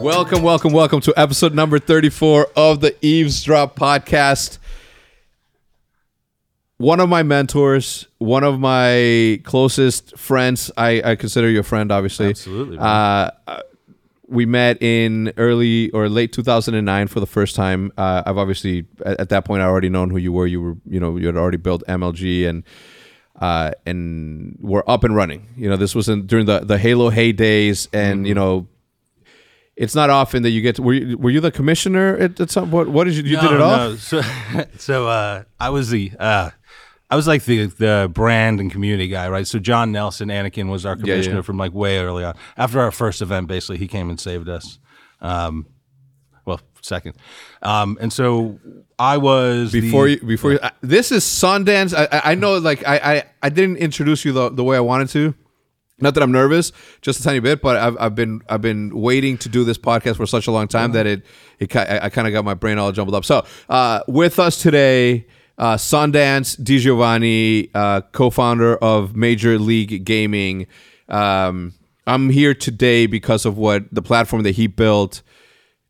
Welcome, 0.00 0.42
welcome, 0.42 0.72
welcome 0.72 1.00
to 1.00 1.14
episode 1.16 1.54
number 1.54 1.78
34 1.78 2.48
of 2.54 2.80
the 2.80 2.94
Eavesdrop 3.00 3.76
podcast. 3.76 4.58
One 6.76 7.00
of 7.00 7.08
my 7.08 7.22
mentors, 7.22 8.06
one 8.18 8.44
of 8.44 8.60
my 8.60 9.40
closest 9.44 10.18
friends, 10.18 10.70
I, 10.76 11.00
I 11.02 11.16
consider 11.16 11.48
you 11.48 11.60
a 11.60 11.62
friend, 11.62 11.90
obviously. 11.90 12.28
Absolutely, 12.28 12.78
Uh, 12.78 13.30
uh, 13.46 13.60
we 14.28 14.46
met 14.46 14.82
in 14.82 15.32
early 15.36 15.90
or 15.90 16.08
late 16.08 16.32
2009 16.32 17.08
for 17.08 17.20
the 17.20 17.26
first 17.26 17.56
time. 17.56 17.92
Uh, 17.96 18.22
I've 18.26 18.36
obviously, 18.36 18.86
at, 19.04 19.20
at 19.20 19.28
that 19.30 19.44
point, 19.44 19.62
I 19.62 19.64
already 19.64 19.88
known 19.88 20.10
who 20.10 20.18
you 20.18 20.32
were. 20.32 20.46
You 20.46 20.60
were, 20.60 20.76
you 20.86 21.00
know, 21.00 21.16
you 21.16 21.26
had 21.26 21.36
already 21.36 21.56
built 21.56 21.82
MLG 21.88 22.48
and 22.48 22.62
uh, 23.40 23.70
and 23.86 24.58
we're 24.60 24.82
up 24.86 25.04
and 25.04 25.14
running. 25.14 25.48
You 25.56 25.70
know, 25.70 25.76
this 25.76 25.94
was 25.94 26.08
in, 26.08 26.26
during 26.26 26.46
the, 26.46 26.60
the 26.60 26.76
Halo 26.76 27.10
heydays, 27.10 27.88
and 27.92 28.26
you 28.26 28.34
know, 28.34 28.66
it's 29.76 29.94
not 29.94 30.10
often 30.10 30.42
that 30.42 30.50
you 30.50 30.60
get. 30.60 30.76
To, 30.76 30.82
were 30.82 30.94
you, 30.94 31.16
were 31.16 31.30
you 31.30 31.40
the 31.40 31.52
commissioner 31.52 32.16
at, 32.16 32.40
at 32.40 32.50
some? 32.50 32.70
What 32.70 32.88
what 32.88 33.04
did 33.04 33.14
you 33.14 33.22
you 33.22 33.40
did 33.40 33.52
it 33.52 33.60
all? 33.60 33.76
No. 33.76 33.96
So, 33.96 34.22
so 34.78 35.06
uh, 35.06 35.44
I 35.60 35.70
was 35.70 35.90
the 35.90 36.12
uh, 36.18 36.50
I 37.10 37.16
was 37.16 37.26
like 37.26 37.44
the 37.44 37.66
the 37.66 38.10
brand 38.12 38.60
and 38.60 38.70
community 38.70 39.08
guy, 39.08 39.28
right? 39.28 39.46
So 39.46 39.58
John 39.58 39.92
Nelson, 39.92 40.28
Anakin, 40.28 40.68
was 40.68 40.84
our 40.84 40.94
yeah. 40.96 41.00
commissioner 41.02 41.42
from 41.42 41.56
like 41.56 41.72
way 41.72 41.98
early 41.98 42.24
on. 42.24 42.34
After 42.56 42.80
our 42.80 42.90
first 42.90 43.22
event, 43.22 43.48
basically, 43.48 43.78
he 43.78 43.88
came 43.88 44.10
and 44.10 44.20
saved 44.20 44.48
us. 44.48 44.78
Um, 45.20 45.66
well, 46.44 46.60
second, 46.82 47.16
um, 47.62 47.98
and 48.00 48.12
so 48.12 48.58
I 48.98 49.16
was 49.16 49.72
the- 49.72 49.80
Before 49.80 50.08
you, 50.08 50.18
before 50.20 50.52
you, 50.52 50.58
uh, 50.60 50.70
this 50.80 51.12
is 51.12 51.24
Sundance. 51.24 51.92
I, 51.96 52.08
I- 52.10 52.32
I 52.32 52.34
know, 52.34 52.58
like 52.58 52.86
I, 52.86 52.96
I, 52.98 53.24
I 53.42 53.48
didn't 53.48 53.76
introduce 53.78 54.24
you 54.24 54.32
the, 54.32 54.48
the 54.50 54.64
way 54.64 54.76
I 54.76 54.80
wanted 54.80 55.08
to. 55.10 55.34
Not 56.00 56.14
that 56.14 56.22
I'm 56.22 56.30
nervous, 56.30 56.70
just 57.02 57.18
a 57.20 57.22
tiny 57.24 57.40
bit, 57.40 57.60
but 57.60 57.76
I've, 57.76 57.96
I've 57.98 58.14
been 58.14 58.40
I've 58.48 58.62
been 58.62 58.94
waiting 59.00 59.36
to 59.38 59.48
do 59.48 59.64
this 59.64 59.76
podcast 59.78 60.16
for 60.16 60.26
such 60.26 60.46
a 60.46 60.52
long 60.52 60.68
time 60.68 60.92
that 60.92 61.06
it 61.08 61.24
it 61.58 61.74
I, 61.74 62.00
I 62.04 62.08
kind 62.08 62.28
of 62.28 62.32
got 62.32 62.44
my 62.44 62.54
brain 62.54 62.78
all 62.78 62.92
jumbled 62.92 63.16
up. 63.16 63.24
So 63.24 63.44
uh, 63.68 64.00
with 64.06 64.38
us 64.38 64.62
today, 64.62 65.26
uh, 65.58 65.76
Sundance 65.76 66.58
DiGiovanni, 66.60 67.70
uh, 67.74 68.00
co-founder 68.12 68.76
of 68.76 69.16
Major 69.16 69.58
League 69.58 70.04
Gaming. 70.04 70.66
Um, 71.08 71.74
I'm 72.06 72.30
here 72.30 72.54
today 72.54 73.06
because 73.06 73.44
of 73.44 73.58
what 73.58 73.84
the 73.92 74.02
platform 74.02 74.44
that 74.44 74.52
he 74.52 74.66
built 74.66 75.22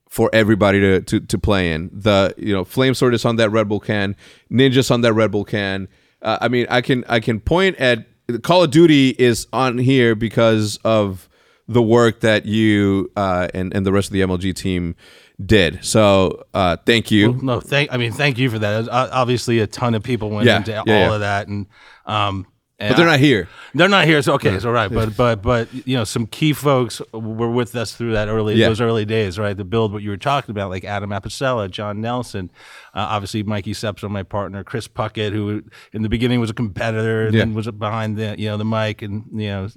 for 0.09 0.31
everybody 0.33 0.81
to, 0.81 1.03
to, 1.03 1.21
to 1.21 1.39
play 1.39 1.73
in. 1.73 1.91
The 1.93 2.35
you 2.39 2.53
know 2.53 2.65
Flame 2.65 2.95
Sword 2.95 3.15
is 3.15 3.25
on 3.25 3.37
that 3.37 3.51
Red 3.51 3.69
Bull 3.69 3.81
can, 3.81 4.17
Ninja's 4.51 4.91
on 4.91 5.03
that 5.03 5.13
Red 5.13 5.31
Bull 5.31 5.45
can. 5.45 5.89
Uh, 6.23 6.39
I 6.41 6.49
mean, 6.49 6.67
I 6.71 6.81
can 6.81 7.05
I 7.09 7.21
can 7.21 7.39
point 7.39 7.77
at 7.77 8.07
Call 8.43 8.65
of 8.65 8.71
Duty 8.71 9.11
is 9.19 9.47
on 9.53 9.79
here 9.79 10.15
because 10.15 10.79
of 10.85 11.29
the 11.69 11.83
work 11.83 12.21
that 12.21 12.47
you 12.47 13.13
uh, 13.17 13.49
and 13.55 13.75
and 13.75 13.85
the 13.85 13.93
rest 13.93 14.09
of 14.09 14.13
the 14.15 14.23
MLG 14.23 14.55
team 14.55 14.97
did. 15.45 15.85
So 15.85 16.45
uh, 16.55 16.77
thank 16.85 17.11
you. 17.11 17.35
No, 17.43 17.61
thank. 17.61 17.93
I 17.93 17.97
mean, 17.97 18.13
thank 18.13 18.39
you 18.39 18.51
for 18.51 18.59
that. 18.59 18.89
Uh, 18.89 19.09
Obviously, 19.13 19.61
a 19.61 19.67
ton 19.67 19.95
of 19.95 20.03
people 20.03 20.31
went 20.31 20.47
Yeah, 20.47 20.57
into 20.59 20.71
yeah, 20.73 20.79
all 20.81 20.87
yeah. 20.87 21.15
of 21.15 21.21
that, 21.21 21.49
and 21.49 21.67
um, 22.07 22.47
and 22.81 22.91
but 22.91 22.97
they're 22.97 23.09
I- 23.09 23.13
not 23.13 23.21
here. 23.21 23.49
They're 23.75 23.89
not 23.89 24.07
here, 24.07 24.23
so 24.23 24.33
okay, 24.35 24.59
so 24.59 24.71
right, 24.71 24.91
but 24.91 25.17
but 25.17 25.43
but 25.43 25.69
you 25.87 25.97
know, 25.97 26.05
some 26.05 26.27
key 26.27 26.53
folks 26.53 27.01
were 27.13 27.51
with 27.51 27.77
us 27.77 27.95
through 27.95 28.13
that 28.13 28.29
early 28.29 28.55
Yeah. 28.55 28.69
those 28.69 28.81
early 28.81 29.05
days, 29.05 29.39
right? 29.39 29.57
To 29.57 29.65
build 29.65 29.93
what 29.93 30.03
you 30.03 30.11
were 30.11 30.17
talking 30.17 30.51
about, 30.53 30.71
like 30.71 30.85
Adam 30.85 31.11
Apicella, 31.11 31.71
John 31.71 32.01
Nelson, 32.01 32.51
uh, 32.95 33.07
obviously 33.11 33.43
Mikey 33.43 33.75
Sepso, 33.75 34.09
my 34.11 34.23
partner, 34.23 34.65
Chris 34.65 34.89
Puckett, 34.89 35.33
who 35.33 35.63
in 35.93 36.03
the 36.03 36.09
beginning 36.09 36.41
was 36.41 36.51
a 36.51 36.55
competitor, 36.55 37.27
and 37.27 37.35
Yeah. 37.35 37.41
then 37.41 37.55
was 37.55 37.71
behind 37.71 38.17
the 38.17 38.35
you 38.39 38.47
know 38.49 38.57
the 38.57 38.65
mic, 38.65 39.03
and 39.03 39.25
you 39.33 39.49
know 39.49 39.69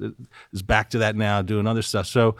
is 0.54 0.62
back 0.62 0.89
to 0.92 1.00
that 1.00 1.16
now, 1.16 1.42
doing 1.44 1.67
other 1.67 1.82
stuff. 1.83 2.08
So. 2.08 2.36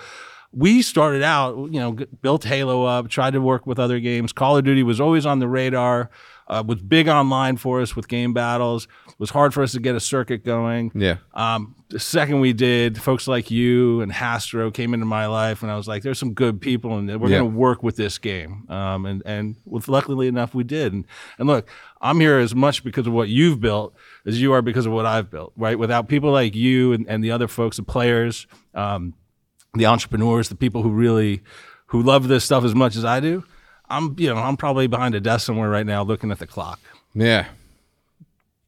We 0.54 0.82
started 0.82 1.24
out, 1.24 1.56
you 1.56 1.80
know, 1.80 1.94
built 2.22 2.44
Halo 2.44 2.84
up, 2.84 3.08
tried 3.08 3.32
to 3.34 3.42
work 3.42 3.66
with 3.66 3.80
other 3.80 4.00
games. 4.00 4.34
Call 4.34 4.58
of 4.58 4.66
Duty 4.66 4.84
was 4.84 5.00
always 5.00 5.26
on 5.26 5.40
the 5.40 5.48
radar, 5.48 6.10
uh, 6.48 6.62
was 6.66 6.82
big 6.82 7.08
online 7.08 7.56
for 7.56 7.80
us 7.82 7.96
with 7.96 8.10
game 8.10 8.34
battles. 8.34 8.86
It 9.08 9.18
was 9.18 9.30
hard 9.30 9.54
for 9.54 9.64
us 9.64 9.72
to 9.72 9.80
get 9.80 9.96
a 9.96 10.00
circuit 10.02 10.44
going. 10.44 10.92
Yeah. 10.94 11.18
Um, 11.34 11.76
the 11.88 12.00
second 12.00 12.42
we 12.42 12.52
did, 12.52 13.02
folks 13.02 13.28
like 13.30 13.50
you 13.50 14.02
and 14.02 14.12
Hastro 14.12 14.72
came 14.72 14.94
into 14.94 15.06
my 15.06 15.28
life, 15.28 15.62
and 15.62 15.72
I 15.72 15.78
was 15.78 15.88
like, 15.88 16.04
"There's 16.04 16.20
some 16.20 16.34
good 16.34 16.60
people, 16.60 16.98
and 16.98 17.08
we're 17.08 17.30
Yeah. 17.30 17.40
going 17.40 17.52
to 17.52 17.58
work 17.58 17.82
with 17.84 17.96
this 17.96 18.18
game." 18.18 18.66
Um, 18.70 19.06
and 19.06 19.22
and 19.26 19.56
with 19.66 19.88
luckily 19.88 20.28
enough, 20.28 20.54
we 20.54 20.64
did. 20.66 20.92
And 20.94 21.06
and 21.38 21.48
look, 21.48 21.70
I'm 22.02 22.20
here 22.20 22.40
as 22.40 22.54
much 22.56 22.84
because 22.84 23.08
of 23.08 23.14
what 23.14 23.30
you've 23.30 23.60
built 23.62 23.94
as 24.26 24.42
you 24.42 24.52
are 24.54 24.62
because 24.62 24.86
of 24.86 24.92
what 24.94 25.06
I've 25.06 25.30
built. 25.30 25.52
Right? 25.58 25.78
Without 25.80 26.08
people 26.10 26.32
like 26.32 26.56
you 26.56 26.92
and, 26.94 27.06
and 27.08 27.24
the 27.24 27.32
other 27.32 27.48
folks, 27.50 27.78
the 27.78 27.84
players, 27.84 28.48
um, 28.74 29.14
the 29.74 29.86
entrepreneurs, 29.86 30.50
the 30.50 30.56
people 30.56 30.82
who 30.84 30.92
really 30.92 31.42
who 31.88 32.02
love 32.02 32.28
this 32.28 32.44
stuff 32.44 32.64
as 32.64 32.74
much 32.74 32.96
as 32.96 33.06
I 33.06 33.20
do, 33.20 33.44
I'm 33.90 34.16
you 34.18 34.34
know 34.34 34.38
I'm 34.38 34.58
probably 34.58 34.88
behind 34.88 35.16
a 35.16 35.20
desk 35.20 35.46
somewhere 35.46 35.70
right 35.70 35.86
now 35.86 36.04
looking 36.04 36.32
at 36.32 36.40
the 36.40 36.48
clock. 36.48 36.80
Yeah. 37.14 37.48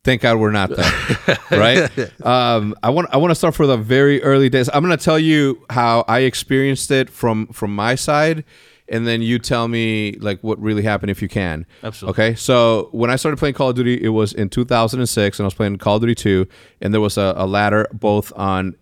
Thank 0.04 0.22
God 0.22 0.38
we're 0.38 0.52
not 0.52 0.70
that, 0.70 1.40
right? 1.52 2.26
Um, 2.26 2.76
I 2.84 2.90
want 2.90 3.08
I 3.14 3.18
want 3.18 3.32
to 3.32 3.36
start 3.36 3.56
for 3.56 3.66
the 3.66 3.78
very 3.78 4.22
early 4.22 4.50
days. 4.50 4.70
I'm 4.74 4.84
going 4.84 4.98
to 4.98 5.02
tell 5.02 5.18
you 5.18 5.66
how 5.70 6.04
I 6.10 6.20
experienced 6.20 6.92
it 6.92 7.10
from 7.10 7.48
from 7.48 7.74
my 7.74 7.96
side, 7.96 8.44
and 8.90 9.08
then 9.08 9.22
you 9.22 9.40
tell 9.40 9.70
me 9.70 10.18
like 10.20 10.42
what 10.42 10.60
really 10.60 10.82
happened 10.82 11.10
if 11.10 11.22
you 11.22 11.30
can. 11.30 11.66
Absolutely. 11.84 12.12
Okay. 12.26 12.36
So 12.36 12.90
when 12.92 13.10
I 13.10 13.16
started 13.16 13.38
playing 13.38 13.56
Call 13.56 13.70
of 13.70 13.78
Duty, 13.78 14.04
it 14.04 14.10
was 14.10 14.34
in 14.34 14.50
2006, 14.50 15.40
and 15.40 15.46
I 15.46 15.48
was 15.48 15.54
playing 15.54 15.78
Call 15.78 15.96
of 15.96 16.02
Duty 16.02 16.16
2, 16.16 16.48
and 16.82 16.94
there 16.94 17.00
was 17.00 17.18
a, 17.18 17.34
a 17.38 17.48
ladder 17.48 17.88
both 17.94 18.34
on 18.36 18.76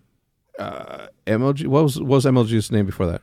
uh, 0.60 1.08
MLG. 1.28 1.68
What 1.68 1.84
was 1.84 2.00
what 2.00 2.08
was 2.08 2.26
MLG's 2.26 2.72
name 2.72 2.86
before 2.86 3.08
that? 3.08 3.22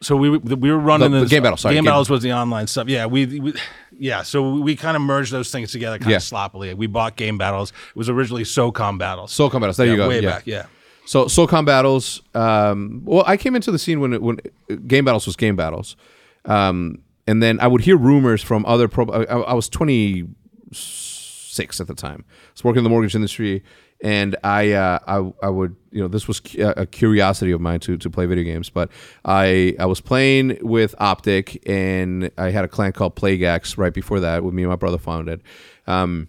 So 0.00 0.14
we 0.14 0.30
were- 0.30 0.38
we 0.38 0.70
were 0.70 0.78
running 0.78 1.10
The- 1.10 1.20
the 1.20 1.26
game 1.26 1.42
battle, 1.42 1.56
sorry, 1.56 1.74
game 1.74 1.82
game- 1.82 1.90
battles 1.90 2.08
was 2.08 2.22
the 2.22 2.32
online 2.32 2.68
stuff. 2.68 2.88
Yeah, 2.88 3.06
we, 3.06 3.26
we 3.40 3.52
yeah. 3.98 4.22
So 4.22 4.54
we 4.54 4.76
kind 4.76 4.96
of 4.96 5.02
merged 5.02 5.32
those 5.32 5.50
things 5.50 5.72
together 5.72 5.98
kind 5.98 6.10
Yeah. 6.12 6.18
of 6.18 6.22
sloppily. 6.22 6.72
We 6.74 6.86
bought 6.86 7.16
game 7.16 7.36
battles. 7.36 7.70
It 7.90 7.96
was 7.96 8.08
originally 8.08 8.44
SOCOM 8.44 8.96
battles. 8.98 9.32
SOCOM 9.36 9.54
battles. 9.60 9.76
There 9.76 9.86
yeah, 9.86 9.92
you 9.92 9.98
go. 9.98 10.08
Way 10.08 10.20
yeah. 10.20 10.30
back. 10.30 10.42
Yeah. 10.46 10.66
So 11.04 11.24
SOCOM 11.24 11.64
battles. 11.64 12.22
Um, 12.34 13.02
well, 13.04 13.24
I 13.26 13.36
came 13.36 13.56
into 13.56 13.72
the 13.72 13.78
scene 13.78 13.98
when 13.98 14.12
it, 14.12 14.22
when 14.22 14.38
game 14.86 15.04
battles 15.04 15.26
was 15.26 15.34
game 15.34 15.56
battles, 15.56 15.96
um, 16.44 16.98
and 17.26 17.42
then 17.42 17.58
I 17.58 17.66
would 17.66 17.80
hear 17.80 17.96
rumors 17.96 18.40
from 18.42 18.64
other 18.66 18.86
pro. 18.86 19.06
I, 19.06 19.24
I 19.24 19.54
was 19.54 19.68
twenty 19.68 20.28
six 20.72 21.80
at 21.80 21.86
the 21.88 21.94
time. 21.94 22.24
I 22.28 22.32
was 22.54 22.62
working 22.64 22.78
in 22.78 22.84
the 22.84 22.90
mortgage 22.90 23.14
industry, 23.14 23.64
and 24.02 24.36
I 24.44 24.72
uh, 24.72 24.98
I 25.06 25.46
I 25.46 25.48
would 25.48 25.76
you 25.90 26.00
know 26.00 26.08
this 26.08 26.28
was 26.28 26.40
a 26.58 26.86
curiosity 26.86 27.52
of 27.52 27.60
mine 27.60 27.80
to 27.80 27.96
to 27.96 28.10
play 28.10 28.26
video 28.26 28.44
games, 28.44 28.70
but 28.70 28.90
I 29.24 29.74
I 29.78 29.86
was 29.86 30.00
playing 30.00 30.58
with 30.62 30.94
Optic, 30.98 31.62
and 31.68 32.30
I 32.38 32.50
had 32.50 32.64
a 32.64 32.68
clan 32.68 32.92
called 32.92 33.16
Plagueax 33.16 33.76
right 33.78 33.92
before 33.94 34.20
that 34.20 34.44
with 34.44 34.54
me 34.54 34.62
and 34.62 34.70
my 34.70 34.76
brother 34.76 34.98
founded. 34.98 35.42
Um, 35.86 36.28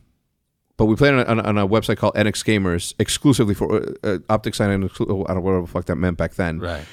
but 0.78 0.85
we 0.85 0.96
played 0.96 1.13
on 1.13 1.40
a, 1.40 1.44
on 1.44 1.57
a- 1.57 1.68
website 1.68 1.97
called 1.97 2.16
NX 2.16 2.46
Gamers 2.46 2.94
exclusively 3.00 3.53
for 3.53 3.75
uh, 3.75 3.91
uh, 4.01 4.18
Optic 4.30 4.56
Sign 4.56 4.72
and 4.72 4.90
exclu- 4.90 5.25
I 5.25 5.34
don't 5.34 5.36
know 5.36 5.41
whatever 5.41 5.62
the 5.66 5.68
fuck 5.68 5.86
that 5.86 5.97
meant 5.97 6.18
back 6.18 6.36
then. 6.36 6.59
Right. 6.59 6.86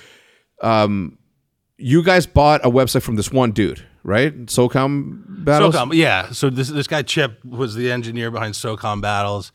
You 1.79 2.03
guys 2.03 2.27
bought 2.27 2.65
a 2.65 2.71
website 2.71 3.03
from 3.03 3.17
this 3.17 3.31
one 3.31 3.53
dude, 3.53 3.87
right? 4.03 4.35
SOCOM 4.47 5.45
battles. 5.45 5.75
SOCOM. 5.75 5.93
Yeah. 5.95 6.31
So 6.31 6.49
this 6.49 6.69
this 6.69 6.87
guy 6.87 7.03
Chip 7.03 7.45
was 7.45 7.75
the 7.75 7.93
engineer 7.93 8.31
behind 8.31 8.55
SOCOM 8.55 9.03
battles, 9.03 9.53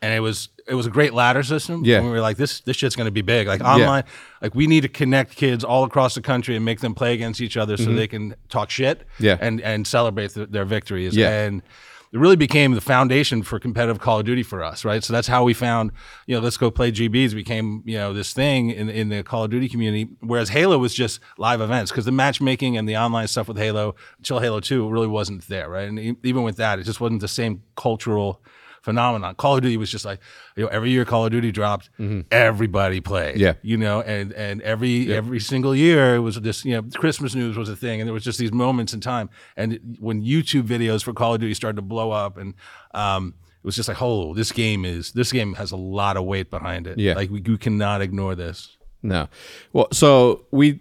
and 0.00 0.14
it 0.14 0.20
was 0.20 0.48
it 0.68 0.74
was 0.74 0.86
a 0.86 0.90
great 0.90 1.14
ladder 1.14 1.42
system. 1.42 1.84
Yeah. 1.84 1.98
And 1.98 2.06
we 2.06 2.12
were 2.12 2.20
like, 2.20 2.36
this 2.36 2.60
this 2.60 2.76
shit's 2.76 2.96
gonna 2.96 3.10
be 3.10 3.22
big. 3.22 3.46
Like 3.46 3.60
online, 3.62 4.04
like 4.42 4.54
we 4.54 4.66
need 4.66 4.82
to 4.82 4.88
connect 4.88 5.36
kids 5.36 5.64
all 5.64 5.84
across 5.84 6.14
the 6.14 6.22
country 6.22 6.56
and 6.56 6.64
make 6.64 6.80
them 6.80 6.94
play 6.94 7.14
against 7.14 7.40
each 7.40 7.56
other 7.56 7.76
so 7.76 7.92
they 7.92 8.06
can 8.06 8.34
talk 8.48 8.70
shit. 8.70 9.00
Mm-hmm. 9.00 9.24
Yeah. 9.24 9.38
And 9.40 9.60
and 9.60 9.86
celebrate 9.86 10.34
th- 10.34 10.50
their 10.50 10.64
victories. 10.64 11.16
Yeah. 11.16 11.30
And 11.30 11.62
it 12.10 12.18
really 12.18 12.36
became 12.36 12.72
the 12.72 12.80
foundation 12.80 13.42
for 13.42 13.58
competitive 13.58 14.00
Call 14.00 14.20
of 14.20 14.24
Duty 14.24 14.42
for 14.42 14.64
us, 14.64 14.82
right? 14.84 15.04
So 15.04 15.12
that's 15.12 15.28
how 15.28 15.44
we 15.44 15.52
found, 15.52 15.92
you 16.26 16.34
know, 16.34 16.40
let's 16.40 16.56
go 16.56 16.70
play 16.70 16.90
GBs 16.90 17.34
became, 17.34 17.82
you 17.84 17.98
know, 17.98 18.14
this 18.14 18.32
thing 18.32 18.70
in 18.70 18.88
in 18.88 19.10
the 19.10 19.22
Call 19.22 19.44
of 19.44 19.50
Duty 19.50 19.68
community. 19.68 20.08
Whereas 20.20 20.48
Halo 20.48 20.78
was 20.78 20.94
just 20.94 21.20
live 21.36 21.60
events 21.60 21.90
because 21.90 22.06
the 22.06 22.12
matchmaking 22.12 22.76
and 22.78 22.88
the 22.88 22.96
online 22.96 23.28
stuff 23.28 23.48
with 23.48 23.58
Halo 23.58 23.94
until 24.18 24.38
Halo 24.38 24.60
Two 24.60 24.88
really 24.88 25.06
wasn't 25.06 25.46
there, 25.48 25.68
right? 25.68 25.88
And 25.88 25.98
e- 25.98 26.16
even 26.24 26.44
with 26.44 26.56
that, 26.56 26.78
it 26.78 26.84
just 26.84 27.00
wasn't 27.00 27.20
the 27.20 27.28
same 27.28 27.62
cultural 27.76 28.40
phenomenon. 28.82 29.34
Call 29.34 29.56
of 29.56 29.62
Duty 29.62 29.76
was 29.76 29.90
just 29.90 30.04
like, 30.04 30.20
you 30.56 30.64
know, 30.64 30.68
every 30.68 30.90
year 30.90 31.04
Call 31.04 31.24
of 31.24 31.32
Duty 31.32 31.52
dropped, 31.52 31.90
everybody 32.30 33.00
played. 33.00 33.38
Yeah. 33.38 33.54
You 33.62 33.76
know, 33.76 34.00
and 34.02 34.32
and 34.32 34.62
every 34.62 35.12
every 35.12 35.40
single 35.40 35.74
year 35.74 36.16
it 36.16 36.20
was 36.20 36.36
this, 36.40 36.64
you 36.64 36.74
know, 36.74 36.82
Christmas 36.94 37.34
news 37.34 37.56
was 37.56 37.68
a 37.68 37.76
thing, 37.76 38.00
and 38.00 38.08
there 38.08 38.14
was 38.14 38.24
just 38.24 38.38
these 38.38 38.52
moments 38.52 38.92
in 38.94 39.00
time. 39.00 39.30
And 39.56 39.96
when 40.00 40.22
YouTube 40.22 40.64
videos 40.64 41.02
for 41.02 41.12
Call 41.12 41.34
of 41.34 41.40
Duty 41.40 41.54
started 41.54 41.76
to 41.76 41.82
blow 41.82 42.10
up, 42.10 42.36
and 42.36 42.54
um, 42.94 43.34
it 43.62 43.66
was 43.66 43.76
just 43.76 43.88
like, 43.88 44.00
oh, 44.00 44.34
this 44.34 44.52
game 44.52 44.84
is 44.84 45.12
this 45.12 45.32
game 45.32 45.54
has 45.54 45.72
a 45.72 45.76
lot 45.76 46.16
of 46.16 46.24
weight 46.24 46.50
behind 46.50 46.86
it. 46.86 46.98
Yeah. 46.98 47.14
like 47.14 47.30
we, 47.30 47.42
you 47.44 47.58
cannot 47.58 48.00
ignore 48.00 48.34
this. 48.34 48.76
No. 49.02 49.28
Well, 49.72 49.88
so 49.92 50.46
we 50.50 50.80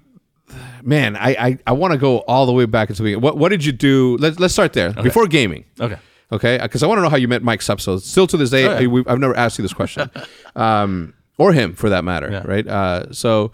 man, 0.84 1.16
I 1.16 1.30
I, 1.30 1.58
I 1.68 1.72
want 1.74 1.94
to 1.94 1.98
go 1.98 2.20
all 2.20 2.46
the 2.46 2.54
way 2.54 2.66
back 2.66 2.90
into 2.90 3.02
the 3.02 3.08
beginning. 3.08 3.24
What 3.24 3.38
what 3.38 3.50
did 3.50 3.66
you 3.66 3.72
do? 3.72 4.18
Let's 4.20 4.40
let's 4.40 4.54
start 4.54 4.74
there 4.74 4.94
before 4.94 5.28
gaming. 5.28 5.66
Okay. 5.80 5.98
Okay, 6.32 6.58
because 6.62 6.84
I 6.84 6.88
want 6.88 6.98
to 6.98 7.04
know 7.04 7.10
how 7.10 7.16
you 7.16 7.28
met 7.28 7.42
Mike 7.42 7.62
Sepso. 7.62 8.02
Still 8.02 8.28
to 8.28 8.38
this 8.38 8.50
day, 8.50 8.68
Okay. 8.68 8.84
I, 8.84 8.88
we, 8.88 9.04
I've 9.08 9.20
never 9.20 9.36
asked 9.38 9.58
you 9.58 9.62
this 9.62 9.74
question, 9.74 10.12
um, 10.56 11.14
or 11.38 11.54
him 11.54 11.74
for 11.74 11.90
that 11.90 12.04
matter. 12.04 12.30
Yeah. 12.30 12.44
Right. 12.46 12.68
Uh, 12.68 13.12
so, 13.14 13.52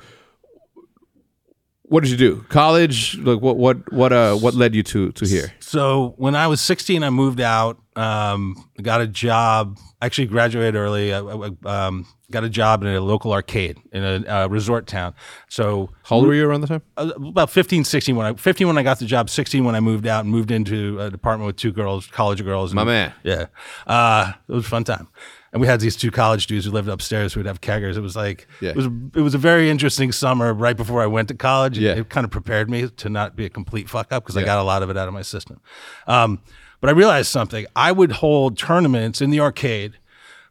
what 1.94 2.01
did 2.01 2.10
you 2.10 2.18
do? 2.18 2.44
College? 2.50 3.19
Like 3.19 3.40
what? 3.40 3.56
What? 3.56 3.94
What? 3.94 4.12
Uh, 4.12 4.36
what 4.36 4.56
led 4.56 4.74
you 4.74 4.81
to 4.81 5.12
to 5.12 5.28
here? 5.28 5.54
So 5.60 6.16
when 6.18 6.36
I 6.36 6.48
was 6.48 6.60
16, 6.60 7.04
I 7.04 7.12
moved 7.12 7.40
out, 7.40 7.78
um, 7.95 8.68
got 8.81 9.00
a 9.01 9.06
job. 9.06 9.78
Actually, 10.01 10.25
graduated 10.25 10.75
early. 10.75 11.13
I, 11.13 11.19
I, 11.19 11.51
um, 11.66 12.07
got 12.31 12.44
a 12.44 12.50
job 12.50 12.81
in 12.81 12.88
a 12.88 13.00
local 13.00 13.31
arcade 13.31 13.78
in 13.92 14.04
a 14.04 14.25
uh, 14.28 14.48
resort 14.48 14.88
town. 14.88 15.13
So 15.50 15.92
How 16.01 16.16
old 16.16 16.25
were 16.25 16.34
you 16.34 16.48
around 16.48 16.62
the 16.62 16.68
time? 16.68 16.81
uh, 16.98 17.12
about 17.16 17.51
15, 17.51 17.84
16 17.84 18.16
when 18.16 18.25
I 18.25 18.34
15 18.34 18.66
when 18.66 18.80
I 18.80 18.81
got 18.81 18.98
the 18.98 19.06
job, 19.06 19.30
16 19.30 19.63
when 19.63 19.75
I 19.75 19.80
moved 19.80 20.07
out 20.07 20.22
and 20.22 20.31
moved 20.31 20.50
into 20.50 21.00
a 21.00 21.12
department 21.12 21.46
with 21.46 21.57
two 21.57 21.72
girls, 21.72 22.07
college 22.07 22.44
girls. 22.44 22.72
And, 22.72 22.75
My 22.78 22.86
man. 22.86 23.13
Yeah, 23.24 23.46
uh, 23.86 24.34
it 24.50 24.51
was 24.51 24.66
a 24.66 24.69
fun 24.69 24.84
time. 24.84 25.10
And 25.53 25.61
we 25.61 25.67
had 25.67 25.79
these 25.79 25.95
two 25.95 26.09
college 26.09 26.47
dudes 26.47 26.65
who 26.65 26.71
lived 26.71 26.89
upstairs 26.89 27.33
who 27.33 27.39
would 27.39 27.45
have 27.45 27.61
keggers. 27.61 27.95
It 27.95 28.01
was 28.01 28.15
like 28.15 28.47
Yeah. 28.59 28.71
it 28.71 28.75
was 28.75 28.88
it 29.15 29.21
was 29.21 29.35
a 29.35 29.38
very 29.38 29.69
interesting 29.69 30.11
summer 30.11 30.51
right 30.53 30.75
before 30.75 31.01
I 31.01 31.05
went 31.05 31.27
to 31.29 31.35
college. 31.35 31.77
Yeah. 31.77 31.91
It, 31.94 32.09
kind 32.09 32.25
of 32.25 32.31
prepared 32.31 32.69
me 32.69 32.89
to 32.89 33.09
not 33.09 33.35
be 33.35 33.45
a 33.45 33.50
complete 33.50 33.88
fuck 33.88 34.11
up 34.11 34.23
because 34.23 34.35
I 34.35 34.44
got 34.44 34.57
a 34.57 34.63
lot 34.63 34.81
of 34.83 34.89
it 34.89 34.97
out 34.97 35.07
of 35.07 35.13
my 35.13 35.21
system. 35.21 35.61
Um, 36.07 36.41
but 36.81 36.89
I 36.89 36.94
realized 36.94 37.29
something. 37.29 37.65
I 37.75 37.91
would 37.91 38.13
hold 38.13 38.57
tournaments 38.57 39.21
in 39.21 39.29
the 39.29 39.39
arcade 39.39 39.94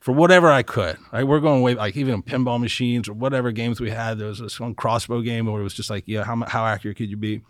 for 0.00 0.12
whatever 0.12 0.50
I 0.50 0.62
could. 0.62 0.96
Right, 1.12 1.25
we're 1.25 1.40
going 1.40 1.62
way 1.62 1.75
like 1.75 1.96
even 1.96 2.22
pinball 2.22 2.60
machines 2.60 3.08
or 3.08 3.12
whatever 3.12 3.50
games 3.52 3.81
we 3.81 3.90
had. 3.90 4.19
There 4.19 4.28
was 4.28 4.38
this 4.38 4.58
one 4.58 4.75
crossbow 4.75 5.20
game 5.20 5.46
where 5.46 5.60
it 5.60 5.64
was 5.64 5.75
just 5.75 5.90
like, 5.90 6.04
yeah, 6.06 6.22
how 6.25 6.37
how 6.46 6.64
accurate 6.64 6.96
could 6.96 7.10
you 7.10 7.16
be? 7.16 7.43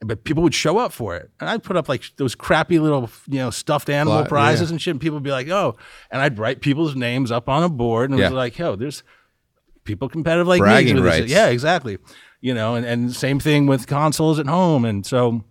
But 0.00 0.22
people 0.22 0.44
would 0.44 0.54
show 0.54 0.78
up 0.78 0.92
for 0.92 1.16
it, 1.16 1.28
and 1.40 1.50
I'd 1.50 1.64
put 1.64 1.76
up 1.76 1.88
like 1.88 2.04
those 2.18 2.36
crappy 2.36 2.78
little, 2.78 3.10
you 3.26 3.38
know, 3.38 3.50
stuffed 3.50 3.90
animal 3.90 4.18
Fly- 4.20 4.28
prizes 4.28 4.68
yeah. 4.70 4.74
and 4.74 4.80
shit. 4.82 4.92
And 4.92 5.00
people 5.00 5.16
would 5.16 5.24
be 5.24 5.32
like, 5.32 5.48
"Oh," 5.48 5.76
and 6.12 6.22
I'd 6.22 6.38
write 6.38 6.60
people's 6.60 6.94
names 6.94 7.32
up 7.32 7.48
on 7.48 7.64
a 7.64 7.68
board, 7.68 8.10
and 8.10 8.18
it 8.18 8.22
Yeah. 8.22 8.28
was 8.28 8.36
like, 8.36 8.56
"Yo, 8.58 8.76
there's 8.76 9.02
people 9.82 10.08
competitive 10.08 10.46
like 10.46 10.60
Bragging 10.60 10.96
me." 10.96 11.02
rights. 11.02 11.26
Yeah, 11.26 11.48
exactly. 11.48 11.98
You 12.40 12.54
know, 12.54 12.76
and, 12.76 12.86
and 12.86 13.12
same 13.12 13.40
thing 13.40 13.66
with 13.66 13.88
consoles 13.88 14.38
at 14.38 14.46
home, 14.46 14.84
and 14.84 15.04
so 15.04 15.44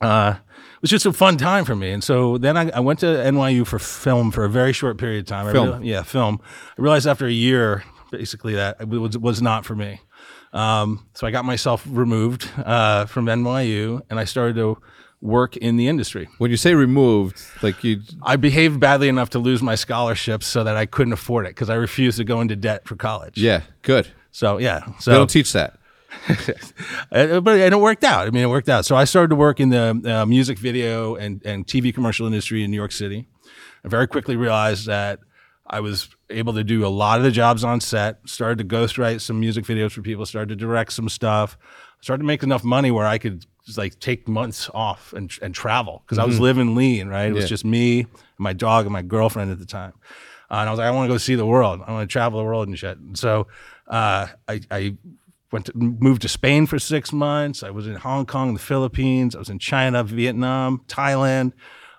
uh, 0.00 0.34
it 0.38 0.80
was 0.82 0.90
just 0.90 1.04
a 1.04 1.12
fun 1.12 1.36
time 1.36 1.64
for 1.64 1.74
me. 1.74 1.90
And 1.90 2.04
so 2.04 2.38
then 2.38 2.56
I, 2.56 2.70
I 2.70 2.78
went 2.80 3.00
to 3.00 3.06
NYU 3.06 3.66
for 3.66 3.80
film 3.80 4.30
for 4.30 4.44
a 4.44 4.48
very 4.48 4.72
short 4.72 4.98
period 4.98 5.20
of 5.22 5.26
time. 5.26 5.50
Film. 5.52 5.82
yeah, 5.82 6.02
film. 6.02 6.40
I 6.78 6.80
realized 6.80 7.08
after 7.08 7.26
a 7.26 7.32
year, 7.32 7.82
basically, 8.12 8.54
that 8.54 8.76
it 8.80 8.86
was 8.88 9.18
was 9.18 9.42
not 9.42 9.64
for 9.66 9.74
me. 9.74 10.00
Um, 10.52 11.06
so 11.14 11.26
I 11.26 11.30
got 11.30 11.44
myself 11.44 11.84
removed 11.88 12.48
uh, 12.58 13.06
from 13.06 13.26
NYU, 13.26 14.02
and 14.10 14.18
I 14.18 14.24
started 14.24 14.56
to 14.56 14.78
work 15.20 15.56
in 15.56 15.76
the 15.76 15.86
industry. 15.86 16.28
When 16.38 16.50
you 16.50 16.56
say 16.56 16.74
removed, 16.74 17.40
like 17.62 17.84
you, 17.84 18.00
I 18.22 18.36
behaved 18.36 18.80
badly 18.80 19.08
enough 19.08 19.30
to 19.30 19.38
lose 19.38 19.62
my 19.62 19.74
scholarship 19.74 20.42
so 20.42 20.64
that 20.64 20.76
I 20.76 20.86
couldn't 20.86 21.12
afford 21.12 21.46
it 21.46 21.50
because 21.50 21.70
I 21.70 21.74
refused 21.74 22.16
to 22.18 22.24
go 22.24 22.40
into 22.40 22.56
debt 22.56 22.86
for 22.88 22.96
college. 22.96 23.36
yeah, 23.38 23.62
good. 23.82 24.08
So 24.32 24.58
yeah. 24.58 24.80
They 24.86 24.92
So 25.00 25.12
don't 25.12 25.30
teach 25.30 25.52
that. 25.52 25.76
Uh, 27.12 27.40
but 27.40 27.58
and 27.58 27.74
it 27.74 27.78
worked 27.80 28.04
out. 28.04 28.26
I 28.26 28.30
mean, 28.30 28.42
it 28.44 28.48
worked 28.48 28.68
out. 28.68 28.84
So 28.84 28.94
I 28.96 29.04
started 29.04 29.28
to 29.28 29.36
work 29.36 29.58
in 29.60 29.70
the 29.70 30.00
uh, 30.04 30.26
music 30.26 30.58
video 30.58 31.16
and, 31.16 31.40
and 31.44 31.66
TV 31.66 31.92
commercial 31.94 32.26
industry 32.26 32.62
in 32.62 32.70
New 32.70 32.76
York 32.76 32.92
City. 32.92 33.26
I 33.84 33.88
very 33.88 34.06
quickly 34.06 34.36
realized 34.36 34.86
that 34.86 35.20
I 35.66 35.80
was 35.80 36.08
able 36.30 36.52
to 36.54 36.64
do 36.64 36.86
a 36.86 36.88
lot 36.88 37.18
of 37.18 37.24
the 37.24 37.30
jobs 37.30 37.64
on 37.64 37.80
set. 37.80 38.18
Started 38.26 38.58
to 38.58 38.64
ghostwrite 38.76 39.20
some 39.20 39.40
music 39.40 39.64
videos 39.64 39.92
for 39.92 40.02
people. 40.02 40.26
Started 40.26 40.48
to 40.50 40.56
direct 40.56 40.92
some 40.92 41.08
stuff. 41.08 41.58
Started 42.00 42.22
to 42.22 42.26
make 42.26 42.42
enough 42.42 42.64
money 42.64 42.90
where 42.90 43.06
I 43.06 43.18
could 43.18 43.44
just 43.66 43.76
like 43.76 43.98
take 44.00 44.26
months 44.26 44.70
off 44.72 45.12
and 45.12 45.30
and 45.42 45.54
travel 45.54 46.02
because 46.04 46.18
I 46.18 46.24
was 46.24 46.40
living 46.40 46.74
lean. 46.74 47.08
Right, 47.08 47.28
it 47.28 47.34
was 47.34 47.48
just 47.48 47.64
me, 47.64 48.00
and 48.00 48.08
my 48.38 48.52
dog, 48.52 48.86
and 48.86 48.92
my 48.92 49.02
girlfriend 49.02 49.50
at 49.50 49.58
the 49.58 49.66
time. 49.66 49.92
Uh, 50.50 50.56
and 50.56 50.68
I 50.68 50.72
was 50.72 50.78
like, 50.78 50.88
I 50.88 50.90
want 50.90 51.08
to 51.08 51.14
go 51.14 51.18
see 51.18 51.36
the 51.36 51.46
world. 51.46 51.80
I 51.86 51.92
want 51.92 52.08
to 52.08 52.12
travel 52.12 52.40
the 52.40 52.44
world 52.44 52.66
and 52.66 52.76
shit. 52.76 52.98
And 52.98 53.16
so 53.16 53.46
uh, 53.86 54.26
I, 54.48 54.60
I 54.70 54.96
went 55.52 55.66
to, 55.66 55.72
moved 55.76 56.22
to 56.22 56.28
Spain 56.28 56.66
for 56.66 56.78
six 56.80 57.12
months. 57.12 57.62
I 57.62 57.70
was 57.70 57.86
in 57.86 57.94
Hong 57.94 58.26
Kong, 58.26 58.54
the 58.54 58.60
Philippines. 58.60 59.36
I 59.36 59.38
was 59.38 59.48
in 59.48 59.60
China, 59.60 60.02
Vietnam, 60.02 60.82
Thailand, 60.88 61.52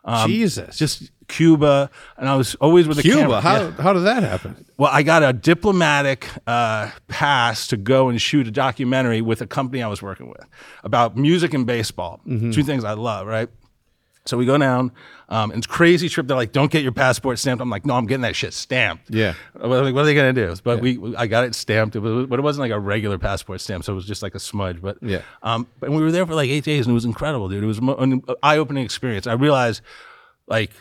um, 0.03 0.29
Jesus. 0.29 0.77
just 0.77 1.11
Cuba, 1.31 1.89
and 2.17 2.29
I 2.29 2.35
was 2.35 2.55
always 2.55 2.87
with 2.87 2.99
a 2.99 3.01
Cuba. 3.01 3.21
camera. 3.21 3.41
How 3.41 3.55
Yeah. 3.61 3.71
how 3.81 3.93
did 3.93 4.01
that 4.03 4.23
happen? 4.23 4.65
Well, 4.77 4.91
I 4.91 5.01
got 5.03 5.23
a 5.23 5.33
diplomatic 5.33 6.27
uh, 6.45 6.91
pass 7.07 7.67
to 7.67 7.77
go 7.77 8.09
and 8.09 8.21
shoot 8.21 8.47
a 8.47 8.51
documentary 8.51 9.21
with 9.21 9.41
a 9.41 9.47
company 9.47 9.81
I 9.81 9.87
was 9.87 10.01
working 10.01 10.27
with 10.29 10.45
about 10.83 11.15
music 11.17 11.53
and 11.53 11.65
baseball. 11.65 12.19
Mm-hmm. 12.27 12.51
Two 12.51 12.63
things 12.63 12.83
I 12.83 12.93
love, 12.93 13.27
right? 13.27 13.49
So 14.25 14.37
we 14.37 14.45
go 14.45 14.55
down. 14.57 14.91
Um, 15.29 15.49
and 15.51 15.57
it's 15.59 15.65
crazy 15.65 16.09
trip. 16.09 16.27
They're 16.27 16.37
like, 16.37 16.51
"Don't 16.51 16.69
get 16.71 16.83
your 16.83 16.91
passport 16.91 17.39
stamped." 17.39 17.61
I'm 17.61 17.69
like, 17.71 17.85
"No, 17.87 17.95
I'm 17.95 18.05
getting 18.05 18.21
that 18.23 18.35
shit 18.35 18.53
stamped." 18.53 19.09
Yeah. 19.09 19.33
What 19.53 19.71
are, 19.71 19.93
what 19.93 20.01
are 20.01 20.05
they 20.05 20.13
gonna 20.13 20.33
do? 20.33 20.53
But 20.63 20.81
we, 20.81 20.99
I 21.15 21.25
got 21.25 21.45
it 21.45 21.55
stamped. 21.55 21.95
It 21.95 21.99
was, 22.01 22.27
but 22.27 22.37
it 22.37 22.41
wasn't 22.43 22.61
like 22.67 22.71
a 22.71 22.79
regular 22.79 23.17
passport 23.17 23.61
stamp, 23.61 23.83
so 23.85 23.93
it 23.93 23.95
was 23.95 24.05
just 24.05 24.21
like 24.21 24.35
a 24.35 24.39
smudge. 24.39 24.81
But 24.81 24.97
Yeah. 25.01 25.21
um, 25.41 25.65
but 25.79 25.89
we 25.89 26.01
were 26.01 26.11
there 26.11 26.27
for 26.27 26.35
like 26.35 26.49
eight 26.49 26.65
days, 26.65 26.85
and 26.85 26.91
it 26.91 26.93
was 26.93 27.05
incredible, 27.05 27.47
dude. 27.49 27.63
It 27.63 27.67
was 27.67 27.79
an 27.79 28.21
eye-opening 28.43 28.83
experience. 28.83 29.25
I 29.25 29.33
realized, 29.33 29.81
like, 30.47 30.71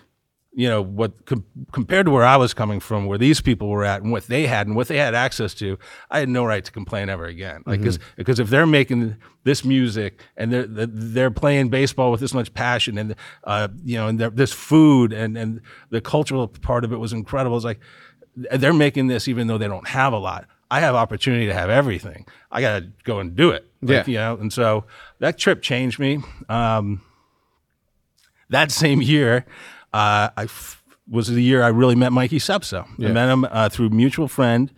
you 0.60 0.68
know, 0.68 0.82
what 0.82 1.24
com- 1.24 1.44
compared 1.72 2.04
to 2.06 2.12
where 2.12 2.24
I 2.24 2.36
was 2.36 2.52
coming 2.52 2.80
from, 2.80 3.06
where 3.06 3.16
these 3.18 3.40
people 3.40 3.68
were 3.68 3.84
at, 3.84 4.02
and 4.02 4.12
what 4.12 4.26
they 4.26 4.46
had, 4.46 4.66
and 4.66 4.76
what 4.76 4.88
they 4.88 4.98
had 4.98 5.14
access 5.14 5.54
to, 5.54 5.78
I 6.10 6.18
had 6.18 6.28
no 6.28 6.44
right 6.44 6.64
to 6.64 6.70
complain 6.70 7.08
ever 7.08 7.24
again. 7.24 7.62
Like, 7.64 7.80
because 8.16 8.38
if 8.38 8.50
they're 8.50 8.66
making 8.66 9.16
this 9.44 9.64
music 9.64 10.20
and 10.36 10.52
they're 10.52 10.66
they're 10.66 11.30
playing 11.30 11.70
baseball 11.70 12.10
with 12.10 12.20
this 12.20 12.34
much 12.34 12.52
passion, 12.52 12.98
and 12.98 13.14
uh, 13.44 13.68
you 13.84 13.96
know, 13.96 14.08
and 14.08 14.18
this 14.20 14.52
food 14.52 15.12
and 15.14 15.38
and 15.38 15.60
the 15.88 16.00
cultural 16.00 16.46
part 16.48 16.84
of 16.84 16.92
it 16.92 16.98
was 16.98 17.12
incredible. 17.12 17.56
It's 17.56 17.64
like 17.64 17.80
they're 18.36 18.74
making 18.74 19.06
this 19.06 19.28
even 19.28 19.46
though 19.46 19.58
they 19.58 19.68
don't 19.68 19.88
have 19.88 20.12
a 20.12 20.18
lot. 20.18 20.46
I 20.70 20.80
have 20.80 20.94
opportunity 20.94 21.46
to 21.46 21.54
have 21.54 21.70
everything. 21.70 22.26
I 22.52 22.60
got 22.60 22.78
to 22.80 22.92
go 23.04 23.18
and 23.18 23.34
do 23.34 23.50
it. 23.50 23.66
Like, 23.82 24.06
Yeah. 24.06 24.12
you 24.12 24.18
know, 24.18 24.40
and 24.40 24.52
so 24.52 24.84
that 25.18 25.36
trip 25.38 25.62
changed 25.62 25.98
me. 25.98 26.20
Um, 26.48 27.00
that 28.50 28.70
same 28.70 29.00
year, 29.02 29.46
uh, 29.92 30.31
I 30.37 30.44
f- 30.44 30.82
was 31.08 31.28
the 31.28 31.42
year 31.42 31.62
I 31.62 31.69
really 31.69 31.94
met 31.96 32.12
Mikey 32.12 32.38
Sepso. 32.38 32.87
I 33.10 33.12
met 33.12 33.28
him 33.28 33.44
uh, 33.50 33.69
through 33.69 33.90
mutual 33.90 34.28
friend. 34.28 34.72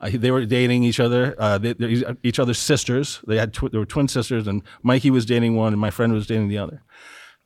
Uh, 0.00 0.10
they 0.12 0.30
were 0.30 0.44
dating 0.44 0.84
each 0.84 1.00
other, 1.00 1.34
uh, 1.38 1.58
they, 1.58 1.74
each 2.22 2.38
other's 2.38 2.58
sisters. 2.58 3.20
They 3.26 3.36
had 3.36 3.52
tw- 3.52 3.72
they 3.72 3.78
were 3.78 3.86
twin 3.86 4.06
sisters, 4.06 4.46
and 4.46 4.62
Mikey 4.82 5.10
was 5.10 5.26
dating 5.26 5.56
one, 5.56 5.72
and 5.72 5.80
my 5.80 5.90
friend 5.90 6.12
was 6.12 6.26
dating 6.26 6.48
the 6.48 6.58
other. 6.58 6.82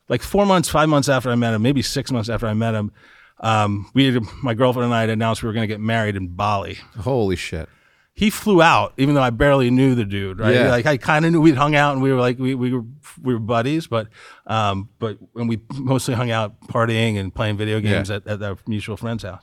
Like 0.08 0.22
four 0.22 0.44
months, 0.44 0.68
five 0.68 0.88
months 0.90 1.08
after 1.08 1.30
I 1.30 1.34
met 1.34 1.54
him, 1.54 1.62
maybe 1.62 1.80
six 1.80 2.10
months 2.10 2.28
after 2.28 2.46
I 2.46 2.52
met 2.52 2.74
him, 2.74 2.92
um, 3.40 3.90
we 3.94 4.12
had, 4.12 4.22
my 4.42 4.54
girlfriend 4.54 4.86
and 4.86 4.94
I 4.94 5.00
had 5.00 5.10
announced 5.10 5.42
we 5.42 5.46
were 5.46 5.52
going 5.52 5.62
to 5.62 5.72
get 5.74 5.80
married 5.80 6.14
in 6.14 6.28
Bali 6.28 6.78
Holy 6.98 7.36
shit. 7.36 7.68
He 8.14 8.28
flew 8.30 8.60
out, 8.60 8.92
even 8.98 9.14
though 9.14 9.22
I 9.22 9.30
barely 9.30 9.70
knew 9.70 9.94
the 9.94 10.04
dude. 10.04 10.38
Right? 10.38 10.54
Yeah. 10.54 10.70
Like 10.70 10.86
I 10.86 10.96
kind 10.98 11.24
of 11.24 11.32
knew 11.32 11.40
we'd 11.40 11.56
hung 11.56 11.74
out 11.74 11.94
and 11.94 12.02
we 12.02 12.12
were 12.12 12.20
like 12.20 12.38
we, 12.38 12.54
we 12.54 12.72
were 12.72 12.84
we 13.22 13.32
were 13.34 13.40
buddies, 13.40 13.86
but 13.86 14.08
um, 14.46 14.88
but 14.98 15.18
when 15.32 15.46
we 15.46 15.60
mostly 15.76 16.14
hung 16.14 16.30
out 16.30 16.60
partying 16.68 17.18
and 17.18 17.34
playing 17.34 17.56
video 17.56 17.80
games 17.80 18.10
Yeah. 18.10 18.16
at, 18.16 18.26
at 18.26 18.42
our 18.42 18.56
mutual 18.66 18.96
friend's 18.96 19.22
house. 19.24 19.42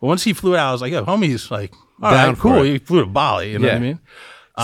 But 0.00 0.06
once 0.08 0.24
he 0.24 0.32
flew 0.32 0.56
out, 0.56 0.68
I 0.68 0.72
was 0.72 0.80
like, 0.82 0.92
"Yo, 0.92 1.04
homie's 1.04 1.50
like, 1.50 1.72
all 2.02 2.10
Down 2.10 2.28
right, 2.30 2.38
cool." 2.38 2.62
it. 2.62 2.66
He 2.72 2.78
flew 2.78 3.00
to 3.00 3.06
Bali. 3.06 3.52
You 3.52 3.58
know 3.58 3.68
what 3.68 3.76
I 3.76 3.80
mean? 3.80 4.00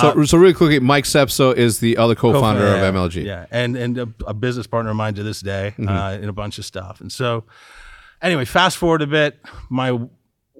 So 0.01 0.25
so 0.25 0.39
really 0.39 0.55
quickly, 0.55 0.79
Mike 0.81 1.05
Sepso 1.05 1.55
is 1.55 1.81
the 1.81 1.99
other 1.99 2.15
co-founder 2.15 2.63
Yeah, 2.63 2.83
of 2.87 2.95
MLG. 2.95 3.25
Yeah, 3.25 3.45
and 3.51 3.77
and 3.77 3.99
a, 3.99 4.09
a 4.27 4.33
business 4.35 4.67
partner 4.67 4.91
of 4.91 4.97
mine 4.97 5.15
to 5.15 5.23
this 5.23 5.41
day 5.43 5.75
Mm-hmm. 5.79 5.89
uh, 5.89 6.13
in 6.13 6.29
a 6.31 6.33
bunch 6.33 6.59
of 6.59 6.65
stuff. 6.65 7.03
And 7.03 7.13
so, 7.13 7.45
anyway, 8.23 8.47
fast 8.47 8.79
forward 8.79 9.03
a 9.03 9.07
bit, 9.07 9.39
my 9.69 9.99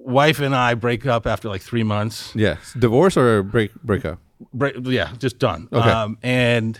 wife 0.05 0.39
and 0.39 0.55
I 0.55 0.73
break 0.75 1.05
up 1.05 1.25
after 1.27 1.47
like 1.49 1.61
three 1.61 1.83
months. 1.83 2.31
Yeah. 2.35 2.57
Divorce 2.77 3.17
or 3.17 3.43
break 3.43 3.73
breakup? 3.83 4.19
break, 4.53 4.75
yeah, 4.83 5.11
just 5.17 5.39
done. 5.39 5.67
Okay. 5.71 5.89
Um, 5.89 6.17
and 6.21 6.79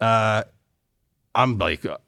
uh, 0.00 0.44
I'm 1.34 1.58
like, 1.58 1.84
uh, 1.84 1.98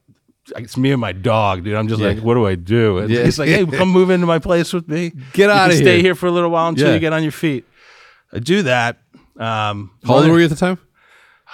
it's 0.56 0.76
me 0.76 0.92
and 0.92 1.00
my 1.00 1.12
dog, 1.12 1.64
dude. 1.64 1.74
I'm 1.74 1.88
just 1.88 2.00
Yeah. 2.00 2.08
like, 2.08 2.18
what 2.20 2.34
do 2.34 2.46
I 2.46 2.54
do? 2.54 2.98
And 2.98 3.10
Yeah. 3.10 3.24
he's 3.24 3.38
like, 3.38 3.48
hey, 3.48 3.66
come 3.66 3.88
move 3.90 4.10
into 4.10 4.26
my 4.26 4.38
place 4.38 4.72
with 4.72 4.88
me. 4.88 5.12
Get 5.32 5.50
out 5.50 5.68
of 5.70 5.74
here. 5.76 5.82
Stay 5.84 6.00
here. 6.02 6.14
for 6.14 6.26
a 6.26 6.30
little 6.30 6.50
while 6.50 6.68
until 6.68 6.88
Yeah. 6.88 6.94
you 6.94 7.00
get 7.00 7.12
on 7.12 7.22
your 7.22 7.32
feet. 7.32 7.64
I 8.32 8.38
do 8.38 8.62
that. 8.62 8.98
Um, 9.38 9.90
How 10.04 10.14
old 10.16 10.28
were 10.28 10.38
you 10.38 10.44
at 10.44 10.50
the 10.50 10.56
time? 10.56 10.78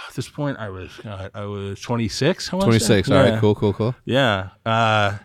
At 0.08 0.14
this 0.14 0.28
point, 0.28 0.58
I 0.58 0.68
was 0.70 0.90
uh, 1.04 1.28
I 1.34 1.44
was 1.44 1.80
26. 1.80 2.52
I 2.52 2.56
wanna 2.56 2.78
say. 2.80 3.02
All 3.02 3.14
Yeah. 3.14 3.30
right. 3.30 3.40
Cool. 3.40 3.54
Cool. 3.54 3.72
Cool. 3.72 3.94
Yeah. 4.04 4.50
Uh, 4.64 5.18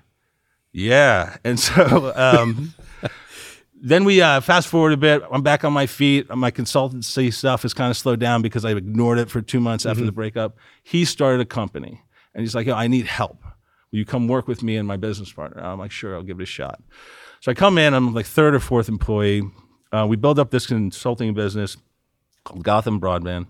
yeah. 0.74 1.38
And 1.44 1.60
so 1.60 2.14
um, 2.16 2.74
then 3.82 4.06
we 4.06 4.22
uh, 4.22 4.42
fast 4.42 4.68
forward 4.68 4.94
a 4.94 4.98
bit. 4.98 5.24
I'm 5.32 5.44
back 5.44 5.64
on 5.64 5.74
my 5.74 5.86
feet. 5.86 6.30
My 6.36 6.52
consultancy 6.52 7.34
stuff 7.34 7.62
has 7.62 7.74
kind 7.74 7.92
of 7.92 7.98
slowed 7.98 8.20
down 8.20 8.42
because 8.42 8.66
I 8.66 8.72
ignored 8.72 9.20
it 9.20 9.30
for 9.30 9.42
two 9.42 9.60
months 9.60 9.86
after 9.86 10.04
the 10.04 10.12
breakup. 10.12 10.58
He 10.84 11.06
started 11.06 11.42
a 11.42 11.46
company 11.46 12.02
and 12.34 12.42
he's 12.42 12.56
like, 12.56 12.68
Yo, 12.68 12.76
I 12.76 12.88
need 12.88 13.06
help. 13.06 13.44
Will 13.92 14.00
you 14.00 14.06
come 14.06 14.28
work 14.28 14.48
with 14.48 14.64
me 14.64 14.78
and 14.78 14.88
my 14.88 14.98
business 14.98 15.32
partner? 15.32 15.64
I'm 15.64 15.80
like, 15.80 15.92
Sure, 15.92 16.16
I'll 16.16 16.24
give 16.24 16.40
it 16.40 16.44
a 16.44 16.48
shot. 16.48 16.82
So 17.42 17.52
I 17.52 17.54
come 17.54 17.78
in, 17.78 17.94
I'm 17.94 18.14
like 18.14 18.26
third 18.26 18.56
or 18.56 18.60
fourth 18.60 18.90
employee. 18.90 19.44
Uh, 19.92 20.06
we 20.10 20.16
build 20.16 20.40
up 20.40 20.52
this 20.52 20.66
consulting 20.66 21.34
business 21.34 21.78
called 22.44 22.64
Gotham 22.64 23.00
Broadband. 23.00 23.48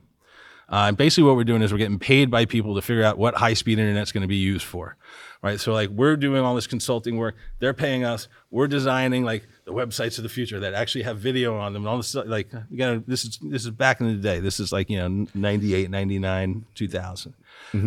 Uh, 0.70 0.88
and 0.90 0.98
basically, 0.98 1.24
what 1.24 1.38
we're 1.38 1.46
doing 1.46 1.62
is 1.62 1.72
we're 1.72 1.78
getting 1.78 2.00
paid 2.00 2.30
by 2.30 2.44
people 2.46 2.76
to 2.76 2.82
figure 2.82 3.04
out 3.04 3.18
what 3.18 3.36
high 3.36 3.54
speed 3.54 3.80
internet's 3.80 4.12
going 4.12 4.22
to 4.22 4.28
be 4.28 4.36
used 4.36 4.66
for, 4.66 4.98
right? 5.42 5.60
So 5.60 5.74
like 5.74 5.90
we're 5.90 6.16
doing 6.16 6.44
all 6.44 6.56
this 6.56 6.68
consulting 6.68 7.18
work. 7.18 7.36
They're 7.60 7.74
paying 7.74 8.04
us. 8.04 8.28
We're 8.52 8.68
designing 8.68 9.24
like 9.24 9.48
the 9.66 9.72
websites 9.74 10.18
of 10.18 10.24
the 10.24 10.30
future 10.30 10.60
that 10.60 10.74
actually 10.74 11.04
have 11.04 11.20
video 11.20 11.58
on 11.58 11.74
them 11.74 11.84
and 11.84 11.90
all 11.90 11.98
this 11.98 12.08
stuff. 12.08 12.26
Like 12.28 12.52
you 12.70 13.04
this 13.08 13.26
is 13.26 13.40
this 13.42 13.66
is 13.66 13.72
back 13.72 14.02
in 14.02 14.08
the 14.08 14.16
day. 14.22 14.40
This 14.40 14.60
is 14.60 14.72
like 14.72 14.90
you 14.90 14.98
know 14.98 15.28
98, 15.34 15.90
99, 15.90 16.66
2000. 16.76 17.34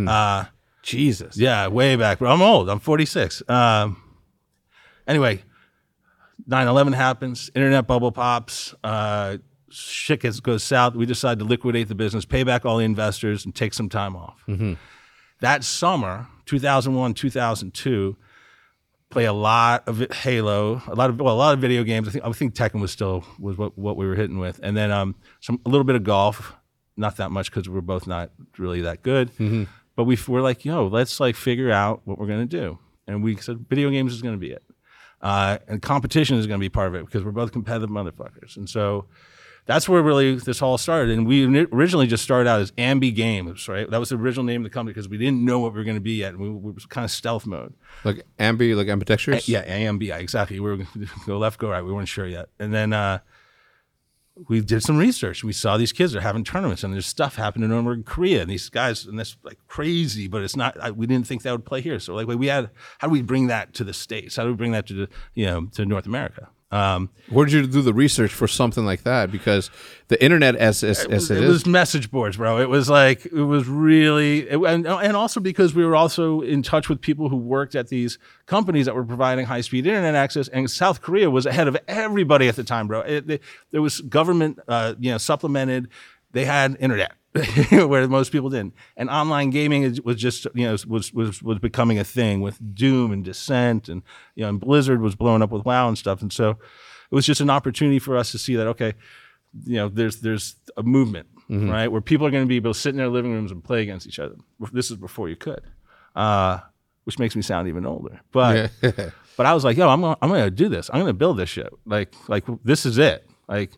Uh, 0.09 0.45
Jesus. 0.83 1.37
yeah, 1.37 1.66
way 1.69 1.97
back. 1.97 2.19
But 2.19 2.26
I'm 2.26 2.40
old. 2.42 2.69
I'm 2.71 2.80
46. 2.80 3.42
Um, 3.49 4.02
anyway, 5.07 5.42
9/11 6.49 6.95
happens. 6.95 7.50
Internet 7.54 7.87
bubble 7.87 8.12
pops. 8.12 8.75
Uh, 8.83 9.38
shit 9.71 10.21
gets, 10.21 10.40
goes 10.40 10.62
south. 10.62 10.95
We 10.95 11.07
decide 11.07 11.38
to 11.38 11.45
liquidate 11.45 11.88
the 11.88 11.95
business, 11.95 12.25
pay 12.25 12.42
back 12.42 12.64
all 12.66 12.78
the 12.78 12.85
investors, 12.85 13.45
and 13.45 13.54
take 13.54 13.75
some 13.75 13.88
time 13.88 14.16
off. 14.16 14.42
That 15.40 15.64
summer, 15.64 16.26
2001, 16.50 17.14
2002, 17.14 18.16
play 19.09 19.25
a 19.25 19.33
lot 19.33 19.87
of 19.87 20.02
it- 20.02 20.12
Halo, 20.12 20.83
a 20.88 20.95
lot 20.95 21.11
of 21.11 21.21
well, 21.21 21.35
a 21.35 21.37
lot 21.38 21.54
of 21.54 21.61
video 21.61 21.85
games. 21.85 22.09
I 22.09 22.11
think 22.11 22.25
I 22.25 22.33
think 22.33 22.54
Tekken 22.54 22.80
was 22.80 22.90
still 22.90 23.25
was 23.38 23.57
what, 23.57 23.78
what 23.78 23.97
we 23.97 24.04
were 24.07 24.16
hitting 24.16 24.38
with, 24.38 24.59
and 24.62 24.76
then 24.76 24.90
um, 24.90 25.14
some 25.40 25.61
a 25.64 25.69
little 25.69 25.85
bit 25.85 25.95
of 25.97 26.02
golf, 26.04 26.54
not 26.97 27.16
that 27.19 27.30
much 27.30 27.50
because 27.50 27.69
we're 27.69 27.80
both 27.80 28.07
not 28.09 28.30
really 28.59 28.80
that 28.83 29.02
good. 29.02 29.30
But 29.97 30.04
we 30.04 30.19
we're 30.26 30.40
like, 30.42 30.64
yo, 30.64 30.87
let's 30.88 31.21
like 31.21 31.37
figure 31.37 31.71
out 31.71 32.02
what 32.04 32.19
we're 32.19 32.26
gonna 32.26 32.47
do, 32.47 32.78
and 33.07 33.23
we 33.23 33.37
said 33.37 33.66
video 33.69 33.90
games 33.90 34.12
is 34.12 34.21
gonna 34.23 34.37
be 34.37 34.50
it, 34.50 34.64
uh, 35.23 35.59
and 35.69 35.80
competition 35.80 36.37
is 36.38 36.47
gonna 36.49 36.59
be 36.59 36.69
part 36.69 36.88
of 36.88 36.95
it 36.97 37.04
because 37.07 37.23
we're 37.23 37.30
both 37.33 37.52
competitive 37.52 37.90
motherfuckers, 37.90 38.57
and 38.57 38.69
so. 38.69 39.07
That's 39.71 39.89
where 39.89 40.03
really 40.03 40.35
this 40.35 40.62
all 40.62 40.79
started, 40.79 41.17
and 41.17 41.25
we 41.29 41.47
originally 41.67 42.09
just 42.09 42.25
started 42.25 42.50
out 42.50 42.61
as 42.61 42.73
Ambi 42.73 43.15
Games, 43.15 43.69
right? 43.69 43.89
That 43.89 44.00
was 44.00 44.09
the 44.09 44.17
original 44.17 44.45
name 44.45 44.62
of 44.62 44.65
the 44.65 44.75
company 44.75 44.93
because 44.93 45.09
we 45.09 45.17
didn't 45.17 45.45
know 45.45 45.61
what 45.61 45.73
we 45.73 45.79
were 45.79 45.85
going 45.85 45.97
to 45.97 46.00
be 46.00 46.15
yet. 46.15 46.31
And 46.31 46.41
we, 46.41 46.50
we 46.50 46.73
was 46.73 46.87
kind 46.87 47.05
of 47.05 47.11
stealth 47.12 47.47
mode. 47.47 47.73
Like 48.03 48.27
ambi, 48.41 48.75
like 48.75 48.89
ambidextrous. 48.89 49.49
Yeah, 49.49 49.62
AMBI, 49.65 50.19
exactly. 50.19 50.59
We 50.59 50.69
were 50.69 50.79
going 50.79 50.89
to 50.95 51.07
go 51.25 51.39
left, 51.39 51.61
go 51.61 51.71
right. 51.71 51.85
We 51.85 51.93
weren't 51.93 52.09
sure 52.09 52.27
yet. 52.27 52.49
And 52.59 52.75
then 52.75 52.93
uh, 52.93 53.21
we 54.49 54.61
did 54.61 54.83
some 54.83 54.99
research. 54.99 55.45
We 55.45 55.53
saw 55.53 55.77
these 55.77 55.93
kids 55.93 56.17
are 56.17 56.21
having 56.21 56.43
tournaments, 56.43 56.83
and 56.83 56.93
there's 56.93 57.07
stuff 57.07 57.37
happening 57.37 57.71
over 57.71 57.93
in 57.93 58.03
Korea. 58.03 58.43
And 58.43 58.50
these 58.50 58.71
guys, 58.71 59.07
and 59.07 59.17
that's 59.17 59.37
like 59.45 59.59
crazy, 59.69 60.27
but 60.27 60.43
it's 60.43 60.57
not. 60.57 60.77
I, 60.81 60.91
we 60.91 61.07
didn't 61.07 61.29
think 61.29 61.43
that 61.43 61.53
would 61.53 61.65
play 61.65 61.81
here. 61.81 62.00
So 62.00 62.17
like 62.17 62.27
we 62.27 62.49
had, 62.49 62.71
how 62.99 63.07
do 63.07 63.12
we 63.12 63.23
bring 63.23 63.47
that 63.47 63.73
to 63.75 63.85
the 63.85 63.93
states? 63.93 64.35
How 64.35 64.43
do 64.43 64.49
we 64.49 64.57
bring 64.57 64.73
that 64.73 64.89
to 64.89 64.95
the, 64.95 65.09
you 65.35 65.47
know, 65.47 65.67
to 65.75 65.87
North 65.87 66.07
America? 66.07 66.49
Um, 66.73 67.11
Where 67.29 67.47
did 67.47 67.53
you 67.53 67.67
do 67.67 67.83
the 67.83 67.93
research 67.93 68.33
for 68.33 68.47
something 68.47 68.85
like 68.85 69.03
that? 69.03 69.33
Because 69.33 69.71
the 70.07 70.23
internet, 70.23 70.55
as 70.55 70.85
as, 70.85 71.05
as 71.07 71.31
it 71.31 71.43
it 71.43 71.49
was 71.49 71.67
message 71.67 72.12
boards, 72.12 72.37
bro. 72.37 72.59
It 72.59 72.69
was 72.69 72.89
like 72.89 73.27
it 73.27 73.33
was 73.33 73.67
really, 73.67 74.49
it, 74.49 74.57
and, 74.57 74.87
and 74.87 75.17
also 75.17 75.41
because 75.41 75.75
we 75.75 75.85
were 75.85 75.97
also 75.97 76.43
in 76.43 76.62
touch 76.62 76.89
with 76.89 77.00
people 77.00 77.29
who 77.29 77.37
worked 77.37 77.75
at 77.75 77.89
these 77.89 78.19
companies 78.47 78.87
that 78.87 78.95
were 78.95 79.05
providing 79.05 79.47
high 79.47 79.62
speed 79.62 79.87
internet 79.87 80.15
access, 80.15 80.47
and 80.47 80.71
South 80.71 81.03
Korea 81.03 81.29
was 81.29 81.45
ahead 81.45 81.67
of 81.67 81.77
everybody 81.89 82.47
at 82.47 82.55
the 82.55 82.65
time, 82.65 82.87
bro. 82.87 83.00
It, 83.00 83.27
they, 83.27 83.41
there 83.73 83.83
was 83.83 84.00
government, 84.03 84.61
uh, 84.69 84.95
you 85.00 85.11
know, 85.11 85.19
supplemented. 85.19 85.89
They 86.33 86.45
had 86.45 86.77
internet. 86.79 87.12
where 87.71 88.09
most 88.09 88.33
people 88.33 88.51
didn't, 88.51 88.75
and 88.97 89.09
online 89.09 89.51
gaming 89.51 89.85
is, 89.85 90.03
was 90.03 90.17
just 90.17 90.47
you 90.53 90.67
know 90.67 90.77
was 90.89 91.13
was 91.13 91.41
was 91.43 91.59
becoming 91.61 91.99
a 91.99 92.05
thing 92.05 92.41
with 92.41 92.59
Doom 92.75 93.13
and 93.13 93.25
Descent, 93.25 93.89
and 93.89 94.03
you 94.35 94.43
know, 94.43 94.49
and 94.49 94.61
Blizzard 94.61 95.01
was 95.01 95.15
blowing 95.15 95.41
up 95.41 95.51
with 95.51 95.65
WoW 95.65 95.87
and 95.87 95.97
stuff, 95.97 96.23
and 96.23 96.33
so 96.33 96.51
it 96.51 97.15
was 97.15 97.25
just 97.25 97.41
an 97.41 97.49
opportunity 97.49 98.01
for 98.01 98.17
us 98.17 98.33
to 98.33 98.39
see 98.39 98.57
that 98.57 98.67
okay, 98.67 98.95
you 99.65 99.77
know, 99.77 99.89
there's 99.89 100.21
there's 100.21 100.57
a 100.77 100.83
movement, 100.83 101.29
right, 101.49 101.87
where 101.87 102.01
people 102.01 102.27
are 102.27 102.31
going 102.33 102.45
to 102.45 102.49
be 102.49 102.57
able 102.57 102.73
to 102.73 102.79
sit 102.79 102.91
in 102.91 102.97
their 102.97 103.09
living 103.09 103.33
rooms 103.33 103.53
and 103.53 103.63
play 103.63 103.83
against 103.83 104.09
each 104.09 104.19
other. 104.19 104.35
This 104.73 104.91
is 104.91 104.97
before 104.97 105.29
you 105.29 105.37
could, 105.37 105.63
uh, 106.17 106.59
which 107.05 107.21
makes 107.21 107.37
me 107.37 107.43
sound 107.43 107.69
even 107.69 107.87
older. 107.87 108.21
But 108.33 108.73
but 109.37 109.47
I 109.47 109.55
was 109.55 109.65
like, 109.65 109.77
yo, 109.77 109.89
I'm 109.89 110.01
gonna, 110.01 110.17
I'm 110.21 110.31
going 110.31 110.45
to 110.45 110.51
do 110.51 110.69
this. 110.69 110.91
I'm 110.93 111.01
going 111.01 111.07
to 111.07 111.13
build 111.13 111.39
this 111.39 111.49
shit. 111.49 111.73
Like 111.87 112.13
like 112.29 112.45
this 112.65 112.85
is 112.87 112.99
it. 112.99 113.29
Like 113.49 113.71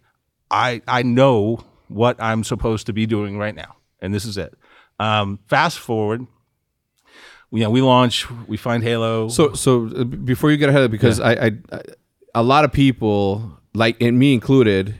I 0.51 0.81
I 0.89 1.03
know 1.03 1.65
what 1.93 2.21
I'm 2.21 2.45
supposed 2.45 2.87
to 2.87 2.93
be 2.93 3.07
doing 3.07 3.39
right 3.39 3.55
now, 3.55 3.77
and 4.01 4.15
this 4.15 4.25
is 4.25 4.39
it. 4.39 4.55
Um, 4.99 5.39
fast 5.47 5.79
forward. 5.79 6.27
You 7.51 7.61
know, 7.61 7.71
we 7.71 7.83
launch, 7.83 8.31
we 8.47 8.57
find 8.57 8.83
Halo. 8.83 9.29
So, 9.29 9.53
so 9.53 9.87
uh, 9.95 10.05
before 10.05 10.51
you 10.51 10.57
get 10.57 10.71
ahead, 10.71 10.83
of 10.83 10.87
it, 10.87 10.91
because 10.91 11.21
I, 11.21 11.33
I, 11.33 11.51
I, 11.71 11.81
a 12.35 12.43
lot 12.43 12.65
of 12.65 12.73
people, 12.73 13.59
like 13.75 14.01
and 14.01 14.19
me 14.19 14.33
included, 14.33 14.95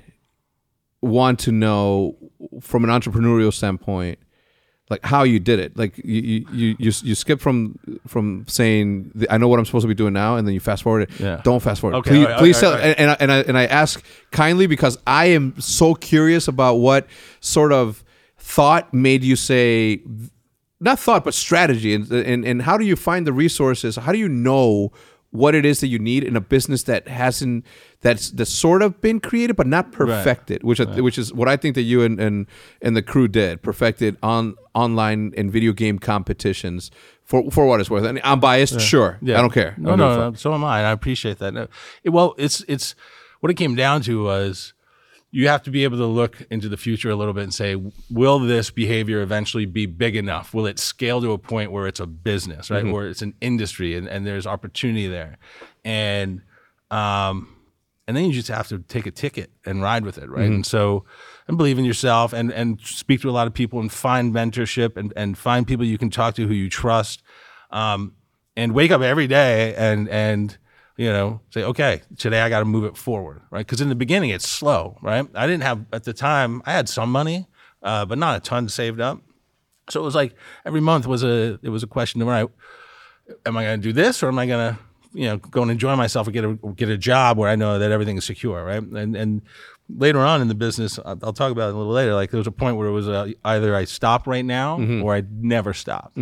want 1.01 1.39
to 1.41 1.53
know 1.53 2.17
from 2.61 2.85
an 2.85 2.91
entrepreneurial 2.91 3.53
standpoint, 3.53 4.19
like 4.93 5.05
how 5.05 5.23
you 5.25 5.41
did 5.41 5.59
it. 5.59 5.77
Like 5.77 5.99
you, 5.99 6.21
you, 6.31 6.47
you, 6.53 6.77
you, 6.79 6.93
you 7.03 7.15
skip 7.17 7.41
from 7.41 7.79
from 8.07 8.45
saying 8.47 9.11
I 9.29 9.39
know 9.39 9.49
what 9.49 9.59
I'm 9.59 9.65
supposed 9.65 9.85
to 9.85 9.89
be 9.89 9.95
doing 10.03 10.13
now, 10.13 10.37
and 10.37 10.47
then 10.47 10.55
you 10.55 10.61
fast 10.61 10.83
forward 10.85 11.03
it. 11.09 11.11
Yeah. 11.19 11.41
Don't 11.43 11.61
fast 11.61 11.81
forward. 11.81 11.97
Okay, 11.99 12.11
Please, 12.11 12.27
right, 12.27 12.39
please 12.39 12.57
all 12.63 12.71
tell. 12.71 12.73
right, 12.79 12.97
And, 12.99 13.01
and 13.01 13.11
I, 13.11 13.17
and 13.21 13.33
I 13.33 13.39
and 13.49 13.59
I 13.59 13.65
ask 13.83 14.05
kindly 14.31 14.67
because 14.69 14.99
I 15.07 15.27
am 15.27 15.59
so 15.59 15.95
curious 15.95 16.47
about 16.47 16.75
what 16.77 17.07
sort 17.41 17.73
of 17.73 18.05
thought 18.39 18.93
made 18.93 19.25
you 19.25 19.35
say 19.37 20.03
not 20.81 20.99
thought 20.99 21.25
but 21.25 21.33
strategy 21.33 21.95
and, 21.95 22.11
and 22.11 22.45
and 22.45 22.63
how 22.63 22.77
do 22.77 22.85
you 22.85 22.97
find 22.97 23.25
the 23.27 23.33
resources 23.33 23.97
how 23.97 24.11
do 24.13 24.19
you 24.19 24.29
know 24.29 24.93
what 25.33 25.55
it 25.55 25.65
is 25.65 25.81
that 25.81 25.89
you 25.89 25.99
need 25.99 26.23
in 26.23 26.37
a 26.37 26.41
business 26.41 26.85
that 26.85 27.09
hasn't 27.09 27.67
that's 28.01 28.31
that's 28.31 28.51
sort 28.51 28.83
of 28.83 29.01
been 29.01 29.19
created 29.19 29.57
but 29.57 29.67
not 29.67 29.91
perfected 29.91 30.63
which 30.63 30.79
I, 30.81 31.01
which 31.01 31.19
is 31.19 31.33
what 31.33 31.49
I 31.49 31.57
think 31.57 31.75
that 31.75 31.83
you 31.83 32.03
and, 32.03 32.21
and 32.21 32.47
and 32.81 32.97
the 32.97 33.03
crew 33.03 33.29
did 33.29 33.63
perfected 33.63 34.17
on 34.23 34.55
online 34.75 35.33
and 35.37 35.51
video 35.51 35.73
game 35.73 35.99
competitions 35.99 36.91
for 37.25 37.51
for 37.51 37.67
what 37.67 37.81
it's 37.81 37.91
worth. 37.91 38.05
And 38.05 38.21
I'm 38.25 38.41
biased? 38.41 38.81
Sure. 38.81 39.19
Yeah. 39.23 39.39
I 39.39 39.41
don't 39.41 39.53
care. 39.53 39.75
No, 39.79 39.91
don't 39.91 39.99
no, 39.99 40.31
no, 40.31 40.35
so 40.35 40.53
am 40.53 40.65
I, 40.65 40.79
and 40.79 40.87
I 40.87 40.91
appreciate 40.91 41.39
that. 41.39 41.55
No, 41.55 41.69
well, 42.05 42.35
it's 42.37 42.63
it's 42.69 42.95
what 43.41 43.51
it 43.51 43.55
came 43.55 43.75
down 43.75 44.03
to 44.03 44.25
was 44.25 44.75
you 45.35 45.49
have 45.49 45.63
to 45.63 45.71
be 45.71 45.83
able 45.85 45.97
to 45.97 46.07
look 46.07 46.43
into 46.51 46.69
the 46.69 46.77
future 46.77 47.09
a 47.09 47.17
little 47.17 47.33
bit 47.33 47.43
and 47.43 47.55
say, 47.55 47.75
will 48.11 48.39
this 48.39 48.71
behavior 48.71 49.23
eventually 49.23 49.65
be 49.65 49.87
big 49.87 50.15
enough? 50.15 50.53
Will 50.53 50.67
it 50.67 50.79
scale 50.79 51.23
to 51.23 51.33
a 51.33 51.39
point 51.39 51.73
where 51.73 51.87
it's 51.87 52.01
a 52.01 52.07
business, 52.07 52.71
right? 52.71 52.85
Where 52.93 53.09
it's 53.09 53.23
an 53.23 53.35
industry 53.41 53.97
and, 53.97 54.07
and 54.07 54.27
there's 54.27 54.47
opportunity 54.47 55.09
there, 55.09 55.39
and 55.85 56.43
um, 56.91 57.57
and 58.07 58.15
then 58.15 58.27
you 58.27 58.33
just 58.33 58.49
have 58.49 58.69
to 58.69 58.81
take 58.81 59.07
a 59.07 59.11
ticket 59.11 59.51
and 59.65 59.81
ride 59.81 60.05
with 60.05 60.19
it, 60.19 60.29
right? 60.29 60.45
And 60.57 60.67
so, 60.67 61.05
and 61.49 61.57
believe 61.57 61.79
in 61.79 61.87
yourself, 61.87 62.35
and 62.35 62.53
and 62.53 62.79
speak 62.83 63.23
to 63.23 63.31
a 63.31 63.33
lot 63.33 63.47
of 63.47 63.55
people, 63.55 63.81
and 63.81 63.91
find 63.91 64.35
mentorship, 64.35 64.99
and 64.99 65.15
and 65.17 65.39
find 65.39 65.67
people 65.67 65.87
you 65.87 65.97
can 65.97 66.11
talk 66.11 66.35
to 66.35 66.47
who 66.47 66.53
you 66.53 66.69
trust, 66.69 67.23
um, 67.71 68.13
and 68.55 68.75
wake 68.75 68.91
up 68.91 69.01
every 69.01 69.29
day 69.29 69.75
and 69.77 70.11
and 70.11 70.59
you 71.03 71.13
know 71.13 71.41
say, 71.51 71.65
okay, 71.65 72.03
today 72.17 72.41
I 72.41 72.49
got 72.49 72.61
to 72.61 72.65
move 72.65 72.85
it 72.85 72.97
forward, 72.97 73.43
right? 73.51 73.67
Because 73.67 73.81
in 73.81 73.89
the 73.89 73.95
beginning 73.95 74.31
it's 74.31 74.49
slow, 74.49 74.99
right? 75.03 75.27
I 75.35 75.47
didn't 75.47 75.65
have 75.65 75.85
at 75.93 76.05
the 76.05 76.13
time 76.13 76.63
I 76.65 76.73
had 76.73 76.89
some 76.89 77.11
money, 77.11 77.47
uh, 77.83 78.05
but 78.05 78.19
not 78.19 78.37
a 78.37 78.41
ton 78.41 78.69
saved 78.69 79.01
up, 79.01 79.21
so 79.91 80.01
it 80.01 80.05
was 80.05 80.15
like 80.15 80.35
every 80.65 80.81
month 80.81 81.07
was 81.07 81.23
a 81.25 81.59
it 81.63 81.71
was 81.71 81.83
a 81.83 81.87
question 81.87 82.23
of 82.23 82.29
right, 82.29 82.49
am 83.47 83.57
I 83.57 83.65
going 83.65 83.81
to 83.81 83.83
do 83.83 83.93
this 83.93 84.23
or 84.23 84.29
am 84.29 84.39
I 84.39 84.47
going 84.47 84.75
to 84.75 84.81
you 85.15 85.27
know 85.27 85.37
go 85.39 85.63
and 85.63 85.71
enjoy 85.71 85.97
myself 85.97 86.29
or 86.29 86.31
get 86.31 86.45
a 86.45 86.55
get 86.77 86.89
a 86.89 86.99
job 86.99 87.37
where 87.39 87.51
I 87.51 87.57
know 87.57 87.79
that 87.79 87.91
everything 87.91 88.17
is 88.17 88.25
secure, 88.25 88.65
right? 88.65 88.83
And 88.83 89.17
and 89.17 89.43
later 89.89 90.21
on 90.21 90.41
in 90.41 90.49
the 90.49 90.55
business, 90.55 90.99
I'll 91.05 91.33
talk 91.33 91.51
about 91.53 91.69
it 91.71 91.75
a 91.75 91.79
little 91.79 91.93
later. 91.93 92.15
Like 92.15 92.31
there 92.31 92.39
was 92.39 92.47
a 92.47 92.53
point 92.53 92.77
where 92.77 92.87
it 92.87 92.93
was 92.93 93.09
uh, 93.09 93.33
either 93.45 93.75
I 93.75 93.85
stop 93.85 94.27
right 94.27 94.45
now 94.45 94.79
or 95.03 95.15
I 95.15 95.23
never 95.31 95.75
stop. 95.75 96.13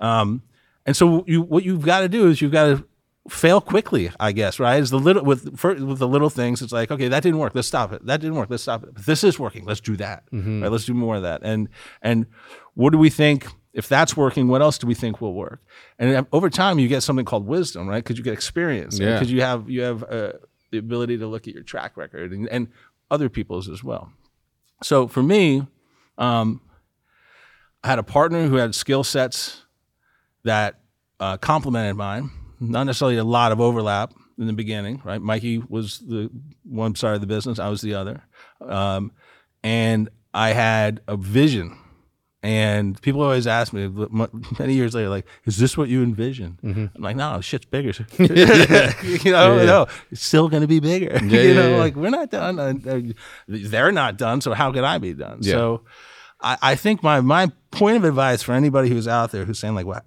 Um, 0.00 0.42
and 0.84 0.96
so 0.96 1.24
you 1.26 1.42
what 1.42 1.64
you've 1.64 1.84
got 1.84 2.00
to 2.00 2.08
do 2.08 2.28
is 2.28 2.42
you've 2.42 2.52
got 2.52 2.66
to 2.66 2.84
fail 3.28 3.60
quickly, 3.60 4.10
I 4.18 4.32
guess, 4.32 4.58
right? 4.58 4.80
Is 4.82 4.90
the 4.90 4.98
little 4.98 5.24
with 5.24 5.56
for, 5.58 5.74
with 5.74 5.98
the 5.98 6.08
little 6.08 6.30
things, 6.30 6.60
it's 6.62 6.72
like, 6.72 6.90
okay, 6.90 7.08
that 7.08 7.22
didn't 7.22 7.38
work. 7.38 7.54
Let's 7.54 7.68
stop 7.68 7.92
it. 7.92 8.04
That 8.06 8.20
didn't 8.20 8.36
work. 8.36 8.50
Let's 8.50 8.62
stop 8.64 8.82
it. 8.82 8.94
But 8.94 9.06
this 9.06 9.22
is 9.24 9.38
working. 9.38 9.64
Let's 9.64 9.80
do 9.80 9.96
that. 9.96 10.24
Right? 10.32 10.68
Let's 10.70 10.84
do 10.84 10.94
more 10.94 11.16
of 11.16 11.22
that. 11.22 11.40
And 11.44 11.68
and 12.00 12.26
what 12.74 12.90
do 12.90 12.98
we 12.98 13.10
think? 13.10 13.46
If 13.74 13.88
that's 13.88 14.14
working, 14.18 14.48
what 14.48 14.60
else 14.60 14.76
do 14.76 14.86
we 14.86 14.92
think 14.94 15.22
will 15.22 15.32
work? 15.32 15.62
And 15.98 16.26
over 16.30 16.50
time, 16.50 16.78
you 16.78 16.88
get 16.88 17.02
something 17.02 17.24
called 17.24 17.46
wisdom, 17.46 17.88
right? 17.88 18.04
Because 18.04 18.18
you 18.18 18.22
get 18.24 18.34
experience, 18.34 18.98
Yeah. 18.98 19.14
because 19.14 19.32
you 19.32 19.40
have 19.40 19.70
you 19.70 19.80
have 19.80 20.02
uh, 20.02 20.32
the 20.72 20.76
ability 20.78 21.16
to 21.18 21.26
look 21.26 21.48
at 21.48 21.54
your 21.54 21.62
track 21.62 21.96
record 21.96 22.32
and, 22.32 22.46
and 22.50 22.68
other 23.10 23.30
people's 23.30 23.70
as 23.70 23.82
well. 23.82 24.12
So 24.82 25.08
for 25.08 25.22
me, 25.22 25.66
um, 26.18 26.60
I 27.82 27.88
had 27.88 27.98
a 27.98 28.02
partner 28.02 28.46
who 28.46 28.56
had 28.56 28.74
skill 28.74 29.04
sets 29.04 29.62
that 30.44 30.80
uh, 31.18 31.38
complemented 31.38 31.96
mine. 31.96 32.30
Not 32.70 32.84
necessarily 32.84 33.16
a 33.16 33.24
lot 33.24 33.52
of 33.52 33.60
overlap 33.60 34.12
in 34.38 34.46
the 34.46 34.52
beginning, 34.52 35.00
right? 35.04 35.20
Mikey 35.20 35.58
was 35.68 35.98
the 35.98 36.30
one 36.64 36.94
side 36.94 37.14
of 37.14 37.20
the 37.20 37.26
business, 37.26 37.58
I 37.58 37.68
was 37.68 37.80
the 37.82 37.94
other, 37.94 38.22
um, 38.66 39.12
and 39.62 40.08
I 40.32 40.50
had 40.52 41.00
a 41.08 41.16
vision. 41.16 41.76
And 42.44 43.00
people 43.00 43.22
always 43.22 43.46
ask 43.46 43.72
me 43.72 43.86
many 44.58 44.74
years 44.74 44.96
later, 44.96 45.08
like, 45.08 45.26
"Is 45.44 45.58
this 45.58 45.76
what 45.76 45.88
you 45.88 46.02
envisioned?" 46.02 46.58
I'm 46.64 46.90
like, 46.98 47.14
"No, 47.14 47.40
shit's 47.40 47.66
bigger." 47.66 47.90
you 48.18 48.26
know, 48.26 48.34
Mm-hmm. 48.34 49.26
Yeah. 49.28 49.64
no, 49.64 49.86
it's 50.10 50.24
still 50.26 50.48
going 50.48 50.62
to 50.62 50.66
be 50.66 50.80
bigger. 50.80 51.18
Yeah, 51.24 51.40
you 51.42 51.54
know, 51.54 51.70
yeah. 51.70 51.76
like 51.76 51.94
we're 51.94 52.10
not 52.10 52.30
done. 52.32 52.58
Uh, 52.58 52.74
uh, 52.90 53.00
They're 53.46 53.92
not 53.92 54.16
done, 54.18 54.40
so 54.40 54.54
how 54.54 54.72
could 54.72 54.82
I 54.82 54.98
be 54.98 55.14
done? 55.14 55.38
Yeah. 55.42 55.52
So 55.52 55.82
I, 56.40 56.58
I 56.62 56.74
think 56.74 57.00
my 57.04 57.20
my 57.20 57.46
point 57.70 57.96
of 57.98 58.02
advice 58.04 58.42
for 58.42 58.54
anybody 58.54 58.88
who's 58.88 59.06
out 59.06 59.30
there 59.30 59.44
who's 59.44 59.60
saying 59.60 59.76
like, 59.76 59.86
what, 59.86 60.04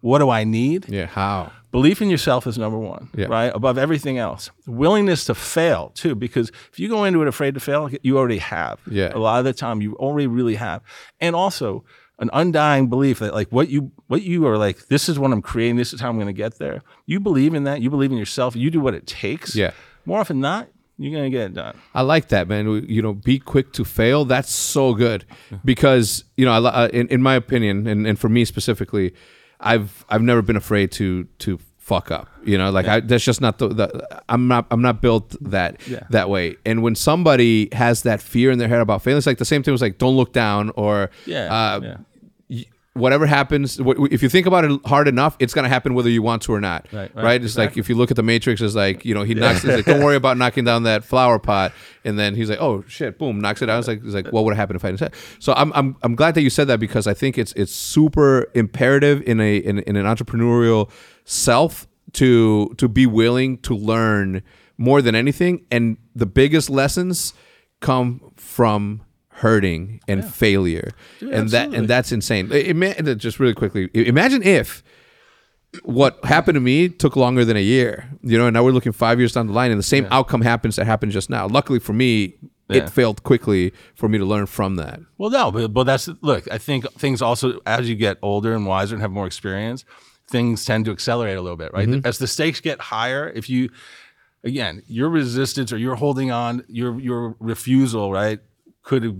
what 0.00 0.18
do 0.18 0.30
I 0.30 0.42
need? 0.42 0.88
Yeah. 0.88 1.06
How? 1.06 1.52
Belief 1.74 2.00
in 2.00 2.08
yourself 2.08 2.46
is 2.46 2.56
number 2.56 2.78
one, 2.78 3.08
Yeah. 3.16 3.26
right? 3.26 3.50
Above 3.54 3.76
everything 3.78 4.16
else. 4.16 4.50
Willingness 4.66 5.24
to 5.24 5.34
fail, 5.34 5.90
too, 5.94 6.14
because 6.14 6.50
if 6.72 6.78
you 6.78 6.88
go 6.88 7.02
into 7.02 7.20
it 7.22 7.26
afraid 7.28 7.54
to 7.54 7.60
fail, 7.60 7.90
you 8.02 8.16
already 8.16 8.38
have. 8.38 8.78
Yeah. 8.88 9.10
A 9.12 9.18
lot 9.18 9.40
of 9.40 9.44
the 9.44 9.52
time, 9.52 9.82
you 9.82 9.94
already 9.96 10.28
really 10.28 10.54
have. 10.54 10.82
And 11.20 11.34
also, 11.34 11.84
an 12.20 12.30
undying 12.32 12.86
belief 12.88 13.18
that 13.18 13.34
like 13.34 13.48
what 13.50 13.68
you 13.68 13.90
what 14.06 14.22
you 14.22 14.46
are 14.46 14.56
like 14.56 14.86
this 14.86 15.08
is 15.08 15.18
what 15.18 15.32
I'm 15.32 15.42
creating 15.42 15.74
this 15.74 15.92
is 15.92 16.00
how 16.00 16.08
I'm 16.08 16.14
going 16.14 16.28
to 16.28 16.32
get 16.44 16.58
there 16.58 16.80
you 17.06 17.18
believe 17.18 17.54
in 17.54 17.64
that 17.64 17.80
you 17.82 17.90
believe 17.90 18.12
in 18.12 18.16
yourself 18.18 18.54
you 18.54 18.70
do 18.70 18.78
what 18.80 18.94
it 18.94 19.04
takes 19.04 19.56
Yeah. 19.56 19.72
more 20.06 20.20
often 20.20 20.36
than 20.36 20.42
not 20.42 20.68
you're 20.96 21.10
going 21.10 21.24
to 21.24 21.36
get 21.36 21.46
it 21.46 21.54
done 21.54 21.76
I 21.92 22.02
like 22.02 22.28
that, 22.28 22.46
man. 22.46 22.86
You 22.88 23.02
know, 23.02 23.14
be 23.14 23.40
quick 23.40 23.72
to 23.72 23.84
fail. 23.84 24.24
That's 24.24 24.52
so 24.54 24.94
good 24.94 25.24
because 25.64 26.22
you 26.36 26.44
know, 26.46 26.52
I, 26.52 26.84
uh, 26.84 26.88
in, 26.92 27.08
in 27.08 27.20
my 27.20 27.34
opinion, 27.34 27.88
and, 27.88 28.06
and 28.06 28.16
for 28.16 28.28
me 28.28 28.44
specifically, 28.44 29.12
I've 29.64 30.04
I've 30.08 30.22
never 30.22 30.42
been 30.42 30.56
afraid 30.56 30.92
to 30.92 31.24
to 31.40 31.58
fuck 31.78 32.10
up. 32.10 32.28
You 32.44 32.56
know, 32.58 32.70
like 32.70 32.86
I, 32.86 33.00
that's 33.00 33.24
just 33.24 33.40
not 33.40 33.58
the, 33.58 33.68
the 33.68 34.22
I'm 34.28 34.48
not 34.48 34.66
I'm 34.70 34.80
not 34.82 35.00
built 35.02 35.34
that 35.50 35.80
Yeah. 35.88 36.04
that 36.10 36.28
way. 36.30 36.56
And 36.64 36.82
when 36.82 36.94
somebody 36.94 37.68
has 37.72 38.02
that 38.02 38.22
fear 38.22 38.50
in 38.50 38.58
their 38.58 38.68
head 38.68 38.80
about 38.80 39.02
failing, 39.02 39.18
it's 39.18 39.26
like 39.26 39.38
the 39.38 39.44
same 39.44 39.62
thing 39.62 39.72
was 39.72 39.82
like 39.82 39.98
don't 39.98 40.16
look 40.16 40.32
down 40.32 40.70
or 40.76 41.10
Yeah, 41.26 41.52
uh, 41.52 41.80
yeah. 41.82 41.96
Whatever 42.94 43.26
happens, 43.26 43.80
if 43.80 44.22
you 44.22 44.28
think 44.28 44.46
about 44.46 44.64
it 44.64 44.80
hard 44.86 45.08
enough, 45.08 45.36
it's 45.40 45.52
gonna 45.52 45.68
happen 45.68 45.94
whether 45.94 46.08
you 46.08 46.22
want 46.22 46.42
to 46.42 46.52
or 46.52 46.60
not. 46.60 46.86
Right, 46.92 47.12
Right. 47.14 47.24
right, 47.24 47.44
It's 47.44 47.58
like 47.58 47.76
if 47.76 47.88
you 47.88 47.96
look 47.96 48.12
at 48.12 48.16
the 48.16 48.22
Matrix, 48.22 48.60
it's 48.60 48.76
like 48.76 49.04
you 49.04 49.14
know 49.14 49.24
he 49.24 49.34
knocks. 49.34 49.64
It's 49.64 49.74
like, 49.74 49.84
don't 49.84 50.04
worry 50.04 50.14
about 50.14 50.38
knocking 50.42 50.62
down 50.64 50.84
that 50.84 51.02
flower 51.04 51.40
pot, 51.40 51.72
and 52.04 52.16
then 52.16 52.36
he's 52.36 52.48
like, 52.48 52.60
oh 52.60 52.84
shit, 52.86 53.18
boom, 53.18 53.40
knocks 53.40 53.62
it 53.62 53.66
down. 53.66 53.80
It's 53.80 53.88
like, 53.88 54.00
it's 54.04 54.14
like 54.14 54.28
what 54.28 54.44
would 54.44 54.52
have 54.54 54.58
happened 54.58 54.76
if 54.76 54.84
I 54.84 54.88
didn't 54.92 55.00
say? 55.00 55.08
So 55.40 55.54
I'm, 55.54 55.72
I'm 55.74 55.96
I'm 56.02 56.14
glad 56.14 56.34
that 56.36 56.42
you 56.42 56.50
said 56.50 56.68
that 56.68 56.78
because 56.78 57.08
I 57.08 57.14
think 57.14 57.36
it's 57.36 57.52
it's 57.54 57.72
super 57.72 58.48
imperative 58.54 59.22
in 59.26 59.40
a 59.40 59.56
in, 59.56 59.80
in 59.80 59.96
an 59.96 60.06
entrepreneurial 60.06 60.88
self 61.24 61.88
to 62.12 62.72
to 62.78 62.86
be 62.88 63.06
willing 63.06 63.58
to 63.62 63.74
learn 63.74 64.42
more 64.78 65.02
than 65.02 65.16
anything, 65.16 65.64
and 65.72 65.96
the 66.14 66.26
biggest 66.26 66.70
lessons 66.70 67.34
come 67.80 68.32
from 68.36 69.02
hurting 69.34 70.00
and 70.08 70.24
failure, 70.24 70.92
and 71.20 71.48
that 71.50 71.74
and 71.74 71.88
that's 71.88 72.12
insane. 72.12 72.50
Ima- 72.52 73.14
just 73.16 73.40
really 73.40 73.54
quickly, 73.54 73.90
imagine 73.94 74.42
if 74.42 74.82
what 75.82 76.24
happened 76.24 76.54
to 76.54 76.60
me 76.60 76.88
took 76.88 77.16
longer 77.16 77.44
than 77.44 77.56
a 77.56 77.62
year, 77.62 78.08
you 78.22 78.38
know, 78.38 78.46
and 78.46 78.54
now 78.54 78.62
we're 78.62 78.70
looking 78.70 78.92
five 78.92 79.18
years 79.18 79.32
down 79.32 79.46
the 79.48 79.52
line, 79.52 79.70
and 79.70 79.78
the 79.78 79.82
same 79.82 80.06
outcome 80.10 80.40
happens 80.42 80.76
that 80.76 80.84
happened 80.86 81.10
just 81.12 81.28
now. 81.28 81.48
Luckily 81.48 81.80
for 81.80 81.92
me, 81.92 82.34
Yeah. 82.68 82.84
it 82.84 82.90
failed 82.90 83.24
quickly 83.24 83.72
for 83.94 84.08
me 84.08 84.16
to 84.18 84.24
learn 84.24 84.46
from 84.46 84.76
that. 84.76 85.00
Well, 85.18 85.30
no, 85.30 85.50
but, 85.50 85.72
but 85.74 85.84
that's 85.84 86.08
look. 86.22 86.44
I 86.50 86.58
think 86.58 86.90
things 86.92 87.20
also 87.20 87.60
as 87.66 87.88
you 87.88 87.96
get 87.96 88.18
older 88.22 88.54
and 88.54 88.66
wiser 88.66 88.94
and 88.94 89.02
have 89.02 89.10
more 89.10 89.26
experience, 89.26 89.84
things 90.30 90.64
tend 90.64 90.84
to 90.84 90.92
accelerate 90.92 91.36
a 91.36 91.42
little 91.42 91.56
bit, 91.58 91.72
right? 91.74 91.88
Mm-hmm. 91.88 92.06
As 92.06 92.18
the 92.18 92.26
stakes 92.28 92.60
get 92.60 92.80
higher, 92.80 93.28
if 93.34 93.50
you 93.50 93.68
again 94.44 94.82
your 94.86 95.08
resistance 95.08 95.72
or 95.72 95.76
you're 95.76 95.96
holding 95.96 96.30
on, 96.30 96.62
your 96.68 97.00
your 97.00 97.36
refusal, 97.40 98.12
right, 98.12 98.38
could 98.84 99.02
have 99.02 99.16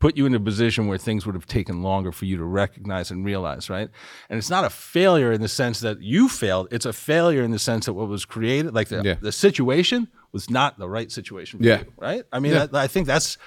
put 0.00 0.16
you 0.16 0.26
in 0.26 0.34
a 0.34 0.40
position 0.40 0.86
where 0.86 0.98
things 0.98 1.26
would 1.26 1.34
have 1.34 1.46
taken 1.46 1.82
longer 1.82 2.12
for 2.12 2.24
you 2.24 2.36
to 2.36 2.44
recognize 2.44 3.10
and 3.10 3.24
realize, 3.24 3.68
right? 3.68 3.88
And 4.30 4.38
it's 4.38 4.50
not 4.50 4.64
a 4.64 4.70
failure 4.70 5.32
in 5.32 5.40
the 5.40 5.48
sense 5.48 5.80
that 5.80 6.00
you 6.00 6.28
failed. 6.28 6.68
It's 6.70 6.86
a 6.86 6.92
failure 6.92 7.42
in 7.42 7.50
the 7.50 7.58
sense 7.58 7.86
that 7.86 7.94
what 7.94 8.08
was 8.08 8.24
created, 8.24 8.74
like 8.74 8.88
the, 8.88 9.02
Yeah. 9.04 9.14
the 9.20 9.32
situation, 9.32 10.08
was 10.32 10.48
not 10.50 10.78
the 10.78 10.88
right 10.88 11.10
situation 11.10 11.58
for 11.60 11.64
Yeah. 11.66 11.80
you, 11.80 11.92
right? 11.96 12.22
I 12.32 12.38
mean, 12.38 12.52
Yeah. 12.52 12.66
I, 12.72 12.84
I 12.84 12.86
think 12.86 13.06
that's 13.06 13.38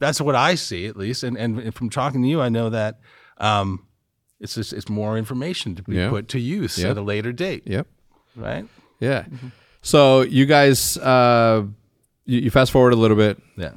that's 0.00 0.20
what 0.20 0.34
I 0.36 0.54
see 0.56 0.86
at 0.86 0.96
least, 0.96 1.22
and 1.24 1.36
and 1.36 1.74
from 1.74 1.90
talking 1.90 2.22
to 2.22 2.28
you, 2.28 2.40
I 2.40 2.48
know 2.50 2.70
that 2.70 3.00
um, 3.38 3.86
it's 4.40 4.54
just, 4.56 4.72
it's 4.72 4.88
more 4.88 5.16
information 5.18 5.74
to 5.76 5.82
be 5.82 6.06
put 6.08 6.28
to 6.28 6.38
use 6.38 6.78
at 6.84 6.96
a 6.96 7.02
later 7.02 7.32
date, 7.32 7.62
Yep. 7.66 7.86
right? 8.36 8.66
Yeah. 9.00 9.24
So 9.82 10.20
you 10.22 10.44
guys, 10.46 10.96
uh, 10.98 11.64
you, 12.26 12.40
you 12.42 12.50
fast 12.50 12.70
forward 12.72 12.92
a 12.92 12.96
little 12.96 13.16
bit. 13.16 13.40
Yeah. 13.56 13.72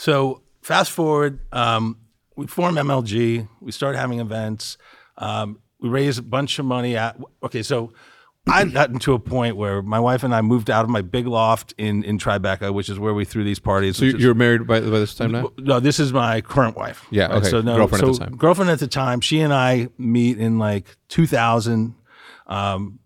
So 0.00 0.40
fast 0.62 0.92
forward, 0.92 1.40
um, 1.52 1.98
we 2.34 2.46
form 2.46 2.76
MLG. 2.76 3.46
We 3.60 3.70
start 3.70 3.96
having 3.96 4.18
events. 4.18 4.78
Um, 5.18 5.58
we 5.78 5.90
raise 5.90 6.16
a 6.16 6.22
bunch 6.22 6.58
of 6.58 6.64
money. 6.64 6.96
At 6.96 7.18
okay, 7.42 7.62
so 7.62 7.92
I'd 8.46 8.72
gotten 8.72 8.98
to 9.00 9.12
a 9.12 9.18
point 9.18 9.56
where 9.56 9.82
my 9.82 10.00
wife 10.00 10.22
and 10.22 10.34
I 10.34 10.40
moved 10.40 10.70
out 10.70 10.84
of 10.84 10.90
my 10.90 11.02
big 11.02 11.26
loft 11.26 11.74
in 11.76 12.02
in 12.02 12.16
Tribeca, 12.16 12.72
which 12.72 12.88
is 12.88 12.98
where 12.98 13.12
we 13.12 13.26
threw 13.26 13.44
these 13.44 13.58
parties. 13.58 13.98
So 13.98 14.06
you're 14.06 14.32
married 14.32 14.66
by, 14.66 14.80
by 14.80 15.00
this 15.00 15.14
time 15.14 15.32
now? 15.32 15.52
no, 15.58 15.80
this 15.80 16.00
is 16.00 16.14
my 16.14 16.40
current 16.40 16.78
wife. 16.78 17.04
Yeah, 17.10 17.36
okay. 17.36 17.50
So 17.50 17.60
no, 17.60 17.76
Girlfriend 17.76 18.04
at 18.04 18.12
the 18.12 18.18
time. 18.24 18.36
Girlfriend 18.38 18.70
at 18.70 18.78
the 18.78 18.88
time. 18.88 19.20
She 19.20 19.40
and 19.40 19.52
I 19.52 19.90
meet 19.98 20.38
in 20.38 20.58
like 20.58 20.96
2000. 21.08 21.94
Um, 22.46 23.00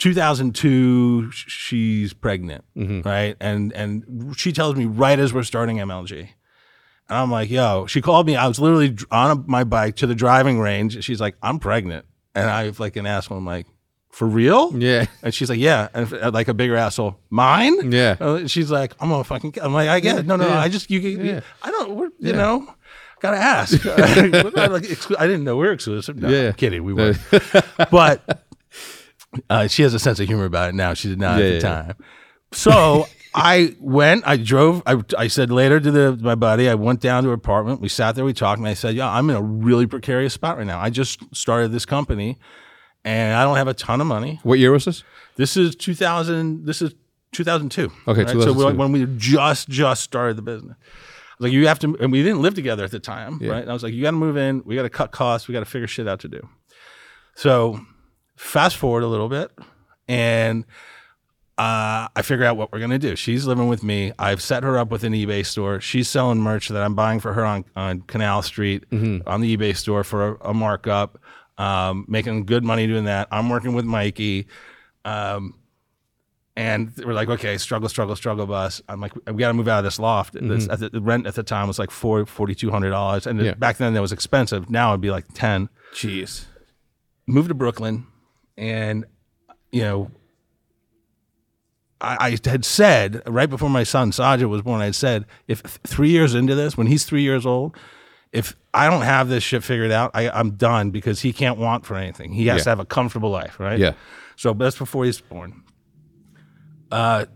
2002. 0.00 1.30
She's 1.32 2.12
pregnant, 2.12 2.64
Mm-hmm. 2.76 3.08
right? 3.08 3.36
And 3.40 3.72
and 3.72 4.34
she 4.36 4.52
tells 4.52 4.76
me 4.76 4.86
right 4.86 5.18
as 5.18 5.32
we're 5.32 5.42
starting 5.44 5.76
MLG, 5.78 6.20
and 6.20 6.28
I'm 7.18 7.30
like, 7.30 7.50
"Yo!" 7.50 7.86
She 7.86 8.00
called 8.00 8.26
me. 8.26 8.36
I 8.36 8.48
was 8.48 8.58
literally 8.58 8.96
on 9.10 9.30
a, 9.30 9.34
my 9.46 9.64
bike 9.64 9.96
to 9.96 10.06
the 10.06 10.14
driving 10.14 10.58
range. 10.58 11.02
She's 11.04 11.20
like, 11.20 11.36
"I'm 11.42 11.58
pregnant," 11.58 12.06
and 12.34 12.48
I 12.50 12.64
have 12.64 12.80
like 12.80 12.96
an 12.96 13.06
asshole. 13.06 13.38
I'm 13.38 13.46
like, 13.46 13.66
"For 14.10 14.26
real?" 14.26 14.76
Yeah. 14.76 15.06
And 15.22 15.32
she's 15.34 15.48
like, 15.50 15.58
"Yeah," 15.60 15.88
and 15.94 16.12
uh, 16.14 16.30
like 16.32 16.48
a 16.48 16.54
bigger 16.54 16.76
asshole. 16.76 17.16
Mine? 17.30 17.92
Yeah. 17.92 18.16
Uh, 18.20 18.46
she's 18.48 18.70
like, 18.70 18.94
"I'm 19.00 19.08
gonna 19.10 19.24
fucking." 19.24 19.54
I'm 19.62 19.72
like, 19.74 19.88
"I 19.88 20.00
get 20.00 20.18
it. 20.18 20.26
No, 20.26 20.36
no, 20.36 20.48
Yeah. 20.48 20.60
I 20.60 20.68
just 20.68 20.90
you. 20.90 21.00
you 21.00 21.22
Yeah. 21.22 21.40
I 21.62 21.70
don't. 21.70 21.94
We're, 21.94 22.10
you 22.18 22.32
know." 22.32 22.66
Gotta 23.20 23.36
ask. 23.36 23.84
We're 23.84 23.92
like, 23.92 24.84
exclu- 24.84 25.16
I 25.18 25.26
didn't 25.26 25.44
know 25.44 25.58
we 25.58 25.66
are 25.68 25.72
exclusive. 25.72 26.16
No, 26.16 26.30
Yeah. 26.30 26.48
I'm 26.48 26.52
kidding. 26.54 26.82
We 26.84 26.94
were, 26.94 27.14
but 27.90 28.46
uh, 29.48 29.66
she 29.68 29.82
has 29.82 29.94
a 29.94 29.98
sense 29.98 30.20
of 30.20 30.26
humor 30.26 30.44
about 30.44 30.70
it 30.70 30.74
now. 30.74 30.94
She 30.94 31.08
did 31.08 31.18
not 31.20 31.38
Yeah, 31.38 31.44
at 31.44 31.48
the 31.48 31.66
yeah, 31.68 31.76
yeah. 31.76 31.82
time. 31.86 31.96
So 32.52 33.06
I 33.34 33.76
went. 33.80 34.24
I 34.26 34.36
drove. 34.36 34.82
I, 34.86 35.00
I 35.16 35.28
said 35.28 35.50
later 35.52 35.78
to 35.78 35.90
the 35.90 36.18
my 36.20 36.34
buddy. 36.34 36.68
I 36.68 36.74
went 36.74 37.00
down 37.00 37.22
to 37.22 37.28
her 37.28 37.34
apartment. 37.34 37.80
We 37.80 37.88
sat 37.88 38.16
there. 38.16 38.24
We 38.24 38.32
talked, 38.32 38.58
and 38.58 38.66
I 38.66 38.74
said, 38.74 38.94
"Yeah, 38.96 39.08
I'm 39.08 39.30
in 39.30 39.36
a 39.36 39.42
really 39.42 39.86
precarious 39.86 40.34
spot 40.34 40.58
right 40.58 40.66
now. 40.66 40.80
I 40.80 40.90
just 40.90 41.22
started 41.34 41.70
this 41.70 41.86
company, 41.86 42.38
and 43.04 43.34
I 43.36 43.44
don't 43.44 43.56
have 43.56 43.68
a 43.68 43.74
ton 43.74 44.00
of 44.00 44.08
money. 44.08 44.40
What 44.42 44.58
year 44.58 44.72
was 44.72 44.84
this? 44.84 45.04
This 45.36 45.56
is 45.56 45.76
2000. 45.76 46.66
This 46.66 46.82
is 46.82 46.92
2002. 47.32 47.92
Okay, 48.08 48.26
So 48.26 48.32
2002. 48.32 48.76
when 48.76 48.90
we 48.90 49.06
just 49.16 49.68
just 49.68 50.02
started 50.02 50.36
the 50.36 50.42
business, 50.42 50.74
I 50.80 50.84
was 51.38 51.44
like 51.44 51.52
you 51.52 51.68
have 51.68 51.78
to, 51.78 51.96
and 52.00 52.10
we 52.10 52.24
didn't 52.24 52.42
live 52.42 52.54
together 52.56 52.82
at 52.82 52.90
the 52.90 52.98
time, 52.98 53.38
right? 53.38 53.62
And 53.62 53.70
I 53.70 53.72
was 53.72 53.84
like, 53.84 53.94
you 53.94 54.02
got 54.02 54.10
to 54.10 54.16
move 54.16 54.36
in. 54.36 54.62
We 54.64 54.74
got 54.74 54.82
to 54.82 54.90
cut 54.90 55.12
costs. 55.12 55.46
We 55.46 55.52
got 55.52 55.60
to 55.60 55.66
figure 55.66 55.86
shit 55.86 56.08
out 56.08 56.18
to 56.20 56.28
do. 56.28 56.48
So 57.36 57.80
fast 58.40 58.76
forward 58.76 59.02
a 59.02 59.06
little 59.06 59.28
bit, 59.28 59.50
and 60.08 60.64
uh, 61.58 62.08
I 62.16 62.22
figure 62.22 62.44
out 62.46 62.56
what 62.56 62.72
we're 62.72 62.80
gonna 62.80 62.98
do. 62.98 63.14
She's 63.16 63.44
living 63.46 63.68
with 63.68 63.82
me. 63.82 64.12
I've 64.18 64.40
set 64.40 64.62
her 64.62 64.78
up 64.78 64.90
with 64.90 65.04
an 65.04 65.12
eBay 65.12 65.44
store. 65.44 65.80
She's 65.80 66.08
selling 66.08 66.40
merch 66.40 66.68
that 66.68 66.82
I'm 66.82 66.94
buying 66.94 67.20
for 67.20 67.34
her 67.34 67.44
on, 67.44 67.64
on 67.76 68.00
Canal 68.02 68.42
Street 68.42 68.84
on 68.92 69.40
the 69.42 69.56
eBay 69.56 69.76
store 69.76 70.02
for 70.02 70.36
a, 70.36 70.50
a 70.50 70.54
markup, 70.54 71.18
um, 71.58 72.06
making 72.08 72.46
good 72.46 72.64
money 72.64 72.86
doing 72.86 73.04
that. 73.04 73.28
I'm 73.30 73.50
working 73.50 73.74
with 73.74 73.84
Mikey. 73.84 74.46
Um, 75.04 75.54
and 76.56 76.92
we're 77.04 77.12
like, 77.14 77.28
okay, 77.28 77.56
struggle, 77.58 77.88
struggle, 77.88 78.16
struggle 78.16 78.46
bus. 78.46 78.82
I'm 78.88 79.00
like, 79.00 79.12
we 79.26 79.34
got 79.34 79.48
to 79.48 79.54
move 79.54 79.68
out 79.68 79.78
of 79.78 79.84
this 79.84 79.98
loft. 79.98 80.34
This- 80.34 80.68
at 80.68 80.80
the, 80.80 80.88
the 80.90 81.00
rent 81.00 81.26
at 81.26 81.34
the 81.34 81.42
time 81.42 81.68
was 81.68 81.78
like 81.78 81.90
four, 81.90 82.24
$4,200. 82.24 83.26
And 83.26 83.40
Yeah. 83.40 83.54
back 83.54 83.76
then 83.78 83.94
that 83.94 84.00
was 84.02 84.12
expensive. 84.12 84.68
Now 84.68 84.90
it'd 84.90 85.00
be 85.00 85.10
like 85.10 85.26
10 85.34 85.68
Jeez. 85.94 86.46
moved 87.26 87.48
to 87.48 87.54
Brooklyn, 87.54 88.06
and 88.60 89.04
you 89.72 89.80
know, 89.82 90.10
I, 92.00 92.16
I 92.44 92.48
had 92.48 92.64
said 92.64 93.22
right 93.26 93.48
before 93.50 93.70
my 93.70 93.82
son 93.82 94.10
Saja 94.12 94.48
was 94.48 94.62
born, 94.62 94.80
I 94.80 94.86
had 94.86 94.94
said 94.94 95.24
if 95.48 95.60
three 95.86 96.10
years 96.10 96.34
into 96.34 96.54
this, 96.54 96.76
when 96.76 96.86
he's 96.86 97.04
three 97.04 97.22
years 97.22 97.44
old, 97.46 97.76
if 98.32 98.56
I 98.72 98.88
don't 98.88 99.02
have 99.02 99.28
this 99.28 99.42
shit 99.42 99.64
figured 99.64 99.90
out, 99.90 100.10
I, 100.14 100.28
I'm 100.30 100.52
done 100.52 100.90
because 100.90 101.20
he 101.20 101.32
can't 101.32 101.58
want 101.58 101.84
for 101.84 101.96
anything. 101.96 102.32
He 102.32 102.46
has 102.46 102.58
Yeah. 102.60 102.64
to 102.64 102.70
have 102.70 102.80
a 102.80 102.84
comfortable 102.84 103.30
life, 103.30 103.58
right? 103.58 103.78
Yeah. 103.78 103.92
So 104.36 104.52
that's 104.54 104.78
before 104.78 105.04
he's 105.04 105.20
born. 105.20 105.62
Uh, 106.90 107.26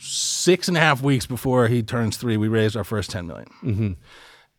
six 0.00 0.68
and 0.68 0.76
a 0.76 0.80
half 0.80 1.02
weeks 1.02 1.26
before 1.26 1.68
he 1.68 1.82
turns 1.82 2.16
three, 2.16 2.36
we 2.36 2.48
raised 2.48 2.76
our 2.76 2.84
first 2.84 3.10
ten 3.10 3.26
million. 3.26 3.96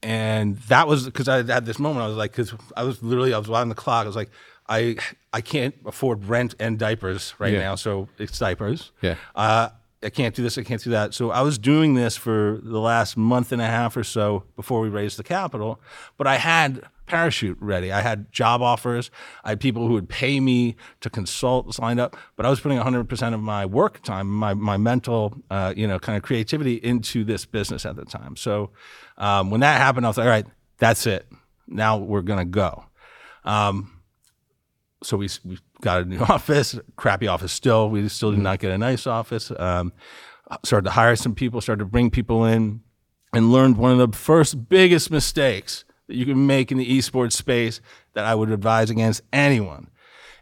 and 0.02 0.58
that 0.70 0.88
was 0.88 1.06
because 1.06 1.28
I 1.28 1.38
had 1.44 1.66
this 1.66 1.80
moment. 1.80 2.04
I 2.04 2.08
was 2.08 2.18
like, 2.18 2.32
because 2.32 2.54
I 2.76 2.84
was 2.84 3.02
literally 3.04 3.34
I 3.34 3.38
was 3.38 3.50
on 3.50 3.70
the 3.70 3.76
clock. 3.76 4.04
I 4.06 4.08
was 4.08 4.16
like, 4.16 4.30
I 4.70 4.96
I 5.34 5.42
can't 5.42 5.76
afford 5.86 6.26
rent 6.26 6.56
and 6.60 6.78
diapers 6.80 7.34
right 7.40 7.54
Yeah. 7.54 7.60
now, 7.60 7.76
so 7.76 8.08
it's 8.18 8.38
diapers. 8.40 8.92
Yeah. 9.02 9.16
Uh, 9.36 9.70
I 10.02 10.10
can't 10.10 10.34
do 10.34 10.42
this. 10.44 10.58
I 10.58 10.64
can't 10.64 10.82
do 10.82 10.92
that. 10.92 11.14
So 11.14 11.30
I 11.32 11.42
was 11.42 11.58
doing 11.58 11.96
this 11.96 12.16
for 12.16 12.60
the 12.64 12.80
last 12.80 13.18
month 13.18 13.52
and 13.52 13.62
a 13.62 13.66
half 13.68 13.98
or 13.98 14.04
so 14.06 14.46
before 14.56 14.80
we 14.80 14.88
raised 14.88 15.18
the 15.20 15.24
capital. 15.24 15.82
But 16.18 16.26
I 16.26 16.38
had 16.38 16.84
parachute 17.06 17.58
ready. 17.60 17.92
I 17.92 18.00
had 18.00 18.32
job 18.32 18.62
offers. 18.62 19.12
I 19.44 19.50
had 19.50 19.60
people 19.60 19.88
who 19.88 19.94
would 19.96 20.08
pay 20.08 20.40
me 20.40 20.78
to 21.02 21.10
consult 21.10 21.78
lined 21.80 22.00
up, 22.00 22.16
but 22.38 22.46
I 22.46 22.50
was 22.50 22.62
putting 22.62 22.78
100% 22.78 23.34
of 23.34 23.42
my 23.42 23.66
work 23.66 24.02
time, 24.04 24.28
my, 24.32 24.54
my 24.54 24.78
mental, 24.78 25.34
uh, 25.50 25.74
you 25.76 25.86
know, 25.88 26.00
kind 26.00 26.16
of 26.16 26.24
creativity 26.24 26.76
into 26.76 27.26
this 27.26 27.46
business 27.46 27.86
at 27.86 27.96
the 27.98 28.06
time. 28.06 28.38
So 28.38 28.70
um, 29.18 29.50
when 29.50 29.60
that 29.62 29.82
happened, 29.82 30.06
I 30.06 30.10
was 30.10 30.18
like, 30.18 30.26
all 30.26 30.30
right, 30.32 30.46
that's 30.78 31.06
it. 31.08 31.28
Now 31.68 31.98
we're 31.98 32.22
going 32.22 32.40
to 32.40 32.46
go. 32.46 32.86
Um, 33.44 33.99
so 35.04 35.18
we, 35.18 35.30
we 35.46 35.58
got 35.82 36.02
a 36.02 36.06
new 36.06 36.20
office, 36.30 36.78
crappy 36.96 37.28
office 37.28 37.52
still. 37.52 37.90
We 37.90 38.08
still 38.10 38.32
did 38.32 38.42
not 38.42 38.60
get 38.60 38.72
a 38.72 38.78
nice 38.78 39.08
office. 39.08 39.52
Um, 39.58 39.94
started 40.64 40.86
to 40.86 40.92
hire 40.92 41.16
some 41.16 41.36
people, 41.36 41.62
started 41.62 41.84
to 41.84 41.90
bring 41.90 42.10
people 42.10 42.46
in, 42.46 42.82
and 43.34 43.52
learned 43.52 43.78
one 43.78 43.92
of 43.92 43.98
the 44.12 44.18
first 44.18 44.70
biggest 44.70 45.12
mistakes 45.12 45.86
that 46.08 46.16
you 46.16 46.26
can 46.26 46.48
make 46.48 46.72
in 46.72 46.78
the 46.78 46.98
esports 46.98 47.34
space 47.34 47.82
that 48.14 48.26
I 48.26 48.36
would 48.36 48.52
advise 48.52 48.90
against 48.90 49.22
anyone. 49.32 49.90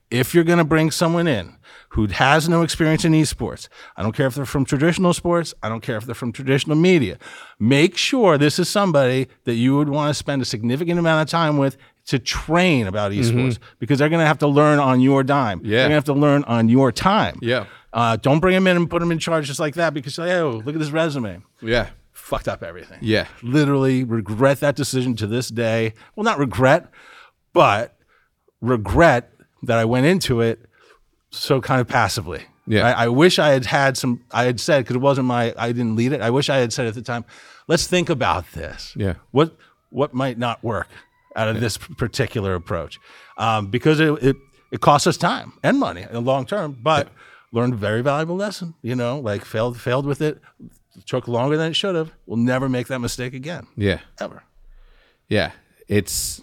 If 0.09 0.33
you're 0.33 0.45
going 0.45 0.59
to 0.59 0.63
bring 0.63 0.89
someone 0.91 1.27
in 1.27 1.57
who 1.89 2.07
has 2.07 2.47
no 2.47 2.61
experience 2.61 3.03
in 3.03 3.11
esports, 3.11 3.67
I 3.97 4.03
don't 4.03 4.15
care 4.15 4.27
if 4.27 4.35
they're 4.35 4.45
from 4.45 4.63
traditional 4.63 5.13
sports, 5.13 5.53
I 5.61 5.67
don't 5.67 5.81
care 5.81 5.97
if 5.97 6.05
they're 6.05 6.15
from 6.15 6.31
traditional 6.31 6.77
media, 6.77 7.17
make 7.59 7.97
sure 7.97 8.37
this 8.37 8.57
is 8.57 8.69
somebody 8.69 9.27
that 9.43 9.55
you 9.55 9.75
would 9.75 9.89
want 9.89 10.09
to 10.09 10.13
spend 10.13 10.41
a 10.41 10.45
significant 10.45 10.97
amount 10.97 11.27
of 11.27 11.29
time 11.29 11.57
with 11.57 11.75
to 12.07 12.19
train 12.19 12.87
about 12.87 13.11
esports 13.11 13.31
mm-hmm. 13.31 13.63
because 13.79 13.99
they're 13.99 14.09
going 14.09 14.21
to 14.21 14.25
have 14.25 14.39
to 14.39 14.47
learn 14.47 14.79
on 14.79 14.99
your 14.99 15.23
dime. 15.23 15.61
Yeah. 15.63 15.69
They're 15.69 15.79
going 15.83 15.89
to 15.89 15.95
have 15.95 16.03
to 16.05 16.13
learn 16.13 16.43
on 16.45 16.69
your 16.69 16.91
time. 16.91 17.39
Yeah. 17.41 17.65
Uh, 17.93 18.15
don't 18.17 18.39
bring 18.39 18.53
them 18.53 18.67
in 18.67 18.77
and 18.77 18.89
put 18.89 18.99
them 18.99 19.11
in 19.11 19.19
charge 19.19 19.47
just 19.47 19.59
like 19.59 19.75
that 19.75 19.93
because, 19.93 20.17
like, 20.17 20.31
oh, 20.31 20.61
look 20.65 20.75
at 20.75 20.79
this 20.79 20.91
resume. 20.91 21.41
Yeah 21.61 21.89
fucked 22.27 22.49
up 22.49 22.61
everything. 22.61 22.99
Yeah. 23.01 23.27
Literally 23.41 24.03
regret 24.03 24.59
that 24.59 24.75
decision 24.75 25.15
to 25.15 25.27
this 25.27 25.47
day. 25.47 25.93
Well, 26.15 26.25
not 26.25 26.39
regret, 26.39 26.91
but 27.53 27.95
regret 28.59 29.31
that 29.63 29.77
I 29.77 29.85
went 29.85 30.07
into 30.07 30.41
it 30.41 30.59
so 31.29 31.61
kind 31.61 31.79
of 31.79 31.87
passively. 31.87 32.43
Yeah. 32.65 32.85
I, 32.85 33.05
I 33.05 33.07
wish 33.07 33.39
I 33.39 33.51
had 33.51 33.65
had 33.65 33.97
some, 33.97 34.25
I 34.31 34.43
had 34.43 34.59
said, 34.59 34.83
because 34.83 34.97
it 34.97 34.99
wasn't 34.99 35.27
my, 35.27 35.53
I 35.57 35.71
didn't 35.71 35.95
lead 35.95 36.11
it. 36.11 36.19
I 36.19 36.29
wish 36.29 36.49
I 36.49 36.57
had 36.57 36.73
said 36.73 36.85
at 36.85 36.95
the 36.95 37.01
time, 37.01 37.23
let's 37.67 37.87
think 37.87 38.09
about 38.09 38.51
this. 38.51 38.93
Yeah. 38.97 39.15
What, 39.31 39.55
what 39.89 40.13
might 40.13 40.37
not 40.37 40.61
work 40.61 40.89
out 41.37 41.47
of 41.47 41.55
yeah. 41.55 41.61
this 41.61 41.77
particular 41.77 42.55
approach? 42.55 42.99
Um, 43.37 43.67
because 43.67 43.99
it, 43.99 44.11
it, 44.23 44.35
it 44.71 44.81
costs 44.81 45.07
us 45.07 45.15
time 45.15 45.53
and 45.63 45.79
money 45.79 46.01
in 46.01 46.11
the 46.11 46.21
long 46.21 46.45
term, 46.45 46.77
but 46.81 47.07
yeah. 47.07 47.59
learned 47.59 47.73
a 47.73 47.77
very 47.77 48.01
valuable 48.01 48.35
lesson, 48.35 48.73
you 48.81 48.95
know, 48.95 49.19
like 49.19 49.45
failed, 49.45 49.79
failed 49.79 50.05
with 50.05 50.21
it, 50.21 50.41
took 51.05 51.27
longer 51.27 51.57
than 51.57 51.71
it 51.71 51.75
should 51.75 51.95
have. 51.95 52.11
We'll 52.25 52.37
never 52.37 52.67
make 52.67 52.87
that 52.87 52.99
mistake 52.99 53.33
again. 53.33 53.67
Yeah. 53.77 53.99
Ever. 54.19 54.43
Yeah. 55.29 55.51
It's 55.87 56.41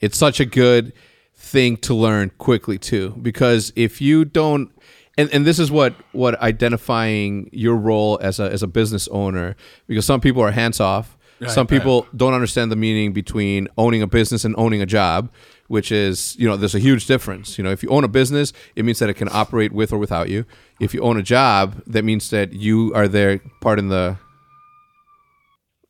it's 0.00 0.18
such 0.18 0.40
a 0.40 0.44
good 0.44 0.92
thing 1.34 1.76
to 1.78 1.94
learn 1.94 2.30
quickly 2.38 2.78
too 2.78 3.16
because 3.22 3.72
if 3.74 4.00
you 4.00 4.24
don't 4.24 4.70
and, 5.16 5.32
and 5.32 5.46
this 5.46 5.58
is 5.58 5.70
what 5.70 5.94
what 6.12 6.40
identifying 6.40 7.48
your 7.52 7.76
role 7.76 8.18
as 8.20 8.38
a 8.38 8.50
as 8.50 8.62
a 8.62 8.66
business 8.66 9.08
owner 9.08 9.56
because 9.86 10.04
some 10.04 10.20
people 10.20 10.42
are 10.42 10.50
hands 10.50 10.80
off 10.80 11.16
right, 11.40 11.50
some 11.50 11.66
people 11.66 12.02
right. 12.02 12.16
don't 12.16 12.34
understand 12.34 12.70
the 12.70 12.76
meaning 12.76 13.12
between 13.12 13.68
owning 13.78 14.02
a 14.02 14.06
business 14.06 14.44
and 14.44 14.54
owning 14.58 14.82
a 14.82 14.86
job 14.86 15.30
which 15.68 15.92
is 15.92 16.36
you 16.38 16.48
know 16.48 16.56
there's 16.56 16.74
a 16.74 16.80
huge 16.80 17.06
difference 17.06 17.56
you 17.56 17.64
know 17.64 17.70
if 17.70 17.82
you 17.82 17.88
own 17.88 18.04
a 18.04 18.08
business 18.08 18.52
it 18.76 18.84
means 18.84 18.98
that 18.98 19.08
it 19.08 19.14
can 19.14 19.28
operate 19.30 19.72
with 19.72 19.92
or 19.92 19.98
without 19.98 20.28
you 20.28 20.44
if 20.80 20.92
you 20.92 21.00
own 21.00 21.16
a 21.16 21.22
job 21.22 21.80
that 21.86 22.04
means 22.04 22.30
that 22.30 22.52
you 22.52 22.92
are 22.94 23.08
there 23.08 23.38
part 23.60 23.78
in 23.78 23.88
the 23.88 24.16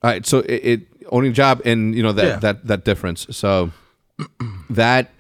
all 0.03 0.11
right 0.11 0.27
so 0.27 0.39
it, 0.41 0.65
it 0.65 0.81
owning 1.11 1.31
a 1.31 1.35
job 1.35 1.61
and 1.65 1.95
you 1.95 2.03
know 2.03 2.13
that 2.13 2.27
yeah. 2.27 2.37
that 2.37 2.67
that 2.67 2.85
difference 2.85 3.27
so 3.31 3.71
that 4.71 5.13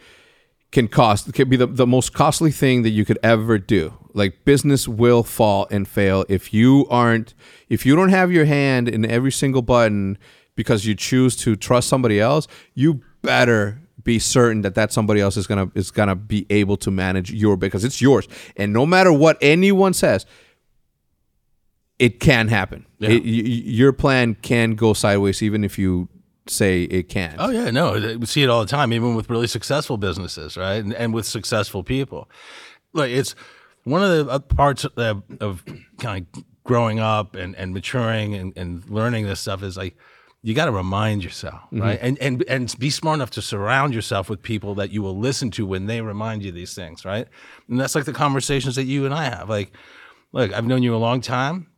can 0.72 0.86
cost 0.86 1.28
it 1.28 1.34
can 1.34 1.48
be 1.48 1.56
the, 1.56 1.66
the 1.66 1.86
most 1.86 2.12
costly 2.12 2.50
thing 2.50 2.82
that 2.82 2.90
you 2.90 3.04
could 3.04 3.18
ever 3.22 3.58
do. 3.58 3.94
Like 4.12 4.44
business 4.44 4.86
will 4.88 5.22
fall 5.22 5.66
and 5.70 5.86
fail 5.86 6.24
if 6.28 6.52
you 6.54 6.86
aren't 6.90 7.34
if 7.68 7.84
you 7.86 7.96
don't 7.96 8.10
have 8.10 8.32
your 8.32 8.44
hand 8.44 8.88
in 8.88 9.04
every 9.04 9.32
single 9.32 9.62
button 9.62 10.18
because 10.56 10.84
you 10.84 10.94
choose 10.94 11.36
to 11.36 11.56
trust 11.56 11.88
somebody 11.88 12.20
else 12.20 12.46
you 12.74 13.00
better 13.22 13.80
be 14.02 14.18
certain 14.18 14.62
that 14.62 14.74
that 14.74 14.92
somebody 14.92 15.20
else 15.20 15.36
is 15.36 15.46
gonna 15.46 15.70
is 15.74 15.90
gonna 15.90 16.16
be 16.16 16.46
able 16.50 16.76
to 16.76 16.90
manage 16.90 17.32
your 17.32 17.56
because 17.56 17.84
it's 17.84 18.00
yours. 18.00 18.28
And 18.56 18.72
no 18.72 18.86
matter 18.86 19.12
what 19.12 19.38
anyone 19.40 19.92
says 19.92 20.26
it 21.98 22.18
can 22.18 22.48
happen. 22.48 22.86
Yeah. 22.98 23.10
it, 23.10 23.22
y- 23.22 23.28
your 23.28 23.92
plan 23.92 24.34
can 24.34 24.74
go 24.74 24.94
sideways 24.94 25.42
even 25.42 25.64
if 25.64 25.78
you 25.78 26.08
say 26.46 26.84
it 26.84 27.08
can't. 27.08 27.36
oh 27.38 27.50
yeah 27.50 27.70
no 27.70 28.16
we 28.18 28.26
see 28.26 28.42
it 28.42 28.48
all 28.48 28.60
the 28.60 28.66
time 28.66 28.92
even 28.92 29.14
with 29.14 29.30
really 29.30 29.46
successful 29.46 29.96
businesses 29.96 30.56
right 30.56 30.82
and, 30.82 30.94
and 30.94 31.14
with 31.14 31.26
successful 31.26 31.82
people 31.82 32.28
like 32.92 33.10
it's 33.10 33.34
one 33.84 34.02
of 34.02 34.10
the 34.26 34.32
uh, 34.32 34.38
parts 34.38 34.84
of, 34.84 35.22
of 35.40 35.64
kind 35.98 36.26
of 36.34 36.44
growing 36.64 36.98
up 36.98 37.34
and, 37.34 37.56
and 37.56 37.72
maturing 37.72 38.34
and, 38.34 38.56
and 38.56 38.88
learning 38.90 39.26
this 39.26 39.40
stuff 39.40 39.62
is 39.62 39.76
like 39.76 39.96
you 40.42 40.54
got 40.54 40.66
to 40.66 40.72
remind 40.72 41.22
yourself, 41.22 41.60
mm-hmm. 41.66 41.82
right? 41.82 41.98
And 42.00 42.18
and 42.18 42.42
and 42.48 42.74
be 42.78 42.90
smart 42.90 43.16
enough 43.16 43.30
to 43.32 43.42
surround 43.42 43.94
yourself 43.94 44.30
with 44.30 44.42
people 44.42 44.74
that 44.76 44.90
you 44.90 45.02
will 45.02 45.18
listen 45.18 45.50
to 45.52 45.66
when 45.66 45.86
they 45.86 46.00
remind 46.00 46.42
you 46.42 46.50
these 46.50 46.74
things, 46.74 47.04
right? 47.04 47.26
And 47.68 47.78
that's 47.78 47.94
like 47.94 48.06
the 48.06 48.12
conversations 48.12 48.76
that 48.76 48.84
you 48.84 49.04
and 49.04 49.14
I 49.14 49.24
have. 49.24 49.50
Like, 49.50 49.72
look, 50.32 50.52
I've 50.52 50.66
known 50.66 50.82
you 50.82 50.94
a 50.94 50.96
long 50.96 51.20
time. 51.20 51.68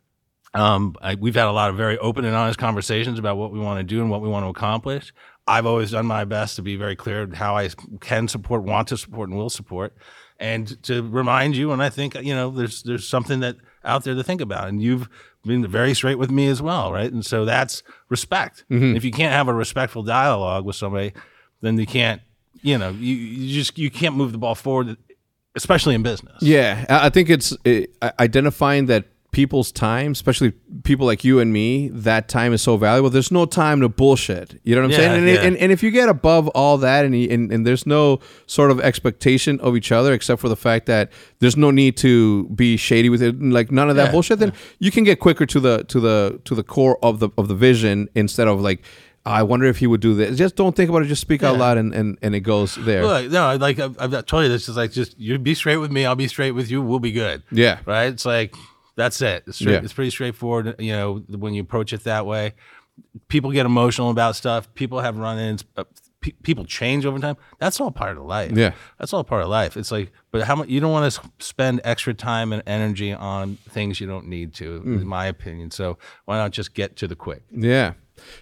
Um, 0.55 0.97
I, 1.01 1.15
we've 1.15 1.35
had 1.35 1.47
a 1.47 1.53
lot 1.53 1.71
of 1.71 1.77
very 1.77 1.99
open 1.99 2.25
and 2.25 2.37
honest 2.37 2.59
conversations 2.59 3.19
about 3.19 3.37
what 3.37 3.53
we 3.53 3.59
want 3.59 3.79
to 3.79 3.85
do 3.85 4.01
and 4.01 4.11
what 4.11 4.21
we 4.21 4.29
want 4.29 4.45
to 4.45 4.49
accomplish. 4.49 5.13
I've 5.47 5.67
always 5.67 5.91
done 5.93 6.07
my 6.07 6.25
best 6.25 6.57
to 6.57 6.63
be 6.63 6.77
very 6.77 6.95
clear 6.95 7.29
how 7.35 7.57
I 7.57 7.71
can 8.01 8.29
support, 8.29 8.63
want 8.63 8.89
to 8.89 8.97
support, 8.97 9.29
and 9.29 9.39
will 9.39 9.51
support, 9.51 9.95
and 10.39 10.81
to 10.85 11.03
remind 11.03 11.57
you. 11.57 11.73
And 11.73 11.83
I 11.83 11.89
think 11.89 12.15
you 12.15 12.35
know, 12.35 12.51
there's 12.51 12.83
there's 12.83 13.09
something 13.09 13.41
that 13.41 13.57
out 13.85 14.05
there 14.05 14.15
to 14.15 14.23
think 14.23 14.41
about, 14.41 14.69
and 14.69 14.81
you've 14.81 15.09
been 15.45 15.67
very 15.67 15.95
straight 15.95 16.19
with 16.19 16.31
me 16.31 16.47
as 16.49 16.63
well, 16.63 16.93
right? 16.93 17.11
And 17.11 17.25
so 17.27 17.45
that's 17.45 17.83
respect. 18.09 18.65
Mm-hmm. 18.71 18.97
If 18.97 19.05
you 19.05 19.11
can't 19.11 19.33
have 19.33 19.49
a 19.49 19.55
respectful 19.55 20.03
dialogue 20.03 20.65
with 20.65 20.77
somebody, 20.77 21.13
then 21.61 21.79
you 21.79 21.87
can't, 21.87 22.23
you 22.61 22.79
know, 22.79 22.91
you, 22.91 23.15
you 23.15 23.55
just 23.55 23.79
you 23.79 23.91
can't 23.91 24.15
move 24.15 24.33
the 24.33 24.39
ball 24.39 24.55
forward, 24.55 24.97
especially 25.57 25.95
in 25.95 26.03
business. 26.03 26.41
Yeah, 26.41 26.87
I 26.89 27.09
think 27.09 27.31
it's 27.31 27.57
it, 27.65 27.97
identifying 28.21 28.87
that 28.87 29.07
people's 29.33 29.73
time, 29.73 30.13
especially 30.13 30.51
people 30.85 31.07
like 31.07 31.25
you 31.25 31.41
and 31.41 31.53
me, 31.53 31.89
that 31.89 32.29
time 32.29 32.53
is 32.53 32.61
so 32.61 32.77
valuable. 32.77 33.09
There's 33.09 33.33
no 33.33 33.47
time 33.47 33.81
to 33.81 33.89
bullshit. 33.89 34.61
You 34.63 34.75
know 34.75 34.83
what 34.83 34.85
I'm 34.85 34.91
yeah, 34.91 34.97
saying? 34.99 35.13
And, 35.13 35.27
yeah. 35.27 35.41
and, 35.41 35.57
and, 35.57 35.73
if 35.73 35.83
you 35.83 35.91
get 35.91 36.11
above 36.11 36.49
all 36.49 36.77
that 36.79 37.07
and, 37.07 37.15
and, 37.15 37.51
and 37.51 37.67
there's 37.67 37.87
no 37.87 38.21
sort 38.47 38.71
of 38.71 38.79
expectation 38.81 39.59
of 39.61 39.75
each 39.75 39.91
other 39.91 40.13
except 40.13 40.41
for 40.41 40.51
the 40.51 40.57
fact 40.57 40.85
that 40.87 41.11
there's 41.39 41.57
no 41.57 41.71
need 41.71 41.97
to 41.99 42.45
be 42.51 42.77
shady 42.77 43.09
with 43.09 43.23
it, 43.23 43.41
like 43.43 43.73
none 43.73 43.89
of 43.89 43.97
that 43.97 44.07
yeah, 44.07 44.13
bullshit, 44.13 44.39
then 44.39 44.53
you 44.79 44.91
can 44.91 45.03
get 45.03 45.19
quicker 45.19 45.47
to 45.47 45.59
the 45.59 45.85
to 45.85 45.99
the 45.99 46.39
to 46.45 46.55
the 46.55 46.63
core 46.63 46.99
of 47.03 47.19
the 47.19 47.31
of 47.39 47.49
the 47.49 47.55
vision 47.55 48.09
instead 48.15 48.49
of 48.49 48.61
like 48.61 48.85
I 49.25 49.45
wonder 49.45 49.67
if 49.67 49.79
he 49.79 49.87
would 49.87 50.01
do 50.01 50.15
this. 50.15 50.37
Just 50.37 50.57
don't 50.57 50.75
think 50.75 50.91
about 50.91 51.03
it. 51.03 51.07
Just 51.07 51.21
speak 51.21 51.43
yeah. 51.43 51.51
out 51.51 51.59
loud, 51.59 51.79
and, 51.79 51.95
and, 51.95 52.19
and 52.23 52.35
it 52.35 52.41
goes 52.41 52.75
there. 52.75 53.05
Look, 53.05 53.31
no, 53.31 53.55
like 53.55 53.79
I've, 53.79 53.97
I've 54.01 54.27
told 54.27 54.43
you 54.43 54.49
this 54.49 54.69
is 54.69 54.77
like 54.77 54.91
just 54.91 55.19
you 55.19 55.39
be 55.39 55.55
straight 55.55 55.77
with 55.77 55.93
me. 55.93 56.05
I'll 56.05 56.17
be 56.17 56.27
straight 56.27 56.51
with 56.51 56.71
you. 56.73 56.83
We'll 56.83 56.99
be 56.99 57.13
good. 57.13 57.45
Yeah. 57.53 57.79
Right. 57.87 58.07
It's 58.07 58.27
like 58.27 58.57
that's 58.97 59.21
it. 59.23 59.45
It's, 59.47 59.59
straight, 59.59 59.73
yeah. 59.75 59.81
it's 59.83 59.93
pretty 59.93 60.11
straightforward. 60.11 60.77
You 60.79 60.93
know, 60.93 61.25
when 61.29 61.55
you 61.55 61.63
approach 61.63 61.93
it 61.93 62.05
that 62.05 62.27
way, 62.27 62.55
people 63.29 63.51
get 63.51 63.67
emotional 63.67 64.11
about 64.11 64.37
stuff. 64.37 64.73
People 64.75 65.01
have 65.01 65.17
run-ins. 65.17 65.65
Uh, 65.77 65.85
pe- 66.21 66.33
people 66.43 66.65
change 66.65 67.05
over 67.05 67.19
time. 67.19 67.37
That's 67.59 67.81
all 67.81 67.91
part 67.91 68.17
of 68.17 68.25
life. 68.25 68.53
Yeah, 68.53 68.73
that's 68.99 69.13
all 69.13 69.25
part 69.25 69.43
of 69.43 69.49
life. 69.49 69.77
It's 69.77 69.91
like, 69.91 70.13
but 70.31 70.43
how 70.43 70.57
much 70.57 70.69
you 70.69 70.81
don't 70.81 70.93
want 70.93 71.13
to 71.13 71.31
spend 71.39 71.81
extra 71.85 72.15
time 72.15 72.53
and 72.53 72.63
energy 72.67 73.13
on 73.13 73.57
things 73.69 74.01
you 74.01 74.07
don't 74.07 74.29
need 74.29 74.55
to, 74.55 74.81
mm. 74.81 75.03
in 75.03 75.07
my 75.07 75.27
opinion. 75.27 75.71
So 75.71 75.99
why 76.25 76.37
not 76.39 76.53
just 76.53 76.75
get 76.75 76.97
to 76.97 77.09
the 77.09 77.17
quick? 77.17 77.43
Yeah. 77.51 77.95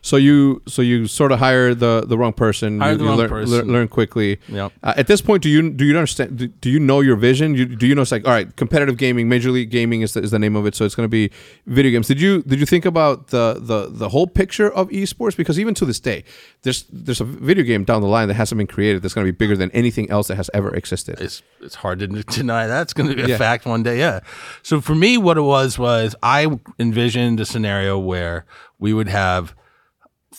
So 0.03 0.17
you 0.17 0.63
so 0.67 0.83
you 0.83 1.07
sort 1.07 1.33
of 1.33 1.39
hire 1.39 1.75
the 1.75 2.05
the 2.07 2.17
wrong 2.17 2.33
person. 2.33 2.81
Hire 2.81 2.93
you, 2.93 2.99
the 2.99 3.05
wrong 3.05 3.19
learn, 3.19 3.29
person. 3.29 3.59
Learn, 3.59 3.67
learn 3.69 3.89
quickly. 3.89 4.41
Yep. 4.49 4.73
Uh, 4.83 4.95
at 4.97 5.07
this 5.07 5.21
point, 5.21 5.43
do 5.43 5.49
you 5.49 5.71
do 5.71 5.85
you 5.85 5.97
understand? 5.97 6.39
Do, 6.39 6.47
do 6.49 6.71
you 6.71 6.81
know 6.81 7.01
your 7.01 7.17
vision? 7.17 7.55
You, 7.55 7.67
do 7.67 7.87
you 7.87 7.95
know 7.95 8.03
it's 8.03 8.13
like 8.13 8.27
all 8.27 8.33
right, 8.33 8.55
competitive 8.57 8.97
gaming, 8.97 9.29
Major 9.29 9.51
League 9.51 9.71
Gaming 9.71 10.03
is 10.03 10.15
the, 10.15 10.23
is 10.23 10.31
the 10.31 10.39
name 10.39 10.57
of 10.57 10.67
it. 10.67 10.75
So 10.75 10.85
it's 10.85 10.95
going 10.95 11.05
to 11.05 11.09
be 11.09 11.31
video 11.67 11.91
games. 11.91 12.09
Did 12.09 12.21
you 12.21 12.43
did 12.43 12.61
you 12.61 12.67
think 12.67 12.85
about 12.85 13.29
the 13.29 13.59
the 13.61 13.89
the 13.91 14.09
whole 14.09 14.27
picture 14.27 14.73
of 14.73 14.89
esports? 14.89 15.37
Because 15.37 15.59
even 15.59 15.75
to 15.75 15.85
this 15.85 16.01
day, 16.01 16.25
there's 16.63 16.85
there's 16.93 17.21
a 17.21 17.25
video 17.25 17.65
game 17.65 17.85
down 17.85 18.03
the 18.03 18.09
line 18.09 18.29
that 18.29 18.35
hasn't 18.35 18.59
been 18.59 18.67
created 18.67 19.03
that's 19.03 19.15
going 19.15 19.27
to 19.27 19.33
be 19.33 19.37
bigger 19.37 19.57
than 19.57 19.71
anything 19.73 20.11
else 20.11 20.29
that 20.29 20.37
has 20.37 20.51
ever 20.55 20.75
existed. 20.75 21.21
It's 21.21 21.43
it's 21.61 21.77
hard 21.77 22.01
to 22.01 22.07
deny 22.23 22.67
that's 22.67 22.93
going 22.93 23.11
to 23.11 23.17
be 23.17 23.23
a 23.23 23.29
yeah. 23.29 23.39
fact 23.39 23.67
one 23.67 23.83
day. 23.83 23.99
Yeah. 23.99 24.21
So 24.63 24.81
for 24.81 24.95
me, 24.95 25.19
what 25.19 25.37
it 25.37 25.43
was 25.43 25.79
was 25.79 26.15
I 26.23 26.49
envisioned 26.79 27.41
a 27.41 27.47
scenario 27.47 27.99
where 27.99 28.45
we 28.79 28.93
would 28.93 29.09
have 29.09 29.55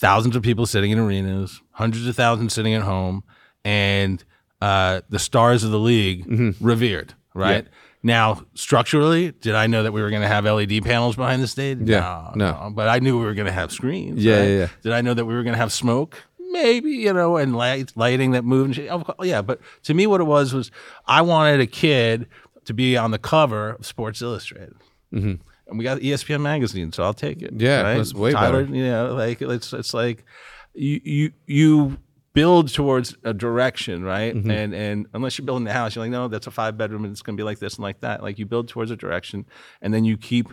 thousands 0.02 0.36
of 0.36 0.42
people 0.42 0.66
sitting 0.66 0.92
in 0.92 0.98
arenas, 0.98 1.62
hundreds 1.72 2.08
of 2.08 2.16
thousands 2.16 2.54
sitting 2.54 2.74
at 2.74 2.82
home, 2.82 3.24
and 3.64 4.24
uh, 4.62 5.02
the 5.10 5.20
stars 5.20 5.64
of 5.64 5.72
the 5.72 5.80
league 5.80 6.28
mm-hmm. 6.28 6.66
revered, 6.66 7.14
right? 7.34 7.66
Yeah. 7.66 7.70
Now, 8.04 8.46
structurally, 8.56 9.32
did 9.32 9.54
I 9.54 9.68
know 9.68 9.84
that 9.84 9.92
we 9.92 10.02
were 10.02 10.10
going 10.10 10.24
to 10.24 10.28
have 10.28 10.46
LED 10.46 10.84
panels 10.84 11.16
behind 11.16 11.44
the 11.44 11.48
stage? 11.48 11.78
Yeah, 11.82 12.32
no, 12.36 12.46
no. 12.46 12.64
no. 12.64 12.70
But 12.72 12.88
I 12.88 12.98
knew 12.98 13.20
we 13.20 13.26
were 13.26 13.36
going 13.36 13.46
to 13.46 13.54
have 13.54 13.72
screens. 13.72 14.24
Yeah, 14.24 14.40
right? 14.40 14.44
yeah, 14.44 14.58
yeah, 14.58 14.68
Did 14.82 14.92
I 14.92 15.02
know 15.02 15.14
that 15.14 15.26
we 15.26 15.36
were 15.36 15.44
going 15.44 15.54
to 15.54 15.60
have 15.60 15.72
smoke? 15.72 16.18
maybe 16.52 16.92
you 16.92 17.14
know, 17.14 17.38
and 17.38 17.56
light, 17.56 17.94
lighting 17.96 18.32
that 18.32 18.44
moved. 18.44 18.66
And 18.66 18.76
shit. 18.76 18.90
Of 18.90 19.06
course, 19.06 19.28
yeah, 19.28 19.42
but 19.42 19.60
to 19.84 19.94
me, 19.94 20.06
what 20.06 20.22
it 20.22 20.26
was 20.26 20.54
was 20.54 20.70
I 21.06 21.22
wanted 21.22 21.62
a 21.62 21.68
kid 21.68 22.28
to 22.66 22.74
be 22.74 22.98
on 22.98 23.12
the 23.12 23.18
cover 23.18 23.70
of 23.72 23.86
Sports 23.86 24.22
Illustrated. 24.22 24.76
And 25.12 25.40
we 25.78 25.84
got 25.84 26.00
ESPN 26.00 26.42
magazine, 26.42 26.92
so 26.92 27.04
I'll 27.04 27.14
take 27.14 27.42
it. 27.42 27.54
Yeah, 27.56 27.82
right? 27.82 27.98
that's 27.98 28.14
way 28.14 28.32
Tyler, 28.32 28.64
better. 28.64 28.76
You 28.76 28.84
know, 28.86 29.14
like 29.14 29.42
it's 29.42 29.74
it's 29.74 29.94
like 29.94 30.26
you 30.74 31.02
you 31.04 31.32
you 31.46 31.98
build 32.34 32.74
towards 32.74 33.16
a 33.24 33.34
direction, 33.34 34.04
right? 34.04 34.34
Mm-hmm. 34.36 34.52
And 34.52 34.74
and 34.74 35.08
unless 35.14 35.38
you're 35.38 35.46
building 35.46 35.66
the 35.66 35.74
house, 35.74 35.96
you're 35.96 36.04
like, 36.06 36.12
no, 36.12 36.28
that's 36.28 36.48
a 36.48 36.52
five 36.52 36.78
bedroom 36.78 37.04
and 37.04 37.12
it's 37.12 37.22
gonna 37.22 37.36
be 37.36 37.44
like 37.44 37.60
this 37.60 37.76
and 37.76 37.84
like 37.84 38.02
that. 38.02 38.24
Like 38.24 38.40
you 38.40 38.46
build 38.46 38.68
towards 38.68 38.92
a 38.92 38.96
direction 38.96 39.46
and 39.82 39.94
then 39.94 40.06
you 40.06 40.18
keep, 40.18 40.48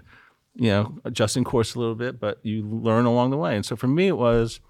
you 0.54 0.68
know, 0.70 0.98
adjusting 1.04 1.44
course 1.44 1.74
a 1.74 1.78
little 1.78 1.94
bit, 1.94 2.18
but 2.18 2.38
you 2.42 2.66
learn 2.66 3.04
along 3.04 3.30
the 3.30 3.36
way. 3.36 3.54
And 3.54 3.64
so 3.64 3.76
for 3.76 3.86
me 3.88 4.08
it 4.08 4.16
was 4.16 4.60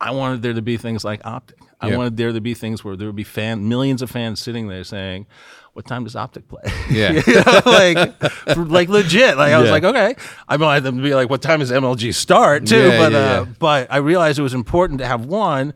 I 0.00 0.10
wanted 0.10 0.42
there 0.42 0.52
to 0.52 0.62
be 0.62 0.76
things 0.76 1.04
like 1.04 1.24
Optic. 1.24 1.58
I 1.80 1.90
Yeah. 1.90 1.96
wanted 1.96 2.16
there 2.16 2.32
to 2.32 2.40
be 2.40 2.54
things 2.54 2.84
where 2.84 2.96
there 2.96 3.06
would 3.06 3.16
be 3.16 3.24
fan 3.24 3.68
millions 3.68 4.02
of 4.02 4.10
fans 4.10 4.40
sitting 4.40 4.66
there 4.68 4.82
saying, 4.84 5.26
"What 5.72 5.86
time 5.86 6.04
does 6.04 6.16
Optic 6.16 6.48
play?" 6.48 6.62
Yeah. 6.90 7.12
you 7.26 7.34
know, 7.34 7.62
like, 7.64 8.56
like 8.56 8.88
legit. 8.88 9.36
Like 9.36 9.52
I 9.52 9.58
was 9.58 9.66
Yeah. 9.66 9.72
like, 9.72 9.84
okay. 9.84 10.14
I 10.48 10.56
wanted 10.56 10.84
them 10.84 10.96
to 10.98 11.02
be 11.02 11.14
like, 11.14 11.30
"What 11.30 11.42
time 11.42 11.60
does 11.60 11.70
MLG 11.70 12.14
start?" 12.14 12.66
Too, 12.66 12.88
Yeah, 12.88 12.98
but 12.98 13.12
yeah, 13.12 13.18
uh, 13.18 13.44
but 13.58 13.86
I 13.90 13.96
realized 13.98 14.38
it 14.38 14.42
was 14.42 14.54
important 14.54 14.98
to 15.00 15.06
have 15.06 15.24
one 15.26 15.74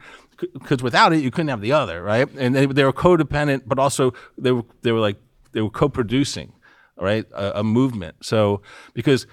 because 0.52 0.82
without 0.82 1.12
it, 1.14 1.20
you 1.22 1.30
couldn't 1.30 1.48
have 1.48 1.62
the 1.62 1.72
other, 1.72 2.02
right? 2.02 2.28
And 2.36 2.54
they, 2.54 2.66
they 2.66 2.84
were 2.84 2.92
codependent, 2.92 3.62
but 3.66 3.78
also 3.78 4.12
they 4.36 4.52
were 4.52 4.64
they 4.82 4.92
were 4.92 5.00
like 5.00 5.16
they 5.52 5.62
were 5.62 5.70
co-producing, 5.70 6.52
right? 6.98 7.24
A, 7.32 7.60
a 7.60 7.64
movement. 7.64 8.16
So 8.22 8.60
because 8.92 9.26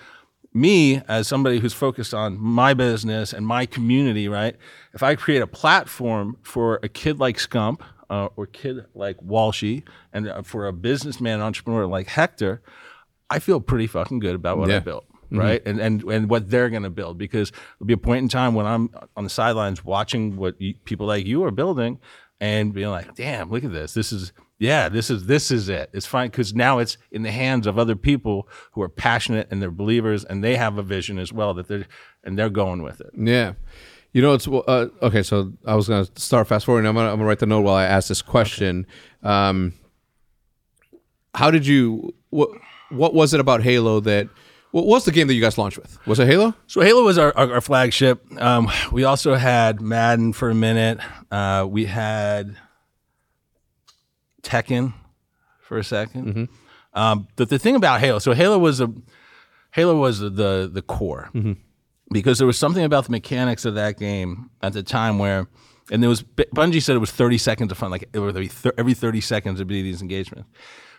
me 0.54 1.02
as 1.08 1.28
somebody 1.28 1.60
who's 1.60 1.74
focused 1.74 2.14
on 2.14 2.38
my 2.40 2.74
business 2.74 3.34
and 3.34 3.46
my 3.46 3.66
community, 3.66 4.30
right? 4.30 4.56
If 4.94 5.02
I 5.04 5.16
create 5.16 5.42
a 5.42 5.48
platform 5.48 6.38
for 6.44 6.80
a 6.84 6.88
kid 6.88 7.20
like 7.20 7.38
Scump 7.38 7.82
uh, 8.14 8.30
or 8.36 8.46
kid 8.46 8.86
like 8.94 9.18
Walshy, 9.18 9.82
and 10.14 10.28
uh, 10.28 10.42
for 10.44 10.68
a 10.68 10.74
businessman 10.74 11.42
entrepreneur 11.42 11.88
like 11.88 12.08
Hector, 12.08 12.62
I 13.28 13.40
feel 13.40 13.60
pretty 13.60 13.88
fucking 13.88 14.20
good 14.20 14.36
about 14.36 14.60
what 14.60 14.70
I 14.70 14.80
built, 14.80 15.06
right? 15.32 15.62
And 15.66 15.80
and 15.80 16.04
and 16.04 16.30
what 16.30 16.48
they're 16.50 16.70
gonna 16.70 16.92
build 16.92 17.18
because 17.18 17.52
there'll 17.52 17.88
be 17.88 17.94
a 17.94 17.98
point 17.98 18.22
in 18.22 18.30
time 18.30 18.54
when 18.54 18.68
I'm 18.68 18.92
on 19.18 19.24
the 19.24 19.32
sidelines 19.32 19.84
watching 19.84 20.36
what 20.36 20.62
you, 20.62 20.76
people 20.86 21.08
like 21.08 21.26
you 21.26 21.44
are 21.44 21.50
building, 21.50 22.00
and 22.40 22.72
being 22.72 22.90
like, 22.90 23.16
"Damn, 23.16 23.50
look 23.50 23.64
at 23.64 23.74
this! 23.74 23.96
This 23.96 24.12
is 24.12 24.32
yeah, 24.60 24.90
this 24.90 25.10
is 25.10 25.26
this 25.26 25.50
is 25.50 25.68
it. 25.68 25.90
It's 25.92 26.06
fine 26.06 26.30
because 26.30 26.54
now 26.54 26.78
it's 26.78 26.98
in 27.12 27.24
the 27.24 27.32
hands 27.32 27.66
of 27.66 27.80
other 27.80 27.96
people 27.96 28.48
who 28.74 28.84
are 28.84 28.90
passionate 28.90 29.48
and 29.50 29.60
they're 29.60 29.72
believers 29.72 30.24
and 30.24 30.44
they 30.44 30.56
have 30.56 30.78
a 30.78 30.84
vision 30.84 31.18
as 31.18 31.34
well 31.34 31.56
that 31.56 31.68
they're 31.68 31.88
and 32.24 32.38
they're 32.38 32.52
going 32.52 32.84
with 32.84 33.02
it. 33.02 33.10
Yeah. 33.18 33.54
You 34.14 34.22
know, 34.22 34.34
it's 34.34 34.48
uh, 34.48 34.88
okay. 35.02 35.24
So 35.24 35.52
I 35.66 35.76
was 35.76 35.88
gonna 35.88 36.08
start 36.16 36.48
fast 36.48 36.66
forwarding. 36.66 36.88
I'm 36.88 36.96
gonna 36.96 37.10
I'm 37.10 37.16
gonna 37.18 37.28
write 37.28 37.40
the 37.40 37.46
note 37.48 37.62
while 37.62 37.76
I 37.76 37.86
ask 37.86 38.08
this 38.08 38.22
question. 38.22 38.86
Um, 39.24 39.74
how 41.34 41.50
did 41.52 41.66
you? 41.66 42.14
What 42.30 42.50
What 42.90 43.14
was 43.14 43.34
it 43.34 43.40
about 43.40 43.64
Halo 43.64 44.00
that? 44.02 44.30
What 44.72 44.86
was 44.88 45.06
the 45.06 45.12
game 45.12 45.28
that 45.28 45.36
you 45.36 45.42
guys 45.42 45.58
launched 45.60 45.78
with? 45.78 46.00
Was 46.08 46.20
it 46.20 46.28
Halo? 46.28 46.56
So 46.66 46.82
Halo 46.82 47.04
was 47.04 47.20
our, 47.20 47.32
our, 47.38 47.54
our 47.54 47.62
flagship. 47.62 48.24
Um, 48.42 48.72
we 48.92 49.04
also 49.04 49.36
had 49.36 49.80
Madden 49.82 50.34
for 50.34 50.50
a 50.50 50.56
minute. 50.56 50.98
Uh, 51.30 51.68
we 51.70 51.86
had 51.86 52.56
Tekken 54.42 54.94
for 55.62 55.78
a 55.78 55.82
2nd 55.82 56.50
Um, 56.96 57.28
but 57.36 57.50
the 57.50 57.60
thing 57.60 57.76
about 57.76 58.00
Halo, 58.00 58.18
so 58.20 58.34
Halo 58.34 58.58
was 58.58 58.82
a 58.82 58.92
Halo 59.72 59.96
was 59.98 60.20
the 60.20 60.30
the, 60.30 60.70
the 60.72 60.82
core 60.82 61.30
because 62.12 62.38
there 62.38 62.48
was 62.48 62.58
something 62.58 62.84
about 62.84 63.06
the 63.06 63.12
mechanics 63.12 63.66
of 63.66 63.76
that 63.76 63.98
game 63.98 64.50
at 64.62 64.74
the 64.74 64.84
time 64.84 65.20
where, 65.20 65.48
and 65.92 66.02
there 66.02 66.10
was 66.10 66.24
Bungie 66.24 66.82
said 66.82 66.96
it 66.96 67.00
was 67.00 67.12
thirty 67.12 67.38
seconds 67.38 67.72
of 67.72 67.78
fun, 67.78 67.92
like 67.92 68.08
it 68.14 68.20
would 68.20 68.36
be 68.36 68.48
thir- 68.48 68.74
every 68.78 68.94
thirty 68.94 69.22
seconds 69.22 69.60
would 69.60 69.68
be 69.68 69.82
these 69.82 70.02
engagements. 70.02 70.50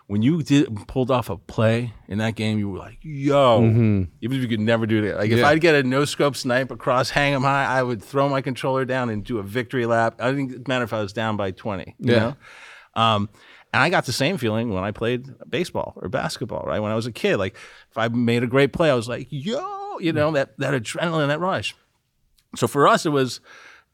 When 0.07 0.21
you 0.21 0.43
did 0.43 0.69
pulled 0.87 1.11
off 1.11 1.31
a 1.31 1.39
play 1.39 1.95
in 2.09 2.19
that 2.19 2.35
game, 2.35 2.59
you 2.59 2.69
were 2.69 2.79
like, 2.79 2.99
"Yo!" 3.01 3.63
Even 3.65 4.09
if 4.21 4.33
you 4.35 4.49
could 4.49 4.61
never 4.61 4.85
do 4.85 5.03
it, 5.03 5.17
like 5.17 5.31
if 5.31 5.43
I'd 5.43 5.63
get 5.63 5.75
a 5.75 5.83
no 5.83 6.05
scope 6.05 6.37
snipe 6.37 6.71
across, 6.71 7.09
hang 7.09 7.33
'em 7.33 7.41
high, 7.43 7.65
I 7.65 7.83
would 7.83 8.03
throw 8.03 8.29
my 8.29 8.43
controller 8.43 8.85
down 8.85 9.09
and 9.09 9.25
do 9.25 9.39
a 9.39 9.43
victory 9.43 9.87
lap. 9.87 10.17
I 10.21 10.31
didn't 10.33 10.69
matter 10.69 10.85
if 10.85 10.93
I 10.93 11.01
was 11.01 11.15
down 11.15 11.39
by 11.39 11.53
twenty. 11.53 11.95
You 11.99 12.13
Yeah. 12.13 12.19
know? 12.95 13.03
Um, 13.03 13.31
and 13.73 13.83
I 13.83 13.89
got 13.89 14.05
the 14.05 14.13
same 14.13 14.37
feeling 14.37 14.69
when 14.75 14.85
I 14.85 14.91
played 14.91 15.27
baseball 15.49 15.95
or 15.97 16.09
basketball, 16.11 16.65
right? 16.67 16.81
When 16.81 16.93
I 16.93 16.97
was 16.97 17.07
a 17.07 17.13
kid, 17.13 17.39
like 17.39 17.57
if 17.91 17.97
I 17.97 18.09
made 18.09 18.43
a 18.43 18.47
great 18.47 18.75
play, 18.75 18.91
I 18.91 18.95
was 18.95 19.09
like, 19.09 19.29
"Yo!" 19.31 19.84
You 20.01 20.13
know 20.13 20.31
that 20.33 20.59
that 20.59 20.75
adrenaline, 20.75 21.29
that 21.29 21.41
rush. 21.41 21.75
So 22.57 22.67
for 22.67 22.87
us, 22.87 23.05
it 23.07 23.11
was 23.11 23.41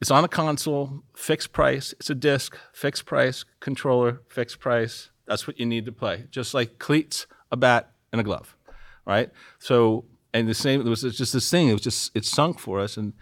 it's 0.00 0.10
on 0.10 0.24
a 0.24 0.28
console, 0.28 1.02
fixed 1.14 1.52
price. 1.52 1.92
It's 1.98 2.10
a 2.10 2.14
disc, 2.14 2.56
fixed 2.72 3.06
price, 3.06 3.44
controller, 3.60 4.22
fixed 4.28 4.60
price. 4.60 5.10
That's 5.26 5.46
what 5.46 5.60
you 5.60 5.66
need 5.66 5.84
to 5.86 5.92
play. 5.92 6.26
Just 6.30 6.54
like 6.54 6.78
cleats, 6.78 7.26
a 7.52 7.56
bat, 7.56 7.92
and 8.12 8.20
a 8.20 8.24
glove, 8.24 8.56
right? 9.06 9.30
So 9.58 10.04
and 10.32 10.48
the 10.48 10.54
same. 10.54 10.80
It 10.80 10.88
was 10.88 11.02
just 11.02 11.32
this 11.32 11.50
thing. 11.50 11.68
It 11.68 11.72
was 11.72 11.82
just 11.82 12.10
it 12.14 12.24
sunk 12.24 12.58
for 12.58 12.80
us, 12.80 12.96
and 12.96 13.12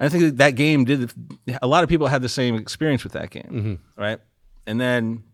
I 0.00 0.08
think 0.08 0.24
that, 0.24 0.36
that 0.38 0.50
game 0.54 0.84
did. 0.84 1.12
A 1.62 1.66
lot 1.66 1.82
of 1.82 1.88
people 1.88 2.06
had 2.06 2.22
the 2.22 2.28
same 2.28 2.54
experience 2.54 3.04
with 3.04 3.14
that 3.14 3.30
game, 3.30 3.50
mm-hmm. 3.50 4.00
right? 4.00 4.20
And 4.66 4.80
then 4.80 5.24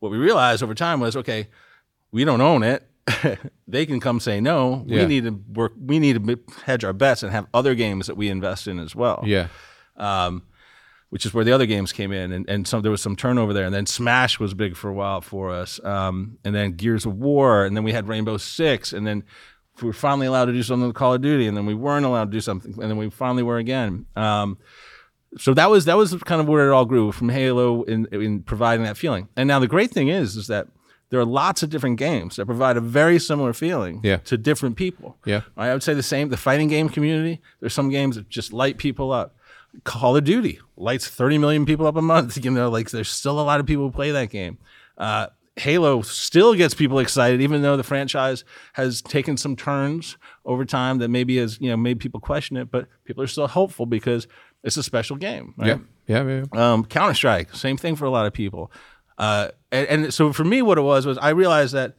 what 0.00 0.10
we 0.10 0.18
realized 0.18 0.62
over 0.62 0.74
time 0.74 1.00
was 1.00 1.16
okay, 1.16 1.48
we 2.10 2.24
don't 2.24 2.40
own 2.40 2.62
it. 2.62 2.86
they 3.68 3.86
can 3.86 4.00
come 4.00 4.20
say 4.20 4.40
no. 4.40 4.84
Yeah. 4.86 5.00
We 5.02 5.06
need 5.06 5.24
to 5.24 5.40
work. 5.52 5.72
We 5.78 5.98
need 5.98 6.26
to 6.26 6.40
hedge 6.64 6.84
our 6.84 6.92
bets 6.92 7.22
and 7.22 7.32
have 7.32 7.46
other 7.52 7.74
games 7.74 8.06
that 8.06 8.16
we 8.16 8.28
invest 8.28 8.66
in 8.66 8.78
as 8.78 8.94
well. 8.94 9.22
Yeah. 9.26 9.48
Um, 9.96 10.42
which 11.10 11.24
is 11.24 11.32
where 11.32 11.44
the 11.44 11.52
other 11.52 11.66
games 11.66 11.92
came 11.92 12.10
in, 12.10 12.32
and, 12.32 12.48
and 12.48 12.66
some 12.66 12.82
there 12.82 12.90
was 12.90 13.00
some 13.00 13.14
turnover 13.14 13.52
there. 13.52 13.66
And 13.66 13.74
then 13.74 13.86
Smash 13.86 14.40
was 14.40 14.52
big 14.52 14.76
for 14.76 14.90
a 14.90 14.92
while 14.92 15.20
for 15.20 15.52
us, 15.52 15.78
um, 15.84 16.38
and 16.44 16.54
then 16.54 16.72
Gears 16.72 17.06
of 17.06 17.16
War, 17.16 17.64
and 17.64 17.76
then 17.76 17.84
we 17.84 17.92
had 17.92 18.08
Rainbow 18.08 18.36
Six, 18.36 18.92
and 18.92 19.06
then 19.06 19.22
we 19.80 19.86
were 19.86 19.92
finally 19.92 20.26
allowed 20.26 20.46
to 20.46 20.52
do 20.52 20.62
something 20.62 20.88
with 20.88 20.96
Call 20.96 21.14
of 21.14 21.22
Duty, 21.22 21.46
and 21.46 21.56
then 21.56 21.66
we 21.66 21.74
weren't 21.74 22.04
allowed 22.04 22.26
to 22.26 22.30
do 22.30 22.40
something, 22.40 22.72
and 22.80 22.90
then 22.90 22.96
we 22.96 23.10
finally 23.10 23.44
were 23.44 23.58
again. 23.58 24.06
Um, 24.16 24.58
so 25.36 25.54
that 25.54 25.70
was 25.70 25.84
that 25.84 25.96
was 25.96 26.14
kind 26.24 26.40
of 26.40 26.48
where 26.48 26.68
it 26.68 26.72
all 26.72 26.84
grew 26.84 27.12
from 27.12 27.28
Halo 27.28 27.82
in 27.84 28.06
in 28.12 28.42
providing 28.42 28.84
that 28.84 28.96
feeling. 28.96 29.28
And 29.36 29.46
now 29.46 29.58
the 29.58 29.68
great 29.68 29.90
thing 29.90 30.08
is 30.08 30.36
is 30.36 30.46
that 30.48 30.68
there 31.14 31.20
are 31.20 31.24
lots 31.24 31.62
of 31.62 31.70
different 31.70 31.96
games 31.96 32.34
that 32.34 32.46
provide 32.46 32.76
a 32.76 32.80
very 32.80 33.20
similar 33.20 33.52
feeling 33.52 34.00
Yeah. 34.02 34.16
to 34.16 34.36
different 34.36 34.74
people. 34.74 35.16
Yeah. 35.24 35.42
I 35.56 35.72
would 35.72 35.84
say 35.84 35.94
the 35.94 36.02
same. 36.02 36.28
The 36.30 36.36
fighting 36.36 36.66
game 36.66 36.88
community. 36.88 37.40
There's 37.60 37.72
some 37.72 37.88
games 37.88 38.16
that 38.16 38.28
just 38.28 38.52
light 38.52 38.76
people 38.78 39.12
up. 39.12 39.36
Call 39.84 40.16
of 40.16 40.24
Duty 40.24 40.58
lights 40.76 41.06
30 41.06 41.38
million 41.38 41.64
people 41.66 41.86
up 41.86 41.94
a 41.94 42.02
month. 42.02 42.36
You 42.44 42.50
know, 42.50 42.68
like 42.68 42.90
there's 42.90 43.08
still 43.08 43.38
a 43.38 43.42
lot 43.42 43.60
of 43.60 43.66
people 43.66 43.84
who 43.84 43.92
play 43.92 44.10
that 44.10 44.30
game. 44.30 44.58
Uh, 44.98 45.28
Halo 45.56 46.02
still 46.02 46.54
gets 46.54 46.74
people 46.74 46.98
excited, 46.98 47.40
even 47.40 47.62
though 47.62 47.76
the 47.76 47.84
franchise 47.84 48.42
has 48.72 49.00
taken 49.00 49.36
some 49.36 49.54
turns 49.54 50.16
over 50.44 50.64
time 50.64 50.98
that 50.98 51.10
maybe 51.10 51.36
has 51.36 51.60
you 51.60 51.70
know 51.70 51.76
made 51.76 52.00
people 52.00 52.18
question 52.18 52.56
it. 52.56 52.72
But 52.72 52.88
people 53.04 53.22
are 53.22 53.28
still 53.28 53.46
hopeful 53.46 53.86
because 53.86 54.26
it's 54.64 54.76
a 54.76 54.82
special 54.82 55.14
game. 55.16 55.54
Right? 55.56 55.68
Yeah. 55.68 55.78
Yeah. 56.06 56.24
yeah, 56.24 56.44
yeah. 56.52 56.72
Um, 56.72 56.84
Counter 56.84 57.14
Strike, 57.14 57.54
same 57.54 57.76
thing 57.76 57.94
for 57.96 58.04
a 58.04 58.10
lot 58.10 58.26
of 58.26 58.32
people. 58.32 58.72
Uh, 59.18 59.48
and, 59.70 59.86
and 60.04 60.14
so 60.14 60.32
for 60.32 60.44
me, 60.44 60.62
what 60.62 60.78
it 60.78 60.82
was 60.82 61.06
was 61.06 61.18
I 61.18 61.30
realized 61.30 61.74
that 61.74 61.94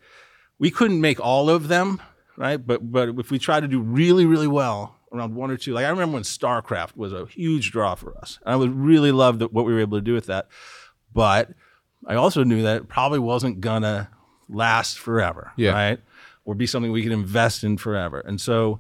we 0.59 0.71
couldn't 0.71 0.99
make 1.01 1.19
all 1.19 1.49
of 1.49 1.67
them, 1.67 2.01
right? 2.37 2.57
But 2.57 2.91
but 2.91 3.09
if 3.19 3.31
we 3.31 3.39
tried 3.39 3.61
to 3.61 3.67
do 3.67 3.79
really 3.81 4.25
really 4.25 4.47
well 4.47 4.97
around 5.13 5.33
one 5.35 5.49
or 5.51 5.57
two, 5.57 5.73
like 5.73 5.85
I 5.85 5.89
remember 5.89 6.15
when 6.15 6.23
StarCraft 6.23 6.95
was 6.97 7.13
a 7.13 7.25
huge 7.27 7.71
draw 7.71 7.95
for 7.95 8.17
us, 8.17 8.39
and 8.45 8.53
I 8.53 8.55
would 8.57 8.73
really 8.75 9.11
love 9.11 9.39
that 9.39 9.53
what 9.53 9.65
we 9.65 9.73
were 9.73 9.79
able 9.79 9.97
to 9.97 10.03
do 10.03 10.13
with 10.13 10.25
that. 10.27 10.47
But 11.13 11.51
I 12.05 12.15
also 12.15 12.43
knew 12.43 12.63
that 12.63 12.77
it 12.77 12.87
probably 12.89 13.19
wasn't 13.19 13.61
gonna 13.61 14.09
last 14.49 14.99
forever, 14.99 15.51
Yeah. 15.55 15.71
right? 15.71 15.99
Or 16.43 16.53
be 16.53 16.67
something 16.67 16.91
we 16.91 17.01
could 17.01 17.11
invest 17.13 17.63
in 17.63 17.77
forever. 17.77 18.19
And 18.19 18.39
so 18.39 18.79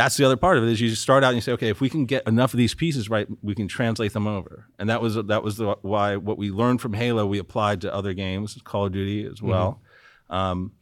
that's 0.00 0.16
the 0.16 0.24
other 0.24 0.36
part 0.36 0.56
of 0.56 0.64
it 0.64 0.70
is 0.70 0.80
you 0.80 0.88
just 0.88 1.02
start 1.02 1.22
out 1.22 1.28
and 1.28 1.36
you 1.36 1.42
say, 1.42 1.52
okay, 1.52 1.68
if 1.68 1.82
we 1.82 1.90
can 1.90 2.06
get 2.06 2.26
enough 2.26 2.54
of 2.54 2.58
these 2.58 2.74
pieces 2.74 3.10
right, 3.10 3.26
we 3.42 3.54
can 3.54 3.68
translate 3.68 4.14
them 4.14 4.26
over. 4.26 4.66
And 4.78 4.88
that 4.88 5.02
was 5.02 5.16
that 5.16 5.42
was 5.42 5.58
the, 5.58 5.76
why 5.82 6.16
what 6.16 6.38
we 6.38 6.50
learned 6.50 6.80
from 6.80 6.94
Halo 6.94 7.26
we 7.26 7.38
applied 7.38 7.82
to 7.82 7.92
other 7.94 8.14
games, 8.14 8.58
Call 8.64 8.86
of 8.86 8.92
Duty 8.92 9.26
as 9.26 9.42
well. 9.42 9.82
Um, 10.30 10.72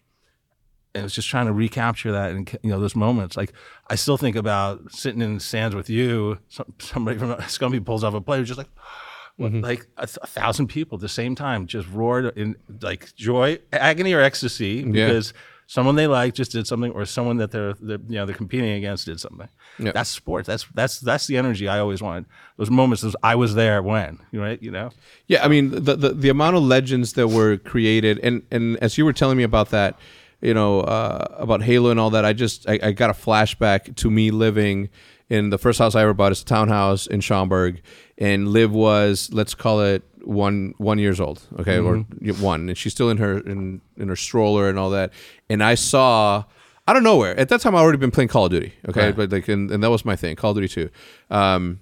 and 0.94 1.00
it 1.00 1.04
was 1.04 1.14
just 1.14 1.28
trying 1.28 1.46
to 1.46 1.52
recapture 1.52 2.12
that 2.12 2.31
and 2.31 2.59
you 2.62 2.70
know 2.70 2.78
those 2.78 2.94
moments. 2.94 3.37
Like 3.37 3.52
I 3.88 3.96
still 3.96 4.16
think 4.16 4.37
about 4.37 4.92
sitting 4.92 5.20
in 5.20 5.35
the 5.35 5.40
stands 5.40 5.74
with 5.74 5.90
you. 5.90 6.38
Some, 6.48 6.72
somebody 6.78 7.18
from 7.18 7.35
Scumpy 7.42 7.85
pulls 7.85 8.04
off 8.04 8.14
a 8.14 8.20
play, 8.20 8.42
just 8.44 8.59
like. 8.59 8.68
what, 9.37 9.52
Like 9.52 9.87
a, 9.96 10.07
th- 10.07 10.18
a 10.22 10.26
thousand 10.28 10.68
people 10.68 10.96
at 10.96 11.00
the 11.00 11.09
same 11.09 11.35
time 11.35 11.66
just 11.66 11.88
roared 11.90 12.37
in 12.37 12.54
like 12.83 13.14
joy, 13.16 13.59
agony, 13.72 14.12
or 14.12 14.20
ecstasy 14.20 14.85
because 14.85 15.33
someone 15.68 15.96
they 15.96 16.07
like 16.07 16.35
just 16.35 16.50
did 16.50 16.66
something, 16.66 16.90
or 16.92 17.04
someone 17.04 17.37
that 17.37 17.52
they're, 17.52 17.74
they're 17.74 17.98
you 18.09 18.16
know 18.16 18.26
they're 18.26 18.35
competing 18.35 18.70
against 18.70 19.04
did 19.07 19.20
something. 19.20 19.48
Yeah. 19.78 19.92
That's 19.92 20.11
sports. 20.11 20.46
That's 20.48 20.66
that's 20.74 20.98
that's 20.98 21.26
the 21.28 21.37
energy 21.37 21.68
I 21.68 21.78
always 21.78 22.02
wanted. 22.02 22.24
Those 22.57 22.70
moments, 22.70 23.02
those 23.02 23.14
I 23.22 23.37
was 23.37 23.54
there 23.54 23.81
when, 23.83 24.18
right? 24.33 24.61
You 24.61 24.72
know. 24.72 24.90
Yeah, 25.28 25.44
I 25.44 25.48
mean 25.48 25.70
the, 25.70 25.94
the 25.94 26.14
the 26.14 26.28
amount 26.31 26.57
of 26.57 26.62
legends 26.62 27.12
that 27.12 27.28
were 27.28 27.59
created, 27.59 28.18
and 28.20 28.42
and 28.50 28.78
as 28.78 28.98
you 28.98 29.04
were 29.04 29.12
telling 29.12 29.37
me 29.37 29.44
about 29.44 29.68
that, 29.70 29.98
you 30.40 30.54
know, 30.54 30.81
uh, 30.81 31.26
about 31.37 31.62
Halo 31.62 31.90
and 31.90 32.00
all 32.00 32.11
that, 32.11 32.24
I 32.24 32.33
just 32.33 32.68
I, 32.68 32.81
I 32.83 32.92
got 32.92 33.11
a 33.11 33.14
flashback 33.14 33.94
to 33.96 34.11
me 34.11 34.31
living 34.31 34.88
And 35.30 35.52
the 35.52 35.58
first 35.58 35.78
house 35.78 35.94
I 35.94 36.02
ever 36.02 36.14
bought 36.14 36.32
is 36.32 36.40
a 36.40 36.44
townhouse 36.46 37.06
in 37.06 37.20
Schaumburg, 37.20 37.82
and 38.16 38.48
Liv 38.48 38.72
was 38.72 39.28
let's 39.32 39.54
call 39.54 39.82
it 39.82 40.02
one 40.24 40.72
one 40.78 40.98
years 40.98 41.20
old, 41.20 41.42
okay, 41.58 41.78
or 41.78 41.98
one, 42.40 42.68
and 42.70 42.78
she's 42.78 42.92
still 42.92 43.10
in 43.10 43.18
her 43.18 43.38
in 43.38 43.80
in 43.98 44.08
her 44.08 44.16
stroller 44.16 44.68
and 44.70 44.78
all 44.78 44.90
that. 44.90 45.12
And 45.50 45.62
I 45.62 45.74
saw. 45.74 46.44
I 46.86 46.94
don't 46.94 47.02
know 47.02 47.18
where. 47.18 47.38
At 47.38 47.50
that 47.50 47.60
time, 47.60 47.74
I 47.74 47.80
already 47.80 47.98
been 47.98 48.10
playing 48.10 48.28
Call 48.28 48.46
of 48.46 48.50
Duty. 48.50 48.72
Okay, 48.88 49.06
Right. 49.08 49.16
but 49.16 49.30
like, 49.30 49.46
and, 49.48 49.70
and 49.70 49.82
that 49.82 49.90
was 49.90 50.06
my 50.06 50.16
thing, 50.16 50.34
Call 50.36 50.52
of 50.52 50.56
Duty 50.56 50.68
Two. 50.68 50.88
Um, 51.30 51.80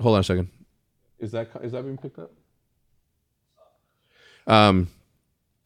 hold 0.00 0.14
on 0.16 0.20
a 0.22 0.24
second. 0.24 0.48
Is 1.20 1.30
that 1.30 1.48
is 1.62 1.70
that 1.70 1.84
being 1.84 1.96
picked 1.96 2.18
up? 2.18 2.32
Um, 4.48 4.88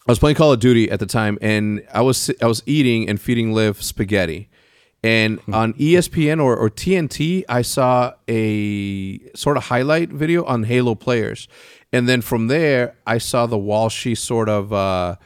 I 0.06 0.12
was 0.12 0.18
playing 0.18 0.36
Call 0.36 0.52
of 0.52 0.60
Duty 0.60 0.90
at 0.90 1.00
the 1.00 1.06
time, 1.06 1.38
and 1.40 1.86
I 1.94 2.02
was 2.02 2.30
I 2.42 2.46
was 2.46 2.62
eating 2.66 3.08
and 3.08 3.20
feeding 3.20 3.52
Liv 3.52 3.82
spaghetti. 3.82 4.50
And 5.04 5.40
on 5.52 5.74
E 5.78 5.94
ESPN 5.94 6.40
or, 6.40 6.56
or 6.56 6.70
TNT, 6.70 7.44
I 7.48 7.62
saw 7.62 8.12
a 8.28 9.18
sort 9.34 9.56
of 9.56 9.64
highlight 9.64 10.10
video 10.10 10.44
on 10.44 10.62
Halo 10.62 10.94
players, 10.94 11.48
and 11.92 12.08
then 12.08 12.22
from 12.22 12.46
there, 12.46 12.96
I 13.04 13.18
saw 13.18 13.46
the 13.46 13.56
Walshy 13.56 14.16
sort 14.16 14.48
of 14.48 14.72
uh, 14.72 15.16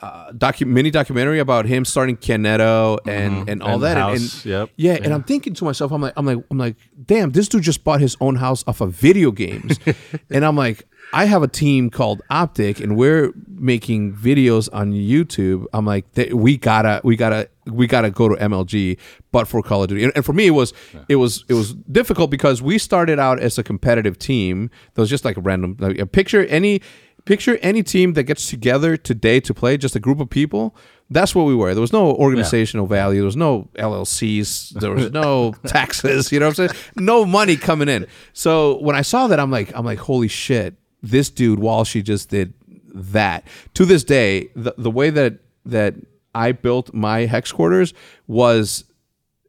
uh, 0.00 0.30
docu- 0.32 0.66
mini 0.66 0.90
documentary 0.90 1.40
about 1.40 1.66
him 1.66 1.84
starting 1.84 2.16
Caneto 2.16 2.98
and 3.06 3.48
and 3.48 3.62
all 3.62 3.74
And 3.74 3.82
that. 3.82 3.96
And- 3.96 3.98
House, 3.98 4.44
and, 4.44 4.50
yep. 4.50 4.70
yeah, 4.76 4.92
and 5.02 5.12
I'm 5.12 5.24
thinking 5.24 5.54
to 5.54 5.64
myself, 5.64 5.90
I'm 5.90 6.00
like, 6.00 6.12
I'm 6.16 6.24
like, 6.24 6.38
I'm 6.50 6.58
like, 6.58 6.76
damn, 7.06 7.32
this 7.32 7.48
dude 7.48 7.62
just 7.62 7.82
bought 7.84 8.00
his 8.00 8.16
own 8.20 8.36
house 8.36 8.62
off 8.66 8.80
of 8.80 8.92
video 8.92 9.32
games, 9.32 9.78
and 10.30 10.44
I'm 10.44 10.54
like, 10.56 10.84
I 11.12 11.24
have 11.24 11.42
a 11.42 11.48
team 11.48 11.90
called 11.90 12.22
Optic, 12.30 12.78
and 12.80 12.96
we're 12.96 13.32
making 13.48 14.14
videos 14.14 14.68
on 14.72 14.92
YouTube. 14.92 15.64
I'm 15.72 15.84
like, 15.86 16.04
we 16.32 16.56
gotta, 16.58 17.00
we 17.02 17.16
gotta, 17.16 17.48
we 17.66 17.86
gotta 17.88 18.10
go 18.10 18.28
to 18.28 18.36
MLG, 18.36 18.98
but 19.32 19.48
for 19.48 19.62
Call 19.62 19.82
of 19.82 19.88
Duty, 19.88 20.04
and, 20.04 20.12
and 20.14 20.24
for 20.24 20.32
me, 20.34 20.46
it 20.46 20.50
was, 20.50 20.72
it 21.08 21.16
was, 21.16 21.44
it 21.48 21.54
was 21.54 21.74
difficult 21.74 22.30
because 22.30 22.62
we 22.62 22.78
started 22.78 23.18
out 23.18 23.40
as 23.40 23.58
a 23.58 23.64
competitive 23.64 24.16
team. 24.18 24.70
That 24.94 25.00
was 25.00 25.10
just 25.10 25.24
like 25.24 25.36
a 25.36 25.40
random, 25.40 25.76
like, 25.80 25.98
a 25.98 26.06
picture 26.06 26.44
any. 26.46 26.82
Picture 27.28 27.58
any 27.60 27.82
team 27.82 28.14
that 28.14 28.22
gets 28.22 28.48
together 28.48 28.96
today 28.96 29.38
to 29.40 29.52
play, 29.52 29.76
just 29.76 29.94
a 29.94 30.00
group 30.00 30.18
of 30.18 30.30
people. 30.30 30.74
That's 31.10 31.34
what 31.34 31.42
we 31.42 31.54
were. 31.54 31.74
There 31.74 31.82
was 31.82 31.92
no 31.92 32.12
organizational 32.12 32.86
value. 32.86 33.20
There 33.20 33.26
was 33.26 33.36
no 33.36 33.68
LLCs. 33.74 34.70
There 34.70 34.92
was 34.92 35.12
no 35.12 35.52
taxes. 35.66 36.32
You 36.32 36.40
know 36.40 36.46
what 36.46 36.58
I'm 36.58 36.68
saying? 36.68 36.80
No 36.96 37.26
money 37.26 37.58
coming 37.58 37.90
in. 37.90 38.06
So 38.32 38.80
when 38.80 38.96
I 38.96 39.02
saw 39.02 39.26
that, 39.26 39.38
I'm 39.38 39.50
like, 39.50 39.70
I'm 39.74 39.84
like, 39.84 39.98
holy 39.98 40.28
shit! 40.28 40.76
This 41.02 41.28
dude 41.28 41.58
Walshy 41.58 42.02
just 42.02 42.30
did 42.30 42.54
that. 42.94 43.46
To 43.74 43.84
this 43.84 44.04
day, 44.04 44.48
the 44.56 44.72
the 44.78 44.90
way 44.90 45.10
that 45.10 45.40
that 45.66 45.96
I 46.34 46.52
built 46.52 46.94
my 46.94 47.26
hex 47.26 47.52
quarters 47.52 47.92
was 48.26 48.84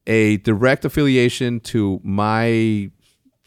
a 0.06 0.36
direct 0.39 0.84
affiliation 0.84 1.62
to 1.62 2.02
my 2.04 2.92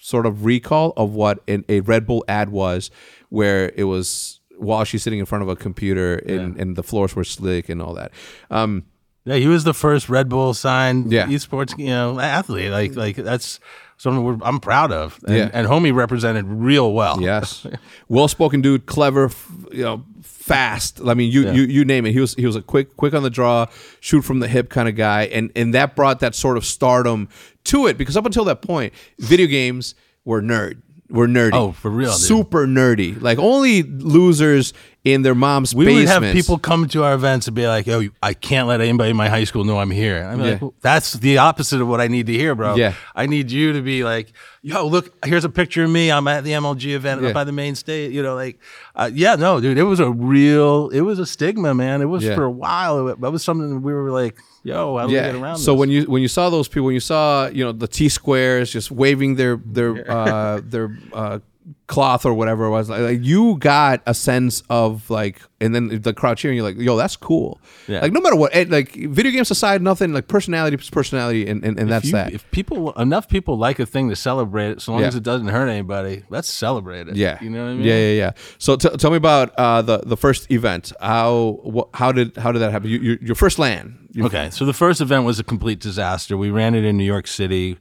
sort 0.02 0.26
of 0.26 0.44
recall 0.44 0.92
of 0.96 1.12
what 1.12 1.42
an, 1.46 1.64
a 1.68 1.80
Red 1.80 2.06
Bull 2.06 2.24
ad 2.26 2.48
was, 2.48 2.90
where 3.32 3.72
it 3.76 3.84
was 3.84 4.40
Walshy's 4.60 5.02
sitting 5.02 5.18
in 5.18 5.26
front 5.26 5.42
of 5.42 5.48
a 5.48 5.56
computer 5.56 6.16
and, 6.16 6.56
and 6.60 6.76
the 6.76 6.82
floors 6.82 7.16
were 7.16 7.24
slick 7.24 7.68
and 7.70 7.80
all 7.80 7.94
that. 7.94 8.12
Um, 8.50 8.84
Yeah, 9.24 9.36
he 9.36 9.46
was 9.48 9.64
the 9.64 9.72
first 9.74 10.08
Red 10.08 10.28
Bull 10.28 10.52
signed 10.54 11.10
Yeah. 11.10 11.26
esports, 11.28 11.72
you 11.78 11.86
know, 11.86 12.20
athlete. 12.20 12.70
Like, 12.70 12.94
like 12.94 13.16
that's 13.16 13.58
something 13.96 14.22
we're, 14.22 14.38
I'm 14.42 14.60
proud 14.60 14.92
of. 14.92 15.18
And, 15.26 15.36
Yeah. 15.36 15.50
and 15.54 15.66
homie 15.66 15.94
represented 15.94 16.44
real 16.46 16.92
well. 16.92 17.20
yes, 17.22 17.66
well 18.08 18.28
spoken 18.28 18.60
dude, 18.60 18.84
clever, 18.86 19.30
you 19.72 19.82
know, 19.82 20.04
fast. 20.22 21.00
I 21.06 21.14
mean, 21.14 21.32
you, 21.32 21.50
you 21.52 21.62
you 21.62 21.84
name 21.84 22.04
it. 22.06 22.12
He 22.12 22.20
was 22.20 22.34
he 22.34 22.46
was 22.46 22.56
a 22.56 22.62
quick 22.62 22.96
quick 22.96 23.14
on 23.14 23.22
the 23.22 23.30
draw, 23.30 23.66
shoot 24.00 24.22
from 24.22 24.40
the 24.40 24.48
hip 24.48 24.68
kind 24.68 24.88
of 24.88 24.96
guy, 24.96 25.22
and 25.36 25.50
and 25.56 25.72
that 25.74 25.94
brought 25.96 26.20
that 26.20 26.34
sort 26.34 26.56
of 26.56 26.64
stardom 26.64 27.28
to 27.64 27.86
it 27.86 27.96
because 27.96 28.16
up 28.16 28.26
until 28.26 28.44
that 28.44 28.60
point, 28.60 28.92
video 29.18 29.46
games 29.46 29.94
were 30.24 30.42
nerd. 30.42 30.82
Were 31.12 31.28
nerdy. 31.28 31.50
Oh, 31.52 31.72
for 31.72 31.90
real, 31.90 32.10
dude. 32.10 32.20
Super 32.20 32.66
nerdy. 32.66 33.20
Like 33.20 33.38
only 33.38 33.82
losers 33.82 34.72
in 35.04 35.20
their 35.22 35.34
mom's 35.34 35.74
We 35.74 35.92
would 35.92 36.08
have 36.08 36.22
people 36.32 36.58
come 36.58 36.88
to 36.88 37.04
our 37.04 37.12
events 37.12 37.46
and 37.48 37.54
be 37.54 37.66
like, 37.66 37.86
"Yo, 37.86 38.08
I 38.22 38.32
can't 38.32 38.66
let 38.66 38.80
anybody 38.80 39.10
in 39.10 39.16
my 39.16 39.28
high 39.28 39.44
school 39.44 39.64
know 39.64 39.78
I'm 39.78 39.90
here." 39.90 40.22
I'm 40.24 40.40
like, 40.40 40.62
well, 40.62 40.72
"That's 40.80 41.12
the 41.12 41.36
opposite 41.38 41.82
of 41.82 41.88
what 41.88 42.00
I 42.00 42.08
need 42.08 42.26
to 42.28 42.32
hear, 42.32 42.54
bro. 42.54 42.76
Yeah. 42.76 42.94
I 43.14 43.26
need 43.26 43.50
you 43.50 43.74
to 43.74 43.82
be 43.82 44.04
like, 44.04 44.32
yo, 44.62 44.86
look, 44.86 45.12
here's 45.26 45.44
a 45.44 45.50
picture 45.50 45.84
of 45.84 45.90
me. 45.90 46.10
I'm 46.10 46.26
at 46.28 46.44
the 46.44 46.52
MLG 46.52 46.94
event 46.94 47.20
Yeah. 47.20 47.28
up 47.28 47.34
by 47.34 47.44
the 47.44 47.52
main 47.52 47.74
stage. 47.74 48.12
You 48.14 48.22
know, 48.22 48.34
like, 48.34 48.58
uh, 48.96 49.10
yeah, 49.12 49.34
no, 49.34 49.60
dude, 49.60 49.76
it 49.76 49.82
was 49.82 50.00
a 50.00 50.10
real, 50.10 50.88
it 50.90 51.02
was 51.02 51.18
a 51.18 51.26
stigma, 51.26 51.74
man. 51.74 52.00
It 52.00 52.06
was 52.06 52.24
Yeah. 52.24 52.36
for 52.36 52.44
a 52.44 52.50
while. 52.50 53.08
It, 53.08 53.20
that 53.20 53.32
was 53.32 53.42
something 53.44 53.82
we 53.82 53.92
were 53.92 54.10
like, 54.10 54.36
yo, 54.62 54.96
how 54.98 55.06
do 55.06 55.12
we 55.12 55.14
get 55.14 55.34
around? 55.34 55.58
So 55.58 55.72
this? 55.72 55.78
when 55.80 55.90
you 55.90 56.04
when 56.04 56.22
you 56.22 56.28
saw 56.28 56.50
those 56.50 56.68
people, 56.68 56.86
when 56.86 56.94
you 56.94 57.00
saw 57.00 57.48
you 57.48 57.64
know 57.64 57.72
the 57.72 57.88
T 57.88 58.08
squares 58.08 58.70
just 58.70 58.90
waving 58.90 59.36
their 59.36 59.56
their 59.56 60.10
uh, 60.10 60.60
their 60.64 60.96
uh, 61.12 61.38
cloth 61.86 62.24
or 62.24 62.32
whatever 62.34 62.64
it 62.64 62.70
was, 62.70 62.88
like, 62.90 63.00
like 63.02 63.18
you 63.22 63.56
got 63.58 64.02
a 64.06 64.14
sense 64.14 64.62
of 64.70 65.08
like, 65.10 65.40
and 65.60 65.74
then 65.74 66.00
the 66.02 66.12
crowd 66.12 66.36
cheering. 66.38 66.56
You're 66.56 66.64
like, 66.66 66.78
yo, 66.78 66.96
that's 66.96 67.16
cool. 67.16 67.60
Yeah. 67.86 68.00
Like 68.00 68.12
no 68.12 68.20
matter 68.20 68.34
what, 68.36 68.54
eh, 68.54 68.64
like 68.68 68.92
video 68.94 69.30
games 69.30 69.50
aside, 69.50 69.82
nothing 69.82 70.12
like 70.12 70.26
personality 70.26 70.76
is 70.76 70.90
personality, 70.90 71.46
and 71.46 71.64
and, 71.64 71.78
and 71.78 71.90
that's 71.90 72.06
you- 72.06 72.12
that. 72.12 72.32
if 72.32 72.50
people 72.50 72.92
enough 72.94 73.28
people 73.28 73.56
like 73.58 73.78
a 73.78 73.86
thing 73.86 74.08
to 74.08 74.16
celebrate 74.16 74.70
it, 74.70 74.80
so 74.82 74.92
long 74.92 75.02
Yeah. 75.02 75.08
as 75.08 75.14
it 75.14 75.22
doesn't 75.22 75.48
hurt 75.48 75.68
anybody, 75.68 76.24
let's 76.30 76.50
celebrate 76.50 77.08
it. 77.08 77.16
yeah, 77.16 77.38
you 77.42 77.50
know 77.50 77.64
what 77.64 77.70
I 77.70 77.74
mean. 77.74 77.84
Yeah, 77.86 77.94
yeah, 77.98 78.12
yeah. 78.14 78.30
So 78.58 78.76
t- 78.76 78.88
tell 78.96 79.10
me 79.10 79.16
about 79.18 79.54
uh, 79.56 79.82
the 79.82 79.98
the 79.98 80.16
first 80.16 80.50
event. 80.50 80.92
How 81.00 81.60
wh- 81.64 81.96
how 81.96 82.10
did 82.12 82.36
how 82.36 82.50
did 82.52 82.60
that 82.60 82.72
happen? 82.72 82.88
You, 82.90 82.98
you, 82.98 83.18
your 83.20 83.34
first 83.36 83.58
land. 83.58 84.08
You- 84.12 84.24
Okay, 84.26 84.50
so 84.50 84.64
the 84.64 84.74
first 84.74 85.00
event 85.00 85.24
was 85.24 85.38
a 85.38 85.44
complete 85.44 85.78
disaster. 85.80 86.36
We 86.36 86.50
ran 86.50 86.74
it 86.74 86.84
in 86.84 86.96
New 86.96 87.04
York 87.04 87.26
City. 87.26 87.78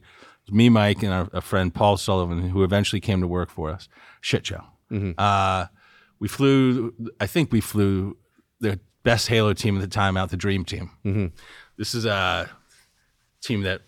Me, 0.52 0.68
Mike, 0.68 1.02
and 1.02 1.12
our, 1.12 1.28
a 1.32 1.40
friend 1.40 1.72
Paul 1.74 1.96
Sullivan, 1.96 2.48
who 2.50 2.62
eventually 2.62 3.00
came 3.00 3.20
to 3.20 3.26
work 3.26 3.50
for 3.50 3.70
us. 3.70 3.88
Shit 4.20 4.46
show. 4.46 4.62
Uh, 5.18 5.66
we 6.18 6.28
flew. 6.28 6.92
I 7.18 7.26
think 7.26 7.50
we 7.52 7.60
flew 7.60 8.16
the 8.60 8.78
best 9.02 9.28
Halo 9.28 9.54
team 9.54 9.76
at 9.76 9.80
the 9.80 9.88
time 9.88 10.16
out, 10.16 10.30
the 10.30 10.36
Dream 10.36 10.64
Team. 10.64 10.90
This 11.78 11.94
is 11.94 12.04
a 12.04 12.48
team 13.40 13.62
that 13.62 13.80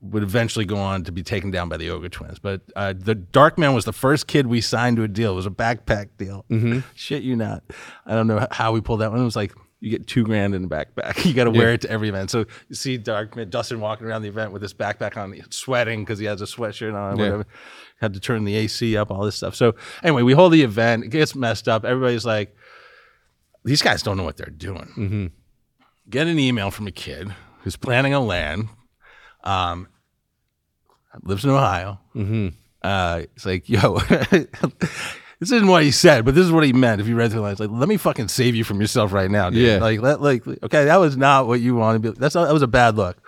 would 0.00 0.22
eventually 0.22 0.64
go 0.64 0.76
on 0.76 1.02
to 1.04 1.12
be 1.12 1.22
taken 1.22 1.50
down 1.50 1.68
by 1.68 1.76
the 1.76 1.88
Ogre 1.90 2.08
Twins. 2.08 2.38
But 2.38 2.62
uh, 2.76 2.92
the 2.96 3.14
Darkman 3.14 3.74
was 3.74 3.84
the 3.84 3.92
first 3.92 4.26
kid 4.26 4.46
we 4.46 4.60
signed 4.60 4.96
to 4.96 5.02
a 5.02 5.08
deal. 5.08 5.32
It 5.32 5.36
was 5.36 5.46
a 5.46 5.50
backpack 5.50 6.08
deal. 6.18 6.44
Shit, 6.94 7.22
you 7.22 7.36
not. 7.36 7.62
I 8.04 8.14
don't 8.14 8.26
know 8.26 8.46
how 8.50 8.72
we 8.72 8.80
pulled 8.80 9.00
that 9.00 9.10
one. 9.10 9.20
It 9.20 9.24
was 9.24 9.36
like 9.36 9.54
you 9.84 9.90
get 9.90 10.06
two 10.06 10.24
grand 10.24 10.54
in 10.54 10.64
a 10.64 10.68
backpack. 10.68 11.24
You 11.26 11.34
got 11.34 11.44
to 11.44 11.50
wear 11.50 11.74
it 11.74 11.82
to 11.82 11.90
every 11.90 12.08
event. 12.08 12.30
So 12.30 12.46
you 12.68 12.74
see 12.74 12.98
Darkman, 12.98 13.50
Dustin 13.50 13.80
walking 13.80 14.06
around 14.06 14.22
the 14.22 14.28
event 14.28 14.50
with 14.50 14.62
this 14.62 14.72
backpack 14.72 15.18
on, 15.18 15.38
sweating 15.50 16.00
because 16.00 16.18
he 16.18 16.24
has 16.24 16.40
a 16.40 16.46
sweatshirt 16.46 16.94
on. 16.94 17.18
Yeah. 17.18 17.24
whatever. 17.24 17.46
Had 18.00 18.14
to 18.14 18.20
turn 18.20 18.44
the 18.44 18.56
AC 18.56 18.96
up, 18.96 19.10
all 19.10 19.24
this 19.24 19.36
stuff. 19.36 19.54
So 19.54 19.74
anyway, 20.02 20.22
we 20.22 20.32
hold 20.32 20.54
the 20.54 20.62
event. 20.62 21.04
It 21.04 21.08
gets 21.10 21.34
messed 21.34 21.68
up. 21.68 21.84
Everybody's 21.84 22.24
like, 22.24 22.56
these 23.64 23.82
guys 23.82 24.02
don't 24.02 24.16
know 24.16 24.24
what 24.24 24.38
they're 24.38 24.46
doing. 24.46 25.32
Get 26.08 26.26
an 26.28 26.38
email 26.38 26.70
from 26.70 26.86
a 26.86 26.90
kid 26.90 27.34
who's 27.60 27.76
planning 27.76 28.14
a 28.14 28.20
land 28.20 28.68
um, 29.42 29.88
lives 31.22 31.44
in 31.44 31.50
Ohio. 31.50 32.00
Mm-hmm. 32.14 32.48
Uh, 32.82 33.22
it's 33.34 33.44
like, 33.44 33.68
yo, 33.68 33.98
this 35.44 35.52
isn't 35.52 35.68
what 35.68 35.82
he 35.82 35.90
said, 35.90 36.24
but 36.24 36.34
this 36.34 36.46
is 36.46 36.50
what 36.50 36.64
he 36.64 36.72
meant. 36.72 37.02
If 37.02 37.06
you 37.06 37.16
read 37.16 37.30
through 37.30 37.40
the 37.40 37.46
lines, 37.46 37.60
like, 37.60 37.68
let 37.70 37.86
me 37.86 37.98
fucking 37.98 38.28
save 38.28 38.54
you 38.54 38.64
from 38.64 38.80
yourself 38.80 39.12
right 39.12 39.30
now, 39.30 39.50
dude. 39.50 39.60
Yeah. 39.60 39.76
Like, 39.76 40.00
let, 40.00 40.22
like, 40.22 40.46
okay, 40.46 40.86
that 40.86 40.96
was 40.96 41.18
not 41.18 41.46
what 41.46 41.60
you 41.60 41.74
wanted 41.74 42.02
to 42.02 42.12
be. 42.12 42.18
That's 42.18 42.34
not, 42.34 42.46
that 42.46 42.54
was 42.54 42.62
a 42.62 42.66
bad 42.66 42.96
look. 42.96 43.18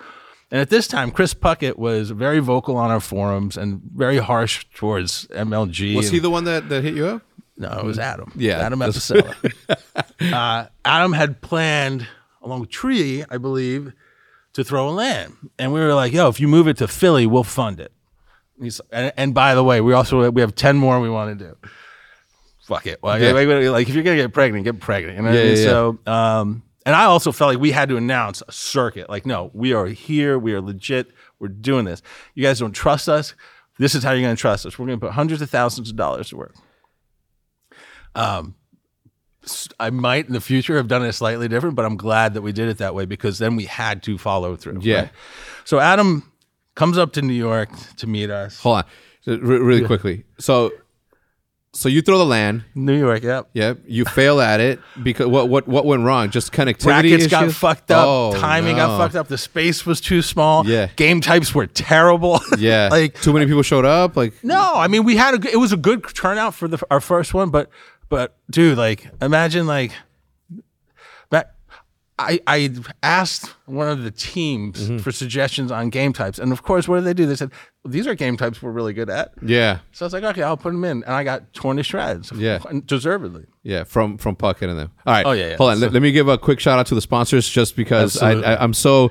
And 0.51 0.59
at 0.59 0.71
this 0.71 0.89
time, 0.89 1.11
Chris 1.11 1.35
Puckett 1.35 1.77
was 1.77 2.11
very 2.13 2.39
vocal 2.39 2.79
on 2.79 2.91
our 2.91 3.01
forums 3.01 3.59
and 3.59 3.83
very 3.95 4.17
harsh 4.17 4.65
towards 4.75 5.27
MLG. 5.27 5.95
Was 5.95 6.07
and- 6.07 6.15
he 6.15 6.19
the 6.19 6.31
one 6.31 6.45
that, 6.45 6.71
that 6.71 6.83
hit 6.83 6.95
you 6.95 7.07
up? 7.07 7.23
no, 7.59 7.71
it 7.71 7.85
was 7.85 7.99
Adam. 7.99 8.33
Yeah, 8.35 8.61
Adam 8.61 8.79
Apicella. 8.79 9.35
uh, 10.33 10.69
Adam 10.87 11.13
had 11.13 11.43
planned, 11.43 12.07
along 12.41 12.61
with 12.61 12.71
Tree, 12.71 13.25
I 13.29 13.37
believe, 13.37 13.93
to 14.55 14.65
throw 14.65 14.89
a 14.89 14.93
land. 14.93 15.37
And 15.59 15.71
we 15.71 15.81
were 15.81 15.93
like, 15.93 16.15
yo, 16.15 16.29
if 16.29 16.41
you 16.41 16.49
move 16.49 16.67
it 16.67 16.79
to 16.79 16.89
Philly, 16.89 17.27
we'll 17.27 17.45
fund 17.45 17.79
it. 17.79 17.93
He's, 18.59 18.81
and, 18.91 19.13
and 19.19 19.35
by 19.35 19.55
the 19.55 19.63
way, 19.63 19.83
we 19.83 19.93
also 19.93 20.31
we 20.31 20.41
have 20.41 20.55
10 20.55 20.79
more 20.79 20.99
we 20.99 21.11
want 21.11 21.39
to 21.39 21.45
do. 21.45 21.57
Fuck 22.67 22.87
it. 22.87 22.99
Like, 23.03 23.23
Yeah. 23.23 23.33
like, 23.33 23.47
like, 23.49 23.89
if 23.89 23.95
you're 23.95 24.03
going 24.05 24.17
to 24.17 24.23
get 24.25 24.33
pregnant, 24.33 24.65
get 24.65 24.81
pregnant. 24.81 25.17
You 25.17 25.23
know 25.23 25.31
what 25.31 25.39
I 25.39 25.43
Yeah, 25.43 25.49
mean? 25.51 25.59
yeah. 25.59 25.65
So, 25.65 25.99
um, 26.07 26.63
and 26.85 26.95
I 26.95 27.05
also 27.05 27.33
felt 27.33 27.51
like 27.53 27.59
we 27.61 27.71
had 27.73 27.89
to 27.89 27.97
announce 27.97 28.43
a 28.47 28.53
circuit. 28.53 29.09
Like, 29.09 29.25
no, 29.27 29.51
we 29.55 29.73
are 29.73 29.87
here. 29.87 30.39
We 30.39 30.53
are 30.53 30.61
legit. 30.61 31.09
We're 31.39 31.49
doing 31.49 31.85
this. 31.85 32.03
You 32.35 32.43
guys 32.43 32.59
don't 32.59 32.73
trust 32.73 33.09
us. 33.09 33.35
This 33.79 33.95
is 33.95 34.03
how 34.03 34.13
you're 34.13 34.23
going 34.23 34.35
to 34.37 34.41
trust 34.41 34.67
us. 34.67 34.79
We're 34.79 34.87
going 34.87 34.99
to 34.99 35.07
put 35.07 35.13
hundreds 35.15 35.43
of 35.43 35.51
thousands 35.51 35.91
of 35.91 35.97
dollars 35.97 36.31
to 36.31 36.37
work. 36.37 36.55
Um, 38.15 38.55
I 39.79 39.91
might 39.91 40.27
in 40.27 40.33
the 40.33 40.41
future 40.41 40.77
have 40.77 40.89
done 40.89 41.05
it 41.05 41.13
slightly 41.13 41.47
different, 41.49 41.77
but 41.77 41.85
I'm 41.85 41.97
glad 41.97 42.35
that 42.35 42.43
we 42.43 42.53
did 42.53 42.69
it 42.69 42.79
that 42.79 42.95
way 42.95 43.05
because 43.05 43.39
then 43.39 43.55
we 43.55 43.65
had 43.65 44.03
to 44.05 44.19
follow 44.19 44.57
through. 44.57 44.81
Yeah. 44.83 45.03
right? 45.03 45.11
So 45.65 45.79
Adam 45.79 46.31
comes 46.75 46.99
up 46.99 47.13
to 47.13 47.23
New 47.23 47.35
York 47.35 47.69
to 47.99 48.07
meet 48.07 48.31
us. 48.31 48.59
Hold 48.61 48.85
on, 49.27 49.41
really 49.41 49.85
quickly. 49.87 50.25
So, 50.39 50.73
So 51.77 51.91
you 51.91 52.01
throw 52.01 52.17
the 52.17 52.25
land. 52.25 52.65
New 52.75 52.99
York, 52.99 53.23
yep. 53.23 53.51
Yep. 53.53 53.81
You 53.87 54.07
fail 54.07 54.41
at 54.41 54.61
it 54.61 54.81
because 55.03 55.27
what 55.27 55.51
what 55.51 55.69
what 55.69 55.85
went 55.85 56.05
wrong? 56.05 56.31
Just 56.31 56.51
connectivity 56.51 56.85
Brackets 56.85 57.27
got 57.27 57.53
fucked 57.53 57.91
up. 57.91 58.07
Oh, 58.07 58.33
timing 58.33 58.77
no. 58.77 58.87
got 58.87 58.99
fucked 58.99 59.15
up. 59.15 59.29
The 59.29 59.37
space 59.37 59.85
was 59.85 60.01
too 60.01 60.23
small. 60.23 60.67
Yeah. 60.67 60.89
Game 60.97 61.21
types 61.21 61.55
were 61.55 61.67
terrible. 61.67 62.41
Yeah. 62.59 62.89
like 62.91 63.21
too 63.21 63.35
many 63.35 63.45
people 63.45 63.63
showed 63.63 63.85
up. 63.85 64.17
Like 64.17 64.43
no, 64.43 64.73
I 64.75 64.89
mean 64.89 65.05
we 65.05 65.17
had 65.17 65.35
a. 65.35 65.53
It 65.53 65.57
was 65.57 65.73
a 65.73 65.77
good 65.77 66.03
turnout 66.15 66.55
for 66.55 66.67
the 66.67 66.79
our 66.91 67.01
first 67.01 67.35
one, 67.35 67.51
but 67.51 67.69
but 68.09 68.35
dude, 68.51 68.79
like 68.79 69.11
imagine 69.21 69.67
like. 69.67 69.93
I, 72.19 72.41
I 72.47 72.71
asked 73.03 73.55
one 73.67 73.89
of 73.89 74.03
the 74.03 74.11
teams 74.11 74.85
Mm-hmm. 74.89 74.99
for 74.99 75.13
suggestions 75.13 75.71
on 75.71 75.91
game 75.91 76.13
types, 76.15 76.39
and 76.39 76.51
of 76.51 76.63
course, 76.63 76.89
what 76.89 76.97
did 76.97 77.05
they 77.05 77.13
do? 77.15 77.27
They 77.27 77.37
said 77.37 77.51
well, 77.85 77.93
these 77.93 78.07
are 78.07 78.15
game 78.15 78.37
types 78.39 78.63
we're 78.63 78.71
really 78.71 78.95
good 78.95 79.11
at. 79.11 79.33
yeah, 79.43 79.81
So 79.93 80.05
I 80.05 80.07
was 80.07 80.13
like, 80.15 80.25
okay, 80.25 80.43
I'll 80.43 80.57
put 80.57 80.73
them 80.73 80.85
in, 80.85 81.03
and 81.05 81.13
I 81.15 81.25
got 81.25 81.53
torn 81.53 81.77
to 81.77 81.83
shreds. 81.83 82.33
Yeah. 82.33 82.59
deservedly. 82.87 83.45
yeah. 83.63 83.85
From 83.85 84.17
from 84.17 84.35
Puckett 84.35 84.71
and 84.71 84.79
them. 84.79 84.93
All 85.07 85.13
right. 85.13 85.27
Oh, 85.27 85.33
yeah, 85.33 85.49
yeah. 85.51 85.57
Hold 85.57 85.73
on. 85.73 85.81
let, 85.81 85.93
let 85.93 86.01
me 86.03 86.11
give 86.11 86.29
a 86.29 86.39
quick 86.39 86.59
shout 86.59 86.79
out 86.79 86.87
to 86.87 86.95
the 86.95 87.03
sponsors, 87.03 87.49
just 87.49 87.77
because 87.77 88.21
I, 88.23 88.33
I 88.33 88.63
I'm 88.63 88.73
so. 88.73 89.11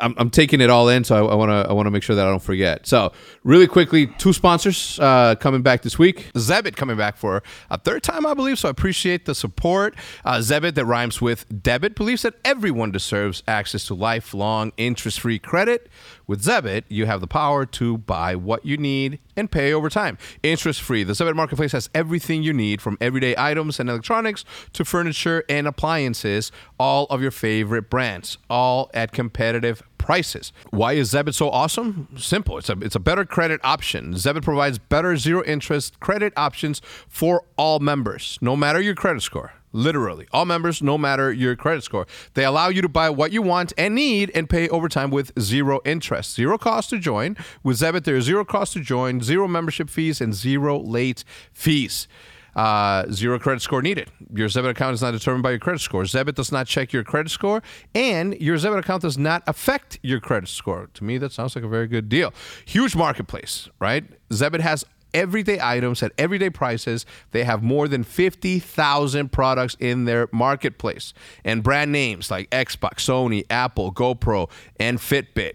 I'm, 0.00 0.14
I'm 0.18 0.30
taking 0.30 0.60
it 0.60 0.70
all 0.70 0.88
in, 0.88 1.04
so 1.04 1.28
I 1.28 1.34
want 1.34 1.50
to 1.50 1.70
I 1.70 1.72
want 1.72 1.86
to 1.86 1.90
make 1.90 2.02
sure 2.02 2.16
that 2.16 2.26
I 2.26 2.30
don't 2.30 2.42
forget. 2.42 2.86
So, 2.86 3.12
really 3.44 3.68
quickly, 3.68 4.08
two 4.18 4.32
sponsors 4.32 4.98
uh, 4.98 5.36
coming 5.36 5.62
back 5.62 5.82
this 5.82 5.98
week. 5.98 6.32
Zebit 6.34 6.74
coming 6.74 6.96
back 6.96 7.16
for 7.16 7.42
a 7.70 7.78
third 7.78 8.02
time, 8.02 8.26
I 8.26 8.34
believe. 8.34 8.58
So, 8.58 8.68
I 8.68 8.70
appreciate 8.72 9.24
the 9.24 9.34
support. 9.34 9.94
Uh, 10.24 10.38
Zebit, 10.38 10.74
that 10.74 10.84
rhymes 10.84 11.20
with 11.20 11.62
debit, 11.62 11.94
believes 11.94 12.22
that 12.22 12.34
everyone 12.44 12.90
deserves 12.90 13.44
access 13.46 13.86
to 13.86 13.94
lifelong 13.94 14.72
interest-free 14.76 15.38
credit. 15.38 15.88
With 16.26 16.42
Zebit, 16.42 16.84
you 16.88 17.06
have 17.06 17.20
the 17.20 17.26
power 17.26 17.66
to 17.66 17.98
buy 17.98 18.34
what 18.34 18.64
you 18.64 18.76
need 18.76 19.18
and 19.36 19.50
pay 19.50 19.72
over 19.72 19.90
time, 19.90 20.16
interest-free. 20.42 21.04
The 21.04 21.12
Zebit 21.12 21.36
Marketplace 21.36 21.72
has 21.72 21.90
everything 21.94 22.42
you 22.42 22.52
need, 22.52 22.80
from 22.80 22.96
everyday 23.00 23.34
items 23.36 23.78
and 23.78 23.90
electronics 23.90 24.44
to 24.72 24.84
furniture 24.84 25.44
and 25.48 25.66
appliances. 25.66 26.50
All 26.78 27.04
of 27.06 27.20
your 27.20 27.30
favorite 27.30 27.90
brands, 27.90 28.38
all 28.48 28.90
at 28.94 29.12
competitive 29.12 29.82
prices. 29.98 30.52
Why 30.70 30.94
is 30.94 31.12
Zebit 31.12 31.34
so 31.34 31.50
awesome? 31.50 32.08
Simple. 32.16 32.58
It's 32.58 32.68
a 32.68 32.78
it's 32.80 32.94
a 32.94 33.00
better 33.00 33.24
credit 33.24 33.60
option. 33.64 34.14
Zebit 34.14 34.42
provides 34.42 34.78
better 34.78 35.16
zero 35.16 35.42
interest 35.44 36.00
credit 36.00 36.32
options 36.36 36.80
for 37.08 37.44
all 37.56 37.80
members, 37.80 38.38
no 38.40 38.56
matter 38.56 38.80
your 38.80 38.94
credit 38.94 39.22
score. 39.22 39.52
Literally, 39.74 40.28
all 40.32 40.44
members, 40.44 40.80
no 40.80 40.96
matter 40.96 41.32
your 41.32 41.56
credit 41.56 41.82
score. 41.82 42.06
They 42.34 42.44
allow 42.44 42.68
you 42.68 42.80
to 42.80 42.88
buy 42.88 43.10
what 43.10 43.32
you 43.32 43.42
want 43.42 43.72
and 43.76 43.96
need 43.96 44.30
and 44.32 44.48
pay 44.48 44.68
over 44.68 44.88
time 44.88 45.10
with 45.10 45.32
zero 45.38 45.80
interest. 45.84 46.36
Zero 46.36 46.56
cost 46.56 46.90
to 46.90 46.98
join. 47.00 47.36
With 47.64 47.78
Zebit, 47.78 48.04
there 48.04 48.14
is 48.14 48.24
zero 48.24 48.44
cost 48.44 48.74
to 48.74 48.80
join, 48.80 49.20
zero 49.20 49.48
membership 49.48 49.90
fees, 49.90 50.20
and 50.20 50.32
zero 50.32 50.78
late 50.78 51.24
fees. 51.52 52.06
Uh, 52.54 53.10
zero 53.10 53.36
credit 53.40 53.62
score 53.62 53.82
needed. 53.82 54.12
Your 54.32 54.48
Zebit 54.48 54.70
account 54.70 54.94
is 54.94 55.02
not 55.02 55.10
determined 55.10 55.42
by 55.42 55.50
your 55.50 55.58
credit 55.58 55.80
score. 55.80 56.04
Zebit 56.04 56.36
does 56.36 56.52
not 56.52 56.68
check 56.68 56.92
your 56.92 57.02
credit 57.02 57.30
score, 57.30 57.60
and 57.96 58.40
your 58.40 58.56
Zebit 58.56 58.78
account 58.78 59.02
does 59.02 59.18
not 59.18 59.42
affect 59.48 59.98
your 60.02 60.20
credit 60.20 60.48
score. 60.48 60.88
To 60.94 61.02
me, 61.02 61.18
that 61.18 61.32
sounds 61.32 61.56
like 61.56 61.64
a 61.64 61.68
very 61.68 61.88
good 61.88 62.08
deal. 62.08 62.32
Huge 62.64 62.94
marketplace, 62.94 63.68
right? 63.80 64.04
Zebit 64.30 64.60
has 64.60 64.84
everyday 65.14 65.58
items 65.60 66.02
at 66.02 66.12
everyday 66.18 66.50
prices. 66.50 67.06
They 67.30 67.44
have 67.44 67.62
more 67.62 67.88
than 67.88 68.04
50,000 68.04 69.32
products 69.32 69.76
in 69.80 70.04
their 70.04 70.28
marketplace 70.32 71.14
and 71.44 71.62
brand 71.62 71.92
names 71.92 72.30
like 72.30 72.50
Xbox, 72.50 72.96
Sony, 72.96 73.44
Apple, 73.48 73.92
GoPro, 73.92 74.50
and 74.78 74.98
Fitbit. 74.98 75.54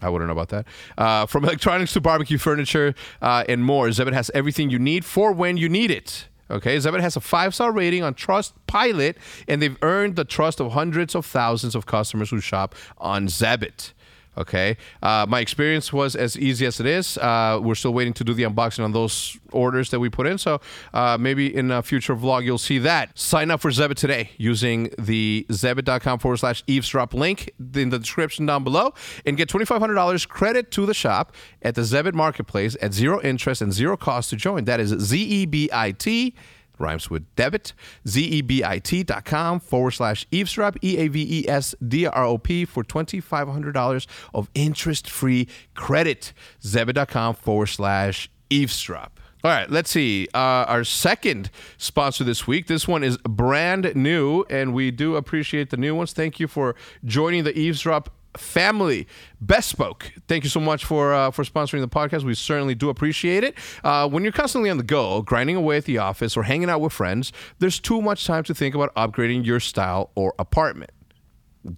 I 0.00 0.08
wouldn't 0.08 0.28
know 0.28 0.32
about 0.32 0.48
that. 0.48 0.66
Uh, 0.98 1.26
from 1.26 1.44
electronics 1.44 1.92
to 1.92 2.00
barbecue 2.00 2.38
furniture 2.38 2.94
uh, 3.20 3.44
and 3.48 3.64
more, 3.64 3.88
Zebit 3.88 4.12
has 4.12 4.30
everything 4.34 4.70
you 4.70 4.78
need 4.78 5.04
for 5.04 5.32
when 5.32 5.56
you 5.56 5.68
need 5.68 5.90
it. 5.90 6.28
Okay, 6.50 6.76
Zebit 6.76 7.00
has 7.00 7.16
a 7.16 7.20
five 7.20 7.54
star 7.54 7.72
rating 7.72 8.02
on 8.02 8.12
Trust 8.12 8.54
Pilot, 8.66 9.16
and 9.48 9.62
they've 9.62 9.76
earned 9.80 10.16
the 10.16 10.24
trust 10.24 10.60
of 10.60 10.72
hundreds 10.72 11.14
of 11.14 11.24
thousands 11.24 11.74
of 11.74 11.86
customers 11.86 12.30
who 12.30 12.40
shop 12.40 12.74
on 12.98 13.26
Zebit. 13.26 13.92
Okay, 14.36 14.78
uh, 15.02 15.26
my 15.28 15.40
experience 15.40 15.92
was 15.92 16.16
as 16.16 16.38
easy 16.38 16.64
as 16.64 16.80
it 16.80 16.86
is. 16.86 17.18
Uh, 17.18 17.60
we're 17.62 17.74
still 17.74 17.92
waiting 17.92 18.14
to 18.14 18.24
do 18.24 18.32
the 18.32 18.44
unboxing 18.44 18.82
on 18.82 18.92
those 18.92 19.36
orders 19.52 19.90
that 19.90 20.00
we 20.00 20.08
put 20.08 20.26
in, 20.26 20.38
so 20.38 20.58
uh, 20.94 21.18
maybe 21.20 21.54
in 21.54 21.70
a 21.70 21.82
future 21.82 22.16
vlog 22.16 22.42
you'll 22.42 22.56
see 22.56 22.78
that. 22.78 23.16
Sign 23.18 23.50
up 23.50 23.60
for 23.60 23.70
Zebit 23.70 23.96
today 23.96 24.30
using 24.38 24.90
the 24.98 25.44
zebit.com 25.50 26.18
forward 26.18 26.38
slash 26.38 26.64
eavesdrop 26.66 27.12
link 27.12 27.52
in 27.74 27.90
the 27.90 27.98
description 27.98 28.46
down 28.46 28.64
below 28.64 28.94
and 29.26 29.36
get 29.36 29.50
$2,500 29.50 30.28
credit 30.28 30.70
to 30.70 30.86
the 30.86 30.94
shop 30.94 31.34
at 31.60 31.74
the 31.74 31.82
Zebit 31.82 32.14
Marketplace 32.14 32.74
at 32.80 32.94
zero 32.94 33.20
interest 33.22 33.60
and 33.60 33.72
zero 33.72 33.98
cost 33.98 34.30
to 34.30 34.36
join. 34.36 34.64
That 34.64 34.80
is 34.80 34.90
Z 34.98 35.22
E 35.22 35.44
B 35.44 35.68
I 35.72 35.92
T 35.92 36.34
rhymes 36.78 37.10
with 37.10 37.34
debit, 37.36 37.72
zebit.com 38.06 39.60
forward 39.60 39.92
slash 39.92 40.26
eavesdrop, 40.30 40.76
E 40.82 40.98
A 40.98 41.08
V 41.08 41.40
E 41.40 41.48
S 41.48 41.74
D 41.86 42.06
R 42.06 42.24
O 42.24 42.38
P 42.38 42.64
for 42.64 42.84
$2,500 42.84 44.06
of 44.34 44.48
interest 44.54 45.08
free 45.08 45.48
credit. 45.74 46.32
Zebit.com 46.62 47.34
forward 47.34 47.66
slash 47.66 48.30
eavesdrop. 48.50 49.18
All 49.44 49.50
right, 49.50 49.68
let's 49.68 49.90
see. 49.90 50.28
Uh, 50.32 50.38
our 50.38 50.84
second 50.84 51.50
sponsor 51.76 52.22
this 52.22 52.46
week. 52.46 52.68
This 52.68 52.86
one 52.86 53.02
is 53.02 53.18
brand 53.18 53.92
new, 53.96 54.44
and 54.48 54.72
we 54.72 54.92
do 54.92 55.16
appreciate 55.16 55.70
the 55.70 55.76
new 55.76 55.96
ones. 55.96 56.12
Thank 56.12 56.38
you 56.38 56.46
for 56.46 56.76
joining 57.04 57.42
the 57.42 57.56
Eavesdrop 57.58 58.10
family 58.36 59.06
bespoke 59.44 60.12
thank 60.26 60.44
you 60.44 60.50
so 60.50 60.60
much 60.60 60.84
for 60.84 61.12
uh, 61.12 61.30
for 61.30 61.44
sponsoring 61.44 61.80
the 61.80 61.88
podcast. 61.88 62.22
We 62.22 62.34
certainly 62.34 62.74
do 62.74 62.88
appreciate 62.88 63.44
it. 63.44 63.56
Uh, 63.84 64.08
when 64.08 64.22
you're 64.22 64.32
constantly 64.32 64.70
on 64.70 64.78
the 64.78 64.82
go 64.82 65.22
grinding 65.22 65.56
away 65.56 65.76
at 65.76 65.84
the 65.84 65.98
office 65.98 66.36
or 66.36 66.44
hanging 66.44 66.70
out 66.70 66.80
with 66.80 66.92
friends 66.92 67.32
there's 67.58 67.78
too 67.78 68.00
much 68.00 68.26
time 68.26 68.44
to 68.44 68.54
think 68.54 68.74
about 68.74 68.94
upgrading 68.94 69.44
your 69.44 69.60
style 69.60 70.10
or 70.14 70.34
apartment. 70.38 70.90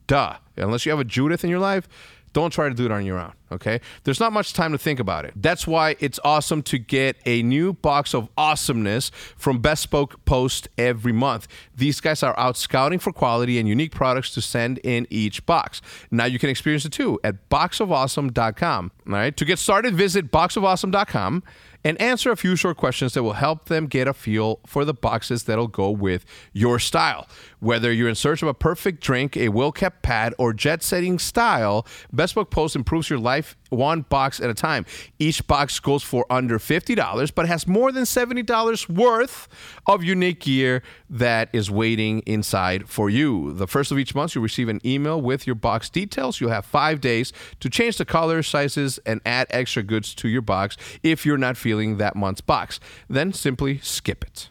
Duh. 0.07 0.37
Unless 0.57 0.87
you 0.87 0.91
have 0.91 1.01
a 1.01 1.05
judith 1.05 1.45
in 1.45 1.51
your 1.51 1.59
life 1.59 1.89
don't 2.35 2.51
try 2.51 2.69
to 2.69 2.75
do 2.75 2.85
it 2.85 2.93
on 2.93 3.07
your 3.07 3.19
own, 3.19 3.33
okay? 3.51 3.81
There's 4.03 4.21
not 4.21 4.33
much 4.33 4.53
time 4.53 4.73
to 4.73 4.79
think 4.79 5.01
about 5.01 5.25
it. 5.25 5.33
That's 5.37 5.67
why 5.67 5.97
it's 6.01 6.21
awesome 6.23 6.63
to 6.65 6.79
get 6.79 7.17
a 7.25 7.43
new 7.43 7.73
box 7.73 8.13
of 8.13 8.29
awesomeness 8.37 9.11
from 9.37 9.61
Bespoke 9.61 10.23
Post 10.27 10.69
every 10.77 11.13
month. 11.13 11.49
These 11.75 12.01
guys 12.01 12.23
are 12.23 12.39
out 12.39 12.59
scouting 12.59 12.99
for 12.99 13.13
quality 13.13 13.59
and 13.59 13.67
unique 13.67 13.93
products 13.93 14.35
to 14.35 14.43
send 14.43 14.79
in 14.79 15.07
each 15.09 15.47
box. 15.47 15.81
Now 16.11 16.27
you 16.27 16.39
can 16.39 16.51
experience 16.51 16.85
it 16.85 16.93
too 16.93 17.19
at 17.25 17.49
boxofawesome.com. 17.49 18.93
All 19.07 19.13
right? 19.13 19.35
To 19.37 19.45
get 19.45 19.59
started, 19.59 19.95
visit 19.95 20.31
boxofawesome.com 20.31 21.43
and 21.85 22.01
answer 22.01 22.33
a 22.33 22.37
few 22.37 22.57
short 22.57 22.77
questions 22.77 23.13
that 23.13 23.23
will 23.23 23.35
help 23.35 23.67
them 23.67 23.87
get 23.87 24.09
a 24.09 24.15
feel 24.15 24.61
for 24.67 24.85
the 24.85 24.95
boxes 24.95 25.45
that'll 25.45 25.69
go 25.69 25.91
with 25.91 26.25
your 26.53 26.79
style. 26.79 27.29
Whether 27.61 27.93
you're 27.93 28.09
in 28.09 28.15
search 28.15 28.43
of 28.43 28.49
a 28.49 28.55
perfect 28.55 29.03
drink, 29.03 29.37
a 29.37 29.49
well 29.51 29.73
kept 29.73 30.03
pad, 30.03 30.35
or 30.39 30.53
jet 30.53 30.83
setting 30.83 31.19
style, 31.19 31.87
Bespoke 32.13 32.51
Post 32.51 32.77
improves 32.77 33.11
your 33.11 33.19
life 33.19 33.57
one 33.71 34.03
box 34.03 34.41
at 34.41 34.49
a 34.51 34.55
time. 34.55 34.87
Each 35.19 35.45
box 35.47 35.81
goes 35.81 36.03
for 36.03 36.27
under 36.31 36.59
$50, 36.59 37.35
but 37.35 37.49
has 37.49 37.67
more 37.67 37.91
than 37.91 38.05
$70 38.05 38.89
worth 38.89 39.49
of 39.87 40.05
unique 40.05 40.41
gear 40.41 40.83
that 41.11 41.49
is 41.53 41.71
waiting 41.71 42.21
inside 42.21 42.89
for 42.89 43.11
you. 43.11 43.53
The 43.53 43.67
first 43.67 43.91
of 43.91 43.99
each 43.99 44.15
month, 44.15 44.35
you'll 44.35 44.43
receive 44.43 44.69
an 44.69 44.81
email 44.85 45.21
with 45.21 45.47
your 45.47 45.57
box 45.57 45.91
details. 45.91 46.41
You'll 46.41 46.51
have 46.51 46.65
five 46.65 47.01
days 47.01 47.33
to 47.61 47.69
change 47.69 47.99
the 47.99 48.05
colors, 48.05 48.47
sizes, 48.47 48.99
and 49.05 49.21
add 49.27 49.47
extra 49.51 49.83
goods 49.83 50.15
to 50.17 50.29
your 50.29 50.43
box 50.43 50.77
if 51.03 51.27
you're 51.27 51.39
not 51.39 51.57
feeling 51.57 51.74
that 51.99 52.17
month's 52.17 52.41
box. 52.41 52.81
Then 53.09 53.33
simply 53.33 53.79
skip 53.79 54.25
it. 54.25 54.51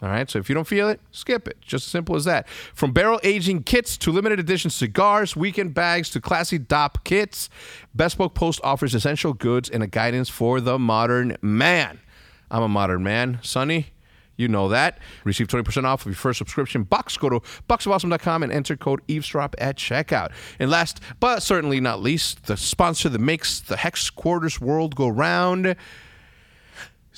All 0.00 0.08
right, 0.08 0.30
so 0.30 0.38
if 0.38 0.48
you 0.48 0.54
don't 0.54 0.66
feel 0.66 0.88
it, 0.88 1.00
skip 1.10 1.48
it. 1.48 1.60
Just 1.60 1.86
as 1.86 1.90
simple 1.90 2.14
as 2.14 2.24
that. 2.24 2.48
From 2.48 2.92
barrel 2.92 3.18
aging 3.24 3.64
kits 3.64 3.96
to 3.98 4.12
limited 4.12 4.38
edition 4.38 4.70
cigars, 4.70 5.34
weekend 5.34 5.74
bags 5.74 6.10
to 6.10 6.20
classy 6.20 6.58
Dopp 6.58 7.02
kits, 7.02 7.50
Bespoke 7.96 8.34
Post 8.34 8.60
offers 8.62 8.94
essential 8.94 9.32
goods 9.32 9.68
and 9.68 9.82
a 9.82 9.88
guidance 9.88 10.28
for 10.28 10.60
the 10.60 10.78
modern 10.78 11.36
man. 11.42 11.98
I'm 12.48 12.62
a 12.62 12.68
modern 12.68 13.02
man. 13.02 13.40
Sonny, 13.42 13.86
you 14.36 14.46
know 14.46 14.68
that. 14.68 15.00
Receive 15.24 15.48
20% 15.48 15.84
off 15.84 16.02
of 16.02 16.06
your 16.06 16.14
first 16.14 16.38
subscription 16.38 16.84
box. 16.84 17.16
Go 17.16 17.28
to 17.28 17.40
boxofawesome.com 17.68 18.44
and 18.44 18.52
enter 18.52 18.76
code 18.76 19.00
eavesdrop 19.08 19.56
at 19.58 19.76
checkout. 19.76 20.30
And 20.60 20.70
last 20.70 21.00
but 21.18 21.42
certainly 21.42 21.80
not 21.80 22.00
least, 22.00 22.46
the 22.46 22.56
sponsor 22.56 23.08
that 23.08 23.18
makes 23.18 23.58
the 23.58 23.76
Hex 23.76 24.10
Quarters 24.10 24.60
world 24.60 24.94
go 24.94 25.08
round. 25.08 25.74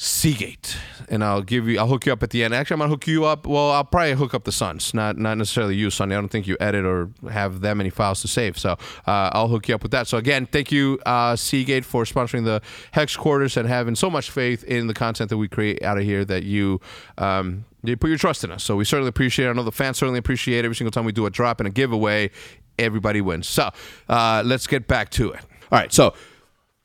Seagate, 0.03 0.79
and 1.11 1.23
I'll 1.23 1.43
give 1.43 1.69
you. 1.69 1.79
I'll 1.79 1.87
hook 1.87 2.07
you 2.07 2.13
up 2.15 2.23
at 2.23 2.31
the 2.31 2.43
end. 2.43 2.55
Actually, 2.55 2.77
I'm 2.77 2.79
gonna 2.79 2.89
hook 2.89 3.07
you 3.07 3.27
up. 3.27 3.47
Well, 3.47 3.71
I'll 3.71 3.85
probably 3.85 4.15
hook 4.15 4.33
up 4.33 4.45
the 4.45 4.51
Suns, 4.51 4.95
not 4.95 5.19
not 5.19 5.37
necessarily 5.37 5.77
you, 5.77 5.91
Sonny. 5.91 6.15
I 6.15 6.19
don't 6.19 6.31
think 6.31 6.47
you 6.47 6.57
edit 6.59 6.87
or 6.87 7.11
have 7.31 7.61
that 7.61 7.77
many 7.77 7.91
files 7.91 8.23
to 8.23 8.29
save, 8.29 8.59
so 8.59 8.79
uh, 9.07 9.29
I'll 9.35 9.49
hook 9.49 9.69
you 9.69 9.75
up 9.75 9.83
with 9.83 9.93
that. 9.93 10.07
So 10.07 10.17
again, 10.17 10.47
thank 10.47 10.73
you, 10.73 10.99
uh, 11.05 11.37
Seagate, 11.37 11.85
for 11.85 12.05
sponsoring 12.05 12.47
the 12.47 12.63
Hex 12.93 13.15
Quarters 13.15 13.59
and 13.59 13.69
having 13.69 13.95
so 13.95 14.09
much 14.09 14.31
faith 14.31 14.65
in 14.65 14.87
the 14.87 14.95
content 14.95 15.29
that 15.29 15.37
we 15.37 15.49
create 15.49 15.83
out 15.83 15.99
of 15.99 16.05
here. 16.05 16.25
That 16.25 16.45
you. 16.45 16.81
Um, 17.19 17.67
you 17.83 17.95
put 17.99 18.09
your 18.09 18.19
trust 18.19 18.43
in 18.43 18.51
us, 18.51 18.65
so 18.65 18.77
we 18.77 18.87
certainly 18.87 19.11
appreciate 19.11 19.49
it. 19.49 19.51
I 19.51 19.53
know 19.53 19.65
the 19.65 19.73
fans 19.73 19.99
certainly 19.99 20.19
appreciate 20.19 20.61
it. 20.61 20.65
Every 20.65 20.77
single 20.77 20.93
time 20.93 21.05
we 21.05 21.13
do 21.13 21.27
a 21.27 21.31
drop 21.31 21.61
and 21.61 21.67
a 21.67 21.71
giveaway, 21.71 22.31
everybody 22.79 23.21
wins. 23.21 23.49
So 23.49 23.69
uh, 24.09 24.43
let's 24.47 24.67
get 24.67 24.87
back 24.87 25.11
to 25.11 25.33
it. 25.33 25.41
All 25.73 25.79
right, 25.79 25.93
so 25.93 26.15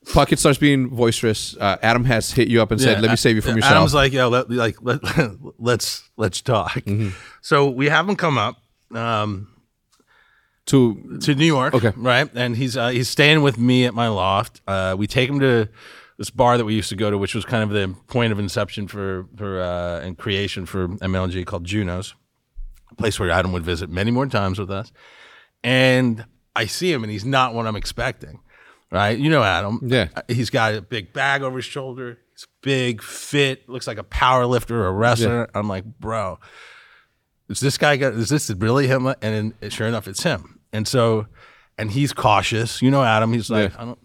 Puckett 0.06 0.38
starts 0.38 0.58
being 0.60 0.88
boisterous. 0.90 1.56
Uh, 1.58 1.78
Adam 1.82 2.06
has 2.06 2.32
hit 2.32 2.48
you 2.48 2.62
up 2.62 2.72
and 2.72 2.80
said, 2.80 3.02
"Let 3.02 3.12
me 3.12 3.18
save 3.18 3.36
you 3.36 3.42
from 3.42 3.56
yourself." 3.56 3.74
Adam's 3.76 3.94
like, 3.94 4.14
yo, 4.14 4.30
let, 4.30 4.50
like 4.50 4.78
let, 4.82 5.00
let's 5.60 6.10
let's 6.18 6.42
talk. 6.42 6.74
Mm-hmm. 6.76 7.10
So 7.42 7.70
we 7.70 7.90
have 7.90 8.08
him 8.08 8.16
come 8.16 8.38
up 8.38 8.58
um, 8.94 9.48
to 10.68 11.20
to 11.22 11.36
New 11.36 11.46
York, 11.46 11.74
Okay. 11.74 11.92
right? 11.96 12.30
And 12.36 12.56
he's 12.56 12.78
uh, 12.78 12.90
he's 12.90 13.10
staying 13.10 13.42
with 13.42 13.58
me 13.58 13.86
at 13.86 13.94
my 13.94 14.08
loft. 14.08 14.62
Uh, 14.68 14.96
we 14.98 15.08
take 15.08 15.30
him 15.30 15.40
to 15.40 15.68
this 16.18 16.30
bar 16.30 16.58
that 16.58 16.66
we 16.66 16.74
used 16.74 16.90
to 16.90 16.96
go 16.96 17.10
to, 17.12 17.18
which 17.18 17.36
was 17.36 17.44
kind 17.44 17.64
of 17.64 17.70
the 17.70 17.94
point 18.08 18.32
of 18.32 18.40
inception 18.40 18.88
for 18.88 19.26
for 19.36 19.60
uh, 19.62 20.00
and 20.02 20.18
creation 20.18 20.66
for 20.66 20.88
MLG 20.88 21.46
called 21.46 21.64
Junos, 21.66 22.16
a 22.92 22.96
place 22.96 23.20
where 23.20 23.30
Adam 23.30 23.52
would 23.52 23.64
visit 23.64 23.90
many 23.90 24.12
more 24.12 24.28
times 24.28 24.60
with 24.60 24.72
us. 24.72 24.92
And 25.64 26.26
I 26.56 26.68
see 26.68 26.92
him, 26.92 27.04
and 27.04 27.12
he's 27.12 27.26
not 27.26 27.54
what 27.54 27.66
I'm 27.68 27.76
expecting, 27.76 28.40
right? 28.96 29.18
You 29.20 29.30
know 29.30 29.44
Adam, 29.44 29.80
Yeah. 29.84 30.08
Uh, 30.16 30.22
He's 30.28 30.50
got 30.50 30.74
a 30.74 30.82
big 30.82 31.14
bag 31.14 31.42
over 31.44 31.58
his 31.58 31.66
shoulder. 31.66 32.18
He's 32.34 32.48
big, 32.62 33.02
fit, 33.04 33.68
looks 33.70 33.88
like 33.88 33.98
a 33.98 34.04
power 34.04 34.46
lifter 34.46 34.82
or 34.84 34.88
a 34.88 34.92
wrestler. 34.92 35.48
I'm 35.54 35.68
like, 35.68 35.84
bro, 35.86 36.40
is 37.50 37.60
this 37.60 37.78
guy 37.78 37.98
got 37.98 38.14
is 38.14 38.30
this 38.30 38.50
really 38.50 38.88
him 38.88 39.06
and 39.08 39.54
then 39.62 39.70
sure 39.70 39.88
enough 39.88 40.08
it's 40.08 40.24
him 40.24 40.60
and 40.74 40.88
so 40.88 41.28
and 41.78 41.92
he's 41.92 42.12
cautious 42.12 42.82
you 42.82 42.90
know 42.90 43.04
adam 43.04 43.32
he's 43.34 43.50
like 43.52 43.72
Yeah. 43.72 43.82
i 43.82 43.86
don't 43.86 44.00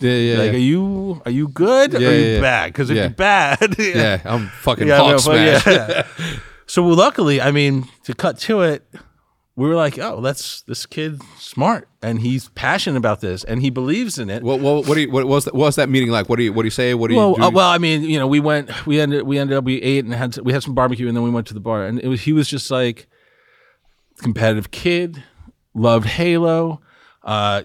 yeah, 0.00 0.12
yeah, 0.12 0.38
like 0.38 0.50
yeah. 0.52 0.58
are 0.58 0.60
you 0.60 1.22
are 1.24 1.30
you 1.30 1.48
good 1.48 1.94
or 1.94 2.00
Yeah, 2.00 2.08
are 2.08 2.12
you 2.12 2.20
yeah, 2.26 2.34
yeah. 2.34 2.40
bad 2.42 2.66
because 2.66 2.90
if 2.90 2.96
Yeah. 2.96 3.02
you're 3.04 3.10
bad 3.10 3.74
yeah, 3.78 4.20
I'm 4.26 4.48
fucking 4.48 4.86
yeah, 4.86 4.98
no, 4.98 5.34
yeah. 5.34 6.06
so 6.66 6.84
luckily 6.86 7.40
i 7.40 7.50
mean 7.50 7.88
to 8.04 8.14
cut 8.14 8.38
to 8.40 8.60
it 8.60 8.86
we 9.54 9.68
were 9.68 9.74
like 9.74 9.98
oh 9.98 10.20
that's 10.20 10.62
this 10.62 10.86
kid 10.86 11.20
smart 11.38 11.88
and 12.00 12.20
he's 12.20 12.48
passionate 12.50 12.96
about 12.96 13.20
this 13.20 13.44
and 13.44 13.60
he 13.60 13.70
believes 13.70 14.18
in 14.18 14.30
it 14.30 14.42
What, 14.42 14.60
what, 14.60 14.86
what, 14.86 14.94
do 14.94 15.02
you, 15.02 15.10
what 15.10 15.26
was 15.26 15.44
that, 15.44 15.54
what 15.54 15.66
was 15.66 15.76
that 15.76 15.88
meeting 15.88 16.10
like? 16.10 16.28
What 16.28 16.36
do 16.36 16.42
you 16.42 16.52
what 16.52 16.62
do 16.62 16.66
you 16.66 16.70
say? 16.70 16.94
What 16.94 17.08
do 17.08 17.14
you 17.14 17.20
well, 17.20 17.34
do? 17.34 17.42
uh, 17.42 17.50
well, 17.50 17.68
I 17.68 17.78
mean, 17.78 18.02
you 18.02 18.18
know, 18.18 18.26
we 18.26 18.40
went, 18.40 18.86
we 18.86 19.00
ended, 19.00 19.24
we 19.24 19.38
ended 19.38 19.56
up, 19.56 19.64
we 19.64 19.80
ate 19.82 20.04
and 20.04 20.14
had, 20.14 20.36
we 20.38 20.52
had 20.52 20.62
some 20.62 20.74
barbecue, 20.74 21.06
and 21.06 21.16
then 21.16 21.22
we 21.22 21.30
went 21.30 21.46
to 21.48 21.54
the 21.54 21.60
bar, 21.60 21.84
and 21.84 22.00
it 22.00 22.08
was, 22.08 22.22
he 22.22 22.32
was 22.32 22.48
just 22.48 22.70
like 22.70 23.06
competitive 24.18 24.70
kid, 24.70 25.22
loved 25.74 26.06
Halo, 26.06 26.80
uh, 27.22 27.62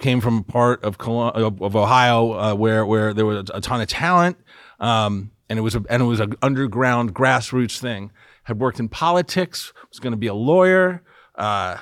came 0.00 0.20
from 0.20 0.38
a 0.38 0.42
part 0.42 0.82
of 0.84 0.96
of, 1.00 1.60
of 1.60 1.76
Ohio 1.76 2.32
uh, 2.32 2.54
where 2.54 2.86
where 2.86 3.12
there 3.12 3.26
was 3.26 3.50
a 3.52 3.60
ton 3.60 3.80
of 3.80 3.88
talent, 3.88 4.36
um, 4.80 5.30
and 5.48 5.58
it 5.58 5.62
was 5.62 5.74
a, 5.74 5.84
and 5.90 6.02
it 6.02 6.06
was 6.06 6.20
an 6.20 6.34
underground 6.42 7.14
grassroots 7.14 7.78
thing. 7.78 8.12
Had 8.44 8.60
worked 8.60 8.78
in 8.78 8.88
politics, 8.88 9.72
was 9.88 9.98
going 9.98 10.12
to 10.12 10.18
be 10.18 10.26
a 10.26 10.34
lawyer. 10.34 11.02
Uh, 11.34 11.78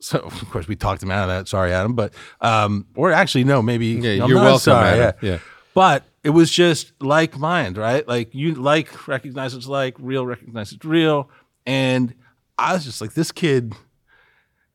so 0.00 0.18
of 0.24 0.50
course 0.50 0.68
we 0.68 0.76
talked 0.76 1.02
him 1.02 1.10
out 1.10 1.28
of 1.28 1.28
that. 1.28 1.48
Sorry, 1.48 1.72
Adam, 1.72 1.94
but 1.94 2.12
um, 2.40 2.86
or 2.94 3.12
actually 3.12 3.44
no, 3.44 3.62
maybe 3.62 3.86
Yeah, 3.86 4.24
I'm 4.24 4.30
you're 4.30 4.38
welcome, 4.40 4.58
Sorry, 4.60 4.88
Adam. 5.00 5.14
yeah. 5.22 5.30
Yeah. 5.32 5.38
But 5.74 6.04
it 6.24 6.30
was 6.30 6.50
just 6.50 6.92
like 7.00 7.38
mind, 7.38 7.76
right? 7.78 8.06
Like 8.06 8.34
you 8.34 8.54
like 8.54 9.08
recognize 9.08 9.54
it's 9.54 9.66
like 9.66 9.94
real, 9.98 10.26
recognize 10.26 10.72
it's 10.72 10.84
real, 10.84 11.30
and 11.66 12.14
I 12.58 12.74
was 12.74 12.84
just 12.84 13.00
like, 13.00 13.14
this 13.14 13.32
kid 13.32 13.72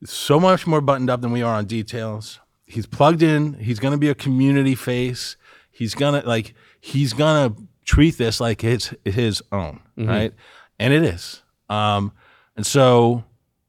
is 0.02 0.10
so 0.10 0.40
much 0.40 0.66
more 0.66 0.82
buttoned 0.82 1.10
up 1.10 1.22
than 1.22 1.32
we 1.32 1.42
are 1.44 1.54
on 1.56 1.66
details. 1.66 2.40
He's 2.66 2.86
plugged 2.88 3.22
in. 3.22 3.54
He's 3.56 3.80
gonna 3.80 3.98
be 3.98 4.10
a 4.10 4.16
community 4.16 4.74
face. 4.74 5.38
He's 5.72 5.94
gonna 5.94 6.24
like 6.26 6.54
he's 6.80 7.14
gonna 7.14 7.54
treat 7.84 8.18
this 8.18 8.40
like 8.40 8.64
it's 8.64 8.94
his 9.04 9.44
own, 9.52 9.82
right? 9.98 10.34
And 10.80 10.94
it 10.94 11.04
is. 11.04 11.44
Um, 11.70 12.12
and 12.56 12.66
so 12.66 13.24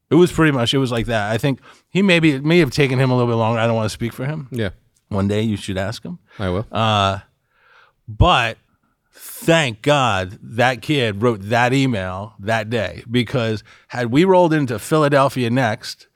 it 0.09 0.15
was 0.15 0.31
pretty 0.31 0.51
much 0.51 0.73
it 0.73 0.77
was 0.77 0.91
like 0.91 1.05
that. 1.07 1.31
I 1.31 1.37
think 1.37 1.59
he 1.89 2.01
maybe 2.01 2.31
it 2.31 2.43
may 2.45 2.59
have 2.59 2.71
taken 2.71 2.99
him 2.99 3.11
a 3.11 3.15
little 3.17 3.31
bit 3.31 3.37
longer. 3.37 3.59
I 3.59 3.67
don't 3.67 3.75
want 3.75 3.85
to 3.87 3.93
speak 3.93 4.13
for 4.13 4.25
him. 4.25 4.47
yeah, 4.51 4.69
One 5.09 5.27
day 5.27 5.41
you 5.41 5.57
should 5.57 5.77
ask 5.77 6.03
him. 6.03 6.19
I 6.39 6.49
will. 6.49 6.65
Uh, 6.71 7.19
but 8.07 8.57
thank 9.13 9.81
God 9.81 10.37
that 10.41 10.81
kid 10.81 11.21
wrote 11.21 11.39
that 11.43 11.73
email 11.73 12.33
that 12.39 12.69
day 12.69 13.03
because 13.09 13.63
had 13.89 14.11
we 14.11 14.23
rolled 14.25 14.53
into 14.53 14.79
Philadelphia 14.79 15.49
next 15.49 16.07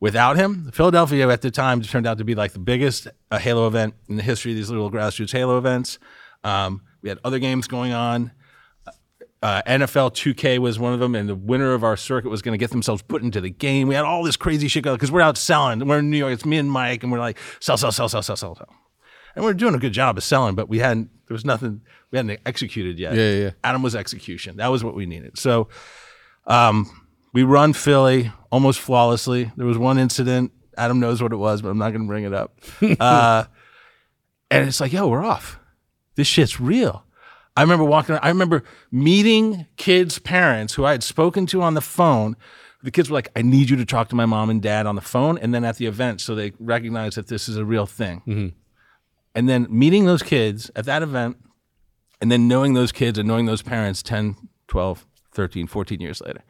without 0.00 0.36
him, 0.36 0.70
Philadelphia 0.72 1.28
at 1.28 1.42
the 1.42 1.50
time 1.50 1.80
turned 1.82 2.06
out 2.06 2.18
to 2.18 2.24
be 2.24 2.34
like 2.34 2.52
the 2.52 2.58
biggest 2.58 3.06
uh, 3.30 3.38
Halo 3.38 3.66
event 3.66 3.94
in 4.08 4.16
the 4.16 4.22
history 4.22 4.52
of 4.52 4.56
these 4.56 4.70
little 4.70 4.90
grassroots 4.90 5.32
Halo 5.32 5.58
events. 5.58 5.98
Um, 6.44 6.82
we 7.02 7.08
had 7.08 7.18
other 7.24 7.38
games 7.38 7.66
going 7.68 7.92
on. 7.92 8.32
Uh, 9.40 9.62
NFL 9.66 10.14
2K 10.14 10.58
was 10.58 10.78
one 10.78 10.92
of 10.92 10.98
them, 10.98 11.14
and 11.14 11.28
the 11.28 11.34
winner 11.34 11.72
of 11.72 11.84
our 11.84 11.96
circuit 11.96 12.28
was 12.28 12.42
going 12.42 12.54
to 12.54 12.58
get 12.58 12.70
themselves 12.70 13.02
put 13.02 13.22
into 13.22 13.40
the 13.40 13.50
game. 13.50 13.86
We 13.86 13.94
had 13.94 14.04
all 14.04 14.24
this 14.24 14.36
crazy 14.36 14.66
shit 14.66 14.82
going 14.82 14.96
because 14.96 15.12
we're 15.12 15.20
out 15.20 15.38
selling. 15.38 15.86
We're 15.86 16.00
in 16.00 16.10
New 16.10 16.16
York. 16.16 16.32
It's 16.32 16.44
me 16.44 16.58
and 16.58 16.70
Mike, 16.70 17.04
and 17.04 17.12
we're 17.12 17.20
like 17.20 17.38
sell, 17.60 17.76
sell, 17.76 17.92
sell, 17.92 18.08
sell, 18.08 18.22
sell, 18.22 18.36
sell, 18.36 18.56
sell 18.56 18.74
and 19.38 19.44
we 19.44 19.50
are 19.52 19.54
doing 19.54 19.74
a 19.74 19.78
good 19.78 19.92
job 19.92 20.18
of 20.18 20.24
selling, 20.24 20.56
but 20.56 20.68
we 20.68 20.80
hadn't. 20.80 21.10
There 21.28 21.34
was 21.34 21.44
nothing 21.44 21.82
we 22.10 22.18
hadn't 22.18 22.40
executed 22.44 22.98
yet. 22.98 23.14
Yeah, 23.14 23.30
yeah, 23.30 23.42
yeah. 23.44 23.50
Adam 23.62 23.82
was 23.82 23.94
execution. 23.94 24.56
That 24.56 24.68
was 24.68 24.82
what 24.82 24.96
we 24.96 25.06
needed. 25.06 25.38
So, 25.38 25.68
um, 26.46 27.06
we 27.32 27.44
run 27.44 27.72
Philly 27.72 28.32
almost 28.50 28.80
flawlessly. 28.80 29.52
There 29.56 29.66
was 29.66 29.78
one 29.78 29.96
incident. 29.98 30.50
Adam 30.76 30.98
knows 30.98 31.22
what 31.22 31.32
it 31.32 31.36
was, 31.36 31.62
but 31.62 31.68
I'm 31.68 31.78
not 31.78 31.90
going 31.90 32.02
to 32.02 32.08
bring 32.08 32.24
it 32.24 32.34
up. 32.34 32.58
uh, 33.00 33.44
and 34.50 34.66
it's 34.66 34.80
like, 34.80 34.92
yo, 34.92 35.06
we're 35.06 35.24
off. 35.24 35.60
This 36.16 36.26
shit's 36.26 36.58
real. 36.58 37.04
I 37.58 37.62
remember 37.62 37.84
walking. 37.84 38.14
I 38.22 38.28
remember 38.28 38.62
meeting 38.92 39.66
kids' 39.76 40.20
parents 40.20 40.74
who 40.74 40.84
I 40.84 40.92
had 40.92 41.02
spoken 41.02 41.44
to 41.46 41.60
on 41.60 41.74
the 41.74 41.80
phone. 41.80 42.36
The 42.84 42.92
kids 42.92 43.10
were 43.10 43.14
like, 43.14 43.30
"I 43.34 43.42
need 43.42 43.68
you 43.68 43.76
to 43.76 43.84
talk 43.84 44.08
to 44.10 44.14
my 44.14 44.26
mom 44.26 44.48
and 44.48 44.62
dad 44.62 44.86
on 44.86 44.94
the 44.94 45.00
phone, 45.00 45.38
and 45.38 45.52
then 45.52 45.64
at 45.64 45.76
the 45.76 45.86
event, 45.86 46.20
so 46.20 46.36
they 46.36 46.52
recognize 46.60 47.16
that 47.16 47.26
this 47.26 47.48
is 47.48 47.56
a 47.56 47.64
real 47.64 47.84
thing." 47.84 48.20
Mm-hmm. 48.20 48.48
And 49.34 49.48
then 49.48 49.66
meeting 49.68 50.06
those 50.06 50.22
kids 50.22 50.70
at 50.76 50.84
that 50.84 51.02
event, 51.02 51.36
and 52.20 52.30
then 52.30 52.46
knowing 52.46 52.74
those 52.74 52.92
kids 52.92 53.18
and 53.18 53.26
knowing 53.26 53.46
those 53.46 53.62
parents 53.62 54.04
10, 54.04 54.36
12, 54.68 55.04
13, 55.32 55.66
14 55.66 56.00
years 56.00 56.20
later. 56.20 56.44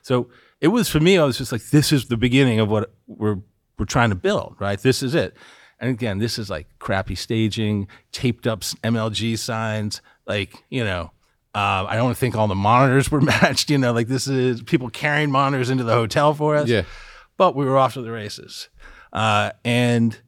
So 0.00 0.30
it 0.62 0.68
was 0.68 0.88
for 0.88 1.00
me, 1.00 1.18
I 1.18 1.24
was 1.24 1.36
just 1.36 1.52
like, 1.52 1.64
this 1.64 1.92
is 1.92 2.06
the 2.06 2.16
beginning 2.16 2.58
of 2.58 2.70
what 2.70 2.94
we're 3.06 3.40
we're 3.78 3.84
trying 3.84 4.10
to 4.10 4.16
build, 4.16 4.56
right? 4.58 4.80
This 4.80 5.02
is 5.02 5.14
it. 5.14 5.36
And 5.78 5.90
again, 5.90 6.18
this 6.18 6.38
is 6.38 6.48
like 6.48 6.68
crappy 6.78 7.16
staging, 7.16 7.88
taped 8.12 8.46
up 8.46 8.60
MLG 8.60 9.38
signs, 9.38 10.00
like, 10.26 10.54
you 10.70 10.84
know, 10.84 11.10
uh, 11.54 11.86
I 11.88 11.96
don't 11.96 12.16
think 12.16 12.34
all 12.36 12.48
the 12.48 12.54
monitors 12.54 13.10
were 13.10 13.20
matched, 13.32 13.70
you 13.70 13.78
know, 13.78 13.92
like 13.92 14.08
this 14.08 14.26
is 14.26 14.62
people 14.62 14.88
carrying 14.90 15.30
monitors 15.30 15.70
into 15.70 15.84
the 15.84 15.92
hotel 15.94 16.34
for 16.34 16.56
us 16.56 16.68
Yeah. 16.68 16.82
but 17.36 17.54
we 17.54 17.64
were 17.64 17.76
off 17.78 17.94
to 17.94 18.02
the 18.02 18.10
races. 18.10 18.68
Uh, 19.12 19.50
and 19.64 20.18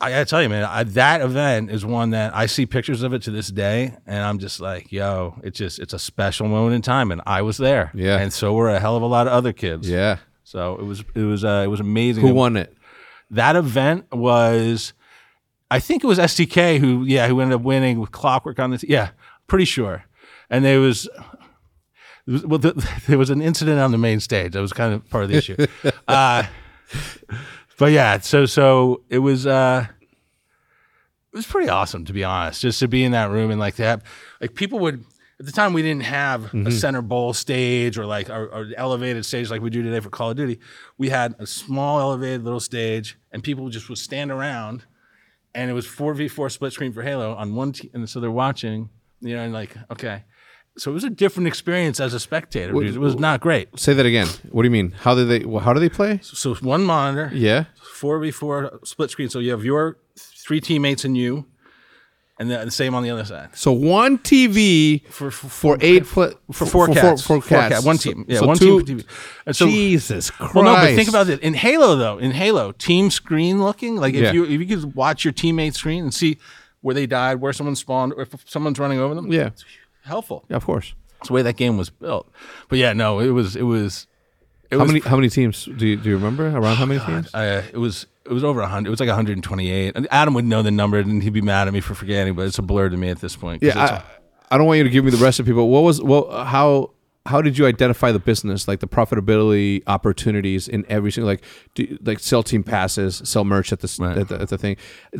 I 0.00 0.10
gotta 0.10 0.26
tell 0.26 0.42
you, 0.42 0.48
man, 0.48 0.64
I, 0.64 0.84
that 0.84 1.22
event 1.22 1.70
is 1.72 1.84
one 1.84 2.10
that 2.10 2.36
I 2.36 2.46
see 2.46 2.66
pictures 2.66 3.02
of 3.02 3.12
it 3.14 3.22
to 3.22 3.30
this 3.32 3.48
day, 3.48 3.96
and 4.06 4.22
I'm 4.22 4.38
just 4.38 4.60
like, 4.60 4.92
yo, 4.92 5.40
it's 5.42 5.58
just 5.58 5.80
it's 5.80 5.92
a 5.92 5.98
special 5.98 6.46
moment 6.46 6.74
in 6.76 6.82
time, 6.82 7.10
and 7.10 7.20
I 7.26 7.42
was 7.42 7.56
there, 7.56 7.90
Yeah. 7.94 8.18
and 8.18 8.32
so 8.32 8.52
were 8.52 8.68
a 8.70 8.78
hell 8.78 8.94
of 8.96 9.02
a 9.02 9.06
lot 9.06 9.26
of 9.26 9.32
other 9.32 9.52
kids, 9.52 9.88
Yeah. 9.90 10.18
So 10.44 10.74
it 10.78 10.84
was 10.84 11.02
it 11.14 11.22
was 11.22 11.44
uh, 11.44 11.62
it 11.64 11.68
was 11.68 11.80
amazing. 11.80 12.26
Who 12.26 12.32
won 12.34 12.56
it? 12.56 12.74
that 13.30 13.56
event 13.56 14.06
was? 14.12 14.92
I 15.70 15.80
think 15.80 16.02
it 16.02 16.06
was 16.06 16.18
STK 16.18 16.78
who, 16.78 17.04
yeah, 17.04 17.28
who 17.28 17.40
ended 17.40 17.56
up 17.56 17.62
winning 17.62 18.00
with 18.00 18.10
Clockwork 18.10 18.58
on 18.58 18.70
this. 18.70 18.84
Yeah, 18.84 19.10
pretty 19.46 19.66
sure. 19.66 20.04
And 20.48 20.64
there 20.64 20.80
was, 20.80 21.08
well, 22.26 22.58
the, 22.58 22.88
there 23.06 23.18
was 23.18 23.30
an 23.30 23.42
incident 23.42 23.78
on 23.78 23.92
the 23.92 23.98
main 23.98 24.20
stage. 24.20 24.52
That 24.52 24.60
was 24.60 24.72
kind 24.72 24.94
of 24.94 25.08
part 25.10 25.24
of 25.24 25.30
the 25.30 25.36
issue. 25.36 25.56
uh, 26.08 26.44
but 27.78 27.92
yeah, 27.92 28.18
so 28.18 28.44
so 28.44 29.02
it 29.08 29.18
was 29.18 29.46
uh 29.46 29.86
it 31.32 31.36
was 31.36 31.46
pretty 31.46 31.68
awesome 31.68 32.04
to 32.06 32.12
be 32.12 32.24
honest, 32.24 32.60
just 32.60 32.80
to 32.80 32.88
be 32.88 33.04
in 33.04 33.12
that 33.12 33.30
room 33.30 33.50
and 33.50 33.60
like 33.60 33.76
to 33.76 33.84
have 33.84 34.02
like 34.40 34.54
people 34.54 34.78
would 34.80 35.04
at 35.38 35.46
the 35.46 35.52
time 35.52 35.72
we 35.72 35.82
didn't 35.82 36.02
have 36.02 36.52
a 36.52 36.72
center 36.72 37.00
bowl 37.00 37.32
stage 37.32 37.96
or 37.96 38.04
like 38.04 38.28
our, 38.28 38.50
our 38.50 38.66
elevated 38.76 39.24
stage 39.24 39.50
like 39.50 39.62
we 39.62 39.70
do 39.70 39.84
today 39.84 40.00
for 40.00 40.10
Call 40.10 40.30
of 40.30 40.36
Duty. 40.36 40.58
We 40.96 41.10
had 41.10 41.36
a 41.38 41.46
small 41.46 42.00
elevated 42.00 42.42
little 42.42 42.58
stage 42.58 43.16
and 43.30 43.44
people 43.44 43.68
just 43.68 43.88
would 43.88 43.98
stand 43.98 44.32
around 44.32 44.84
and 45.54 45.70
it 45.70 45.74
was 45.74 45.86
4v4 45.86 46.50
split 46.50 46.72
screen 46.72 46.92
for 46.92 47.02
Halo 47.02 47.34
on 47.34 47.54
one 47.54 47.72
team 47.72 47.90
and 47.94 48.08
so 48.08 48.20
they're 48.20 48.30
watching, 48.30 48.90
you 49.20 49.34
know, 49.36 49.42
and 49.42 49.52
like, 49.52 49.76
okay. 49.90 50.24
So 50.76 50.92
it 50.92 50.94
was 50.94 51.02
a 51.02 51.10
different 51.10 51.48
experience 51.48 51.98
as 51.98 52.14
a 52.14 52.20
spectator. 52.20 52.72
dude. 52.72 52.94
It 52.94 52.98
was 53.00 53.16
not 53.16 53.40
great. 53.40 53.76
Say 53.78 53.94
that 53.94 54.06
again. 54.06 54.28
What 54.50 54.62
do 54.62 54.66
you 54.66 54.70
mean? 54.70 54.92
How 54.92 55.14
did 55.16 55.24
they? 55.24 55.40
How 55.58 55.72
do 55.72 55.80
they 55.80 55.88
play? 55.88 56.20
So 56.22 56.54
one 56.56 56.84
monitor, 56.84 57.30
Yeah. 57.34 57.64
four 57.82 58.20
v 58.20 58.30
four 58.30 58.78
split 58.84 59.10
screen. 59.10 59.28
So 59.28 59.40
you 59.40 59.50
have 59.50 59.64
your 59.64 59.98
three 60.16 60.60
teammates 60.60 61.04
and 61.04 61.16
you, 61.16 61.46
and 62.40 62.50
the, 62.50 62.64
the 62.64 62.70
same 62.70 62.94
on 62.94 63.02
the 63.02 63.10
other 63.10 63.24
side 63.24 63.48
So 63.56 63.72
one 63.72 64.18
TV 64.18 65.04
for 65.08 65.30
for, 65.30 65.48
for 65.48 65.78
eight 65.80 66.04
pla- 66.04 66.30
for 66.52 66.66
four 66.66 66.86
cats. 66.88 67.22
four 67.22 67.40
Four 67.42 67.58
cats. 67.58 67.74
cat- 67.76 67.84
one 67.84 67.98
So- 67.98 68.10
team. 68.12 68.24
Yeah, 68.28 68.38
so 68.40 68.46
one 68.46 68.56
two- 68.58 68.82
team. 68.82 68.98
For 69.00 69.04
TV. 69.04 69.06
And 69.46 69.56
so, 69.56 69.66
Jesus 69.66 70.30
Christ. 70.30 70.54
well, 70.54 70.64
no, 70.64 70.74
but 70.74 70.94
think 70.94 71.08
about 71.08 71.28
it. 71.28 71.40
In 71.40 71.54
Halo, 71.54 71.96
though, 71.96 72.18
in 72.18 72.30
Halo, 72.32 72.72
team 72.72 73.10
screen 73.10 73.62
looking, 73.62 73.96
like 73.96 74.14
if 74.14 74.22
Yeah. 74.22 74.32
you 74.32 74.44
if 74.44 74.60
you 74.60 74.66
could 74.66 74.94
watch 74.94 75.24
your 75.24 75.32
teammate 75.32 75.74
screen 75.74 76.04
and 76.04 76.14
see 76.14 76.38
where 76.80 76.94
they 76.94 77.06
died, 77.06 77.40
where 77.40 77.52
someone 77.52 77.74
spawned, 77.76 78.12
or 78.14 78.22
if 78.22 78.34
someone's 78.46 78.78
running 78.78 78.98
over 79.00 79.14
them, 79.14 79.32
Yeah. 79.32 79.50
helpful. 80.04 80.44
Yeah, 80.48 80.56
of 80.56 80.64
course. 80.64 80.94
It's 81.18 81.26
the 81.28 81.34
way 81.34 81.42
that 81.42 81.56
game 81.56 81.76
was 81.76 81.90
built. 81.90 82.30
But 82.68 82.78
yeah, 82.78 82.92
no, 82.92 83.18
it 83.18 83.30
was 83.30 83.56
it 83.56 83.62
was 83.64 84.06
It 84.70 84.76
how 84.76 84.82
was 84.84 84.88
many 84.92 85.00
how 85.00 85.16
many 85.16 85.28
teams 85.28 85.64
do 85.64 85.86
you, 85.86 85.96
do 85.96 86.08
you 86.10 86.16
remember 86.16 86.46
around 86.46 86.76
how 86.76 86.86
many 86.86 87.00
teams? 87.00 87.34
Uh, 87.34 87.62
it 87.72 87.78
was 87.78 88.06
it 88.28 88.32
was 88.32 88.44
over 88.44 88.62
hundred. 88.62 88.88
It 88.88 88.90
was 88.90 89.00
like 89.00 89.08
128. 89.08 89.96
And 89.96 90.06
Adam 90.10 90.34
would 90.34 90.44
know 90.44 90.62
the 90.62 90.70
number, 90.70 90.98
and 90.98 91.22
he'd 91.22 91.32
be 91.32 91.40
mad 91.42 91.66
at 91.68 91.72
me 91.74 91.80
for 91.80 91.94
forgetting. 91.94 92.34
But 92.34 92.46
it's 92.46 92.58
a 92.58 92.62
blur 92.62 92.88
to 92.90 92.96
me 92.96 93.08
at 93.08 93.20
this 93.20 93.34
point 93.36 93.62
Yeah, 93.62 93.78
I, 94.50 94.54
I 94.54 94.58
don't 94.58 94.66
want 94.66 94.78
you 94.78 94.84
to 94.84 94.90
give 94.90 95.04
me 95.04 95.10
the 95.10 95.16
recipe, 95.16 95.52
but 95.52 95.64
what 95.64 95.80
was 95.80 96.02
well 96.02 96.30
how 96.44 96.92
how 97.26 97.42
did 97.42 97.58
you 97.58 97.66
identify 97.66 98.10
the 98.10 98.18
business 98.18 98.66
like 98.66 98.80
the 98.80 98.86
profitability 98.88 99.82
opportunities 99.86 100.66
in 100.66 100.86
every 100.88 101.12
single 101.12 101.28
like 101.28 101.42
do, 101.74 101.98
like 102.02 102.20
sell 102.20 102.42
team 102.42 102.62
passes, 102.64 103.20
sell 103.24 103.44
merch 103.44 103.70
at 103.72 103.80
the, 103.80 103.96
Right. 104.00 104.16
at 104.18 104.28
the 104.28 104.40
at 104.40 104.48
the 104.48 104.56
thing 104.58 104.76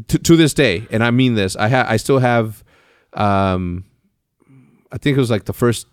to, 0.09 0.19
to 0.19 0.37
this 0.37 0.55
day, 0.55 0.87
and 0.91 1.03
I 1.05 1.11
mean 1.11 1.35
this. 1.35 1.55
I 1.57 1.69
ha- 1.69 1.87
I 1.89 1.97
still 1.99 2.19
have 2.21 2.65
um 3.13 3.85
I 4.91 4.97
think 4.99 5.17
it 5.17 5.21
was 5.21 5.31
like 5.31 5.45
the 5.45 5.53
first 5.53 5.87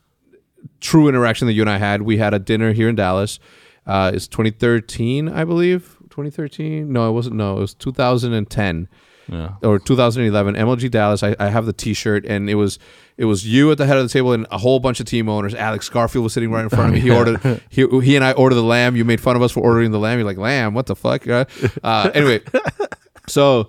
true 0.80 1.07
interaction 1.09 1.47
that 1.47 1.53
you 1.53 1.61
and 1.61 1.70
I 1.70 1.78
had. 1.78 2.01
We 2.03 2.18
had 2.18 2.34
a 2.34 2.39
dinner 2.39 2.72
here 2.72 2.88
in 2.89 2.95
Dallas. 2.95 3.39
Uh, 3.86 4.11
it's 4.13 4.28
2013, 4.28 5.30
I 5.30 5.43
believe. 5.43 5.94
2013? 6.16 6.91
No, 6.91 7.09
it 7.09 7.11
wasn't. 7.11 7.36
No, 7.36 7.57
it 7.57 7.59
was 7.59 7.74
2010 7.74 8.88
yeah. 9.28 9.55
or 9.61 9.80
2011 9.80 10.55
MLG 10.55 10.89
Dallas. 10.89 11.24
I, 11.24 11.36
I 11.39 11.49
have 11.49 11.66
the 11.66 11.74
T-shirt, 11.74 12.26
and 12.26 12.49
it 12.49 12.55
was 12.55 12.80
it 13.18 13.26
was 13.26 13.45
you 13.45 13.70
at 13.72 13.78
the 13.78 13.86
head 13.86 13.97
of 13.97 14.03
the 14.03 14.09
table 14.09 14.32
and 14.32 14.47
a 14.49 14.57
whole 14.57 14.80
bunch 14.80 15.01
of 15.01 15.05
team 15.05 15.28
owners. 15.28 15.53
Alex 15.53 15.89
Garfield 15.89 16.24
was 16.24 16.34
sitting 16.34 16.51
right 16.51 16.63
in 16.63 16.70
front 16.70 16.88
of 16.88 16.93
me. 16.93 17.01
He 17.01 17.09
ordered 17.18 17.61
he, 17.70 17.86
he 18.01 18.16
and 18.16 18.24
I 18.24 18.32
ordered 18.32 18.55
the 18.55 18.63
lamb. 18.63 18.95
You 18.95 19.03
made 19.03 19.20
fun 19.20 19.36
of 19.36 19.41
us 19.41 19.51
for 19.51 19.59
ordering 19.59 19.91
the 19.91 19.99
lamb. 19.99 20.20
You're 20.20 20.26
like 20.26 20.38
lamb, 20.38 20.74
what 20.74 20.86
the 20.86 20.95
fuck? 20.95 21.28
Uh, 21.28 21.45
uh, 21.84 22.11
anyway, 22.13 22.41
so 23.28 23.68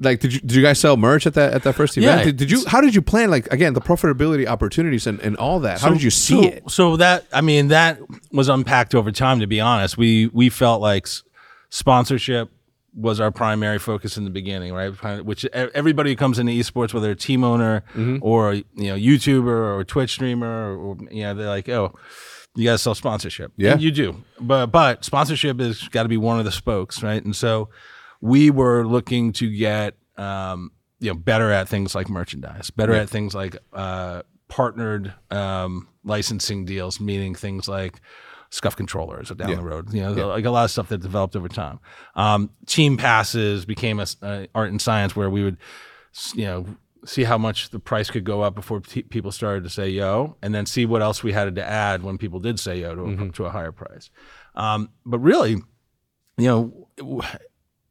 like 0.00 0.20
did 0.20 0.32
you 0.32 0.40
did 0.40 0.52
you 0.52 0.62
guys 0.62 0.78
sell 0.78 0.96
merch 0.96 1.26
at 1.26 1.34
that 1.34 1.52
at 1.52 1.62
that 1.62 1.74
first 1.74 1.96
event? 1.96 2.20
Yeah. 2.20 2.24
Did, 2.24 2.36
did 2.36 2.50
you 2.50 2.64
how 2.66 2.80
did 2.80 2.94
you 2.94 3.02
plan 3.02 3.30
like 3.30 3.46
again 3.52 3.74
the 3.74 3.80
profitability 3.80 4.46
opportunities 4.46 5.06
and, 5.06 5.20
and 5.20 5.36
all 5.36 5.60
that? 5.60 5.80
How 5.80 5.90
did 5.90 6.02
you 6.02 6.10
see 6.10 6.42
so, 6.42 6.48
it? 6.48 6.70
So 6.70 6.96
that 6.96 7.26
I 7.32 7.42
mean 7.42 7.68
that 7.68 8.00
was 8.32 8.48
unpacked 8.48 8.94
over 8.94 9.12
time. 9.12 9.40
To 9.40 9.46
be 9.46 9.60
honest, 9.60 9.98
we 9.98 10.26
we 10.28 10.48
felt 10.48 10.80
like 10.80 11.06
sponsorship 11.68 12.50
was 12.94 13.20
our 13.20 13.30
primary 13.30 13.78
focus 13.78 14.16
in 14.16 14.24
the 14.24 14.30
beginning, 14.30 14.72
right? 14.72 14.90
Which 15.24 15.44
everybody 15.46 16.10
who 16.10 16.16
comes 16.16 16.38
into 16.38 16.52
esports, 16.52 16.92
whether 16.92 17.10
a 17.10 17.16
team 17.16 17.44
owner 17.44 17.84
Mm-hmm. 17.94 18.18
or 18.22 18.54
you 18.54 18.64
know 18.74 18.96
YouTuber 18.96 19.76
or 19.76 19.84
Twitch 19.84 20.12
streamer, 20.12 20.74
or, 20.74 20.76
or 20.76 20.96
you 21.10 21.22
know 21.22 21.34
they're 21.34 21.48
like, 21.48 21.68
oh, 21.68 21.94
you 22.56 22.64
got 22.64 22.72
to 22.72 22.78
sell 22.78 22.94
sponsorship. 22.94 23.52
Yeah. 23.56 23.72
And 23.72 23.82
you 23.82 23.90
do, 23.90 24.24
but 24.40 24.66
but 24.66 25.04
sponsorship 25.04 25.60
has 25.60 25.86
got 25.88 26.02
to 26.04 26.08
be 26.08 26.16
one 26.16 26.38
of 26.38 26.44
the 26.44 26.52
spokes, 26.52 27.02
right? 27.02 27.22
And 27.24 27.36
so 27.36 27.68
we 28.20 28.50
were 28.50 28.86
looking 28.86 29.32
to 29.34 29.50
get 29.50 29.94
um, 30.16 30.72
you 30.98 31.10
know 31.10 31.14
better 31.14 31.50
at 31.50 31.68
things 31.68 31.94
like 31.94 32.08
merchandise, 32.08 32.70
better 32.70 32.92
at 33.02 33.08
things 33.10 33.34
like 33.34 33.56
uh, 33.72 34.22
partnered 34.48 35.14
um, 35.30 35.88
licensing 36.04 36.64
deals, 36.64 37.00
meaning 37.00 37.34
things 37.34 37.68
like 37.68 38.00
SCUF 38.50 38.76
controllers 38.76 39.30
down 39.30 39.48
the 39.56 39.62
road. 39.62 39.92
You 39.92 40.02
know, 40.02 40.28
like 40.28 40.44
a 40.44 40.50
lot 40.50 40.64
of 40.64 40.70
stuff 40.70 40.88
that 40.88 40.98
developed 40.98 41.36
over 41.36 41.48
time. 41.48 41.80
Um, 42.14 42.50
team 42.66 42.96
passes 42.96 43.64
became 43.64 44.00
a, 44.00 44.06
uh, 44.22 44.46
art 44.54 44.70
and 44.70 44.82
science 44.82 45.14
where 45.16 45.30
we 45.30 45.42
would, 45.42 45.56
you 46.34 46.44
know. 46.44 46.66
See 47.06 47.24
how 47.24 47.38
much 47.38 47.70
the 47.70 47.78
price 47.78 48.10
could 48.10 48.24
go 48.24 48.42
up 48.42 48.54
before 48.54 48.82
pe- 48.82 49.00
people 49.00 49.32
started 49.32 49.64
to 49.64 49.70
say 49.70 49.88
yo, 49.88 50.36
and 50.42 50.54
then 50.54 50.66
see 50.66 50.84
what 50.84 51.00
else 51.00 51.22
we 51.22 51.32
had 51.32 51.54
to 51.54 51.64
add 51.64 52.02
when 52.02 52.18
people 52.18 52.40
did 52.40 52.60
say 52.60 52.78
yo 52.80 52.94
to, 52.94 53.02
a, 53.24 53.28
to 53.30 53.46
a 53.46 53.50
higher 53.50 53.72
price. 53.72 54.10
Um, 54.54 54.90
but 55.06 55.18
really, 55.20 55.52
you 56.36 56.44
know, 56.46 56.88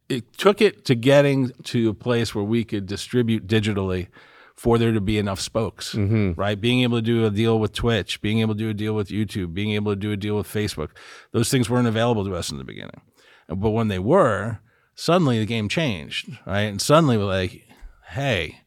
it, 0.10 0.38
took 0.38 0.62
it 0.62 0.86
to 0.86 0.95
getting 0.95 1.51
to 1.66 1.89
a 1.89 1.93
place 1.93 2.34
where 2.36 2.43
we 2.43 2.64
could 2.64 2.86
distribute 2.86 3.47
digitally 3.47 4.07
for 4.55 4.78
there 4.78 4.91
to 4.91 4.99
be 4.99 5.18
enough 5.18 5.39
spokes, 5.39 5.95
right? 6.36 6.60
Being 6.60 6.82
able 6.82 6.97
to 6.97 7.01
do 7.01 7.26
a 7.26 7.30
deal 7.30 7.60
with 7.60 7.72
Twitch, 7.72 8.22
being 8.22 8.39
able 8.39 8.55
to 8.55 8.60
do 8.60 8.70
a 8.70 8.74
deal 8.74 8.93
with 8.93 9.07
YouTube, 9.07 9.53
being 9.53 9.72
able 9.72 9.93
to 9.93 9.95
do 9.95 10.12
a 10.12 10.18
deal 10.18 10.36
with 10.36 10.47
Facebook. 10.47 10.89
Those 11.32 11.49
things 11.49 11.70
weren't 11.70 11.88
available 11.88 12.26
to 12.26 12.36
us 12.36 12.51
in 12.51 12.57
the 12.57 12.66
beginning. 12.66 13.01
But 13.47 13.70
when 13.70 13.88
they 13.88 13.99
were, 13.99 14.60
suddenly 14.95 15.39
the 15.39 15.45
game 15.45 15.70
changed, 15.70 16.38
right? 16.45 16.64
And 16.64 16.82
suddenly 16.82 17.18
we're 17.18 17.24
like, 17.24 17.64
hey, 18.10 18.60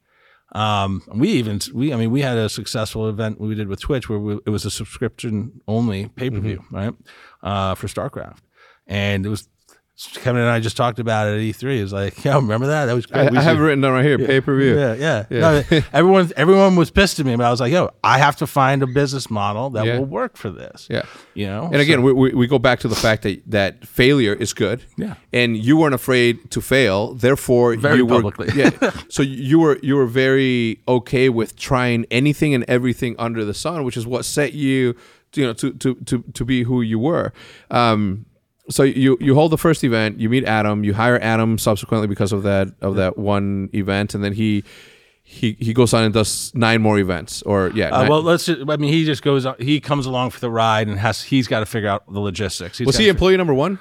um, 0.52 1.02
we 1.14 1.28
even 1.30 1.60
we 1.74 1.92
I 1.92 1.96
mean 1.96 2.10
we 2.10 2.22
had 2.22 2.36
a 2.36 2.48
successful 2.48 3.08
event 3.08 3.40
we 3.40 3.54
did 3.54 3.68
with 3.68 3.80
Twitch 3.80 4.08
where 4.08 4.18
we, 4.18 4.38
it 4.46 4.50
was 4.50 4.64
a 4.64 4.70
subscription 4.70 5.60
only 5.66 6.08
pay 6.08 6.30
per 6.30 6.40
view 6.40 6.62
right 6.70 6.94
uh, 7.42 7.74
for 7.74 7.86
StarCraft, 7.86 8.38
and 8.86 9.24
it 9.24 9.30
was 9.30 9.48
Kevin 10.08 10.40
and 10.42 10.50
I 10.50 10.60
just 10.60 10.76
talked 10.76 10.98
about 10.98 11.28
it 11.28 11.34
at 11.34 11.40
E3. 11.40 11.78
It 11.78 11.82
was 11.82 11.92
like, 11.92 12.24
yeah, 12.24 12.36
remember 12.36 12.66
that? 12.68 12.86
That 12.86 12.94
was 12.94 13.06
I, 13.12 13.22
great. 13.24 13.32
We 13.32 13.38
I 13.38 13.42
have 13.42 13.56
it 13.58 13.60
written 13.60 13.80
down 13.80 13.92
right 13.92 14.04
here. 14.04 14.18
Pay 14.18 14.40
per 14.40 14.56
view. 14.58 14.78
yeah, 14.78 14.94
yeah. 14.94 15.26
Yeah. 15.30 15.40
No, 15.70 15.80
everyone, 15.92 16.30
everyone 16.36 16.76
was 16.76 16.90
pissed 16.90 17.20
at 17.20 17.26
me, 17.26 17.36
but 17.36 17.44
I 17.46 17.50
was 17.50 17.60
like, 17.60 17.72
"Yo, 17.72 17.90
I 18.02 18.18
have 18.18 18.36
to 18.36 18.46
find 18.46 18.82
a 18.82 18.86
business 18.86 19.30
model 19.30 19.70
that 19.70 19.86
Yeah. 19.86 19.98
will 19.98 20.06
work 20.06 20.36
for 20.36 20.50
this." 20.50 20.86
Yeah. 20.90 21.02
you 21.34 21.46
know. 21.46 21.64
And 21.66 21.76
again, 21.76 22.02
we, 22.02 22.12
we, 22.12 22.32
we 22.34 22.46
go 22.46 22.58
back 22.58 22.80
to 22.80 22.88
the 22.88 22.94
fact 22.96 23.22
that, 23.22 23.42
that 23.50 23.86
failure 23.86 24.34
is 24.34 24.52
good. 24.52 24.84
Yeah. 24.96 25.14
And 25.32 25.56
you 25.56 25.76
weren't 25.76 25.94
afraid 25.94 26.50
to 26.50 26.60
fail. 26.60 27.14
Therefore, 27.14 27.76
Very 27.76 27.98
you 27.98 28.06
were, 28.06 28.16
publicly. 28.22 28.48
yeah. 28.54 28.70
So 29.08 29.22
you 29.22 29.58
were 29.60 29.78
you 29.82 29.96
were 29.96 30.06
very 30.06 30.80
okay 30.88 31.28
with 31.28 31.56
trying 31.56 32.06
anything 32.10 32.54
and 32.54 32.64
everything 32.68 33.14
under 33.18 33.44
the 33.44 33.54
sun, 33.54 33.84
which 33.84 33.96
is 33.96 34.06
what 34.06 34.24
set 34.24 34.52
you, 34.52 34.94
you 35.34 35.46
know, 35.46 35.52
to 35.54 35.72
to 35.74 35.94
to, 35.94 36.22
to 36.34 36.44
be 36.44 36.62
who 36.64 36.80
you 36.82 36.98
were. 36.98 37.32
Um, 37.70 38.26
so 38.70 38.82
you 38.82 39.16
you 39.20 39.34
hold 39.34 39.50
the 39.52 39.58
first 39.58 39.82
event, 39.84 40.18
you 40.20 40.28
meet 40.28 40.44
Adam, 40.44 40.84
you 40.84 40.94
hire 40.94 41.18
Adam 41.20 41.58
subsequently 41.58 42.06
because 42.08 42.32
of 42.32 42.42
that 42.44 42.68
of 42.80 42.96
that 42.96 43.18
one 43.18 43.68
event, 43.74 44.14
and 44.14 44.22
then 44.24 44.32
he. 44.32 44.64
He, 45.24 45.56
he 45.60 45.72
goes 45.72 45.94
on 45.94 46.02
and 46.02 46.12
does 46.12 46.52
nine 46.54 46.82
more 46.82 46.98
events, 46.98 47.40
or 47.42 47.70
yeah. 47.74 47.88
Uh, 47.90 48.00
nine- 48.02 48.10
well, 48.10 48.22
let's. 48.22 48.44
Just, 48.44 48.68
I 48.68 48.76
mean, 48.76 48.92
he 48.92 49.06
just 49.06 49.22
goes. 49.22 49.46
He 49.58 49.80
comes 49.80 50.04
along 50.04 50.30
for 50.30 50.40
the 50.40 50.50
ride 50.50 50.88
and 50.88 50.98
has. 50.98 51.22
He's 51.22 51.46
got 51.48 51.60
to 51.60 51.66
figure 51.66 51.88
out 51.88 52.02
the 52.12 52.20
logistics. 52.20 52.76
He's 52.76 52.86
was 52.86 52.98
he 52.98 53.08
employee 53.08 53.36
number 53.38 53.54
one? 53.54 53.78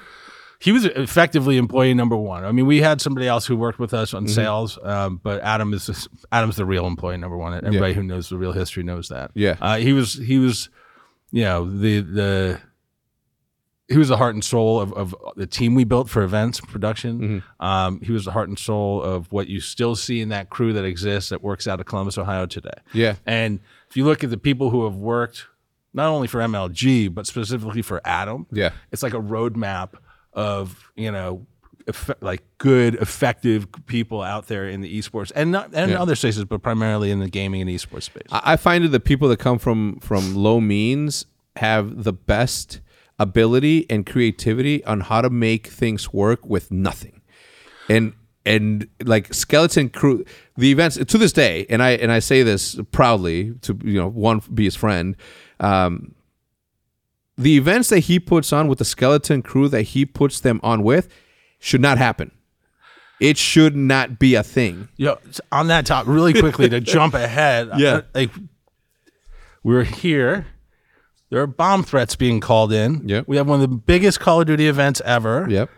he 0.60 0.70
was 0.70 0.84
effectively 0.84 1.56
employee 1.58 1.92
number 1.92 2.16
one. 2.16 2.44
I 2.44 2.52
mean, 2.52 2.64
we 2.66 2.80
had 2.80 3.00
somebody 3.02 3.26
else 3.26 3.44
who 3.44 3.56
worked 3.56 3.80
with 3.80 3.92
us 3.92 4.14
on 4.14 4.24
Mm-hmm. 4.24 4.32
sales, 4.32 4.78
um, 4.84 5.20
but 5.22 5.42
Adam 5.42 5.74
is 5.74 5.86
just, 5.86 6.08
Adam's 6.30 6.54
the 6.56 6.64
real 6.64 6.86
employee 6.86 7.16
number 7.18 7.36
one. 7.36 7.52
Everybody 7.52 7.92
who 7.94 8.04
knows 8.04 8.28
the 8.28 8.38
real 8.38 8.52
history 8.52 8.84
knows 8.84 9.08
that. 9.08 9.32
Yeah. 9.34 9.56
uh, 9.60 9.76
he 9.78 9.92
was 9.92 10.14
he 10.14 10.38
was, 10.38 10.70
you 11.32 11.42
know, 11.42 11.68
the 11.68 12.00
the 12.00 12.60
he 13.92 13.98
was 13.98 14.08
the 14.08 14.16
heart 14.16 14.34
and 14.34 14.42
soul 14.42 14.80
of, 14.80 14.92
of 14.94 15.14
the 15.36 15.46
team 15.46 15.74
we 15.74 15.84
built 15.84 16.08
for 16.10 16.22
events 16.22 16.60
production. 16.60 17.20
Mm-hmm. 17.20 17.64
Um, 17.64 18.00
he 18.00 18.10
was 18.12 18.24
the 18.24 18.32
heart 18.32 18.48
and 18.48 18.58
soul 18.58 19.02
of 19.02 19.30
what 19.30 19.48
you 19.48 19.60
still 19.60 19.94
see 19.96 20.20
in 20.20 20.30
that 20.30 20.50
crew 20.50 20.72
that 20.72 20.84
exists 20.84 21.30
that 21.30 21.42
works 21.42 21.66
out 21.68 21.78
of 21.80 21.86
Columbus, 21.86 22.18
Ohio 22.18 22.46
today. 22.46 22.70
Yeah. 22.92 23.14
And 23.26 23.60
if 23.90 23.96
you 23.96 24.04
look 24.04 24.24
at 24.24 24.30
the 24.30 24.38
people 24.38 24.70
who 24.70 24.84
have 24.84 24.96
worked 24.96 25.46
not 25.94 26.08
only 26.08 26.26
for 26.26 26.40
MLG 26.40 27.12
but 27.14 27.26
specifically 27.26 27.82
for 27.82 28.00
Adam, 28.04 28.46
Yeah. 28.50 28.70
it's 28.90 29.02
like 29.02 29.14
a 29.14 29.20
roadmap 29.20 29.90
of 30.32 30.90
you 30.96 31.12
know 31.12 31.46
like 32.20 32.42
good 32.58 32.94
effective 32.94 33.66
people 33.86 34.22
out 34.22 34.46
there 34.46 34.68
in 34.68 34.80
the 34.82 34.98
esports 34.98 35.32
and 35.34 35.50
not 35.50 35.70
and 35.74 35.90
Yeah. 35.90 36.00
other 36.00 36.14
spaces 36.14 36.44
but 36.44 36.62
primarily 36.62 37.10
in 37.10 37.18
the 37.18 37.28
gaming 37.28 37.60
and 37.60 37.68
esports 37.68 38.04
space 38.04 38.22
I 38.30 38.52
I 38.52 38.56
find 38.56 38.84
that 38.84 38.88
the 38.90 39.00
people 39.00 39.28
that 39.30 39.38
come 39.38 39.58
from 39.58 39.98
from 40.00 40.34
low 40.36 40.60
means 40.60 41.26
have 41.56 42.04
the 42.04 42.12
best 42.12 42.80
ability 43.22 43.86
and 43.90 44.04
creativity 44.06 44.84
on 44.84 45.00
how 45.00 45.20
to 45.22 45.30
make 45.30 45.66
things 45.68 46.12
work 46.12 46.44
with 46.46 46.70
nothing. 46.70 47.20
And 47.88 48.12
and 48.44 48.88
like 49.04 49.32
skeleton 49.32 49.88
crew 49.88 50.24
the 50.56 50.70
events 50.72 50.96
to 50.96 51.16
this 51.18 51.32
day 51.32 51.64
and 51.70 51.80
I 51.82 51.90
and 51.90 52.10
I 52.10 52.18
say 52.18 52.42
this 52.42 52.76
proudly 52.90 53.52
to 53.62 53.78
you 53.84 53.98
know 54.00 54.08
one 54.08 54.40
be 54.52 54.64
his 54.64 54.74
friend 54.74 55.16
um 55.60 56.14
the 57.38 57.56
events 57.56 57.88
that 57.90 58.00
he 58.00 58.18
puts 58.18 58.52
on 58.52 58.66
with 58.68 58.78
the 58.78 58.84
skeleton 58.84 59.42
crew 59.42 59.68
that 59.68 59.82
he 59.82 60.04
puts 60.04 60.40
them 60.40 60.58
on 60.64 60.82
with 60.82 61.08
should 61.60 61.80
not 61.80 61.98
happen. 61.98 62.32
It 63.20 63.38
should 63.38 63.76
not 63.76 64.18
be 64.18 64.34
a 64.34 64.42
thing. 64.42 64.88
Yo, 64.96 65.18
s- 65.28 65.40
on 65.52 65.68
that 65.68 65.86
top 65.86 66.08
really 66.08 66.32
quickly 66.34 66.68
to 66.68 66.80
jump 66.94 67.14
ahead 67.14 67.70
Yeah. 67.78 67.88
uh, 67.94 68.02
like 68.14 68.30
we're 69.62 69.84
here 69.84 70.46
there 71.32 71.40
are 71.42 71.46
bomb 71.46 71.82
threats 71.82 72.14
being 72.14 72.38
called 72.40 72.72
in 72.72 73.08
Yep. 73.08 73.26
we 73.26 73.36
have 73.38 73.48
one 73.48 73.60
of 73.62 73.68
the 73.68 73.74
biggest 73.76 74.20
call 74.20 74.40
of 74.42 74.46
duty 74.46 74.68
events 74.68 75.00
ever 75.04 75.46
Yep. 75.48 75.70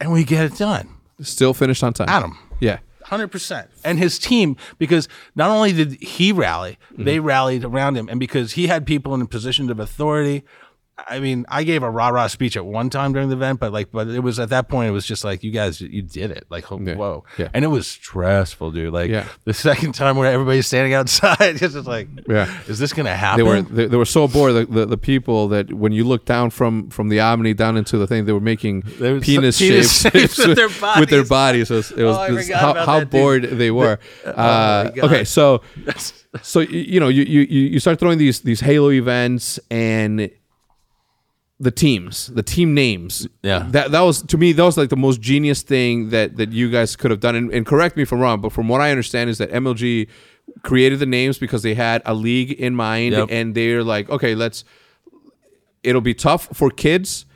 and 0.00 0.12
we 0.12 0.24
get 0.24 0.44
it 0.52 0.56
done 0.58 0.88
Still 1.20 1.52
finished 1.52 1.82
on 1.84 1.92
time. 1.92 2.08
adam 2.08 2.38
Yeah. 2.60 2.78
Hundred 3.04 3.28
percent, 3.32 3.68
and 3.84 3.98
his 3.98 4.18
team 4.20 4.56
because 4.78 5.08
not 5.34 5.50
only 5.50 5.72
did 5.72 6.00
he 6.00 6.30
rally, 6.32 6.78
Mm-hmm. 6.92 7.04
they 7.04 7.18
rallied 7.18 7.64
around 7.64 7.96
him, 7.96 8.08
and 8.08 8.20
because 8.20 8.52
he 8.52 8.68
had 8.68 8.86
people 8.86 9.14
in 9.14 9.26
positions 9.26 9.68
of 9.70 9.80
authority. 9.80 10.44
I 11.08 11.20
mean, 11.20 11.44
I 11.48 11.64
gave 11.64 11.82
a 11.82 11.90
rah 11.90 12.08
rah 12.08 12.26
speech 12.26 12.56
at 12.56 12.64
one 12.64 12.90
time 12.90 13.12
during 13.12 13.28
the 13.28 13.36
event, 13.36 13.60
but 13.60 13.72
like, 13.72 13.90
but 13.92 14.08
it 14.08 14.20
was 14.20 14.38
at 14.38 14.48
that 14.50 14.68
point, 14.68 14.88
it 14.88 14.92
was 14.92 15.06
just 15.06 15.24
like, 15.24 15.42
you 15.42 15.50
guys, 15.50 15.80
you 15.80 16.02
did 16.02 16.30
it, 16.30 16.46
like, 16.50 16.64
whoa, 16.64 17.24
Yeah. 17.38 17.48
and 17.54 17.64
it 17.64 17.68
was 17.68 17.86
stressful, 17.86 18.72
dude. 18.72 18.92
Like 18.92 19.10
Yeah. 19.10 19.26
the 19.44 19.54
second 19.54 19.94
time 19.94 20.16
where 20.16 20.30
everybody's 20.32 20.66
standing 20.66 20.94
outside, 20.94 21.36
it's 21.62 21.74
just 21.74 21.86
like, 21.86 22.08
Yeah. 22.28 22.52
is 22.68 22.78
this 22.78 22.92
gonna 22.92 23.14
happen? 23.16 23.44
they 23.44 23.50
were 23.50 23.62
they, 23.62 23.86
they 23.86 23.96
were 23.96 24.04
so 24.04 24.28
bored 24.28 24.54
the, 24.54 24.66
the, 24.66 24.86
the 24.86 24.98
people 24.98 25.48
that 25.48 25.72
when 25.72 25.92
you 25.92 26.04
look 26.04 26.24
down 26.24 26.50
from 26.50 26.90
from 26.90 27.08
the 27.08 27.20
omni 27.20 27.54
down 27.54 27.76
into 27.76 27.96
the 27.98 28.06
thing 28.06 28.24
they 28.24 28.32
were 28.32 28.40
making 28.40 28.82
They 28.98 29.12
were 29.12 29.20
penis, 29.20 29.56
shaped 29.58 29.88
shapes 29.88 30.38
with 30.38 30.56
their 30.56 30.68
with 31.00 31.08
their 31.10 31.24
bodies. 31.24 31.68
bodies 31.68 31.70
it 31.70 31.74
was, 31.74 31.90
it 31.92 32.02
was 32.04 32.16
Oh, 32.16 32.20
I 32.20 32.30
this- 32.32 32.50
how, 32.50 32.74
how 32.74 32.98
that, 33.00 33.10
dude. 33.10 33.10
bored 33.10 33.42
they 33.44 33.70
were 33.70 33.98
uh, 34.24 34.84
God. 34.90 34.98
okay 34.98 35.24
so 35.24 35.62
so 36.42 36.60
you 36.60 37.00
know 37.00 37.08
you, 37.08 37.22
you 37.24 37.40
you 37.40 37.60
you 37.74 37.80
start 37.80 37.98
throwing 37.98 38.18
these 38.18 38.40
these 38.40 38.60
halo 38.60 38.90
events 38.90 39.58
and 39.70 40.30
the 41.62 41.70
teams, 41.70 42.28
the 42.28 42.42
team 42.42 42.72
names. 42.74 43.28
Yeah. 43.42 43.66
That 43.70 43.90
that 43.92 44.00
was 44.00 44.22
to 44.22 44.38
me 44.38 44.52
that 44.52 44.62
was 44.64 44.78
like 44.78 44.88
the 44.88 44.96
most 44.96 45.20
genius 45.20 45.62
thing 45.62 46.08
that 46.10 46.36
that 46.38 46.52
you 46.52 46.70
guys 46.70 46.96
could 46.96 47.10
have 47.10 47.20
done. 47.20 47.36
And, 47.36 47.52
and 47.52 47.66
correct 47.66 47.96
me 47.96 48.02
if 48.02 48.12
I'm 48.12 48.18
wrong, 48.20 48.40
but 48.40 48.50
from 48.52 48.66
what 48.66 48.80
I 48.80 48.90
understand 48.90 49.28
is 49.30 49.36
that 49.38 49.50
MLG 49.50 50.08
created 50.62 50.98
the 50.98 51.06
names 51.06 51.38
because 51.38 51.62
they 51.62 51.74
had 51.74 52.00
a 52.06 52.14
league 52.14 52.52
in 52.52 52.74
mind 52.74 53.12
Yep. 53.14 53.28
and 53.30 53.54
they're 53.54 53.84
like, 53.84 54.08
okay, 54.10 54.34
let's 54.34 54.64
it'll 55.82 56.00
be 56.00 56.14
tough 56.14 56.48
for 56.54 56.70
kids 56.70 57.26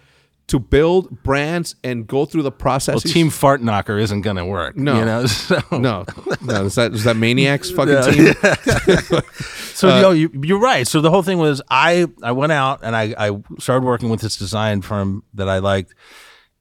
to 0.47 0.59
build 0.59 1.23
brands 1.23 1.75
and 1.83 2.07
go 2.07 2.27
through 2.27 2.43
the 2.43 2.53
process. 2.53 3.03
Well, 3.05 3.13
Team 3.13 3.31
Fart 3.31 3.63
Knocker 3.63 3.99
isn't 3.99 4.21
going 4.21 4.37
to 4.37 4.45
work. 4.45 4.77
No. 4.77 4.99
You 4.99 5.05
know? 5.05 5.27
So, 5.27 5.59
No, 5.73 6.05
no, 6.43 6.65
is 6.67 6.75
that 6.75 6.93
is 6.93 7.05
that 7.05 7.17
Maniacs 7.17 7.71
fucking 7.71 8.13
team? 8.13 8.35
so 9.75 9.89
Uh, 9.89 10.01
yo, 10.01 10.11
you, 10.11 10.31
you're 10.43 10.61
right. 10.61 10.87
So 10.87 11.01
the 11.01 11.11
whole 11.11 11.23
thing 11.23 11.39
was 11.39 11.63
I, 11.71 12.07
I 12.23 12.33
went 12.33 12.53
out 12.53 12.81
and 12.83 12.95
I, 12.95 13.15
I 13.19 13.31
started 13.59 13.85
working 13.87 14.09
with 14.11 14.21
this 14.21 14.37
design 14.37 14.83
firm 14.83 15.23
that 15.35 15.49
I 15.49 15.59
liked. 15.59 15.95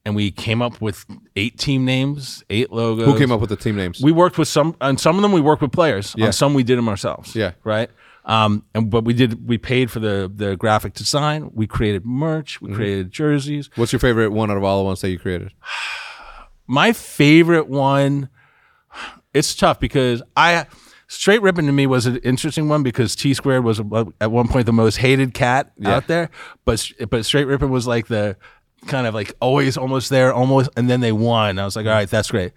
And 0.06 0.14
we 0.14 0.30
came 0.30 0.60
up 0.60 0.82
with 0.82 1.06
eight 1.34 1.58
team 1.58 1.86
names, 1.86 2.44
eight 2.50 2.70
logos. 2.70 3.06
Who 3.06 3.18
came 3.18 3.32
up 3.32 3.40
with 3.40 3.48
the 3.48 3.56
team 3.56 3.74
names? 3.76 4.02
We 4.02 4.12
worked 4.12 4.36
with 4.36 4.48
some, 4.48 4.76
on 4.82 4.98
some 4.98 5.16
of 5.16 5.22
them 5.22 5.32
we 5.32 5.40
worked 5.40 5.62
with 5.62 5.72
players. 5.72 6.14
Yeah. 6.16 6.26
On 6.26 6.32
some 6.32 6.52
we 6.52 6.62
did 6.62 6.76
them 6.76 6.90
ourselves. 6.90 7.34
Yeah. 7.34 7.52
Right. 7.64 7.90
Um, 8.24 8.64
and 8.74 8.90
but 8.90 9.04
we 9.04 9.12
did 9.12 9.46
we 9.46 9.58
paid 9.58 9.90
for 9.90 10.00
the 10.00 10.30
the 10.34 10.56
graphic 10.56 10.94
design. 10.94 11.50
We 11.52 11.66
created 11.66 12.04
merch. 12.06 12.56
Mm-hmm. 12.56 12.66
We 12.66 12.74
created 12.74 13.10
jerseys. 13.10 13.70
What's 13.74 13.92
your 13.92 14.00
favorite 14.00 14.30
one 14.30 14.50
out 14.50 14.56
of 14.56 14.64
all 14.64 14.78
the 14.78 14.84
ones 14.84 15.00
that 15.02 15.10
you 15.10 15.18
created? 15.18 15.52
My 16.66 16.92
favorite 16.94 17.68
one, 17.68 18.30
it's 19.34 19.54
tough 19.54 19.78
because 19.78 20.22
I 20.36 20.66
Str8 21.08 21.42
Rippin 21.42 21.66
to 21.66 21.72
me 21.72 21.86
was 21.86 22.06
an 22.06 22.16
interesting 22.18 22.68
one 22.68 22.82
because 22.82 23.14
T 23.14 23.34
squared 23.34 23.64
was 23.64 23.80
at 24.20 24.30
one 24.30 24.48
point 24.48 24.66
the 24.66 24.72
most 24.72 24.96
hated 24.96 25.34
cat 25.34 25.72
out 25.84 26.06
there, 26.06 26.30
but 26.64 26.90
but 26.98 27.20
Str8 27.20 27.46
Rippin 27.46 27.70
was 27.70 27.86
like 27.86 28.06
the 28.06 28.36
kind 28.86 29.06
of 29.06 29.14
like 29.14 29.32
always 29.40 29.76
almost 29.76 30.10
there, 30.10 30.32
almost, 30.32 30.70
and 30.76 30.88
then 30.88 31.00
they 31.00 31.12
won. 31.12 31.58
I 31.58 31.64
was 31.64 31.76
like, 31.76 31.86
all 31.86 31.92
right, 31.92 32.08
that's 32.08 32.30
great. 32.30 32.52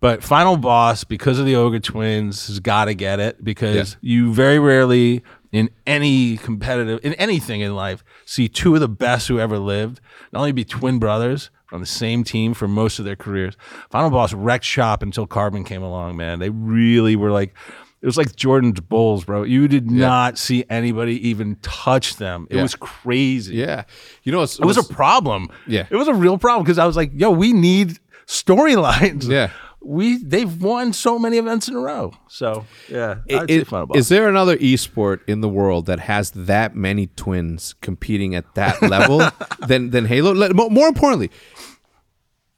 But 0.00 0.22
final 0.22 0.56
boss 0.56 1.02
because 1.04 1.38
of 1.38 1.46
the 1.46 1.56
ogre 1.56 1.80
twins 1.80 2.46
has 2.46 2.60
got 2.60 2.84
to 2.86 2.94
get 2.94 3.18
it 3.18 3.42
because 3.42 3.96
you 4.00 4.32
very 4.32 4.58
rarely 4.58 5.22
in 5.50 5.70
any 5.86 6.36
competitive 6.36 7.00
in 7.02 7.14
anything 7.14 7.62
in 7.62 7.74
life 7.74 8.04
see 8.26 8.48
two 8.48 8.74
of 8.74 8.80
the 8.80 8.88
best 8.88 9.26
who 9.28 9.40
ever 9.40 9.58
lived 9.58 9.98
not 10.32 10.40
only 10.40 10.52
be 10.52 10.62
twin 10.64 10.98
brothers 10.98 11.50
on 11.72 11.80
the 11.80 11.86
same 11.86 12.22
team 12.22 12.54
for 12.54 12.68
most 12.68 12.98
of 12.98 13.04
their 13.04 13.16
careers. 13.16 13.54
Final 13.90 14.08
Boss 14.10 14.32
wrecked 14.32 14.64
shop 14.64 15.02
until 15.02 15.26
Carbon 15.26 15.64
came 15.64 15.82
along, 15.82 16.16
man. 16.16 16.38
They 16.38 16.48
really 16.48 17.14
were 17.16 17.30
like, 17.30 17.54
it 18.00 18.06
was 18.06 18.16
like 18.16 18.34
Jordan's 18.36 18.80
Bulls, 18.80 19.24
bro. 19.24 19.42
You 19.42 19.68
did 19.68 19.90
not 19.90 20.38
see 20.38 20.64
anybody 20.70 21.28
even 21.28 21.56
touch 21.56 22.16
them. 22.16 22.46
It 22.50 22.56
Yeah. 22.56 22.62
was 22.62 22.74
crazy. 22.74 23.56
Yeah, 23.56 23.84
you 24.22 24.32
know, 24.32 24.42
it's, 24.42 24.58
It 24.58 24.64
was 24.64 24.78
a 24.78 24.82
problem. 24.94 25.48
Yeah. 25.66 25.86
It 25.90 25.96
was 25.96 26.08
a 26.08 26.14
real 26.14 26.38
problem 26.38 26.62
because 26.64 26.78
I 26.78 26.86
was 26.86 26.96
like, 26.96 27.10
yo, 27.14 27.30
we 27.30 27.52
need 27.52 27.98
storylines. 28.26 29.28
Yeah. 29.28 29.50
We 29.80 30.18
they've 30.18 30.60
won 30.62 30.92
so 30.92 31.18
many 31.18 31.38
events 31.38 31.68
in 31.68 31.74
a 31.76 31.80
row. 31.80 32.12
So 32.28 32.66
yeah. 32.88 33.16
It- 33.26 33.66
Final 33.66 33.96
is 33.96 34.08
there 34.08 34.28
another 34.28 34.56
esport 34.58 35.20
in 35.26 35.40
the 35.40 35.48
world 35.48 35.86
that 35.86 36.00
has 36.00 36.30
that 36.32 36.74
many 36.74 37.06
twins 37.16 37.74
competing 37.80 38.34
at 38.34 38.54
that 38.54 38.82
level 38.82 39.22
than 39.66 39.90
than 39.90 40.04
Halo? 40.06 40.34
More 40.52 40.88
importantly, 40.88 41.30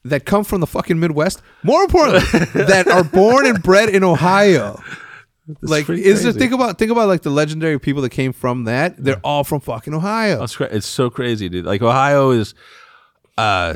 that 0.05 0.25
come 0.25 0.45
from 0.45 0.61
the 0.61 0.67
fucking 0.67 0.99
Midwest. 0.99 1.43
More 1.63 1.83
importantly, 1.83 2.21
that 2.65 2.89
are 2.89 3.05
born 3.05 3.47
and 3.47 3.63
bred 3.63 3.91
in 3.91 4.03
Ohio. 4.03 4.81
like, 5.63 5.89
is 5.91 6.23
there, 6.23 6.33
crazy. 6.33 6.39
think 6.39 6.53
about 6.53 6.79
think 6.79 6.91
about 6.91 7.09
like 7.09 7.23
the 7.23 7.31
legendary 7.31 7.79
people 7.79 8.01
that 8.03 8.11
came 8.11 8.33
from 8.33 8.65
that. 8.65 8.95
They're 8.97 9.21
all 9.23 9.45
from 9.45 9.61
fucking 9.61 9.93
Ohio. 9.95 10.39
That's 10.41 10.57
cra- 10.57 10.69
it's 10.75 10.87
so 10.87 11.11
crazy, 11.11 11.49
dude. 11.51 11.67
Like 11.67 11.83
Ohio 11.83 12.31
is 12.31 12.55
uh 13.37 13.75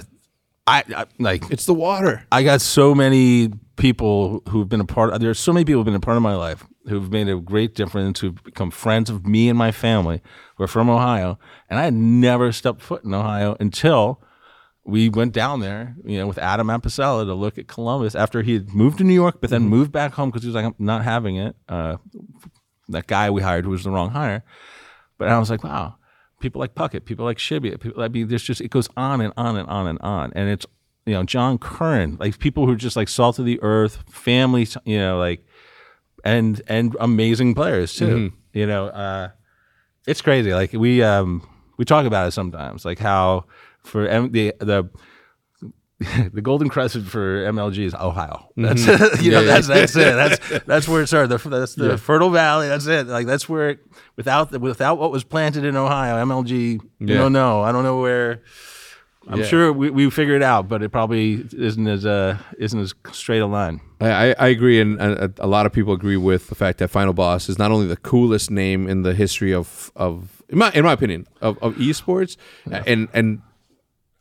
I, 0.66 0.82
I 0.94 1.06
like 1.18 1.50
It's 1.50 1.66
the 1.66 1.74
water. 1.74 2.24
I 2.32 2.42
got 2.42 2.60
so 2.60 2.94
many 2.94 3.50
people 3.76 4.42
who've 4.48 4.68
been 4.68 4.80
a 4.80 4.86
part. 4.86 5.18
There's 5.20 5.38
so 5.38 5.52
many 5.52 5.64
people 5.64 5.80
who've 5.80 5.86
been 5.86 5.94
a 5.94 6.00
part 6.00 6.16
of 6.16 6.22
my 6.22 6.34
life 6.34 6.64
who've 6.88 7.10
made 7.10 7.28
a 7.28 7.36
great 7.36 7.74
difference. 7.74 8.20
Who've 8.20 8.42
become 8.44 8.70
friends 8.70 9.10
of 9.10 9.26
me 9.26 9.48
and 9.48 9.58
my 9.58 9.72
family. 9.72 10.22
Who 10.56 10.64
are 10.64 10.68
from 10.68 10.88
Ohio, 10.88 11.38
and 11.68 11.78
I 11.78 11.84
had 11.84 11.94
never 11.94 12.52
stepped 12.52 12.80
foot 12.80 13.04
in 13.04 13.12
Ohio 13.12 13.56
until 13.58 14.22
we 14.84 15.08
went 15.08 15.32
down 15.32 15.60
there. 15.60 15.96
You 16.04 16.18
know, 16.18 16.26
with 16.26 16.38
Adam 16.38 16.68
Apicella 16.68 17.26
to 17.26 17.34
look 17.34 17.58
at 17.58 17.68
Columbus 17.68 18.14
after 18.14 18.42
he 18.42 18.54
had 18.54 18.72
moved 18.72 18.98
to 18.98 19.04
New 19.04 19.14
York, 19.14 19.40
but 19.40 19.50
then 19.50 19.62
moved 19.62 19.92
back 19.92 20.12
home 20.12 20.30
because 20.30 20.42
he 20.42 20.48
was 20.48 20.54
like, 20.54 20.64
I'm 20.64 20.74
not 20.78 21.04
having 21.04 21.36
it. 21.36 21.56
Uh, 21.68 21.96
that 22.88 23.06
guy 23.06 23.30
we 23.30 23.42
hired 23.42 23.64
who 23.64 23.70
was 23.70 23.84
the 23.84 23.90
wrong 23.90 24.10
hire. 24.10 24.44
But 25.18 25.28
I 25.28 25.38
was 25.38 25.50
like, 25.50 25.64
wow, 25.64 25.96
people 26.44 26.60
like 26.60 26.74
Puckett, 26.74 27.04
people 27.06 27.24
like 27.24 27.38
Shibia, 27.38 27.80
people. 27.80 28.02
I 28.02 28.08
mean, 28.08 28.28
there's 28.28 28.42
just 28.42 28.60
it 28.60 28.68
goes 28.70 28.88
on 28.96 29.20
and 29.20 29.32
on 29.36 29.56
and 29.56 29.68
on 29.68 29.86
and 29.88 29.98
on, 30.02 30.32
and 30.36 30.48
it's 30.48 30.66
you 31.06 31.14
know 31.14 31.24
John 31.24 31.58
Curran, 31.58 32.16
like 32.20 32.38
people 32.38 32.66
who 32.66 32.72
are 32.72 32.76
just 32.76 32.96
like 32.96 33.08
salt 33.08 33.38
of 33.38 33.46
the 33.46 33.58
earth, 33.62 34.04
family, 34.08 34.68
you 34.84 34.98
know, 34.98 35.18
like 35.18 35.44
and 36.24 36.60
and 36.68 36.96
amazing 37.00 37.54
players 37.54 37.94
too. 37.94 38.32
You 38.52 38.66
know, 38.66 38.86
uh, 38.86 39.30
it's 40.06 40.22
crazy. 40.22 40.54
Like 40.54 40.72
we 40.72 41.02
um 41.02 41.42
we 41.78 41.84
talk 41.84 42.06
about 42.06 42.28
it 42.28 42.32
sometimes, 42.32 42.84
like 42.84 43.00
how 43.00 43.46
for 43.82 44.06
M- 44.06 44.30
the 44.30 44.54
the. 44.60 44.88
The 46.32 46.40
golden 46.42 46.68
crescent 46.68 47.06
for 47.06 47.44
MLG 47.44 47.78
is 47.78 47.94
Ohio. 47.94 48.48
That's 48.56 48.86
you 49.22 49.30
know 49.30 49.40
Yeah, 49.40 49.40
yeah. 49.40 49.40
that's 49.42 49.66
that's 49.68 49.96
it. 49.96 50.14
That's 50.14 50.64
that's 50.66 50.88
where 50.88 51.02
it 51.02 51.06
started. 51.06 51.28
The, 51.36 51.48
that's 51.48 51.74
the 51.74 51.98
fertile 51.98 52.30
valley. 52.30 52.68
That's 52.68 52.86
it. 52.86 53.06
Like 53.06 53.26
that's 53.26 53.48
where 53.48 53.70
it, 53.70 53.78
without 54.16 54.50
the, 54.50 54.58
without 54.58 54.98
what 54.98 55.10
was 55.12 55.24
planted 55.24 55.64
in 55.64 55.76
Ohio, 55.76 56.24
MLG. 56.24 56.50
You 56.50 56.80
Yeah. 57.00 57.16
don't 57.18 57.32
know. 57.32 57.62
I 57.62 57.72
don't 57.72 57.82
know 57.84 58.00
where. 58.00 58.42
I'm 59.26 59.38
Yeah. 59.40 59.46
sure 59.46 59.72
we, 59.72 59.88
we 59.88 60.10
figured 60.10 60.42
it 60.42 60.44
out, 60.44 60.68
but 60.68 60.82
it 60.82 60.90
probably 60.90 61.46
isn't 61.52 61.86
as 61.86 62.04
uh 62.04 62.36
isn't 62.58 62.78
as 62.78 62.94
straight 63.12 63.38
a 63.40 63.46
line. 63.46 63.80
I, 64.00 64.10
I 64.10 64.34
I 64.38 64.46
agree, 64.48 64.80
and 64.80 65.00
a, 65.00 65.32
a 65.38 65.46
lot 65.46 65.64
of 65.64 65.72
people 65.72 65.94
agree 65.94 66.18
with 66.18 66.48
the 66.48 66.54
fact 66.54 66.78
that 66.80 66.88
Final 66.88 67.14
Boss 67.14 67.48
is 67.48 67.58
not 67.58 67.70
only 67.70 67.86
the 67.86 67.96
coolest 67.96 68.50
name 68.50 68.86
in 68.86 69.00
the 69.02 69.14
history 69.14 69.54
of 69.54 69.90
of 69.96 70.42
in 70.50 70.58
my 70.58 70.70
in 70.74 70.84
my 70.84 70.92
opinion 70.92 71.26
of, 71.40 71.56
of 71.62 71.74
esports, 71.76 72.36
and 72.86 73.08
and 73.14 73.40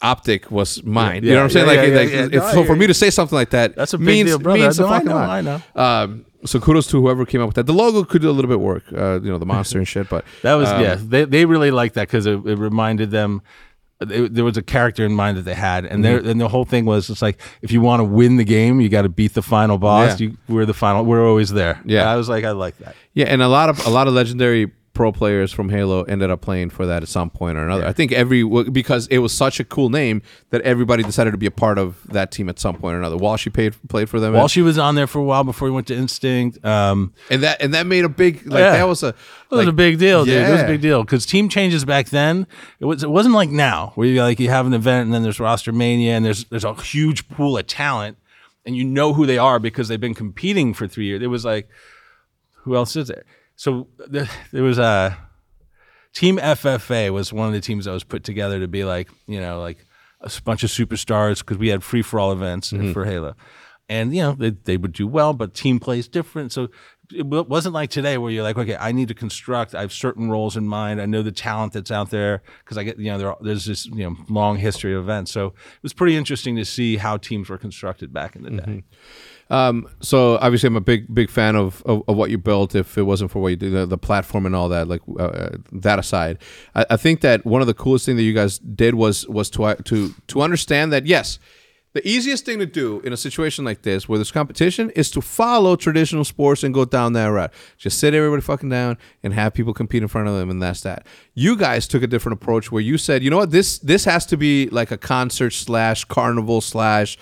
Optic 0.03 0.51
was 0.51 0.83
mine. 0.83 1.23
you 1.23 1.29
know 1.31 1.37
what 1.37 1.43
I'm 1.45 1.49
saying? 1.49 1.65
yeah, 1.67 1.73
like, 1.81 1.89
yeah, 1.89 1.95
like 1.95 2.09
yeah, 2.11 2.39
yeah. 2.39 2.39
No, 2.47 2.51
so 2.51 2.63
for 2.65 2.75
me 2.75 2.87
to 2.87 2.93
say 2.93 3.09
something 3.09 3.35
like 3.35 3.51
that, 3.51 3.75
That's 3.75 3.93
a 3.93 3.97
means, 3.97 4.29
deal, 4.29 4.39
brother. 4.39 4.59
means 4.59 4.77
No, 4.79 4.85
the 4.87 4.91
I 4.91 4.93
fucking 4.97 5.09
know, 5.09 5.15
lot. 5.15 5.29
I 5.29 5.41
know. 5.41 5.61
Um, 5.75 6.25
so 6.45 6.59
kudos 6.59 6.87
to 6.87 6.99
whoever 7.01 7.25
came 7.25 7.39
up 7.41 7.47
with 7.47 7.55
that. 7.55 7.65
The 7.67 7.73
logo 7.73 8.03
could 8.03 8.21
do 8.21 8.29
a 8.29 8.35
little 8.37 8.49
bit 8.49 8.59
work, 8.59 8.83
uh, 8.91 9.21
you 9.21 9.31
know, 9.31 9.37
the 9.37 9.45
monster 9.45 9.77
and 9.77 9.87
shit. 9.87 10.09
But 10.09 10.25
That 10.41 10.55
was 10.55 10.67
um, 10.69 10.81
yeah. 10.81 10.95
They 10.99 11.23
they 11.25 11.45
really 11.45 11.71
liked 11.71 11.95
that 11.95 12.07
because 12.09 12.25
it, 12.25 12.33
it 12.45 12.57
reminded 12.57 13.11
them. 13.11 13.41
It, 14.01 14.33
there 14.33 14.43
was 14.43 14.57
a 14.57 14.61
character 14.61 15.05
in 15.05 15.13
mind 15.13 15.37
that 15.37 15.43
they 15.43 15.53
had, 15.53 15.85
and 15.85 16.03
Mm-hmm. 16.03 16.23
there 16.23 16.31
and 16.31 16.41
the 16.41 16.49
whole 16.49 16.65
thing 16.65 16.83
was 16.83 17.09
it's 17.09 17.21
like 17.21 17.39
if 17.61 17.71
you 17.71 17.79
want 17.79 18.01
to 18.01 18.03
win 18.03 18.35
the 18.35 18.43
game, 18.43 18.81
you 18.81 18.89
got 18.89 19.03
to 19.03 19.09
beat 19.09 19.33
the 19.33 19.41
final 19.41 19.77
boss. 19.77 20.19
Yeah. 20.19 20.27
You, 20.27 20.37
we're 20.49 20.65
the 20.65 20.73
final. 20.73 21.05
We're 21.05 21.25
always 21.25 21.51
there. 21.51 21.79
Yeah. 21.85 22.11
I 22.11 22.17
was 22.17 22.27
like, 22.27 22.43
I 22.43 22.51
like 22.51 22.77
that. 22.79 22.95
Yeah, 23.13 23.27
and 23.27 23.41
a 23.41 23.47
lot 23.47 23.69
of 23.69 23.85
a 23.87 23.89
lot 23.89 24.07
of 24.09 24.13
legendary 24.13 24.69
pro 24.93 25.11
players 25.11 25.51
from 25.51 25.69
Halo 25.69 26.03
ended 26.03 26.29
up 26.29 26.41
playing 26.41 26.69
for 26.69 26.85
that 26.85 27.01
at 27.01 27.09
some 27.09 27.29
point 27.29 27.57
or 27.57 27.65
another. 27.65 27.85
I 27.85 27.93
think 27.93 28.11
every 28.11 28.43
because 28.69 29.07
it 29.07 29.17
was 29.17 29.33
such 29.33 29.59
a 29.59 29.63
cool 29.63 29.89
name 29.89 30.21
that 30.51 30.61
everybody 30.61 31.01
decided 31.03 31.31
to 31.31 31.37
be 31.37 31.47
a 31.47 31.51
part 31.51 31.79
of 31.79 31.97
that 32.09 32.31
team 32.31 32.47
at 32.47 32.59
some 32.59 32.75
point 32.75 32.95
or 32.95 32.99
another. 32.99 33.17
Walshy 33.17 33.51
paid 33.51 33.75
played 33.89 34.07
for 34.07 34.19
them, 34.19 34.33
Walshy 34.33 34.63
was 34.63 34.77
on 34.77 34.95
there 34.95 35.07
for 35.07 35.19
a 35.19 35.23
while 35.23 35.43
before 35.43 35.67
he 35.67 35.73
went 35.73 35.87
to 35.87 35.95
Instinct, 35.95 36.63
um, 36.63 37.11
and 37.29 37.41
that 37.41 37.61
and 37.61 37.73
that 37.73 37.87
made 37.87 38.05
a 38.05 38.09
big 38.09 38.45
like 38.45 38.59
Yeah. 38.59 38.73
that 38.73 38.87
was 38.87 39.01
a 39.01 39.15
was 39.49 39.65
like, 39.65 39.67
a 39.67 39.71
big 39.71 39.97
deal, 39.99 40.25
dude. 40.25 40.35
It 40.35 40.51
was 40.51 40.61
a 40.61 40.67
big 40.67 40.81
deal 40.81 41.03
because 41.03 41.25
team 41.25 41.49
changes 41.49 41.85
back 41.85 42.09
then. 42.09 42.45
It 42.79 42.85
was. 42.85 43.03
It 43.03 43.09
wasn't 43.09 43.35
like 43.35 43.49
now, 43.49 43.91
where 43.95 44.07
you 44.07 44.21
like 44.21 44.39
you 44.39 44.49
have 44.49 44.67
an 44.67 44.73
event 44.73 45.05
and 45.05 45.13
then 45.13 45.23
there's 45.23 45.39
roster 45.39 45.71
mania 45.71 46.13
and 46.13 46.23
there's 46.25 46.45
there's 46.45 46.63
a 46.63 46.73
huge 46.75 47.27
pool 47.29 47.57
of 47.57 47.65
talent, 47.67 48.17
and 48.65 48.75
you 48.75 48.83
know 48.83 49.13
who 49.13 49.25
they 49.25 49.37
are 49.37 49.59
because 49.59 49.87
they've 49.87 49.99
been 49.99 50.13
competing 50.15 50.73
for 50.73 50.87
three 50.87 51.05
years. 51.05 51.21
It 51.23 51.27
was 51.27 51.43
like, 51.45 51.67
who 52.63 52.75
else 52.75 52.95
is 52.95 53.07
there? 53.07 53.25
So 53.55 53.87
the, 53.97 54.29
there 54.51 54.63
was 54.63 54.79
a 54.79 55.17
team 56.13 56.37
FFA 56.37 57.11
was 57.11 57.33
one 57.33 57.47
of 57.47 57.53
the 57.53 57.61
teams 57.61 57.85
that 57.85 57.91
was 57.91 58.03
put 58.03 58.23
together 58.23 58.59
to 58.59 58.67
be 58.67 58.83
like 58.83 59.09
you 59.27 59.39
know 59.39 59.59
like 59.59 59.85
a 60.21 60.31
bunch 60.43 60.63
of 60.63 60.69
superstars 60.69 61.39
because 61.39 61.57
we 61.57 61.67
had 61.67 61.83
free 61.83 62.01
for 62.01 62.19
all 62.19 62.31
events 62.31 62.71
mm-hmm. 62.71 62.93
for 62.93 63.05
Halo, 63.05 63.35
and 63.89 64.15
you 64.15 64.21
know 64.21 64.33
they 64.33 64.51
they 64.51 64.77
would 64.77 64.93
do 64.93 65.07
well, 65.07 65.33
but 65.33 65.53
team 65.53 65.79
plays 65.79 66.07
different. 66.07 66.51
So 66.51 66.69
it 67.13 67.25
wasn't 67.25 67.73
like 67.73 67.89
today 67.89 68.17
where 68.17 68.31
you're 68.31 68.43
like, 68.43 68.57
okay, 68.57 68.77
I 68.79 68.91
need 68.91 69.09
to 69.09 69.13
construct. 69.13 69.75
I 69.75 69.81
have 69.81 69.91
certain 69.91 70.29
roles 70.31 70.55
in 70.55 70.67
mind. 70.67 71.01
I 71.01 71.05
know 71.05 71.21
the 71.21 71.31
talent 71.31 71.73
that's 71.73 71.91
out 71.91 72.09
there 72.09 72.41
because 72.63 72.77
I 72.77 72.83
get 72.83 72.97
you 72.97 73.11
know 73.11 73.17
there, 73.17 73.35
there's 73.41 73.65
this 73.65 73.85
you 73.85 74.09
know 74.09 74.15
long 74.29 74.57
history 74.57 74.93
of 74.93 75.01
events. 75.03 75.31
So 75.31 75.47
it 75.47 75.83
was 75.83 75.93
pretty 75.93 76.15
interesting 76.15 76.55
to 76.55 76.65
see 76.65 76.97
how 76.97 77.17
teams 77.17 77.49
were 77.49 77.57
constructed 77.57 78.13
back 78.13 78.35
in 78.35 78.43
the 78.43 78.51
day. 78.51 78.57
Mm-hmm. 78.57 78.79
Um, 79.49 79.87
so 80.01 80.37
obviously, 80.37 80.67
I'm 80.67 80.75
a 80.75 80.81
big 80.81 81.13
big 81.13 81.29
fan 81.29 81.55
of, 81.55 81.83
of, 81.85 82.01
of 82.07 82.15
what 82.15 82.29
you 82.29 82.37
built. 82.37 82.75
If 82.75 82.97
it 82.97 83.03
wasn't 83.03 83.29
for 83.31 83.41
what 83.41 83.49
you 83.49 83.55
did, 83.55 83.73
the, 83.73 83.85
the 83.85 83.97
platform 83.97 84.45
and 84.45 84.55
all 84.55 84.69
that, 84.69 84.87
like 84.87 85.01
uh, 85.19 85.49
that 85.71 85.99
aside, 85.99 86.39
I, 86.75 86.85
I 86.91 86.97
think 86.97 87.21
that 87.21 87.45
one 87.45 87.61
of 87.61 87.67
the 87.67 87.73
coolest 87.73 88.05
thing 88.05 88.15
that 88.15 88.23
you 88.23 88.33
guys 88.33 88.59
did 88.59 88.95
was 88.95 89.27
was 89.27 89.49
to 89.51 89.75
to 89.75 90.13
to 90.27 90.41
understand 90.41 90.91
that 90.93 91.05
yes, 91.05 91.39
The 91.93 92.07
easiest 92.07 92.43
thing 92.43 92.57
to 92.57 92.65
do 92.65 93.01
in 93.01 93.13
a 93.13 93.17
situation 93.17 93.63
like 93.63 93.83
this 93.83 94.09
where 94.09 94.17
there's 94.17 94.31
competition 94.31 94.89
is 94.91 95.11
to 95.11 95.21
follow 95.21 95.75
traditional 95.75 96.23
sports 96.23 96.63
and 96.63 96.73
go 96.73 96.85
down 96.85 97.13
that 97.13 97.27
route. 97.27 97.53
Just 97.77 97.99
sit 97.99 98.15
everybody 98.15 98.41
fucking 98.41 98.69
down 98.69 98.97
and 99.21 99.31
have 99.35 99.53
people 99.53 99.75
compete 99.75 100.01
in 100.01 100.07
front 100.07 100.27
of 100.27 100.33
them 100.33 100.49
and 100.49 100.59
that's 100.59 100.81
that. 100.81 101.05
You 101.35 101.55
guys 101.55 101.87
took 101.87 102.01
a 102.01 102.07
different 102.07 102.41
approach 102.41 102.71
where 102.71 102.81
you 102.81 102.97
said, 102.97 103.21
you 103.23 103.29
know 103.29 103.37
what, 103.37 103.51
this 103.51 103.77
this 103.77 104.05
has 104.05 104.25
to 104.27 104.37
be 104.37 104.69
like 104.69 104.89
a 104.89 104.97
concert 104.97 105.51
slash 105.51 106.03
carnival 106.05 106.61
slash 106.61 107.15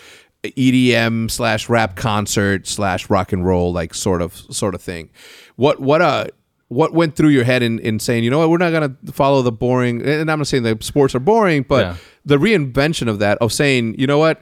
EDM 0.44 1.30
slash 1.30 1.70
rap 1.70 1.96
concert 1.96 2.68
slash 2.68 3.10
rock 3.10 3.32
and 3.32 3.46
roll 3.46 3.72
like 3.72 3.94
sort 3.94 4.22
of 4.22 4.34
sort 4.50 4.74
of 4.76 4.82
thing. 4.82 5.10
What 5.56 5.80
what 5.80 6.02
uh 6.02 6.26
what 6.68 6.94
went 6.94 7.16
through 7.18 7.30
your 7.30 7.44
head 7.44 7.62
in, 7.62 7.80
in 7.80 8.00
saying, 8.00 8.24
you 8.24 8.30
know 8.30 8.40
what, 8.40 8.50
we're 8.50 8.58
not 8.58 8.72
gonna 8.72 8.96
follow 9.12 9.42
the 9.42 9.52
boring 9.52 10.02
and 10.02 10.32
I'm 10.32 10.40
not 10.40 10.48
saying 10.48 10.64
that 10.64 10.84
sports 10.84 11.14
are 11.14 11.20
boring, 11.20 11.64
but 11.64 11.82
Yeah. 11.82 11.96
the 12.26 12.38
reinvention 12.38 13.08
of 13.08 13.20
that 13.20 13.38
of 13.40 13.52
saying, 13.54 13.96
you 14.00 14.08
know 14.08 14.18
what, 14.18 14.42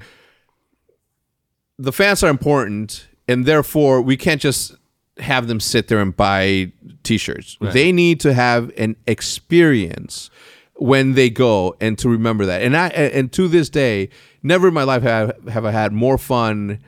the 1.78 1.91
fans 1.91 2.24
are 2.24 2.30
important 2.30 3.08
and 3.28 3.45
therefore 3.45 4.02
we 4.02 4.16
can't 4.18 4.41
just 4.41 4.76
have 5.18 5.47
them 5.47 5.60
sit 5.60 5.88
there 5.89 6.00
and 6.00 6.16
buy 6.16 6.72
t-shirts. 7.04 7.58
They 7.74 7.91
need 7.91 8.20
to 8.22 8.34
have 8.34 8.72
an 8.78 8.95
experience 9.06 10.30
when 10.80 11.13
they 11.13 11.30
go 11.30 11.75
and 11.82 11.97
to 11.99 12.09
remember 12.09 12.45
that. 12.45 12.61
And 12.61 12.75
i 12.75 12.88
and 12.88 13.32
to 13.34 13.47
this 13.47 13.69
day 13.69 14.09
never 14.41 14.69
in 14.69 14.73
my 14.73 14.84
life 14.84 15.03
have, 15.03 15.38
have 15.49 15.65
i 15.65 15.71
had 15.71 15.91
more 15.91 16.17
fun 16.17 16.80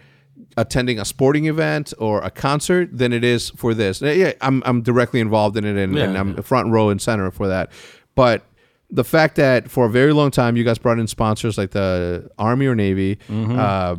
attending 0.58 1.00
a 1.00 1.06
sporting 1.06 1.46
event 1.46 1.94
or 1.98 2.22
a 2.22 2.30
concert 2.30 2.90
than 2.98 3.14
it 3.14 3.24
is 3.24 3.50
for 3.52 3.74
this. 3.74 4.02
Yeah 4.02 4.34
i'm, 4.42 4.64
I'm 4.66 4.82
directly 4.82 5.20
involved 5.20 5.58
in 5.58 5.66
it 5.66 5.78
and, 5.78 5.98
and 5.98 6.18
i'm 6.18 6.42
front 6.44 6.70
row 6.72 6.90
and 6.90 7.02
center 7.02 7.32
for 7.32 7.48
that. 7.50 7.72
But 8.16 8.46
the 8.90 9.04
fact 9.04 9.36
that 9.36 9.70
for 9.70 9.86
a 9.86 9.90
very 9.90 10.14
long 10.14 10.32
time 10.32 10.56
you 10.58 10.64
guys 10.64 10.78
brought 10.78 11.00
in 11.00 11.08
sponsors 11.08 11.58
like 11.58 11.72
the 11.72 12.30
army 12.38 12.66
or 12.68 12.76
navy 12.76 13.20
uh, 13.30 13.96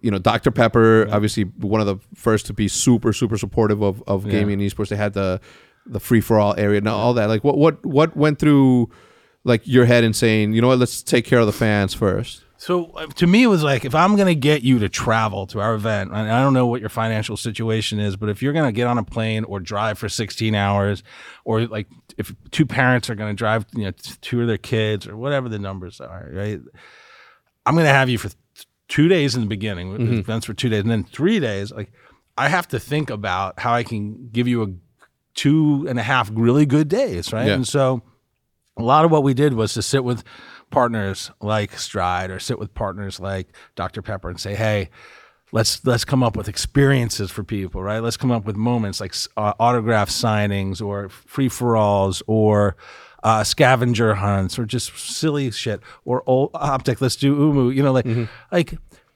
you 0.00 0.12
know, 0.12 0.18
Dr. 0.18 0.52
Pepper, 0.52 1.08
obviously 1.10 1.42
one 1.42 1.80
of 1.80 1.88
the 1.88 1.96
first 2.14 2.46
to 2.46 2.52
be 2.52 2.68
super, 2.68 3.12
super 3.12 3.36
supportive 3.36 3.82
of, 3.82 4.00
of 4.06 4.28
gaming 4.28 4.62
and 4.62 4.70
esports. 4.70 4.90
They 4.90 4.96
had 4.96 5.12
the 5.12 5.40
the 5.86 6.00
free 6.00 6.20
for 6.20 6.38
all 6.38 6.54
area 6.56 6.78
and 6.78 6.88
all 6.88 7.14
that. 7.14 7.28
Like 7.28 7.44
what 7.44 7.56
what 7.58 7.84
what 7.84 8.16
went 8.16 8.38
through 8.38 8.90
like 9.44 9.62
your 9.66 9.84
head 9.86 10.04
in 10.04 10.12
saying, 10.12 10.52
you 10.52 10.60
know 10.60 10.68
what, 10.68 10.78
let's 10.78 11.02
take 11.02 11.24
care 11.24 11.40
of 11.40 11.46
the 11.46 11.52
fans 11.52 11.94
first. 11.94 12.44
So 12.58 12.92
uh, 12.92 13.06
to 13.16 13.26
me, 13.26 13.42
it 13.42 13.48
was 13.48 13.64
like 13.64 13.84
if 13.84 13.92
I'm 13.92 14.14
going 14.14 14.28
to 14.28 14.36
get 14.36 14.62
you 14.62 14.78
to 14.78 14.88
travel 14.88 15.48
to 15.48 15.58
our 15.58 15.74
event, 15.74 16.12
and 16.12 16.30
I 16.30 16.40
don't 16.42 16.54
know 16.54 16.68
what 16.68 16.78
your 16.80 16.90
financial 16.90 17.36
situation 17.36 17.98
is, 17.98 18.14
but 18.14 18.28
if 18.28 18.40
you're 18.40 18.52
going 18.52 18.66
to 18.68 18.72
get 18.72 18.86
on 18.86 18.98
a 18.98 19.02
plane 19.02 19.42
or 19.42 19.58
drive 19.58 19.98
for 19.98 20.08
16 20.08 20.54
hours, 20.54 21.02
or 21.44 21.66
like 21.66 21.88
if 22.16 22.32
two 22.52 22.64
parents 22.64 23.10
are 23.10 23.16
going 23.16 23.30
to 23.34 23.36
drive, 23.36 23.66
you 23.74 23.82
know, 23.86 23.90
two 24.20 24.42
of 24.42 24.46
their 24.46 24.58
kids 24.58 25.08
or 25.08 25.16
whatever 25.16 25.48
the 25.48 25.58
numbers 25.58 26.00
are, 26.00 26.30
right? 26.32 26.60
I'm 27.66 27.74
going 27.74 27.86
to 27.86 27.92
have 27.92 28.08
you 28.08 28.18
for 28.18 28.30
two 28.86 29.08
days 29.08 29.34
in 29.34 29.40
the 29.40 29.48
beginning, 29.48 29.88
Mm-hmm. 29.92 30.18
events 30.18 30.46
for 30.46 30.54
two 30.54 30.68
days, 30.68 30.82
and 30.82 30.90
then 30.90 31.02
three 31.02 31.40
days. 31.40 31.72
Like 31.72 31.90
I 32.38 32.46
have 32.48 32.68
to 32.68 32.78
think 32.78 33.10
about 33.10 33.58
how 33.58 33.72
I 33.74 33.82
can 33.82 34.28
give 34.30 34.46
you 34.46 34.62
a 34.62 34.68
two 35.34 35.86
and 35.88 35.98
a 35.98 36.02
half 36.02 36.30
really 36.32 36.66
good 36.66 36.88
days, 36.88 37.32
right? 37.32 37.46
Yeah. 37.46 37.54
And 37.54 37.66
so 37.66 38.02
a 38.76 38.82
lot 38.82 39.04
of 39.04 39.10
what 39.10 39.22
we 39.22 39.34
did 39.34 39.54
was 39.54 39.74
to 39.74 39.82
sit 39.82 40.04
with 40.04 40.24
partners 40.70 41.30
like 41.40 41.78
Stride 41.78 42.30
or 42.30 42.38
sit 42.38 42.58
with 42.58 42.74
partners 42.74 43.20
like 43.20 43.48
Dr. 43.74 44.02
Pepper 44.02 44.30
and 44.30 44.40
say, 44.40 44.54
hey, 44.54 44.90
let's 45.52 45.84
let's 45.84 46.04
come 46.04 46.22
up 46.22 46.36
with 46.36 46.48
experiences 46.48 47.30
for 47.30 47.44
people, 47.44 47.82
right? 47.82 48.00
Let's 48.00 48.16
come 48.16 48.30
up 48.30 48.44
with 48.44 48.56
moments 48.56 49.00
like 49.00 49.14
uh, 49.36 49.52
autograph 49.60 50.08
signings 50.08 50.82
or 50.84 51.08
free 51.08 51.48
for 51.48 51.76
alls 51.76 52.22
or 52.26 52.76
uh, 53.22 53.44
scavenger 53.44 54.14
hunts 54.14 54.58
or 54.58 54.64
just 54.64 54.96
silly 54.98 55.50
shit 55.50 55.80
or 56.04 56.22
old 56.26 56.50
optic. 56.54 57.00
Let's 57.00 57.16
do 57.16 57.34
umu, 57.34 57.70
you 57.70 57.82
know, 57.82 57.92
like 57.92 58.06
like 58.50 58.74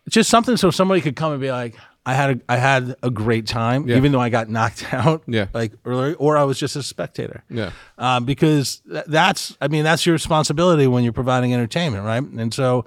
just 0.09 0.31
something 0.31 0.57
so 0.57 0.71
somebody 0.71 1.01
could 1.01 1.17
come 1.17 1.33
and 1.33 1.41
be 1.41 1.51
like. 1.51 1.75
I 2.09 2.15
had 2.15 2.31
a, 2.31 2.41
I 2.49 2.57
had 2.57 2.95
a 3.03 3.11
great 3.11 3.47
time, 3.49 3.91
even 3.91 4.13
though 4.13 4.21
I 4.21 4.29
got 4.29 4.49
knocked 4.49 4.87
out, 4.95 5.25
Yeah. 5.27 5.49
like 5.53 5.73
earlier, 5.85 6.15
or 6.15 6.37
I 6.37 6.45
was 6.45 6.57
just 6.59 6.77
a 6.77 6.83
spectator 6.83 7.43
Yeah. 7.51 7.73
um, 7.99 8.25
because 8.25 8.81
th- 8.89 9.05
that's 9.09 9.57
I 9.61 9.67
mean 9.69 9.83
that's 9.85 10.07
your 10.07 10.13
responsibility 10.13 10.87
when 10.87 11.03
you're 11.03 11.13
providing 11.13 11.53
entertainment, 11.53 12.05
right? 12.05 12.23
And 12.23 12.55
so 12.55 12.85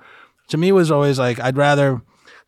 to 0.47 0.57
me 0.57 0.69
it 0.69 0.71
was 0.71 0.89
always 0.89 1.19
like 1.19 1.39
I'd 1.39 1.57
rather 1.57 2.01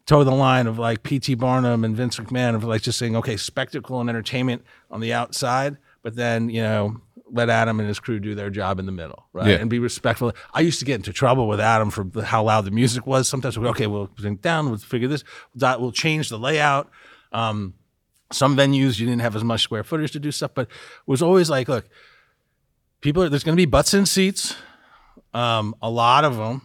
toe 0.05 0.23
the 0.23 0.31
line 0.31 0.65
of 0.65 0.79
like 0.79 1.03
P.T. 1.03 1.35
Barnum 1.35 1.83
and 1.83 1.95
Vince 1.95 2.17
McMahon 2.17 2.55
of 2.55 2.63
like 2.63 2.81
just 2.81 2.97
saying 2.97 3.15
okay 3.17 3.35
spectacle 3.37 3.99
and 3.99 4.09
entertainment 4.09 4.63
on 4.89 5.01
the 5.01 5.11
outside, 5.13 5.75
but 6.03 6.15
then 6.15 6.49
you 6.49 6.61
know 6.63 7.01
let 7.31 7.49
Adam 7.49 7.79
and 7.79 7.87
his 7.87 7.99
crew 7.99 8.19
do 8.19 8.35
their 8.35 8.49
job 8.49 8.77
in 8.79 8.85
the 8.85 8.91
middle, 8.91 9.25
right? 9.33 9.47
Yeah. 9.47 9.55
And 9.55 9.69
be 9.69 9.79
respectful. 9.79 10.33
I 10.53 10.59
used 10.61 10.79
to 10.79 10.85
get 10.85 10.95
into 10.95 11.13
trouble 11.13 11.47
with 11.47 11.59
Adam 11.59 11.89
for 11.89 12.05
how 12.23 12.43
loud 12.43 12.65
the 12.65 12.71
music 12.71 13.07
was. 13.07 13.27
Sometimes 13.27 13.57
we 13.57 13.67
okay, 13.69 13.87
we'll 13.87 14.07
bring 14.07 14.33
it 14.33 14.41
down, 14.41 14.69
we'll 14.69 14.77
figure 14.77 15.07
this, 15.07 15.23
we'll 15.55 15.79
we'll 15.81 15.91
change 15.91 16.29
the 16.29 16.37
layout. 16.37 16.89
Um, 17.31 17.73
some 18.31 18.55
venues 18.55 18.99
you 18.99 19.05
didn't 19.05 19.21
have 19.21 19.35
as 19.35 19.43
much 19.43 19.61
square 19.61 19.83
footage 19.83 20.11
to 20.11 20.19
do 20.19 20.31
stuff, 20.31 20.51
but 20.53 20.63
it 20.67 20.73
was 21.07 21.21
always 21.21 21.49
like, 21.49 21.67
look, 21.67 21.87
people 23.01 23.23
are 23.23 23.29
there's 23.29 23.43
going 23.43 23.55
to 23.55 23.61
be 23.61 23.65
butts 23.65 23.93
in 23.93 24.05
seats, 24.05 24.55
um, 25.33 25.75
a 25.81 25.89
lot 25.89 26.23
of 26.23 26.37
them, 26.37 26.61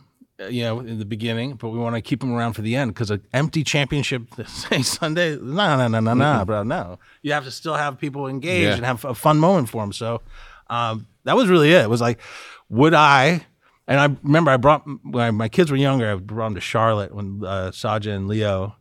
you 0.51 0.63
know, 0.63 0.81
in 0.81 0.99
the 0.99 1.05
beginning, 1.05 1.55
but 1.55 1.71
we 1.71 1.79
want 1.79 1.95
to 1.97 2.03
keep 2.03 2.21
them 2.21 2.33
around 2.33 2.53
for 2.53 2.63
the 2.63 2.77
end 2.77 2.93
because 2.95 3.11
an 3.11 3.23
empty 3.33 3.65
championship 3.65 4.23
say 4.47 4.83
Sunday, 4.83 5.37
no, 5.37 5.77
no, 5.77 5.89
no, 5.89 6.01
no, 6.01 6.15
no, 6.15 6.45
bro, 6.45 6.63
no. 6.63 6.99
You 7.23 7.33
have 7.33 7.45
to 7.45 7.51
still 7.51 7.75
have 7.75 7.99
people 7.99 8.27
engaged 8.27 8.65
Yeah. 8.69 8.75
and 8.77 8.85
have 8.85 9.05
a 9.05 9.15
fun 9.15 9.39
moment 9.39 9.69
for 9.69 9.83
them. 9.83 9.93
So 9.93 10.21
um, 10.69 11.07
that 11.25 11.37
was 11.37 11.49
really 11.49 11.73
it. 11.73 11.83
It 11.83 11.91
was 11.91 12.01
like, 12.01 12.21
would 12.69 12.95
I? 12.95 13.45
And 13.89 14.01
I 14.01 14.17
remember 14.23 14.51
I 14.51 14.57
brought 14.57 14.85
when 15.05 15.35
my 15.37 15.49
kids 15.49 15.71
were 15.71 15.77
younger. 15.77 16.11
I 16.11 16.15
brought 16.17 16.47
them 16.47 16.55
to 16.57 16.61
Charlotte 16.61 17.15
when 17.15 17.43
uh, 17.45 17.71
Saja 17.71 18.15
and 18.15 18.27
Leo. 18.29 18.77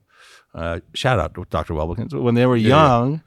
Uh, 0.54 0.80
shout 0.94 1.20
out 1.20 1.34
to 1.36 1.46
Dr. 1.50 1.74
Welbekins. 1.74 2.14
When 2.20 2.34
they 2.36 2.46
were 2.46 2.56
young, 2.56 3.22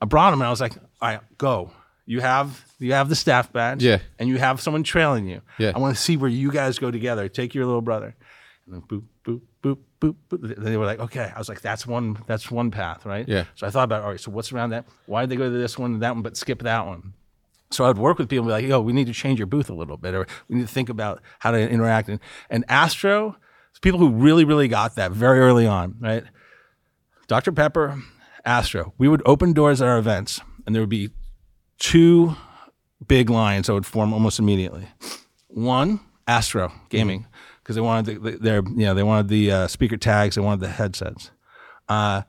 I 0.00 0.04
brought 0.06 0.30
them 0.32 0.40
and 0.40 0.46
I 0.46 0.50
was 0.50 0.60
like, 0.60 0.76
"All 1.00 1.08
right, 1.08 1.20
go. 1.38 1.70
You 2.04 2.20
have 2.20 2.64
you 2.78 2.92
have 2.92 3.08
the 3.08 3.14
staff 3.16 3.52
badge, 3.52 3.82
Yeah. 3.82 3.98
and 4.18 4.28
you 4.28 4.36
have 4.38 4.60
someone 4.60 4.82
trailing 4.82 5.26
you. 5.26 5.40
Yeah. 5.58 5.72
I 5.74 5.78
want 5.78 5.96
to 5.96 6.00
see 6.02 6.16
where 6.16 6.28
you 6.30 6.50
guys 6.52 6.78
go 6.78 6.90
together. 6.90 7.28
Take 7.28 7.54
your 7.54 7.64
little 7.66 7.80
brother, 7.82 8.14
and 8.66 8.74
then 8.74 8.82
boop 8.82 9.04
boop 9.24 9.40
boop 9.62 9.78
boop. 10.00 10.14
boop. 10.28 10.54
Then 10.56 10.64
they 10.64 10.76
were 10.76 10.84
like, 10.84 11.00
okay. 11.00 11.32
I 11.34 11.38
was 11.38 11.48
like, 11.48 11.60
that's 11.62 11.86
one 11.86 12.18
that's 12.26 12.50
one 12.50 12.70
path, 12.70 13.06
right? 13.06 13.26
Yeah. 13.28 13.44
So 13.54 13.66
I 13.66 13.70
thought 13.70 13.84
about, 13.84 14.02
all 14.02 14.10
right, 14.10 14.20
so 14.20 14.30
what's 14.30 14.52
around 14.52 14.70
that? 14.70 14.84
Why 15.06 15.22
did 15.22 15.30
they 15.30 15.36
go 15.36 15.44
to 15.50 15.56
this 15.58 15.78
one 15.78 15.94
and 15.94 16.02
that 16.02 16.14
one, 16.14 16.22
but 16.22 16.36
skip 16.36 16.62
that 16.62 16.86
one? 16.86 17.14
So 17.70 17.84
I'd 17.84 17.98
work 17.98 18.18
with 18.18 18.28
people 18.28 18.44
and 18.44 18.48
be 18.48 18.52
like, 18.52 18.70
yo, 18.70 18.80
we 18.80 18.92
need 18.92 19.06
to 19.08 19.12
change 19.12 19.38
your 19.38 19.46
booth 19.46 19.68
a 19.70 19.74
little 19.74 19.96
bit, 19.96 20.14
or 20.14 20.26
we 20.48 20.56
need 20.56 20.66
to 20.66 20.72
think 20.72 20.88
about 20.88 21.20
how 21.40 21.50
to 21.50 21.58
interact. 21.58 22.08
And, 22.08 22.20
and 22.48 22.64
Astro, 22.68 23.36
people 23.80 23.98
who 23.98 24.10
really, 24.10 24.44
really 24.44 24.68
got 24.68 24.94
that 24.96 25.12
very 25.12 25.40
early 25.40 25.66
on, 25.66 25.96
right? 26.00 26.24
Dr. 27.26 27.52
Pepper, 27.52 28.00
Astro. 28.44 28.94
We 28.98 29.08
would 29.08 29.22
open 29.26 29.52
doors 29.52 29.82
at 29.82 29.88
our 29.88 29.98
events, 29.98 30.40
and 30.64 30.74
there 30.74 30.82
would 30.82 30.88
be 30.88 31.10
two 31.78 32.36
big 33.06 33.28
lines 33.28 33.66
that 33.66 33.74
would 33.74 33.86
form 33.86 34.12
almost 34.12 34.38
immediately. 34.38 34.88
One, 35.48 36.00
Astro 36.26 36.72
Gaming, 36.88 37.26
because 37.62 37.74
they 37.74 37.82
wanted 37.82 38.22
the, 38.22 38.30
their, 38.32 38.62
you 38.62 38.86
know, 38.86 38.94
they 38.94 39.02
wanted 39.02 39.28
the 39.28 39.50
uh, 39.50 39.66
speaker 39.66 39.96
tags, 39.96 40.36
they 40.36 40.40
wanted 40.40 40.60
the 40.60 40.68
headsets. 40.68 41.30
Uh, 41.88 42.22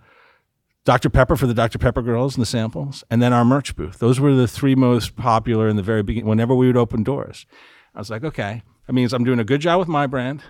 Dr. 0.87 1.09
Pepper 1.09 1.35
for 1.35 1.47
the 1.47 1.53
Dr. 1.53 1.77
Pepper 1.77 2.01
girls 2.01 2.35
and 2.35 2.41
the 2.41 2.45
samples, 2.45 3.03
and 3.11 3.21
then 3.21 3.33
our 3.33 3.43
merch 3.43 3.75
booth. 3.75 3.99
Those 3.99 4.21
were 4.21 4.33
the 4.33 4.47
three 4.47 4.73
most 4.73 5.17
popular 5.17 5.67
in 5.67 5.75
the 5.75 5.83
very 5.83 6.01
beginning. 6.01 6.29
Whenever 6.29 6.55
we 6.55 6.65
would 6.65 6.77
open 6.77 7.03
doors, 7.03 7.45
I 7.93 7.99
was 7.99 8.09
like, 8.09 8.23
okay, 8.23 8.63
that 8.85 8.93
means 8.93 9.11
I'm 9.11 9.25
doing 9.25 9.37
a 9.37 9.43
good 9.43 9.59
job 9.59 9.79
with 9.79 9.89
my 9.89 10.07
brand. 10.07 10.43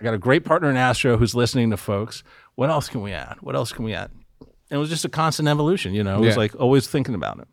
I 0.00 0.02
got 0.02 0.14
a 0.14 0.18
great 0.18 0.42
partner 0.42 0.70
in 0.70 0.78
Astro 0.78 1.18
who's 1.18 1.34
listening 1.34 1.68
to 1.68 1.76
folks. 1.76 2.24
What 2.54 2.70
else 2.70 2.88
can 2.88 3.02
we 3.02 3.12
add? 3.12 3.36
What 3.42 3.54
else 3.56 3.72
can 3.72 3.84
we 3.84 3.92
add? 3.92 4.10
And 4.40 4.48
it 4.70 4.78
was 4.78 4.88
just 4.88 5.04
a 5.04 5.10
constant 5.10 5.48
evolution, 5.50 5.92
you 5.92 6.02
know. 6.02 6.16
It 6.16 6.20
was 6.20 6.28
Yeah. 6.36 6.38
like 6.40 6.58
always 6.58 6.86
thinking 6.88 7.14
about 7.14 7.40
it. 7.40 7.48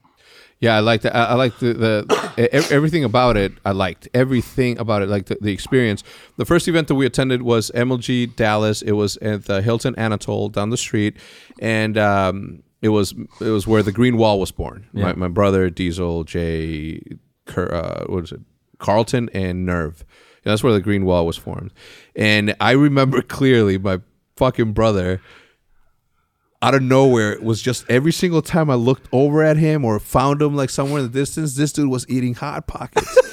Yeah, 0.61 0.77
I 0.77 0.79
liked 0.79 1.05
it. 1.05 1.09
I, 1.09 1.25
I 1.25 1.33
liked 1.33 1.59
the, 1.59 1.73
the 1.73 2.71
everything 2.71 3.03
about 3.03 3.35
it. 3.35 3.51
I 3.65 3.71
liked 3.71 4.07
everything 4.13 4.77
about 4.77 5.01
it, 5.01 5.09
like 5.09 5.25
the, 5.25 5.37
the 5.41 5.51
experience. 5.51 6.03
The 6.37 6.45
first 6.45 6.67
event 6.67 6.87
that 6.87 6.95
we 6.95 7.07
attended 7.07 7.41
was 7.41 7.71
MLG 7.73 8.35
Dallas. 8.35 8.83
It 8.83 8.91
was 8.91 9.17
at 9.17 9.45
the 9.45 9.63
Hilton 9.63 9.95
Anatole 9.95 10.49
down 10.49 10.69
the 10.69 10.77
street, 10.77 11.17
and 11.59 11.97
um, 11.97 12.61
it 12.83 12.89
was 12.89 13.15
it 13.41 13.49
was 13.49 13.65
where 13.65 13.81
the 13.81 13.91
Green 13.91 14.17
Wall 14.17 14.39
was 14.39 14.51
born. 14.51 14.85
My, 14.93 15.13
my 15.13 15.27
brother 15.27 15.71
Diesel, 15.71 16.25
Jay, 16.25 17.01
uh, 17.57 18.05
what 18.05 18.25
is 18.25 18.31
it, 18.31 18.41
Carlton, 18.77 19.29
and 19.33 19.65
Nerve. 19.65 20.05
Yeah, 20.45 20.51
that's 20.51 20.63
where 20.63 20.73
the 20.73 20.81
Green 20.81 21.05
Wall 21.05 21.25
was 21.25 21.37
formed, 21.37 21.73
and 22.15 22.55
I 22.61 22.71
remember 22.71 23.21
clearly 23.23 23.79
my 23.79 23.99
fucking 24.35 24.73
brother 24.73 25.21
out 26.61 26.75
of 26.75 26.81
nowhere 26.83 27.31
it 27.33 27.41
was 27.43 27.61
just 27.61 27.85
every 27.89 28.11
single 28.11 28.41
time 28.41 28.69
I 28.69 28.75
looked 28.75 29.07
over 29.11 29.43
at 29.43 29.57
him 29.57 29.83
or 29.83 29.99
found 29.99 30.41
him 30.41 30.55
like 30.55 30.69
somewhere 30.69 30.99
in 31.01 31.11
the 31.11 31.19
distance, 31.19 31.55
this 31.55 31.71
dude 31.73 31.89
was 31.89 32.05
eating 32.09 32.35
hot 32.35 32.67
pockets. 32.67 33.17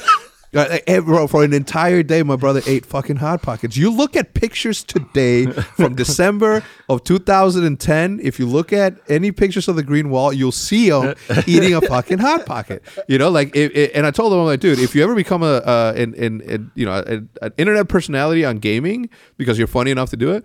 Bro, 0.51 1.27
for 1.27 1.45
an 1.45 1.53
entire 1.53 2.03
day, 2.03 2.23
my 2.23 2.37
brother 2.37 2.63
ate 2.67 2.87
fucking 2.87 3.17
hot 3.17 3.43
pockets. 3.43 3.77
You 3.77 3.91
look 3.91 4.17
at 4.17 4.33
pictures 4.33 4.83
today 4.83 5.45
from 5.47 5.95
December 6.05 6.65
of 6.89 7.05
2010. 7.05 8.21
If 8.23 8.39
you 8.39 8.47
look 8.47 8.73
at 8.73 8.95
any 9.11 9.31
pictures 9.31 9.69
of 9.69 9.77
the 9.77 9.83
Green 9.83 10.09
Wall, 10.09 10.33
you'll 10.33 10.51
see 10.51 10.89
him 10.89 11.15
eating 11.47 11.75
a 11.75 11.83
fucking 11.83 12.17
hot 12.19 12.47
pocket. 12.47 12.83
You 13.09 13.19
know, 13.19 13.29
like, 13.29 13.55
it, 13.55 13.77
it- 13.77 13.93
and 13.95 14.07
I 14.07 14.11
told 14.11 14.33
him, 14.33 14.39
I'm 14.39 14.47
like, 14.47 14.61
dude, 14.61 14.79
if 14.79 14.95
you 14.95 15.03
ever 15.05 15.15
become 15.15 15.43
a, 15.43 15.57
uh, 15.57 15.93
an, 15.95 16.15
an, 16.15 16.41
an, 16.49 16.71
you 16.75 16.87
know, 16.87 16.95
an, 17.07 17.29
an 17.43 17.53
internet 17.59 17.89
personality 17.91 18.45
on 18.47 18.57
gaming 18.57 19.11
because 19.37 19.59
you're 19.59 19.67
funny 19.67 19.91
enough 19.91 20.09
to 20.11 20.17
do 20.17 20.33
it, 20.33 20.45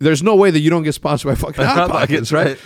there's 0.00 0.22
no 0.22 0.34
way 0.34 0.50
that 0.50 0.60
you 0.60 0.70
don't 0.70 0.82
get 0.82 0.94
sponsored 0.94 1.30
by 1.30 1.34
fucking 1.36 1.64
hot 1.64 1.90
pockets, 1.90 2.32
right? 2.32 2.58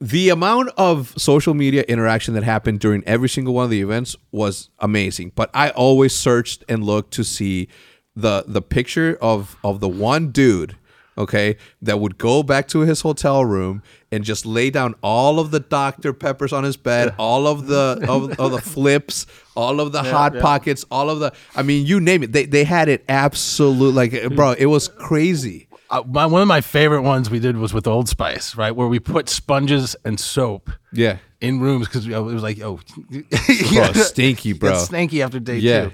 the 0.00 0.30
amount 0.30 0.70
of 0.78 1.12
social 1.18 1.52
media 1.52 1.82
interaction 1.86 2.32
that 2.34 2.42
happened 2.42 2.80
during 2.80 3.04
every 3.04 3.28
single 3.28 3.52
one 3.52 3.64
of 3.64 3.70
the 3.70 3.82
events 3.82 4.16
was 4.32 4.70
amazing. 4.78 5.32
But 5.34 5.50
i 5.54 5.70
always 5.70 6.14
searched 6.14 6.64
and 6.68 6.84
looked 6.84 7.12
to 7.14 7.24
see 7.24 7.68
the 8.16 8.44
the 8.46 8.62
picture 8.62 9.18
of 9.20 9.56
of 9.62 9.80
the 9.80 9.88
one 9.88 10.30
dude 10.30 10.76
okay 11.18 11.56
that 11.82 12.00
would 12.00 12.18
go 12.18 12.42
back 12.42 12.66
to 12.68 12.80
his 12.80 13.02
hotel 13.02 13.44
room 13.44 13.82
and 14.10 14.24
just 14.24 14.46
lay 14.46 14.70
down 14.70 14.94
all 15.02 15.38
of 15.38 15.50
the 15.50 15.60
dr 15.60 16.12
peppers 16.14 16.52
on 16.52 16.64
his 16.64 16.76
bed 16.76 17.14
all 17.18 17.46
of 17.46 17.66
the 17.66 18.04
of, 18.08 18.38
of 18.40 18.52
the 18.52 18.60
flips 18.60 19.26
all 19.54 19.80
of 19.80 19.92
the 19.92 20.02
hot 20.02 20.36
pockets 20.38 20.84
all 20.90 21.10
of 21.10 21.20
the 21.20 21.32
i 21.54 21.62
mean 21.62 21.86
you 21.86 22.00
name 22.00 22.22
it. 22.22 22.32
They, 22.32 22.46
they 22.46 22.64
had 22.64 22.88
it 22.88 23.04
absolute 23.08 23.94
like 23.94 24.34
bro 24.34 24.52
it 24.52 24.66
was 24.66 24.88
crazy 24.88 25.68
Uh, 25.90 26.02
my, 26.06 26.24
one 26.24 26.40
of 26.40 26.46
my 26.48 26.60
favorite 26.60 27.02
ones 27.02 27.28
we 27.30 27.40
did 27.40 27.56
was 27.56 27.74
with 27.74 27.86
Old 27.86 28.08
Spice, 28.08 28.54
right? 28.56 28.70
Where 28.70 28.86
we 28.86 29.00
put 29.00 29.28
sponges 29.28 29.96
and 30.04 30.18
soap 30.20 30.70
yeah 30.92 31.18
in 31.40 31.58
rooms 31.60 31.88
because 31.88 32.06
it 32.06 32.16
was 32.18 32.42
like, 32.42 32.60
oh, 32.60 32.78
Bro, 33.72 33.92
stinky, 33.94 34.52
bro. 34.52 34.70
It's 34.72 34.84
stinky 34.84 35.22
after 35.22 35.40
day 35.40 35.58
Yeah. 35.58 35.86
two. 35.86 35.92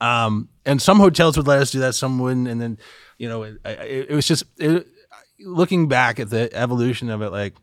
Um, 0.00 0.48
and 0.64 0.80
some 0.80 0.98
hotels 0.98 1.36
would 1.36 1.46
let 1.46 1.60
us 1.60 1.70
do 1.70 1.80
that, 1.80 1.94
some 1.94 2.18
wouldn't. 2.18 2.48
And 2.48 2.60
then, 2.60 2.78
you 3.18 3.28
know, 3.28 3.42
it, 3.42 3.58
it, 3.64 4.10
it 4.10 4.14
was 4.14 4.26
just 4.26 4.44
it, 4.58 4.86
looking 5.40 5.88
back 5.88 6.18
at 6.20 6.30
the 6.30 6.48
evolution 6.54 7.10
of 7.10 7.20
it. 7.22 7.30
Like 7.30 7.54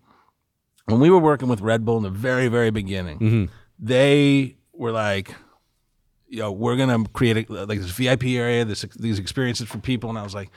when 0.86 1.00
we 1.00 1.10
were 1.10 1.20
working 1.20 1.48
with 1.48 1.62
Red 1.62 1.84
Bull 1.86 1.98
in 1.98 2.04
the 2.04 2.10
very, 2.10 2.48
very 2.48 2.70
beginning, 2.72 3.20
Mm-hmm. 3.20 3.46
they 3.80 4.56
were 4.74 4.92
like, 4.92 5.34
you 6.28 6.40
know, 6.40 6.52
we're 6.52 6.76
gonna 6.78 7.06
create 7.14 7.50
a, 7.50 7.66
like 7.66 7.80
this 7.80 7.92
VIP 7.92 8.26
area, 8.26 8.66
this 8.66 8.82
these 9.00 9.20
experiences 9.20 9.68
for 9.68 9.78
people, 9.80 10.10
and 10.10 10.20
I 10.20 10.24
was 10.24 10.34
like, 10.36 10.50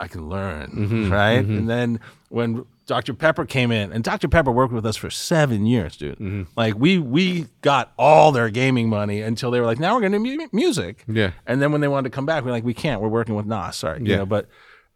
I 0.00 0.08
can 0.08 0.28
learn, 0.28 0.70
Mm-hmm. 0.70 1.12
right? 1.12 1.44
And 1.44 1.68
then 1.68 2.00
when 2.28 2.64
Dr. 2.86 3.14
Pepper 3.14 3.46
came 3.46 3.70
in, 3.72 3.92
and 3.92 4.02
Dr. 4.04 4.28
Pepper 4.28 4.50
worked 4.52 4.72
with 4.74 4.84
us 4.84 4.96
for 4.96 5.08
seven 5.08 5.64
years, 5.66 5.96
dude. 5.96 6.16
Mm-hmm. 6.18 6.42
Like 6.56 6.74
we 6.76 6.98
we 6.98 7.46
got 7.62 7.92
all 7.98 8.32
their 8.32 8.50
gaming 8.50 8.88
money 8.88 9.22
until 9.22 9.50
they 9.50 9.60
were 9.60 9.66
like, 9.66 9.78
now 9.78 9.94
we're 9.94 10.02
gonna 10.02 10.18
do 10.18 10.36
mu- 10.38 10.48
music. 10.52 11.04
Yeah. 11.06 11.30
And 11.46 11.62
then 11.62 11.72
when 11.72 11.80
they 11.80 11.88
wanted 11.88 12.10
to 12.10 12.14
come 12.14 12.26
back, 12.26 12.44
we 12.44 12.50
are 12.50 12.52
like, 12.52 12.64
we 12.64 12.74
can't. 12.74 13.00
We're 13.00 13.08
working 13.08 13.34
with 13.36 13.46
Nas. 13.46 13.76
Sorry, 13.76 14.00
you 14.00 14.06
Yeah. 14.10 14.16
know. 14.18 14.26
But 14.26 14.48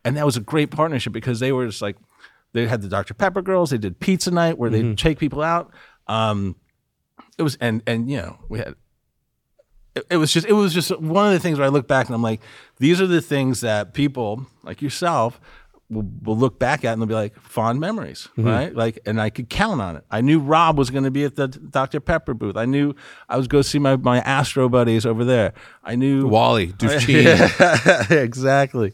and 0.04 0.16
that 0.16 0.26
was 0.26 0.36
a 0.36 0.40
great 0.40 0.70
partnership 0.70 1.12
because 1.12 1.40
they 1.40 1.52
were 1.52 1.66
just 1.66 1.80
like, 1.80 1.96
they 2.52 2.66
had 2.66 2.82
the 2.82 2.88
Dr. 2.88 3.14
Pepper 3.14 3.40
girls. 3.42 3.70
They 3.70 3.78
did 3.78 4.00
pizza 4.00 4.30
night 4.30 4.58
where 4.58 4.70
Mm-hmm. 4.70 4.88
they'd 4.90 4.98
take 4.98 5.18
people 5.18 5.42
out. 5.42 5.72
Um, 6.08 6.56
it 7.38 7.42
was 7.42 7.56
and 7.60 7.82
and 7.86 8.10
you 8.10 8.16
know 8.18 8.38
we 8.48 8.58
had 8.58 8.74
it, 9.94 10.04
it 10.10 10.16
was 10.16 10.32
just 10.32 10.46
it 10.46 10.52
was 10.52 10.72
just 10.74 10.90
one 11.00 11.26
of 11.26 11.32
the 11.32 11.40
things 11.40 11.58
where 11.58 11.66
I 11.66 11.70
look 11.70 11.88
back 11.88 12.06
and 12.06 12.14
I'm 12.14 12.22
like, 12.22 12.40
these 12.78 13.00
are 13.00 13.06
the 13.06 13.20
things 13.20 13.60
that 13.62 13.94
people 13.94 14.46
like 14.62 14.80
yourself 14.82 15.40
will, 15.90 16.06
will 16.22 16.36
look 16.36 16.58
back 16.58 16.84
at 16.84 16.92
and 16.92 17.00
they'll 17.00 17.06
be 17.08 17.14
like 17.14 17.34
fond 17.40 17.80
memories, 17.80 18.28
Mm-hmm. 18.36 18.46
right? 18.46 18.74
Like, 18.74 18.98
and 19.06 19.18
I 19.20 19.30
could 19.30 19.48
count 19.48 19.80
on 19.80 19.96
it. 19.96 20.04
I 20.10 20.20
knew 20.20 20.38
Rob 20.38 20.76
was 20.76 20.90
going 20.90 21.04
to 21.04 21.10
be 21.10 21.24
at 21.24 21.34
the 21.36 21.48
Dr 21.48 22.00
Pepper 22.00 22.34
booth. 22.34 22.56
I 22.56 22.66
knew 22.66 22.94
I 23.28 23.36
was 23.38 23.48
going 23.48 23.62
to 23.62 23.68
see 23.68 23.78
my 23.78 23.96
my 23.96 24.18
Astro 24.20 24.68
buddies 24.68 25.06
over 25.06 25.24
there. 25.24 25.54
I 25.82 25.94
knew 25.96 26.26
wally 26.28 26.66
Duchesne. 26.78 27.48
exactly. 28.10 28.92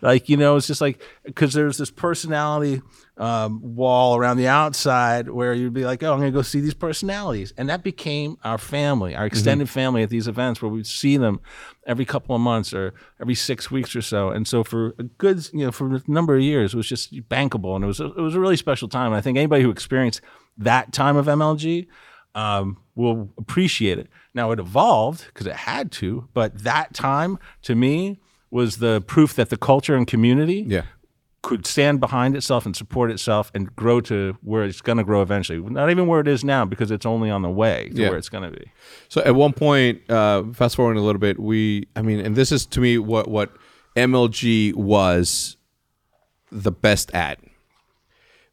Like, 0.00 0.28
you 0.28 0.36
know, 0.36 0.56
it's 0.56 0.66
just 0.68 0.80
like, 0.80 1.02
because 1.24 1.52
there's 1.52 1.78
this 1.78 1.90
personality 1.90 2.82
um, 3.18 3.60
wall 3.62 4.16
around 4.16 4.36
the 4.36 4.48
outside 4.48 5.30
where 5.30 5.54
you'd 5.54 5.72
be 5.72 5.84
like, 5.84 6.02
oh, 6.02 6.12
I'm 6.12 6.18
going 6.18 6.30
to 6.30 6.36
go 6.36 6.42
see 6.42 6.60
these 6.60 6.74
personalities. 6.74 7.52
And 7.56 7.68
that 7.68 7.82
became 7.82 8.36
our 8.44 8.58
family, 8.58 9.14
our 9.14 9.24
extended 9.24 9.70
family 9.70 10.02
at 10.02 10.10
these 10.10 10.28
events 10.28 10.60
where 10.60 10.70
we'd 10.70 10.86
see 10.86 11.16
them 11.16 11.40
every 11.86 12.04
couple 12.04 12.34
of 12.34 12.42
months 12.42 12.74
or 12.74 12.92
every 13.20 13.34
six 13.34 13.70
weeks 13.70 13.96
or 13.96 14.02
so. 14.02 14.28
And 14.28 14.46
so 14.46 14.62
for 14.62 14.94
a 14.98 15.04
good, 15.04 15.48
you 15.52 15.64
know, 15.64 15.72
for 15.72 15.96
a 15.96 16.02
number 16.06 16.36
of 16.36 16.42
years, 16.42 16.74
it 16.74 16.76
was 16.76 16.88
just 16.88 17.14
bankable. 17.28 17.74
And 17.74 17.84
it 17.84 17.86
was, 17.86 18.00
a, 18.00 18.06
it 18.06 18.20
was 18.20 18.34
a 18.34 18.40
really 18.40 18.56
special 18.56 18.88
time. 18.88 19.06
And 19.06 19.16
I 19.16 19.20
think 19.20 19.38
anybody 19.38 19.62
who 19.62 19.70
experienced 19.70 20.20
that 20.58 20.92
time 20.92 21.16
of 21.16 21.26
MLG, 21.26 21.86
um, 22.34 22.76
will 22.94 23.32
appreciate 23.38 23.98
it. 23.98 24.08
Now 24.34 24.50
it 24.50 24.58
evolved 24.58 25.26
because 25.28 25.46
it 25.46 25.56
had 25.56 25.90
to, 25.92 26.28
but 26.34 26.64
that 26.64 26.92
time 26.92 27.38
to 27.62 27.74
me 27.74 28.20
was 28.50 28.78
the 28.78 29.00
proof 29.02 29.34
that 29.34 29.50
the 29.50 29.56
culture 29.56 29.96
and 29.96 30.06
community 30.06 30.64
yeah 30.66 30.82
could 31.46 31.64
stand 31.64 32.00
behind 32.00 32.34
itself 32.34 32.66
and 32.66 32.74
support 32.74 33.08
itself 33.08 33.52
and 33.54 33.74
grow 33.76 34.00
to 34.00 34.36
where 34.42 34.64
it's 34.64 34.80
going 34.80 34.98
to 34.98 35.04
grow 35.04 35.22
eventually. 35.22 35.60
Not 35.60 35.90
even 35.90 36.08
where 36.08 36.18
it 36.20 36.26
is 36.26 36.42
now 36.42 36.64
because 36.64 36.90
it's 36.90 37.06
only 37.06 37.30
on 37.30 37.42
the 37.42 37.48
way 37.50 37.88
to 37.94 38.02
Yeah. 38.02 38.08
where 38.08 38.18
it's 38.18 38.28
going 38.28 38.50
to 38.50 38.58
be. 38.58 38.72
So 39.08 39.22
at 39.22 39.36
one 39.36 39.52
point, 39.52 40.00
uh, 40.10 40.42
fast 40.52 40.74
forwarding 40.74 41.00
a 41.00 41.06
little 41.06 41.20
bit, 41.20 41.38
we, 41.38 41.86
I 41.94 42.02
mean, 42.02 42.18
and 42.18 42.34
this 42.34 42.50
is 42.50 42.66
to 42.66 42.80
me 42.80 42.98
what 42.98 43.28
what 43.28 43.56
MLG 43.94 44.74
was 44.74 45.56
the 46.50 46.72
best 46.72 47.14
at 47.14 47.38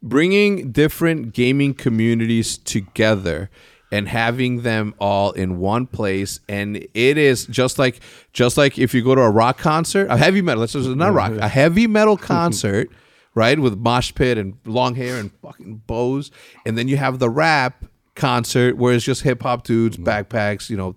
bringing 0.01 0.71
different 0.71 1.33
gaming 1.33 1.73
communities 1.73 2.57
together 2.57 3.49
and 3.93 4.09
having 4.09 4.63
them 4.63 4.95
all 4.97 5.31
in 5.33 5.59
one 5.59 5.85
place. 5.85 6.39
And 6.49 6.77
it 6.77 7.17
is 7.17 7.45
just 7.45 7.77
like 7.77 7.99
just 8.33 8.57
like 8.57 8.79
if 8.79 8.91
you 8.95 9.03
go 9.03 9.13
to 9.13 9.21
a 9.21 9.29
rock 9.29 9.59
concert 9.59 10.07
a 10.09 10.17
heavy 10.17 10.41
metal 10.41 10.61
let's 10.61 10.73
just 10.73 10.89
not 10.89 11.13
rock 11.13 11.31
a 11.31 11.35
mm-hmm. 11.35 11.47
heavy 11.47 11.85
metal 11.85 12.17
concert 12.17 12.89
right 13.35 13.59
with 13.59 13.77
mosh 13.77 14.11
pit 14.15 14.39
and 14.39 14.57
long 14.65 14.95
hair 14.95 15.17
and 15.17 15.31
fucking 15.43 15.83
bows. 15.85 16.31
And 16.65 16.75
then 16.75 16.87
you 16.87 16.97
have 16.97 17.19
the 17.19 17.29
rap 17.29 17.85
concert 18.15 18.77
where 18.77 18.95
it's 18.95 19.05
just 19.05 19.21
hip-hop 19.21 19.63
dudes 19.63 19.97
mm-hmm. 19.97 20.07
backpacks 20.07 20.69
you 20.69 20.77
know 20.77 20.95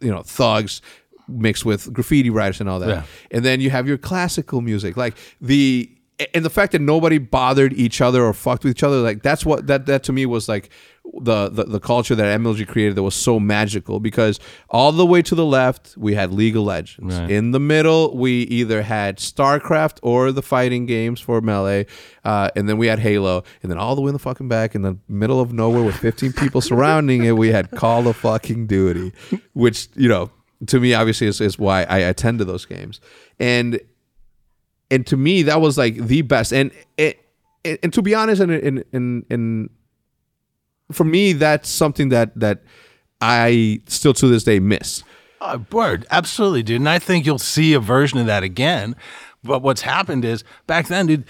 you 0.00 0.10
know 0.10 0.22
thugs 0.22 0.82
mixed 1.28 1.64
with 1.64 1.92
graffiti 1.92 2.30
writers 2.30 2.60
and 2.60 2.68
all 2.68 2.78
that. 2.78 2.88
Yeah. 2.88 3.02
and 3.32 3.44
then 3.44 3.60
you 3.60 3.70
have 3.70 3.88
your 3.88 3.98
classical 3.98 4.60
music 4.60 4.96
like 4.96 5.16
the 5.40 5.90
and 6.34 6.44
the 6.44 6.50
fact 6.50 6.72
that 6.72 6.80
nobody 6.80 7.18
bothered 7.18 7.72
each 7.72 8.00
other 8.00 8.22
or 8.22 8.32
fucked 8.32 8.62
with 8.62 8.76
each 8.76 8.84
other 8.84 9.00
like 9.00 9.22
that's 9.22 9.44
what 9.44 9.66
that 9.66 9.86
that 9.86 10.04
to 10.04 10.12
me 10.12 10.26
was 10.26 10.48
like 10.48 10.70
the 11.22 11.48
the, 11.48 11.64
the 11.64 11.80
culture 11.80 12.14
that 12.14 12.40
MLG 12.40 12.66
created 12.68 12.94
that 12.96 13.02
was 13.02 13.14
so 13.14 13.40
magical 13.40 14.00
because 14.00 14.38
all 14.68 14.92
the 14.92 15.06
way 15.06 15.22
to 15.22 15.34
the 15.34 15.44
left 15.44 15.96
we 15.96 16.14
had 16.14 16.32
League 16.32 16.56
of 16.56 16.62
Legends. 16.62 17.18
Right. 17.18 17.30
in 17.30 17.50
the 17.50 17.60
middle 17.60 18.16
we 18.16 18.42
either 18.42 18.82
had 18.82 19.18
StarCraft 19.18 19.98
or 20.02 20.32
the 20.32 20.42
fighting 20.42 20.86
games 20.86 21.20
for 21.20 21.40
Melee 21.40 21.86
uh, 22.24 22.50
and 22.54 22.68
then 22.68 22.78
we 22.78 22.86
had 22.86 22.98
Halo. 22.98 23.44
And 23.62 23.70
then 23.70 23.78
all 23.78 23.94
the 23.94 24.02
way 24.02 24.08
in 24.08 24.12
the 24.12 24.18
fucking 24.18 24.48
back 24.48 24.74
in 24.74 24.82
the 24.82 24.96
middle 25.08 25.40
of 25.40 25.52
nowhere 25.52 25.82
with 25.82 25.96
15 25.96 26.32
people 26.32 26.60
surrounding 26.60 27.24
it 27.24 27.36
we 27.36 27.48
had 27.48 27.70
Call 27.70 28.06
of 28.06 28.16
fucking 28.16 28.66
Duty 28.66 29.12
which 29.52 29.88
you 29.94 30.08
know 30.08 30.30
to 30.66 30.80
me 30.80 30.94
obviously 30.94 31.26
is, 31.26 31.40
is 31.40 31.58
why 31.58 31.84
I 31.84 31.98
attend 31.98 32.38
to 32.38 32.44
those 32.44 32.64
games. 32.66 33.00
And 33.38 33.80
and 34.90 35.06
to 35.06 35.16
me 35.16 35.42
that 35.42 35.60
was 35.60 35.78
like 35.78 35.96
the 35.96 36.22
best. 36.22 36.52
And 36.52 36.70
it 36.96 37.20
and, 37.64 37.78
and 37.82 37.92
to 37.92 38.02
be 38.02 38.14
honest 38.14 38.40
and 38.40 38.52
in 38.52 38.84
in 38.92 39.26
in 39.30 39.70
for 40.92 41.04
me 41.04 41.32
that's 41.32 41.68
something 41.68 42.08
that 42.08 42.38
that 42.38 42.62
i 43.20 43.80
still 43.86 44.14
to 44.14 44.26
this 44.28 44.44
day 44.44 44.58
miss 44.58 45.02
Oh, 45.40 45.64
word, 45.72 46.06
absolutely, 46.10 46.62
dude. 46.62 46.80
And 46.80 46.88
I 46.88 46.98
think 46.98 47.24
you'll 47.24 47.38
see 47.38 47.72
a 47.72 47.80
version 47.80 48.18
of 48.18 48.26
that 48.26 48.42
again. 48.42 48.94
But 49.42 49.62
what's 49.62 49.80
happened 49.80 50.24
is 50.24 50.44
back 50.66 50.88
then, 50.88 51.06
dude, 51.06 51.24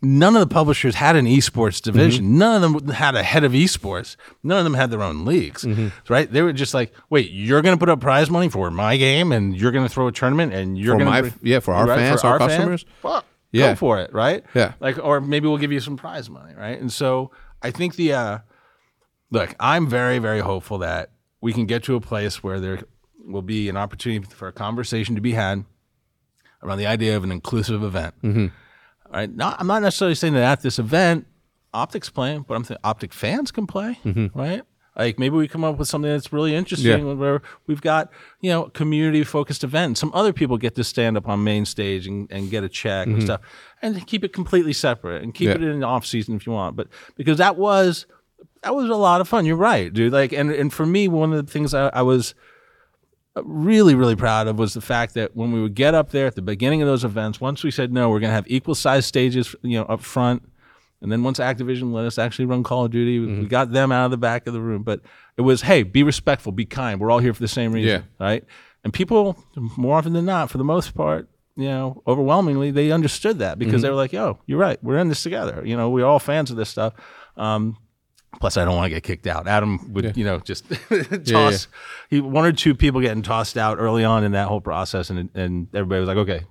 none 0.00 0.36
of 0.36 0.40
the 0.40 0.54
publishers 0.54 0.94
had 0.94 1.16
an 1.16 1.26
esports 1.26 1.82
division. 1.82 2.24
Mm-hmm. 2.24 2.38
None 2.38 2.62
of 2.62 2.86
them 2.86 2.94
had 2.94 3.16
a 3.16 3.22
head 3.24 3.42
of 3.42 3.52
esports. 3.52 4.14
None 4.44 4.58
of 4.58 4.64
them 4.64 4.74
had 4.74 4.92
their 4.92 5.02
own 5.02 5.24
leagues, 5.24 5.64
mm-hmm. 5.64 5.88
right? 6.12 6.30
They 6.30 6.42
were 6.42 6.52
just 6.52 6.72
like, 6.72 6.92
wait, 7.10 7.30
you're 7.32 7.60
going 7.62 7.76
to 7.76 7.78
put 7.78 7.88
up 7.88 8.00
prize 8.00 8.30
money 8.30 8.48
for 8.48 8.70
my 8.70 8.96
game, 8.96 9.32
and 9.32 9.56
you're 9.56 9.72
going 9.72 9.86
to 9.86 9.92
throw 9.92 10.06
a 10.06 10.12
tournament, 10.12 10.54
and 10.54 10.78
you're 10.78 10.96
going 10.96 11.24
to 11.24 11.34
yeah, 11.42 11.58
for 11.58 11.74
our 11.74 11.88
fans, 11.88 12.22
our 12.22 12.38
customers? 12.38 12.84
Fuck, 13.02 13.24
Yeah. 13.50 13.70
go 13.70 13.74
for 13.74 13.98
it, 13.98 14.12
right? 14.12 14.44
Yeah. 14.54 14.74
like, 14.78 14.98
or 15.02 15.20
maybe 15.20 15.48
we'll 15.48 15.58
give 15.58 15.72
you 15.72 15.80
some 15.80 15.96
prize 15.96 16.30
money, 16.30 16.54
right? 16.54 16.80
And 16.80 16.92
so 16.92 17.32
I 17.60 17.72
think 17.72 17.96
the 17.96 18.12
uh, 18.12 18.38
look, 19.30 19.54
I'm 19.60 19.88
very, 19.88 20.18
very 20.18 20.40
hopeful 20.40 20.78
that 20.78 21.10
we 21.40 21.52
can 21.52 21.66
get 21.66 21.84
to 21.84 21.94
a 21.94 22.00
place 22.00 22.42
where 22.42 22.60
there 22.60 22.80
will 23.24 23.42
be 23.42 23.68
an 23.68 23.76
opportunity 23.76 24.24
for 24.34 24.48
a 24.48 24.52
conversation 24.52 25.14
to 25.14 25.20
be 25.20 25.32
had 25.32 25.64
around 26.62 26.78
the 26.78 26.86
idea 26.86 27.16
of 27.16 27.24
an 27.24 27.30
inclusive 27.32 27.82
event. 27.82 28.14
Mm-hmm. 28.22 28.46
Right. 29.12 29.34
Not, 29.34 29.56
I'm 29.60 29.66
not 29.66 29.82
necessarily 29.82 30.14
saying 30.14 30.34
that 30.34 30.42
at 30.42 30.62
this 30.62 30.78
event, 30.78 31.26
OpTic's 31.74 32.10
playing, 32.10 32.44
but 32.48 32.54
I'm 32.54 32.64
thinking 32.64 32.82
OpTic 32.82 33.12
fans 33.12 33.50
can 33.50 33.66
play, 33.66 33.98
right? 34.34 34.62
Like 34.96 35.18
maybe 35.18 35.36
we 35.36 35.46
come 35.46 35.62
up 35.62 35.78
with 35.78 35.86
something 35.86 36.10
that's 36.10 36.32
really 36.32 36.54
interesting 36.56 36.90
Mm-hmm. 36.92 37.08
Yeah. 37.08 37.14
where 37.14 37.42
we've 37.68 37.80
got, 37.80 38.10
you 38.40 38.50
know, 38.50 38.64
community 38.64 39.22
focused 39.22 39.62
event. 39.62 39.96
Some 39.96 40.10
other 40.12 40.32
people 40.32 40.58
get 40.58 40.74
to 40.74 40.82
stand 40.84 41.16
up 41.16 41.28
on 41.28 41.44
main 41.44 41.64
stage 41.66 42.06
and, 42.08 42.26
and 42.32 42.50
get 42.50 42.64
a 42.64 42.68
check 42.68 43.06
and 43.06 43.22
stuff 43.22 43.40
and 43.80 44.04
keep 44.06 44.24
it 44.24 44.32
completely 44.32 44.72
separate 44.72 45.22
and 45.22 45.32
keep 45.32 45.50
Mm-hmm. 45.50 45.62
Yeah. 45.62 45.68
it 45.68 45.72
in 45.72 45.80
the 45.80 45.86
off 45.86 46.04
season 46.04 46.34
if 46.34 46.46
you 46.46 46.52
want. 46.52 46.74
But 46.74 46.88
because 47.16 47.38
that 47.38 47.56
was 47.56 48.06
that 48.62 48.74
was 48.74 48.88
a 48.90 48.94
lot 48.94 49.20
of 49.20 49.28
fun. 49.28 49.46
You're 49.46 49.56
right, 49.56 49.92
dude. 49.92 50.12
Like 50.12 50.32
and 50.32 50.50
and 50.50 50.72
for 50.72 50.86
me, 50.86 51.08
one 51.08 51.32
of 51.32 51.44
the 51.44 51.50
things 51.50 51.74
I, 51.74 51.88
I 51.88 52.02
was 52.02 52.34
really, 53.44 53.94
really 53.94 54.16
proud 54.16 54.48
of 54.48 54.58
was 54.58 54.74
the 54.74 54.80
fact 54.80 55.14
that 55.14 55.36
when 55.36 55.52
we 55.52 55.62
would 55.62 55.74
get 55.74 55.94
up 55.94 56.10
there 56.10 56.26
at 56.26 56.34
the 56.34 56.42
beginning 56.42 56.82
of 56.82 56.88
those 56.88 57.04
events, 57.04 57.40
once 57.40 57.62
we 57.62 57.70
said 57.70 57.92
no, 57.92 58.10
we're 58.10 58.20
going 58.20 58.30
to 58.30 58.34
have 58.34 58.46
equal 58.48 58.74
size 58.74 59.06
stages, 59.06 59.54
you 59.62 59.78
know, 59.78 59.84
up 59.84 60.00
front. 60.00 60.42
And 61.00 61.12
then 61.12 61.22
once 61.22 61.38
Activision 61.38 61.92
let 61.92 62.04
us 62.06 62.18
actually 62.18 62.46
run 62.46 62.64
Call 62.64 62.84
of 62.86 62.90
Duty, 62.90 63.20
we 63.20 63.46
got 63.46 63.70
them 63.70 63.92
out 63.92 64.06
of 64.06 64.10
the 64.10 64.16
back 64.16 64.48
of 64.48 64.54
the 64.54 64.60
room. 64.60 64.82
But 64.82 65.00
it 65.36 65.42
was, 65.42 65.62
hey, 65.62 65.84
be 65.84 66.02
respectful, 66.02 66.50
be 66.50 66.64
kind. 66.64 66.98
We're 66.98 67.12
all 67.12 67.20
here 67.20 67.32
for 67.32 67.40
the 67.40 67.46
same 67.46 67.70
reason, 67.72 67.90
right? 68.18 68.44
And 68.82 68.92
people, 68.92 69.40
more 69.76 69.96
often 69.96 70.12
than 70.12 70.24
not, 70.24 70.50
for 70.50 70.58
the 70.58 70.64
most 70.64 70.96
part, 70.96 71.28
you 71.54 71.68
know, 71.68 72.02
overwhelmingly, 72.06 72.72
they 72.72 72.90
understood 72.90 73.38
that 73.38 73.58
because 73.60 73.82
they 73.82 73.90
were 73.90 73.96
like, 73.96 74.12
"Yo, 74.12 74.38
you're 74.46 74.58
right. 74.58 74.82
We're 74.82 74.98
in 74.98 75.08
this 75.08 75.22
together. 75.22 75.62
You 75.64 75.76
know, 75.76 75.90
we're 75.90 76.04
all 76.06 76.18
fans 76.18 76.50
of 76.50 76.56
this 76.56 76.68
stuff." 76.68 76.94
Um, 77.36 77.76
plus, 78.40 78.56
I 78.56 78.64
don't 78.64 78.76
want 78.76 78.86
to 78.86 78.90
get 78.90 79.02
kicked 79.02 79.26
out. 79.26 79.46
Adam 79.48 79.92
would, 79.92 80.16
you 80.16 80.24
know, 80.24 80.38
just 80.40 80.64
toss. 81.26 81.68
He 82.10 82.20
one 82.20 82.44
or 82.44 82.52
two 82.52 82.74
people 82.74 83.00
getting 83.00 83.22
tossed 83.22 83.56
out 83.56 83.78
early 83.78 84.04
on 84.04 84.24
in 84.24 84.32
that 84.32 84.48
whole 84.48 84.60
process, 84.60 85.10
and 85.10 85.28
and 85.34 85.68
everybody 85.74 86.00
was 86.00 86.08
like, 86.08 86.16
"Okay, 86.18 86.44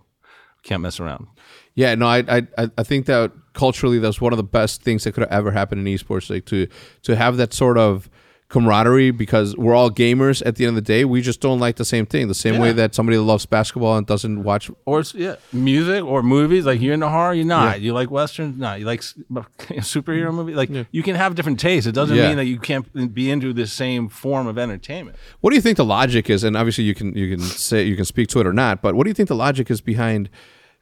can't 0.64 0.82
mess 0.82 1.00
around." 1.00 1.28
Yeah, 1.76 1.94
no, 1.96 2.08
I, 2.08 2.18
I, 2.28 2.48
I- 2.58 2.72
I 2.80 2.84
think 2.84 3.06
that 3.06 3.32
culturally, 3.54 4.00
that's 4.00 4.20
one 4.20 4.34
of 4.34 4.38
the 4.38 4.44
best 4.44 4.82
things 4.82 5.04
that 5.04 5.12
could 5.14 5.22
have 5.22 5.32
ever 5.32 5.52
happened 5.52 5.88
in 5.88 5.94
esports. 5.94 6.30
Like 6.30 6.46
to, 6.46 6.68
to 7.04 7.16
have 7.16 7.38
that 7.38 7.54
sort 7.54 7.78
of 7.78 8.10
camaraderie 8.50 9.12
because 9.12 9.58
we're 9.58 9.76
all 9.76 9.90
gamers. 9.92 10.42
At 10.46 10.56
the 10.56 10.66
end 10.66 10.70
of 10.70 10.76
the 10.76 10.88
day, 10.88 11.04
we 11.04 11.22
just 11.22 11.42
don't 11.42 11.60
like 11.60 11.76
the 11.76 11.84
same 11.86 12.06
thing. 12.06 12.28
The 12.30 12.34
same 12.34 12.60
way 12.62 12.72
that 12.72 12.96
somebody 12.96 13.18
that 13.18 13.24
loves 13.24 13.46
basketball 13.46 13.98
and 13.98 14.08
doesn't 14.08 14.44
watch. 14.44 14.72
Or 14.86 15.04
yeah, 15.14 15.36
music 15.52 16.04
or 16.04 16.24
movies. 16.24 16.66
Like 16.66 16.80
you're 16.80 16.94
into 16.94 17.10
horror, 17.10 17.34
you're 17.34 17.46
not. 17.46 17.82
You 17.82 17.94
like 17.94 18.10
westerns, 18.10 18.58
not. 18.58 18.80
You 18.80 18.86
like 18.86 19.02
superhero 19.82 20.34
movies. 20.34 20.56
Like 20.56 20.70
you 20.92 21.04
can 21.04 21.16
have 21.16 21.36
different 21.36 21.60
tastes. 21.60 21.88
It 21.88 21.92
doesn't 21.94 22.16
Yeah. 22.16 22.30
mean 22.30 22.38
that 22.38 22.46
you 22.46 22.60
can't 22.60 23.14
be 23.14 23.30
into 23.30 23.54
the 23.54 23.68
same 23.68 24.10
form 24.10 24.48
of 24.48 24.58
entertainment. 24.58 25.18
What 25.42 25.50
do 25.52 25.56
you 25.56 25.62
think 25.62 25.78
the 25.78 25.86
logic 25.86 26.30
is? 26.30 26.44
And 26.44 26.56
obviously, 26.56 26.84
you 26.86 26.96
can 26.96 27.16
you 27.16 27.30
can 27.36 27.44
say 27.46 27.84
you 27.84 27.96
can 27.96 28.06
speak 28.06 28.28
to 28.30 28.40
it 28.40 28.48
or 28.48 28.54
not. 28.54 28.82
But 28.82 28.96
what 28.96 29.04
do 29.04 29.10
you 29.10 29.14
think 29.14 29.30
the 29.30 29.36
logic 29.36 29.70
is 29.70 29.82
behind 29.82 30.30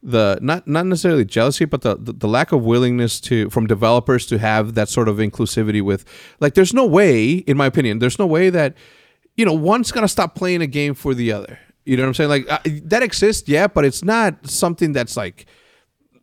the 0.05 0.37
not 0.39 0.67
not 0.67 0.85
necessarily 0.85 1.25
jealousy, 1.25 1.65
but 1.65 1.81
the, 1.81 1.97
the 1.97 2.13
the 2.13 2.27
lack 2.27 2.51
of 2.51 2.63
willingness 2.63 3.19
to 3.21 3.49
from 3.49 3.65
developers 3.65 4.27
to 4.27 4.37
have 4.37 4.75
that 4.75 4.87
sort 4.87 5.09
of 5.09 5.17
inclusivity 5.17 5.81
with 5.81 6.05
like. 6.39 6.53
There's 6.53 6.73
no 6.73 6.85
way, 6.85 7.33
in 7.33 7.57
my 7.57 7.65
opinion, 7.65 7.97
there's 7.99 8.19
no 8.19 8.27
way 8.27 8.51
that 8.51 8.75
you 9.35 9.45
know 9.45 9.53
one's 9.53 9.91
gonna 9.91 10.07
stop 10.07 10.35
playing 10.35 10.61
a 10.61 10.67
game 10.67 10.93
for 10.93 11.15
the 11.15 11.31
other. 11.31 11.59
You 11.85 11.97
know 11.97 12.03
what 12.03 12.09
I'm 12.09 12.13
saying? 12.13 12.29
Like 12.29 12.51
uh, 12.51 12.59
that 12.83 13.01
exists, 13.01 13.49
yeah, 13.49 13.67
but 13.67 13.83
it's 13.83 14.03
not 14.03 14.47
something 14.47 14.93
that's 14.93 15.17
like 15.17 15.47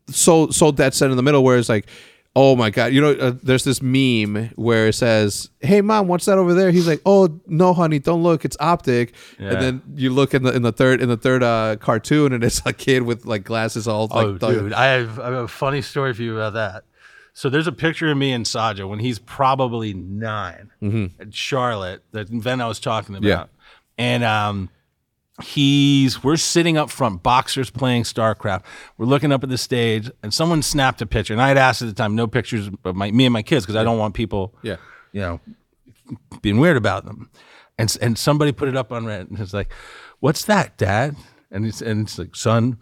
so 0.08 0.48
so 0.50 0.70
dead 0.70 0.94
set 0.94 1.10
in 1.10 1.16
the 1.16 1.22
middle 1.22 1.42
where 1.42 1.58
it's 1.58 1.68
like 1.68 1.86
oh 2.34 2.56
my 2.56 2.70
god 2.70 2.92
you 2.92 3.00
know 3.00 3.12
uh, 3.12 3.32
there's 3.42 3.64
this 3.64 3.82
meme 3.82 4.50
where 4.56 4.86
it 4.88 4.94
says 4.94 5.50
hey 5.60 5.80
mom 5.82 6.08
what's 6.08 6.24
that 6.24 6.38
over 6.38 6.54
there 6.54 6.70
he's 6.70 6.86
like 6.88 7.00
oh 7.04 7.40
no 7.46 7.74
honey 7.74 7.98
don't 7.98 8.22
look 8.22 8.44
it's 8.44 8.56
OpTic 8.56 9.12
Yeah. 9.38 9.50
and 9.50 9.60
then 9.60 9.82
you 9.94 10.10
look 10.10 10.32
in 10.32 10.42
the 10.42 10.52
in 10.54 10.62
the 10.62 10.72
third 10.72 11.02
in 11.02 11.08
the 11.10 11.16
third 11.18 11.42
uh 11.42 11.76
cartoon 11.76 12.32
and 12.32 12.42
it's 12.42 12.62
a 12.66 12.72
kid 12.72 13.02
with 13.02 13.26
like 13.26 13.44
glasses 13.44 13.86
all 13.86 14.06
like 14.08 14.26
oh, 14.26 14.38
dude, 14.38 14.72
I 14.72 14.86
have, 14.86 15.18
I 15.20 15.24
have 15.26 15.34
a 15.34 15.48
funny 15.48 15.82
story 15.82 16.14
for 16.14 16.22
you 16.22 16.36
about 16.38 16.54
that. 16.54 16.84
So 17.34 17.48
there's 17.48 17.66
a 17.66 17.72
picture 17.72 18.10
of 18.10 18.16
me 18.18 18.32
and 18.32 18.44
Saja 18.44 18.86
when 18.88 18.98
he's 18.98 19.18
probably 19.18 19.94
9 19.94 21.12
at 21.18 21.34
Charlotte, 21.34 22.02
that 22.12 22.28
event 22.30 22.60
I 22.60 22.66
was 22.68 22.78
talking 22.78 23.14
about. 23.14 23.26
Yeah. 23.26 23.44
And 23.96 24.22
um, 24.22 24.68
he's 25.42 26.22
we're 26.22 26.36
sitting 26.36 26.76
up 26.76 26.90
front, 26.90 27.22
BoxeR's 27.22 27.70
playing 27.70 28.04
StarCraft. 28.04 28.62
We're 28.98 29.06
looking 29.06 29.32
up 29.32 29.42
at 29.42 29.50
the 29.50 29.58
stage, 29.58 30.10
and 30.22 30.32
someone 30.32 30.62
snapped 30.62 31.02
a 31.02 31.06
picture. 31.06 31.32
And 31.32 31.42
I 31.42 31.48
had 31.48 31.58
asked 31.58 31.82
at 31.82 31.88
the 31.88 31.94
time, 31.94 32.14
no 32.14 32.26
pictures 32.26 32.70
of 32.84 32.96
my 32.96 33.10
me 33.10 33.26
and 33.26 33.32
my 33.32 33.42
kids 33.42 33.64
because 33.64 33.76
I 33.76 33.84
don't 33.84 33.98
want 33.98 34.14
people, 34.14 34.54
yeah 34.62 34.76
you 35.12 35.20
know, 35.20 35.40
being 36.40 36.58
weird 36.58 36.76
about 36.76 37.04
them. 37.04 37.30
And 37.78 37.94
and 38.02 38.18
somebody 38.18 38.52
put 38.52 38.68
it 38.68 38.76
up 38.76 38.92
on 38.92 39.04
Reddit 39.04 39.30
and 39.30 39.38
it's 39.38 39.54
like, 39.54 39.72
"What's 40.20 40.44
that, 40.46 40.76
Dad?" 40.76 41.16
And 41.50 41.66
it's 41.66 41.80
and 41.80 42.06
it's 42.06 42.18
like, 42.18 42.34
"Son, 42.34 42.78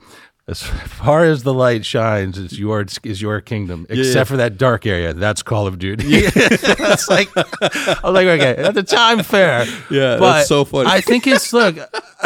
as 0.50 0.62
far 0.62 1.24
as 1.24 1.44
the 1.44 1.54
light 1.54 1.84
shines, 1.86 2.36
it's 2.36 2.58
your 2.58 2.84
is 3.04 3.22
your 3.22 3.40
kingdom, 3.40 3.86
except 3.88 4.28
for 4.28 4.36
that 4.36 4.58
dark 4.58 4.84
area. 4.84 5.12
That's 5.14 5.42
Call 5.42 5.66
of 5.66 5.78
Duty." 5.78 6.04
it's 6.10 7.08
like 7.08 7.28
I 7.36 8.00
was 8.02 8.12
like, 8.14 8.26
okay, 8.26 8.56
at 8.56 8.74
the 8.74 8.82
time, 8.82 9.22
fair. 9.22 9.64
Yeah, 9.90 10.18
but 10.18 10.32
that's 10.38 10.48
so 10.48 10.64
funny. 10.64 10.90
I 10.90 11.00
think 11.00 11.26
it's 11.26 11.52
look. 11.52 11.76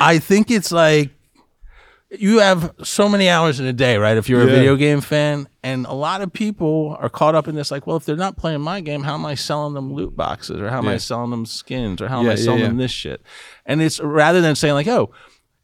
I 0.00 0.18
think 0.18 0.50
it's 0.50 0.72
like 0.72 1.10
you 2.10 2.38
have 2.38 2.72
so 2.84 3.08
many 3.08 3.28
hours 3.28 3.58
in 3.60 3.66
a 3.66 3.72
day, 3.72 3.98
right? 3.98 4.16
If 4.16 4.28
you're 4.28 4.42
a 4.42 4.46
Yeah. 4.46 4.52
video 4.52 4.76
game 4.76 5.00
fan, 5.00 5.48
and 5.64 5.86
a 5.86 5.92
lot 5.92 6.22
of 6.22 6.32
people 6.32 6.96
are 7.00 7.08
caught 7.08 7.34
up 7.34 7.48
in 7.48 7.56
this, 7.56 7.70
like, 7.72 7.84
well, 7.86 7.96
if 7.96 8.04
they're 8.04 8.16
not 8.16 8.36
playing 8.36 8.60
my 8.60 8.80
game, 8.80 9.02
how 9.02 9.14
am 9.14 9.26
I 9.26 9.34
selling 9.34 9.74
them 9.74 9.92
loot 9.92 10.16
boxes, 10.16 10.60
or 10.60 10.70
how 10.70 10.78
am 10.78 10.86
I 10.88 10.98
selling 10.98 11.30
them 11.32 11.44
skins, 11.44 12.00
or 12.00 12.08
how 12.08 12.20
am 12.20 12.26
Yeah, 12.26 12.30
I 12.32 12.34
yeah, 12.36 12.44
selling 12.44 12.60
yeah. 12.60 12.68
them 12.68 12.76
this 12.76 12.92
shit? 12.92 13.20
And 13.66 13.82
it's 13.82 13.98
rather 14.00 14.40
than 14.40 14.54
saying 14.54 14.74
like, 14.74 14.86
oh, 14.86 15.10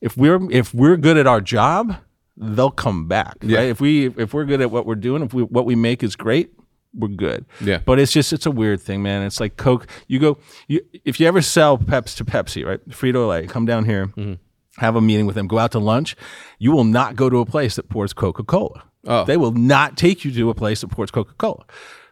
if 0.02 0.16
we're 0.18 0.38
if 0.50 0.74
we're 0.74 0.98
good 0.98 1.16
at 1.16 1.26
our 1.26 1.40
job, 1.40 1.96
they'll 2.36 2.70
come 2.70 3.08
back, 3.08 3.36
Yeah. 3.40 3.58
right? 3.58 3.68
If 3.70 3.80
we 3.80 4.08
if 4.18 4.34
we're 4.34 4.44
good 4.44 4.60
at 4.60 4.70
what 4.70 4.84
we're 4.84 4.94
doing, 4.96 5.22
if 5.22 5.32
we 5.32 5.42
what 5.44 5.64
we 5.64 5.74
make 5.74 6.02
is 6.02 6.14
great. 6.16 6.52
We're 6.94 7.08
good, 7.08 7.46
Yeah. 7.62 7.78
But 7.82 7.98
it's 7.98 8.12
just 8.12 8.34
it's 8.34 8.44
a 8.44 8.50
weird 8.50 8.78
thing, 8.82 9.02
man. 9.02 9.22
It's 9.22 9.40
like 9.40 9.56
Coke. 9.56 9.86
You 10.08 10.18
go, 10.18 10.36
you 10.68 10.82
if 11.06 11.18
you 11.18 11.26
ever 11.26 11.40
sell 11.40 11.78
Peps 11.78 12.14
to 12.16 12.24
Pepsi, 12.26 12.66
right? 12.66 12.86
Frito 12.90 13.26
Lay, 13.30 13.46
come 13.46 13.64
down 13.64 13.86
here, 13.86 14.08
Mm-hmm. 14.08 14.34
have 14.76 14.94
a 14.94 15.00
meeting 15.00 15.24
with 15.24 15.34
them, 15.34 15.46
go 15.46 15.58
out 15.58 15.72
to 15.72 15.78
lunch. 15.78 16.14
You 16.58 16.70
will 16.70 16.84
not 16.84 17.16
go 17.16 17.30
to 17.30 17.38
a 17.38 17.46
place 17.46 17.76
that 17.76 17.88
pours 17.88 18.12
Coca 18.12 18.44
Cola. 18.44 18.82
Oh. 19.06 19.24
They 19.24 19.38
will 19.38 19.52
not 19.52 19.96
take 19.96 20.22
you 20.26 20.30
to 20.32 20.50
a 20.50 20.54
place 20.54 20.82
that 20.82 20.88
pours 20.88 21.10
Coca 21.10 21.32
Cola. 21.38 21.64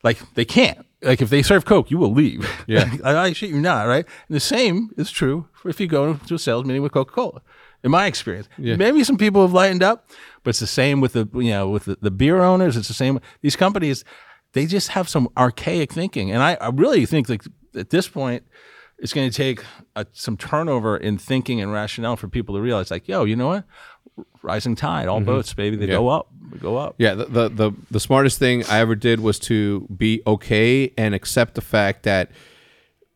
Like 0.02 0.18
they 0.32 0.46
can't. 0.46 0.78
Like 1.02 1.20
if 1.20 1.28
they 1.28 1.42
serve 1.42 1.66
Coke, 1.66 1.90
you 1.90 1.98
will 1.98 2.12
leave. 2.14 2.48
Yeah. 2.66 2.90
I, 3.04 3.16
I 3.16 3.32
shit 3.34 3.50
you 3.50 3.60
not, 3.60 3.86
right? 3.86 4.06
And 4.28 4.34
the 4.34 4.40
same 4.40 4.88
is 4.96 5.10
true 5.10 5.46
for 5.52 5.68
if 5.68 5.78
you 5.78 5.88
go 5.88 6.14
to 6.14 6.34
a 6.34 6.38
sales 6.38 6.64
meeting 6.64 6.80
with 6.82 6.92
Coca 6.92 7.12
Cola. 7.12 7.42
In 7.82 7.90
my 7.90 8.06
experience, 8.06 8.48
maybe 8.58 9.02
some 9.04 9.16
people 9.16 9.40
have 9.42 9.52
lightened 9.52 9.82
up, 9.82 10.10
but 10.42 10.50
it's 10.50 10.60
the 10.60 10.66
same 10.66 11.00
with 11.00 11.14
the 11.14 11.28
you 11.34 11.50
know 11.50 11.68
with 11.70 11.84
the, 11.86 11.96
the 12.00 12.10
beer 12.10 12.42
owners. 12.42 12.76
It's 12.76 12.88
the 12.88 12.94
same. 12.94 13.20
These 13.40 13.56
companies, 13.56 14.04
they 14.52 14.66
just 14.66 14.88
have 14.88 15.08
some 15.08 15.28
archaic 15.36 15.92
thinking, 15.92 16.30
and 16.30 16.42
I, 16.42 16.54
I 16.60 16.68
really 16.68 17.06
think 17.06 17.28
like 17.28 17.42
at 17.74 17.88
this 17.90 18.06
point, 18.08 18.44
it's 18.98 19.12
going 19.14 19.30
to 19.30 19.34
take 19.34 19.64
a, 19.96 20.04
some 20.12 20.36
turnover 20.36 20.96
in 20.96 21.16
thinking 21.16 21.60
and 21.62 21.72
rationale 21.72 22.16
for 22.16 22.28
people 22.28 22.54
to 22.56 22.60
realize, 22.60 22.90
like, 22.90 23.08
yo, 23.08 23.24
you 23.24 23.34
know 23.36 23.46
what? 23.48 23.64
Rising 24.42 24.74
tide, 24.74 25.08
all 25.08 25.20
boats, 25.20 25.54
baby, 25.54 25.76
they 25.76 25.84
Mm-hmm. 25.84 25.92
Yeah. 25.92 25.96
go 25.98 26.08
up, 26.08 26.28
they 26.52 26.58
go 26.58 26.76
up. 26.76 26.94
Yeah, 26.98 27.14
the, 27.14 27.24
the 27.24 27.48
the 27.48 27.72
the 27.90 28.00
smartest 28.00 28.38
thing 28.38 28.64
I 28.66 28.80
ever 28.80 28.94
did 28.94 29.20
was 29.20 29.38
to 29.40 29.86
be 29.96 30.20
okay 30.26 30.92
and 30.98 31.14
accept 31.14 31.54
the 31.54 31.62
fact 31.62 32.02
that 32.02 32.30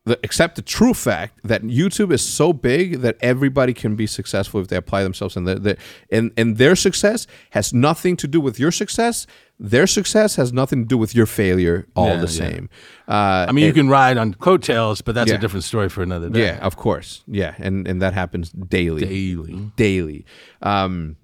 the 0.05 0.19
accept 0.23 0.55
the 0.55 0.61
true 0.61 0.93
fact 0.93 1.39
that 1.43 1.63
YouTube 1.63 2.11
is 2.13 2.21
so 2.21 2.53
big 2.53 3.01
that 3.01 3.17
everybody 3.21 3.73
can 3.73 3.95
be 3.95 4.05
successful 4.07 4.61
if 4.61 4.67
they 4.67 4.75
apply 4.77 5.01
themselves 5.03 5.35
and 5.35 5.47
the, 5.47 5.55
the 5.55 5.77
and 6.11 6.31
and 6.37 6.57
their 6.57 6.75
success 6.75 7.25
has 7.51 7.73
nothing 7.73 8.15
to 8.17 8.27
do 8.27 8.39
with 8.39 8.59
your 8.59 8.71
success. 8.71 9.25
Their 9.59 9.87
success 9.87 10.35
has 10.35 10.51
nothing 10.51 10.83
to 10.83 10.87
do 10.87 10.97
with 10.97 11.15
your 11.15 11.25
failure. 11.25 11.87
All 11.95 12.07
Yeah, 12.09 12.15
the 12.17 12.31
yeah. 12.33 12.49
same. 12.49 12.69
Uh, 13.07 13.45
I 13.49 13.51
mean, 13.53 13.65
you 13.65 13.73
can 13.73 13.87
ride 13.89 14.17
on 14.17 14.33
coattails, 14.35 15.01
but 15.01 15.15
that's 15.15 15.29
Yeah. 15.31 15.37
a 15.37 15.41
different 15.41 15.63
story 15.63 15.89
for 15.89 16.03
another 16.03 16.29
day. 16.29 16.41
yeah, 16.45 16.59
of 16.65 16.75
course. 16.75 17.23
Yeah, 17.27 17.55
and 17.57 17.87
and 17.87 18.01
that 18.01 18.13
happens 18.13 18.51
daily. 18.51 19.01
Daily. 19.05 19.71
daily. 19.75 20.25
Um, 20.61 21.15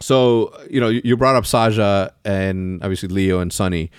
so 0.00 0.52
you 0.70 0.80
know, 0.80 0.88
you 0.88 1.00
you 1.04 1.16
brought 1.16 1.36
up 1.36 1.44
Saja 1.44 2.10
and 2.24 2.82
obviously 2.82 3.08
Leo 3.08 3.40
and 3.40 3.52
Sunny. 3.52 3.90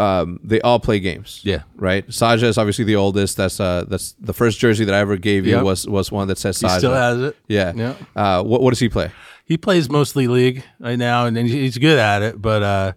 Um, 0.00 0.40
they 0.42 0.60
all 0.62 0.80
play 0.80 1.00
games. 1.00 1.40
Yeah. 1.44 1.62
right. 1.76 2.06
Saja 2.08 2.44
is 2.44 2.56
obviously 2.56 2.84
the 2.84 2.96
oldest. 2.96 3.36
That's 3.36 3.60
uh, 3.60 3.84
that's 3.88 4.12
the 4.20 4.32
first 4.32 4.58
jersey 4.58 4.84
that 4.86 4.94
I 4.94 4.98
ever 4.98 5.16
gave 5.18 5.46
you 5.46 5.56
Yep. 5.56 5.64
was 5.64 5.86
was 5.86 6.10
one 6.10 6.28
that 6.28 6.38
says 6.38 6.58
He 6.60 6.68
still 6.68 6.94
has 6.94 7.20
it. 7.20 7.36
Yeah. 7.48 7.72
Yeah. 7.76 7.94
Uh, 8.16 8.42
what 8.42 8.62
what 8.62 8.70
does 8.70 8.78
he 8.80 8.88
play? 8.88 9.10
He 9.44 9.58
plays 9.58 9.90
mostly 9.90 10.28
league 10.28 10.64
right 10.80 10.98
now, 10.98 11.26
and 11.26 11.36
he's 11.36 11.76
good 11.76 11.98
at 11.98 12.22
it. 12.22 12.40
But 12.40 12.62
uh, 12.62 12.92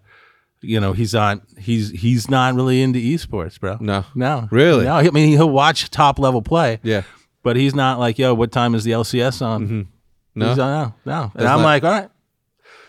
you 0.62 0.80
know, 0.80 0.94
he's 0.94 1.12
not. 1.12 1.42
He's 1.58 1.90
he's 1.90 2.30
not 2.30 2.54
really 2.54 2.80
into 2.80 2.98
esports, 2.98 3.60
bro. 3.60 3.76
No. 3.80 4.04
no, 4.14 4.48
Really? 4.50 4.84
No, 4.86 4.94
I 4.94 5.10
mean, 5.10 5.28
he'll 5.28 5.50
watch 5.50 5.90
top 5.90 6.18
level 6.18 6.40
play. 6.40 6.80
Yeah. 6.82 7.02
but 7.42 7.56
he's 7.56 7.74
not 7.74 7.98
like, 7.98 8.18
yo, 8.18 8.32
what 8.32 8.52
time 8.52 8.74
is 8.74 8.84
the 8.84 8.92
LCS 8.92 9.42
on? 9.42 9.88
No? 10.34 10.48
He's, 10.48 10.56
no, 10.56 10.94
no. 11.04 11.22
And 11.22 11.30
That's 11.34 11.46
I'm 11.46 11.58
not- 11.58 11.64
like, 11.64 11.84
all 11.84 11.90
right. 11.90 12.10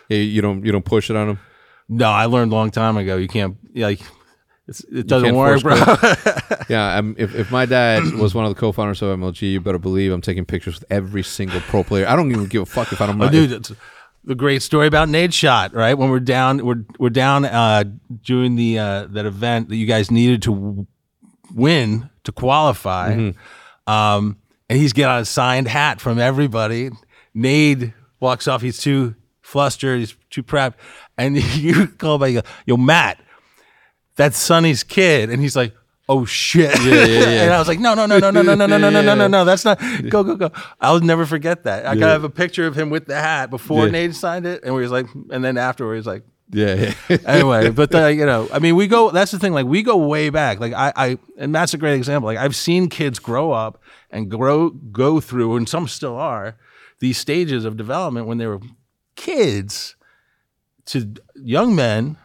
You 0.10 0.42
don't 0.42 0.64
you 0.66 0.72
don't 0.72 0.86
push 0.86 1.10
it 1.10 1.16
on 1.18 1.30
him. 1.32 1.40
No, 1.90 2.10
I 2.10 2.26
learned 2.26 2.52
a 2.52 2.56
long 2.56 2.70
time 2.72 2.96
ago. 2.98 3.18
You 3.18 3.28
can't 3.28 3.58
like. 3.78 4.00
It's, 4.70 4.84
it 4.84 5.08
doesn't 5.08 5.34
work, 5.34 5.62
bro. 5.62 5.76
Yeah. 6.70 6.98
I'm, 6.98 7.16
if 7.18 7.34
if 7.34 7.52
my 7.52 7.66
dad 7.66 8.04
was 8.16 8.36
one 8.36 8.44
of 8.44 8.54
the 8.54 8.60
co-founders 8.60 9.02
of 9.02 9.18
MLG, 9.18 9.54
you 9.54 9.62
better 9.62 9.78
believe 9.80 10.12
I'm 10.12 10.20
taking 10.20 10.44
pictures 10.44 10.76
with 10.82 10.92
every 10.92 11.24
single 11.24 11.62
pro 11.62 11.86
player. 11.86 12.06
I 12.06 12.18
don't 12.18 12.30
even 12.32 12.48
give 12.48 12.64
a 12.64 12.66
fuck 12.66 12.92
if 12.92 13.00
I 13.00 13.06
don't. 13.06 13.22
Oh, 13.22 13.30
dude, 13.30 13.54
it's 13.54 13.72
the 14.26 14.36
great 14.36 14.62
story 14.62 14.88
about 14.88 15.08
Nadeshot, 15.08 15.74
right? 15.74 15.94
When 15.94 16.10
we're 16.10 16.20
down, 16.20 16.66
we're 16.66 16.84
we're 17.00 17.10
down 17.10 17.46
uh, 17.46 17.86
doing 18.24 18.58
the 18.58 18.78
uh, 18.78 19.06
that 19.12 19.26
event 19.26 19.70
that 19.70 19.78
you 19.78 19.86
guys 19.86 20.12
needed 20.12 20.42
to 20.42 20.54
w- 20.54 20.86
win 21.56 22.10
to 22.26 22.34
qualify, 22.34 23.32
um, 23.88 24.38
and 24.70 24.78
he's 24.78 24.92
getting 24.92 25.16
a 25.16 25.24
signed 25.24 25.70
hat 25.70 26.02
from 26.02 26.20
everybody. 26.20 26.90
Nade 27.34 27.94
walks 28.20 28.50
off. 28.50 28.62
He's 28.62 28.80
too 28.80 29.16
flustered. 29.42 30.00
He's 30.00 30.16
too 30.30 30.44
prepped, 30.44 30.74
and 31.18 31.38
you 31.56 31.88
call 31.88 32.18
by, 32.18 32.28
you 32.28 32.42
go, 32.42 32.48
yo, 32.66 32.76
Matt, 32.76 33.22
that's 34.18 34.38
Sonny's 34.38 34.84
kid, 34.84 35.30
and 35.30 35.42
he's 35.42 35.56
like. 35.56 35.74
oh 36.10 36.24
shit. 36.24 36.72
yeah, 36.86 37.06
yeah. 37.06 37.44
and 37.44 37.54
I 37.54 37.60
was 37.60 37.68
like, 37.68 37.82
no, 37.82 37.94
no, 37.94 38.06
no, 38.06 38.18
no, 38.18 38.32
no, 38.32 38.42
no, 38.42 38.56
no, 38.56 38.66
no, 38.66 38.78
no, 38.78 38.90
no, 38.90 39.02
no, 39.02 39.14
no, 39.14 39.28
no. 39.28 39.44
That's 39.44 39.66
not 39.66 39.78
go, 40.10 40.24
go, 40.24 40.36
go. 40.38 40.52
I'll 40.80 41.02
never 41.02 41.26
forget 41.26 41.64
that. 41.66 41.86
I 41.86 41.94
Yeah. 41.94 42.08
have 42.08 42.24
a 42.24 42.30
picture 42.30 42.66
of 42.66 42.76
him 42.80 42.90
with 42.90 43.08
the 43.08 43.16
hat 43.16 43.50
before 43.50 43.86
Yeah. 43.86 43.92
Nade 43.92 44.16
signed 44.16 44.46
it, 44.46 44.64
and 44.64 44.74
we 44.74 44.82
was 44.84 44.90
like, 44.92 45.06
and 45.32 45.44
then 45.44 45.58
afterwards, 45.58 46.08
like, 46.08 46.24
Yeah, 46.50 46.94
yeah. 47.10 47.18
anyway, 47.26 47.72
but 47.72 47.94
uh, 47.94 48.08
you 48.08 48.26
know, 48.26 48.48
I 48.54 48.60
mean, 48.60 48.78
we 48.78 48.88
go. 48.88 49.12
That's 49.12 49.32
the 49.32 49.40
thing. 49.40 49.52
Like, 49.52 49.66
we 49.66 49.84
go 49.84 49.98
way 49.98 50.30
back. 50.30 50.62
Like, 50.62 50.72
I, 50.72 50.94
I, 50.96 51.18
and 51.38 51.54
that's 51.54 51.74
a 51.74 51.78
great 51.78 51.96
example. 51.96 52.28
Like, 52.28 52.38
I've 52.38 52.56
seen 52.56 52.88
kids 52.88 53.20
grow 53.20 53.52
up 53.52 53.82
and 54.10 54.32
grow, 54.32 54.70
go 54.70 55.20
through, 55.20 55.58
and 55.58 55.68
some 55.68 55.90
still 55.90 56.16
are 56.16 56.56
these 57.00 57.18
stages 57.18 57.66
of 57.66 57.76
development 57.76 58.28
when 58.28 58.38
they 58.38 58.48
were 58.48 58.62
kids 59.16 59.98
to 60.86 61.16
young 61.36 61.76
men 61.76 62.16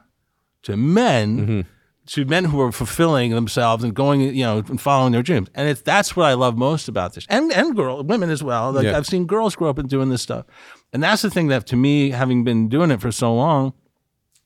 to 0.63 0.77
men 0.77 1.67
to 2.07 2.25
men 2.25 2.45
who 2.47 2.61
are 2.61 2.73
fulfilling 2.73 3.31
themselves 3.31 3.85
and 3.85 3.95
going, 3.95 4.21
you 4.21 4.45
know, 4.45 4.59
and 4.59 4.81
following 4.81 5.13
their 5.13 5.23
dreams. 5.23 5.49
And 5.55 5.69
it's 5.69 5.81
that's 5.81 6.17
what 6.17 6.27
I 6.27 6.35
love 6.35 6.57
most 6.57 6.89
about 6.89 7.15
this, 7.15 7.27
and 7.29 7.53
and 7.53 7.77
girl, 7.77 8.03
women 8.03 8.31
as 8.31 8.43
well. 8.43 8.73
Like 8.73 8.85
Yeah. 8.85 8.97
I've 8.97 9.07
seen 9.07 9.27
girls 9.27 9.55
grow 9.55 9.71
up 9.71 9.79
and 9.79 9.89
doing 9.89 10.09
this 10.09 10.23
stuff, 10.23 10.47
and 10.93 11.03
that's 11.03 11.23
the 11.23 11.31
thing 11.31 11.49
that 11.49 11.67
to 11.69 11.77
me, 11.77 12.11
having 12.11 12.45
been 12.45 12.69
doing 12.69 12.91
it 12.91 13.01
for 13.01 13.13
so 13.13 13.35
long, 13.35 13.73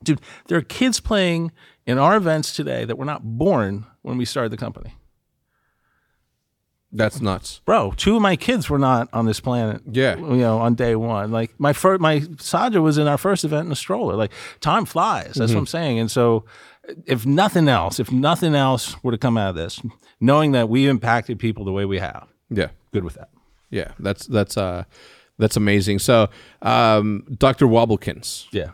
dude, 0.03 0.21
there 0.47 0.57
are 0.57 0.63
kids 0.63 0.99
playing 0.99 1.51
in 1.85 1.97
our 1.97 2.15
events 2.15 2.55
today 2.55 2.85
that 2.85 2.97
were 2.97 3.05
not 3.05 3.23
born 3.23 3.85
when 4.01 4.17
we 4.17 4.25
started 4.25 4.51
the 4.51 4.57
company. 4.57 4.93
That's 6.91 7.19
nuts. 7.19 7.61
Bro, 7.65 7.93
two 7.97 8.15
of 8.15 8.21
my 8.21 8.35
kids 8.37 8.69
were 8.69 8.79
not 8.79 9.09
on 9.11 9.25
this 9.25 9.39
planet. 9.39 9.81
Yeah. 9.91 10.15
you 10.15 10.37
know, 10.37 10.59
on 10.59 10.75
day 10.75 10.95
one. 10.95 11.31
Like 11.31 11.51
my 11.59 11.73
first, 11.73 11.99
my 11.99 12.21
Saja 12.21 12.81
was 12.81 12.97
in 12.97 13.07
our 13.07 13.17
first 13.17 13.43
event 13.43 13.65
in 13.65 13.71
a 13.71 13.75
stroller. 13.75 14.15
Like 14.15 14.31
time 14.61 14.85
flies. 14.85 15.33
That's 15.33 15.37
mm-hmm. 15.37 15.55
what 15.55 15.59
I'm 15.59 15.67
saying. 15.67 15.99
And 15.99 16.09
so, 16.09 16.45
if 17.05 17.25
nothing 17.25 17.67
else, 17.67 17.99
if 17.99 18.11
nothing 18.11 18.55
else 18.55 19.01
were 19.03 19.11
to 19.11 19.17
come 19.17 19.37
out 19.37 19.49
of 19.49 19.55
this, 19.55 19.81
knowing 20.19 20.51
that 20.53 20.69
we 20.69 20.87
impacted 20.87 21.39
people 21.39 21.65
the 21.65 21.71
way 21.71 21.85
we 21.85 21.99
have, 21.99 22.27
yeah, 22.49 22.69
good 22.93 23.03
with 23.03 23.15
that. 23.15 23.29
Yeah, 23.69 23.91
that's 23.99 24.25
that's 24.27 24.57
uh, 24.57 24.83
that's 25.37 25.57
amazing. 25.57 25.99
So, 25.99 26.29
um, 26.61 27.25
Doctor 27.37 27.67
Wobblekins, 27.67 28.47
yeah, 28.51 28.71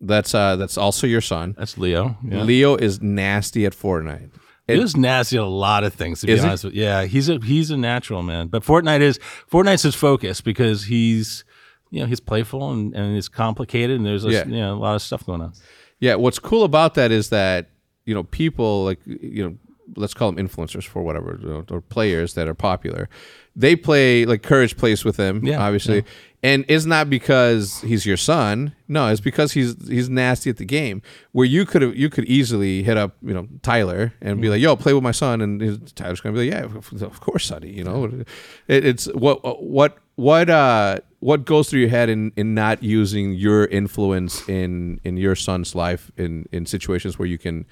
that's 0.00 0.34
uh, 0.34 0.56
that's 0.56 0.76
also 0.76 1.06
your 1.06 1.20
son. 1.20 1.54
That's 1.58 1.78
Leo. 1.78 2.16
Yeah. 2.24 2.42
Leo 2.42 2.76
is 2.76 3.00
nasty 3.00 3.66
at 3.66 3.72
Fortnite. 3.72 4.30
He's 4.66 4.96
nasty 4.96 5.36
at 5.36 5.42
a 5.42 5.46
lot 5.46 5.84
of 5.84 5.92
things. 5.92 6.20
To 6.20 6.26
be 6.26 6.38
honest, 6.40 6.64
with 6.64 6.74
yeah, 6.74 7.04
he's 7.04 7.28
a 7.28 7.38
he's 7.38 7.70
a 7.70 7.76
natural 7.76 8.22
man. 8.22 8.48
But 8.48 8.62
Fortnite 8.62 9.02
is 9.02 9.18
Fortnite's 9.50 9.82
his 9.82 9.94
focus 9.94 10.40
because 10.40 10.84
he's 10.84 11.44
you 11.90 12.00
know 12.00 12.06
he's 12.06 12.20
playful 12.20 12.70
and 12.70 12.94
and 12.94 13.14
he's 13.14 13.28
complicated 13.28 13.96
and 13.96 14.06
there's 14.06 14.24
a, 14.24 14.30
yeah. 14.30 14.46
you 14.46 14.56
know, 14.56 14.74
a 14.74 14.80
lot 14.80 14.94
of 14.94 15.02
stuff 15.02 15.26
going 15.26 15.42
on. 15.42 15.52
Yeah, 16.00 16.16
what's 16.16 16.38
cool 16.38 16.64
about 16.64 16.94
that 16.94 17.10
is 17.10 17.30
that 17.30 17.70
you 18.04 18.14
know 18.14 18.24
people 18.24 18.84
like 18.84 19.00
you 19.06 19.44
know 19.44 19.56
let's 19.96 20.14
call 20.14 20.32
them 20.32 20.48
influencers 20.48 20.84
for 20.84 21.02
whatever 21.02 21.38
you 21.40 21.48
know, 21.48 21.64
or 21.70 21.80
players 21.80 22.34
that 22.34 22.48
are 22.48 22.54
popular. 22.54 23.08
They 23.56 23.76
play 23.76 24.24
like 24.26 24.42
Courage 24.42 24.76
plays 24.76 25.04
with 25.04 25.16
him, 25.16 25.44
Yeah, 25.44 25.62
obviously, 25.62 26.04
and 26.42 26.64
it's 26.68 26.84
not 26.84 27.08
because 27.08 27.80
he's 27.82 28.04
your 28.04 28.16
son. 28.16 28.74
No, 28.88 29.08
it's 29.08 29.20
because 29.20 29.52
he's 29.52 29.76
he's 29.88 30.10
nasty 30.10 30.50
at 30.50 30.56
the 30.56 30.64
game. 30.64 31.02
Where 31.32 31.46
you 31.46 31.64
could 31.64 31.82
have 31.82 31.96
you 31.96 32.10
could 32.10 32.24
easily 32.24 32.82
hit 32.82 32.96
up 32.96 33.16
you 33.22 33.32
know 33.32 33.48
Tyler 33.62 34.12
and 34.20 34.40
be 34.40 34.48
mm. 34.48 34.52
like, 34.52 34.60
"Yo, 34.60 34.76
play 34.76 34.92
with 34.92 35.02
my 35.02 35.12
son," 35.12 35.40
and 35.40 35.94
Tyler's 35.94 36.20
gonna 36.20 36.36
be 36.36 36.50
like, 36.50 36.52
"Yeah, 36.52 36.64
of- 36.64 37.02
of 37.02 37.20
course, 37.20 37.46
Sonny." 37.46 37.70
You 37.70 37.84
know, 37.84 38.04
it, 38.68 38.84
it's 38.84 39.06
what 39.14 39.62
what 39.62 39.98
what 40.16 40.48
uh 40.50 40.98
what 41.20 41.44
goes 41.44 41.70
through 41.70 41.80
your 41.80 41.88
head 41.88 42.08
in, 42.08 42.32
in 42.36 42.54
not 42.54 42.82
using 42.82 43.32
your 43.32 43.66
influence 43.66 44.46
in 44.48 45.00
in 45.04 45.16
your 45.16 45.34
son's 45.34 45.74
life 45.74 46.10
in 46.16 46.46
in 46.52 46.66
situations 46.66 47.18
where 47.18 47.26
you 47.26 47.38
can 47.38 47.64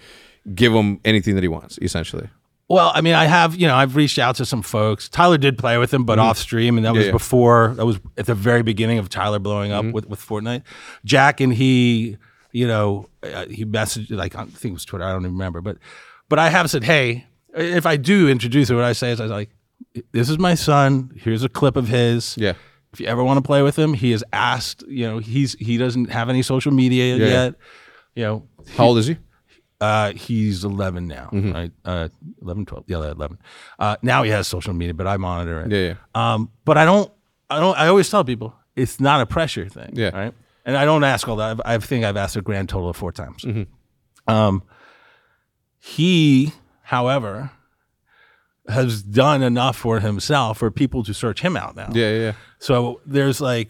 give 0.54 0.72
him 0.72 0.98
anything 1.04 1.34
that 1.34 1.42
he 1.42 1.48
wants 1.48 1.78
essentially 1.82 2.28
Well, 2.68 2.90
I 2.94 3.00
mean, 3.02 3.14
I 3.14 3.26
have, 3.26 3.54
you 3.54 3.66
know, 3.66 3.74
I've 3.76 3.96
reached 3.96 4.18
out 4.18 4.36
to 4.36 4.44
some 4.46 4.62
folks. 4.62 5.08
Tyler 5.10 5.36
did 5.36 5.58
play 5.58 5.76
with 5.78 5.92
him, 5.92 6.04
but 6.04 6.18
off 6.18 6.38
stream, 6.38 6.78
and 6.78 6.86
that 6.86 6.94
was 6.94 7.00
Mm-hmm. 7.02 7.06
yeah. 7.08 7.12
before. 7.12 7.74
That 7.76 7.84
was 7.84 8.00
at 8.16 8.24
the 8.26 8.34
very 8.34 8.62
beginning 8.62 8.98
of 8.98 9.08
Tyler 9.10 9.38
blowing 9.38 9.72
up 9.72 9.84
Mm-hmm. 9.84 9.92
with, 9.92 10.06
with 10.08 10.20
Fortnite. 10.20 10.62
Jack 11.04 11.40
and 11.42 11.52
he, 11.52 12.16
you 12.50 12.66
know, 12.66 13.08
uh, 13.22 13.44
he 13.46 13.64
messaged 13.66 14.10
like 14.10 14.34
I 14.34 14.44
think 14.46 14.72
it 14.72 14.78
was 14.80 14.84
Twitter. 14.86 15.04
I 15.04 15.12
don't 15.12 15.22
even 15.22 15.32
remember, 15.32 15.60
but 15.60 15.76
but 16.30 16.38
I 16.38 16.48
have 16.48 16.70
said, 16.70 16.84
hey, 16.84 17.26
if 17.54 17.84
I 17.84 17.96
do 17.98 18.28
introduce 18.30 18.70
it, 18.70 18.74
what 18.74 18.84
I 18.84 18.94
say 18.94 19.10
is 19.12 19.20
I 19.20 19.24
was 19.24 19.32
like, 19.32 19.50
this 20.12 20.28
is 20.30 20.38
my 20.38 20.54
son. 20.54 21.10
Here's 21.16 21.44
a 21.44 21.48
clip 21.48 21.76
of 21.76 21.88
his. 21.88 22.36
yeah 22.38 22.54
If 22.92 23.00
you 23.00 23.06
ever 23.06 23.22
want 23.24 23.38
to 23.38 23.42
play 23.42 23.62
with 23.62 23.78
him, 23.78 23.94
he 23.94 24.10
has 24.12 24.22
asked. 24.32 24.84
You 24.88 25.08
know, 25.08 25.18
he's 25.18 25.54
he 25.58 25.76
doesn't 25.78 26.10
have 26.10 26.28
any 26.28 26.42
social 26.42 26.72
media 26.72 27.16
Yeah. 27.16 27.26
yet. 27.26 27.54
You 28.14 28.24
know, 28.24 28.48
how 28.76 28.86
old 28.86 28.98
is 28.98 29.06
he 29.06 29.16
uh, 29.80 30.12
he's 30.12 30.62
11 30.64 31.08
now, 31.08 31.28
Mm-hmm. 31.32 31.52
right? 31.52 31.72
Uh, 31.84 32.08
11, 32.40 32.66
12, 32.66 32.84
yeah, 32.86 32.96
11. 32.98 33.36
Uh, 33.80 33.96
now 34.02 34.22
he 34.22 34.30
has 34.30 34.46
social 34.46 34.72
media, 34.74 34.94
but 34.94 35.08
I 35.08 35.16
monitor 35.16 35.62
it. 35.62 35.72
yeah 35.72 35.88
yeah 35.88 35.94
Um, 36.34 36.50
but 36.64 36.78
I 36.78 36.84
don't, 36.84 37.10
I 37.50 37.58
don't, 37.58 37.76
I 37.76 37.88
always 37.88 38.08
tell 38.08 38.22
people 38.24 38.54
it's 38.76 39.00
not 39.00 39.20
a 39.20 39.26
pressure 39.26 39.68
thing. 39.68 39.90
Yeah. 39.94 40.10
Right. 40.16 40.32
And 40.64 40.76
I 40.76 40.84
don't 40.84 41.02
ask 41.02 41.26
all 41.26 41.34
that. 41.36 41.50
I've, 41.50 41.60
I 41.64 41.78
think 41.84 42.04
I've 42.04 42.16
asked 42.16 42.36
a 42.36 42.42
grand 42.42 42.68
total 42.68 42.90
of 42.90 42.96
four 42.96 43.10
times. 43.10 43.42
Mm-hmm. 43.42 44.32
Um, 44.32 44.62
he, 45.80 46.52
however, 46.82 47.50
has 48.68 49.02
done 49.02 49.42
enough 49.42 49.76
for 49.76 50.00
himself 50.00 50.58
for 50.58 50.70
people 50.70 51.02
to 51.04 51.12
search 51.12 51.40
him 51.40 51.56
out 51.56 51.74
now. 51.74 51.88
yeah 51.92 52.10
yeah, 52.10 52.18
yeah 52.18 52.32
So 52.58 53.00
there's 53.04 53.40
like 53.40 53.68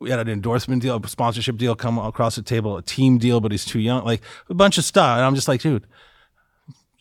we 0.00 0.10
had 0.10 0.18
an 0.18 0.28
endorsement 0.28 0.82
deal, 0.82 0.98
a 1.02 1.08
sponsorship 1.08 1.58
deal 1.58 1.76
come 1.76 1.98
across 1.98 2.36
the 2.36 2.42
table, 2.42 2.76
a 2.76 2.82
team 2.82 3.18
deal, 3.18 3.40
but 3.40 3.52
he's 3.52 3.66
too 3.66 3.78
young, 3.78 4.04
like 4.04 4.22
a 4.48 4.54
bunch 4.54 4.78
of 4.78 4.84
stuff. 4.84 5.16
And 5.16 5.24
I'm 5.24 5.34
just 5.34 5.46
like, 5.46 5.60
dude, 5.60 5.86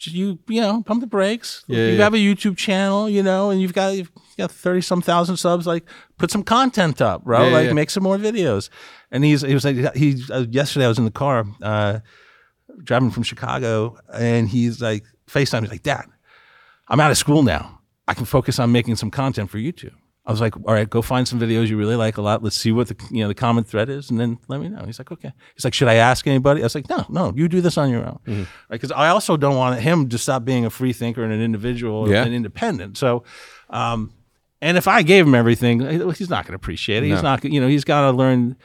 you 0.02 0.40
you 0.48 0.62
know 0.62 0.82
pump 0.84 1.02
the 1.02 1.08
brakes? 1.08 1.64
Yeah, 1.68 1.88
you 1.88 1.94
yeah. 1.94 2.04
have 2.04 2.14
a 2.14 2.18
YouTube 2.18 2.58
channel, 2.58 3.10
you 3.10 3.24
know, 3.24 3.50
and 3.50 3.62
you've 3.62 3.74
got 3.74 3.96
you've 3.96 4.12
got 4.38 4.52
thirty 4.52 4.82
some 4.82 5.02
thousand 5.02 5.38
subs. 5.38 5.68
Like, 5.68 5.86
put 6.18 6.32
some 6.32 6.44
content 6.44 7.02
up, 7.02 7.24
bro. 7.24 7.48
Yeah, 7.48 7.54
like, 7.54 7.74
make 7.74 7.90
some 7.90 8.04
more 8.04 8.18
videos. 8.18 8.70
And 9.12 9.24
he's 9.24 9.42
he 9.42 9.54
was 9.54 9.66
like 9.66 9.96
he 9.96 10.22
uh, 10.32 10.46
yesterday 10.50 10.86
I 10.86 10.90
was 10.90 10.98
in 10.98 11.06
the 11.06 11.12
car 11.12 11.46
uh, 11.62 12.00
driving 12.84 13.12
from 13.12 13.24
Chicago, 13.24 13.98
and 14.14 14.48
he's 14.48 14.82
like 14.82 15.04
Facetime. 15.28 15.62
He's 15.62 15.72
like, 15.72 15.84
Dad, 15.84 16.06
I'm 16.90 17.00
out 17.00 17.12
of 17.12 17.18
school 17.18 17.44
now. 17.44 17.80
I 18.08 18.14
can 18.16 18.26
focus 18.26 18.60
on 18.60 18.72
making 18.72 18.96
some 18.96 19.12
content 19.12 19.50
for 19.50 19.58
YouTube. 19.60 19.94
I 20.26 20.32
was 20.32 20.42
like, 20.42 20.56
all 20.58 20.74
right, 20.74 20.88
go 20.88 21.02
find 21.02 21.28
some 21.28 21.40
videos 21.40 21.70
you 21.70 21.78
really 21.78 21.96
like 21.96 22.18
a 22.18 22.22
lot. 22.22 22.44
Let's 22.44 22.56
see 22.58 22.72
what 22.72 22.88
the 22.88 22.96
you 23.10 23.22
know 23.22 23.28
the 23.30 23.34
common 23.36 23.64
thread 23.64 23.90
is, 23.90 24.10
and 24.12 24.20
then 24.20 24.38
let 24.48 24.60
me 24.62 24.70
know. 24.70 24.84
He's 24.86 25.00
like, 25.00 25.12
okay. 25.12 25.32
He's 25.56 25.64
like, 25.64 25.74
should 25.74 25.88
I 25.88 25.96
ask 25.96 26.28
anybody? 26.28 26.62
I 26.62 26.66
was 26.66 26.76
like, 26.76 26.88
no, 26.90 27.06
no, 27.10 27.34
you 27.36 27.48
do 27.48 27.62
this 27.62 27.78
on 27.78 27.90
your 27.90 28.06
own, 28.06 28.20
Mm-hmm. 28.28 28.44
because 28.70 28.92
I 28.92 29.08
also 29.10 29.38
don't 29.38 29.56
want 29.56 29.80
him 29.80 30.08
to 30.10 30.18
stop 30.20 30.46
being 30.46 30.66
a 30.66 30.70
free 30.70 30.94
thinker 30.94 31.24
and 31.24 31.34
an 31.34 31.42
individual 31.42 32.10
Yeah. 32.12 32.24
and 32.26 32.34
independent. 32.34 32.98
So, 32.98 33.24
um, 33.72 34.14
and 34.62 34.78
if 34.78 34.88
I 34.88 35.02
gave 35.02 35.26
him 35.26 35.34
everything, 35.34 35.80
he's 36.14 36.30
not 36.30 36.46
going 36.46 36.52
to 36.52 36.56
appreciate 36.56 37.04
it. 37.04 37.08
He's 37.08 37.24
No. 37.24 37.30
not, 37.36 37.44
you 37.46 37.62
know, 37.62 37.68
he's 37.68 37.86
got 37.86 38.02
to 38.02 38.12
learn. 38.12 38.56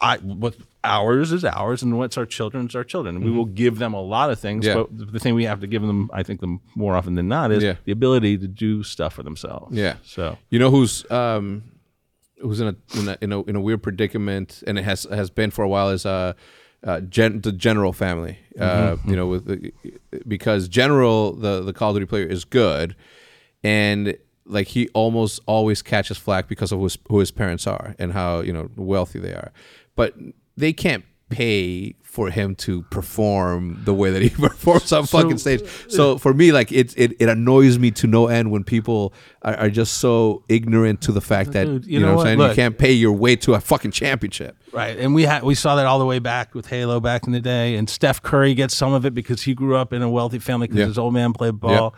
I 0.00 0.16
what 0.18 0.54
ours 0.84 1.32
is 1.32 1.44
ours, 1.44 1.82
and 1.82 1.98
what's 1.98 2.16
our 2.16 2.26
children's 2.26 2.74
our 2.74 2.84
children. 2.84 3.16
And 3.16 3.24
we 3.24 3.30
will 3.30 3.44
give 3.44 3.78
them 3.78 3.92
a 3.94 4.00
lot 4.00 4.30
of 4.30 4.38
things, 4.40 4.64
Mm-hmm. 4.66 4.78
Yeah. 4.78 4.84
but 5.06 5.12
the 5.12 5.18
thing 5.18 5.34
we 5.34 5.44
have 5.44 5.60
to 5.60 5.66
give 5.66 5.82
them, 5.82 6.10
I 6.12 6.22
think, 6.22 6.40
them 6.40 6.60
more 6.74 6.94
often 6.96 7.14
than 7.16 7.28
not, 7.28 7.50
is 7.52 7.62
Yeah. 7.62 7.74
the 7.84 7.92
ability 7.92 8.38
to 8.38 8.48
do 8.48 8.82
stuff 8.82 9.14
for 9.14 9.22
themselves. 9.22 9.76
Yeah. 9.76 9.96
So 10.04 10.38
You 10.50 10.58
know 10.58 10.70
who's 10.70 11.08
um 11.10 11.64
who's 12.40 12.60
in 12.60 12.68
a 12.68 12.76
in 12.98 13.08
a 13.08 13.18
in 13.20 13.32
a, 13.32 13.42
in 13.42 13.56
a 13.56 13.60
weird 13.60 13.82
predicament 13.82 14.62
and 14.66 14.78
it 14.78 14.84
has 14.84 15.04
has 15.10 15.28
been 15.30 15.50
for 15.50 15.62
a 15.62 15.68
while 15.68 15.90
is 15.90 16.06
uh, 16.06 16.32
uh 16.82 17.00
gen, 17.00 17.40
the 17.42 17.52
general 17.52 17.92
family. 17.92 18.38
Uh 18.58 18.96
you 19.06 19.14
know 19.16 19.26
with 19.26 19.44
the, 19.46 19.72
because 20.26 20.66
general 20.68 21.32
the 21.34 21.60
the 21.62 21.72
Call 21.74 21.90
of 21.90 21.96
Duty 21.96 22.06
player 22.06 22.24
is 22.26 22.44
good 22.46 22.96
and 23.62 24.16
like 24.46 24.68
he 24.68 24.88
almost 24.94 25.40
always 25.46 25.82
catches 25.82 26.16
flack 26.18 26.48
because 26.48 26.72
of 26.72 26.78
who 26.78 26.84
his, 26.84 26.98
who 27.08 27.18
his 27.20 27.30
parents 27.30 27.66
are 27.66 27.94
and 27.98 28.12
how 28.14 28.40
you 28.40 28.52
know 28.52 28.70
wealthy 28.76 29.18
they 29.18 29.32
are. 29.34 29.52
But 29.94 30.14
they 30.60 30.72
can't 30.72 31.04
pay 31.30 31.94
for 32.02 32.28
him 32.28 32.56
to 32.56 32.82
perform 32.90 33.80
the 33.84 33.94
way 33.94 34.10
that 34.10 34.20
he 34.20 34.28
performs 34.48 34.92
on 34.92 35.06
fucking 35.06 35.38
stage. 35.38 35.62
So 35.88 36.18
for 36.18 36.34
me, 36.34 36.50
like 36.50 36.72
it, 36.72 36.92
it, 36.98 37.12
it 37.20 37.28
annoys 37.28 37.78
me 37.78 37.92
to 37.92 38.08
no 38.08 38.26
end 38.26 38.50
when 38.50 38.64
people 38.64 39.14
are, 39.42 39.54
are 39.54 39.70
just 39.70 39.98
so 39.98 40.42
ignorant 40.48 41.02
to 41.02 41.12
the 41.12 41.20
fact 41.20 41.52
that 41.52 41.66
Dude, 41.66 41.86
you, 41.86 42.00
know, 42.00 42.16
what 42.16 42.20
I'm 42.22 42.26
saying. 42.26 42.38
Look. 42.38 42.50
you 42.50 42.54
can't 42.56 42.76
pay 42.76 42.92
your 42.92 43.12
way 43.12 43.36
to 43.36 43.54
a 43.54 43.60
fucking 43.60 43.92
championship. 43.92 44.56
Right, 44.72 44.98
and 44.98 45.14
we 45.14 45.22
had 45.22 45.44
we 45.44 45.54
saw 45.54 45.76
that 45.76 45.86
all 45.86 46.00
the 46.00 46.04
way 46.04 46.18
back 46.18 46.52
with 46.52 46.66
Halo 46.66 46.98
back 46.98 47.26
in 47.26 47.32
the 47.32 47.40
day, 47.40 47.76
and 47.76 47.88
Steph 47.88 48.20
Curry 48.22 48.54
gets 48.54 48.76
some 48.76 48.92
of 48.92 49.06
it 49.06 49.14
because 49.14 49.42
he 49.42 49.54
grew 49.54 49.76
up 49.76 49.92
in 49.92 50.02
a 50.02 50.10
wealthy 50.10 50.40
family 50.40 50.66
because 50.66 50.80
Yeah. 50.80 50.86
his 50.86 50.98
old 50.98 51.14
man 51.14 51.32
played 51.32 51.60
ball. 51.60 51.94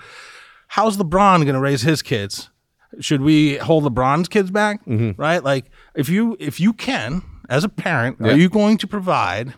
How's 0.68 0.98
LeBron 0.98 1.42
going 1.44 1.54
to 1.54 1.60
raise 1.60 1.82
his 1.82 2.02
kids? 2.02 2.50
Should 3.00 3.22
we 3.22 3.56
hold 3.56 3.84
LeBron's 3.84 4.28
kids 4.28 4.50
back? 4.50 4.84
Mm-hmm. 4.84 5.20
Right, 5.20 5.42
like 5.42 5.70
if 5.94 6.10
you 6.10 6.36
if 6.38 6.60
you 6.60 6.74
can 6.74 7.22
as 7.48 7.64
a 7.64 7.68
parent, 7.68 8.16
Yeah. 8.20 8.32
are 8.32 8.36
you 8.36 8.48
going 8.48 8.78
to 8.78 8.86
provide 8.86 9.54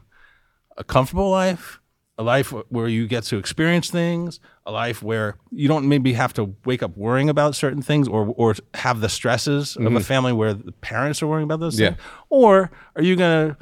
a 0.77 0.85
comfortable 0.85 1.31
life? 1.31 1.81
A 2.16 2.23
life 2.23 2.51
where 2.69 2.86
you 2.86 3.09
get 3.09 3.24
to 3.24 3.39
experience 3.39 3.90
things, 3.90 4.39
a 4.65 4.70
life 4.70 5.02
where 5.02 5.36
you 5.51 5.66
don't 5.66 5.89
maybe 5.89 6.12
have 6.12 6.32
to 6.35 6.55
wake 6.65 6.81
up 6.81 6.97
worrying 6.97 7.28
about 7.28 7.56
certain 7.56 7.82
things 7.82 8.06
or 8.06 8.32
or 8.36 8.55
have 8.74 9.01
the 9.01 9.09
stresses 9.09 9.77
of 9.77 9.93
a 9.97 10.01
family 10.01 10.32
where 10.32 10.55
the 10.55 10.70
parents 10.70 11.23
are 11.24 11.27
worrying 11.27 11.43
about 11.44 11.59
those 11.59 11.74
Mm-hmm. 11.74 11.82
Yeah. 11.82 11.90
things. 11.90 12.01
Or 12.31 12.70
are 12.94 13.02
you 13.02 13.16
going 13.16 13.48
to 13.51 13.56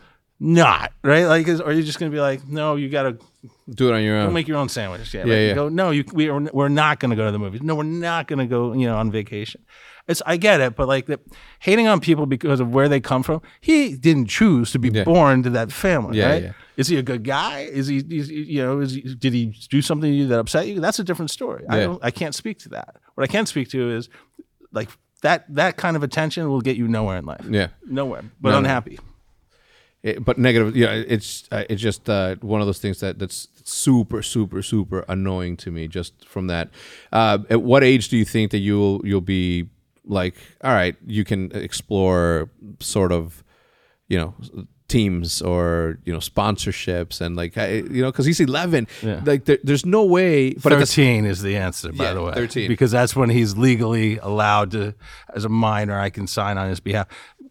not 0.45 0.93
right? 1.05 1.25
Like, 1.27 1.47
is, 1.47 1.61
are 1.61 1.73
you 1.73 1.83
just 1.85 1.99
going 2.01 2.11
to 2.11 2.15
be 2.15 2.21
like, 2.21 2.47
no, 2.49 2.75
you 2.77 2.89
got 2.89 3.05
to 3.05 3.19
Do 3.73 3.89
it 3.89 3.95
on 3.95 4.03
your 4.03 4.17
own. 4.17 4.33
make 4.33 4.49
your 4.49 4.57
own 4.59 4.69
sandwich? 4.69 5.15
Yeah, 5.15 5.21
Yeah, 5.25 5.35
like, 5.35 5.41
yeah. 5.49 5.55
Go, 5.55 5.69
no, 5.69 5.91
you, 5.91 6.05
we 6.13 6.29
are, 6.29 6.41
we're 6.53 6.69
not 6.69 6.99
going 6.99 7.11
to 7.11 7.17
go 7.17 7.25
to 7.27 7.31
the 7.33 7.39
movies. 7.39 7.63
No, 7.63 7.77
we're 7.77 7.85
not 7.85 8.27
going 8.27 8.41
to 8.41 8.47
go, 8.47 8.73
you 8.73 8.87
know, 8.87 8.97
on 8.97 9.11
vacation. 9.13 9.63
It's 10.09 10.21
I 10.27 10.37
get 10.37 10.61
it, 10.61 10.75
but 10.75 10.89
like 10.89 11.07
the, 11.07 11.21
hating 11.61 11.87
on 11.87 12.01
people 12.01 12.27
because 12.27 12.59
of 12.59 12.75
where 12.75 12.89
they 12.89 12.99
come 13.01 13.23
from, 13.23 13.41
he 13.61 13.95
didn't 13.97 14.27
choose 14.27 14.73
to 14.73 14.81
be 14.81 14.89
Yeah. 14.89 15.05
born 15.05 15.45
to 15.45 15.51
that 15.51 15.71
family, 15.71 16.19
Yeah, 16.19 16.29
right? 16.29 16.43
yeah. 16.43 16.53
Is 16.77 16.89
he 16.89 16.97
a 16.97 17.03
good 17.03 17.23
guy? 17.23 17.61
Is 17.61 17.87
he, 17.87 17.99
is 17.99 18.29
you 18.29 18.63
know, 18.65 18.81
is 18.81 18.95
he, 18.95 19.03
did 19.15 19.33
he 19.33 19.55
do 19.71 19.81
something 19.81 20.11
to 20.11 20.17
you 20.17 20.27
that 20.27 20.41
upset 20.41 20.67
you? 20.67 20.81
That's 20.81 20.99
a 20.99 21.05
different 21.05 21.31
story. 21.31 21.65
I 21.69 21.79
don't, 21.81 22.05
I 22.05 22.11
can't 22.11 22.35
speak 22.35 22.59
to 22.61 22.71
that. 22.71 22.97
What 23.15 23.23
I 23.23 23.29
can 23.29 23.47
speak 23.47 23.69
to 23.71 23.91
is 23.97 24.09
like 24.73 24.89
that 25.21 25.45
that 25.55 25.77
kind 25.77 25.97
of 25.97 26.03
attention 26.03 26.49
will 26.49 26.63
get 26.63 26.77
you 26.77 26.89
nowhere 26.89 27.19
in 27.19 27.25
life. 27.27 27.45
Yeah. 27.49 27.69
nowhere, 27.87 28.25
but 28.41 28.51
no. 28.51 28.59
unhappy. 28.59 28.99
It- 30.03 30.25
but 30.25 30.37
negative 30.39 30.75
yeah 30.77 30.93
it's 30.93 31.45
uh, 31.53 31.63
it's 31.71 31.81
just 31.81 32.09
uh, 32.11 32.35
one 32.41 32.61
of 32.61 32.67
those 32.67 32.81
things 32.81 32.99
that 33.01 33.19
that's 33.21 33.47
super 33.65 34.21
super 34.23 34.61
super 34.63 35.05
annoying 35.09 35.57
to 35.59 35.71
me 35.71 35.87
just 35.87 36.13
from 36.29 36.49
that 36.49 36.71
uh, 37.13 37.39
at 37.51 37.63
what 37.63 37.85
age 37.85 38.09
do 38.09 38.17
you 38.17 38.25
think 38.25 38.51
that 38.51 38.59
you'll 38.59 39.01
you'll 39.05 39.21
be 39.21 39.69
like 40.05 40.35
all 40.65 40.73
right 40.73 40.97
you 41.07 41.23
can 41.25 41.53
explore 41.53 42.51
sort 42.81 43.13
of 43.13 43.45
you 44.09 44.19
know 44.19 44.35
teams 44.89 45.41
or 45.41 45.99
you 46.05 46.13
know 46.13 46.19
sponsorships 46.19 47.21
and 47.21 47.37
like 47.37 47.57
I, 47.57 47.69
you 47.77 48.03
know 48.03 48.11
because 48.11 48.27
he's 48.27 48.41
11 48.41 48.89
Yeah. 49.03 49.23
like 49.25 49.45
there, 49.45 49.59
there's 49.63 49.87
no 49.87 50.05
way 50.05 50.55
but 50.55 50.73
at 50.73 50.81
the 50.81 50.87
Thirteen 50.87 51.25
is 51.25 51.41
the 51.43 51.57
answer, 51.57 51.93
by 51.93 52.05
Yeah, 52.05 52.15
the 52.15 52.23
way. 52.25 52.33
13. 52.35 52.69
because 52.69 52.91
that's 52.91 53.15
when 53.17 53.31
he's 53.31 53.57
legally 53.57 54.19
allowed 54.19 54.73
to, 54.73 54.95
as 55.35 55.45
a 55.45 55.49
minor, 55.49 55.99
I 55.99 56.11
can 56.11 56.27
sign 56.27 56.59
on 56.59 56.69
his 56.69 56.81
behalf. 56.81 57.07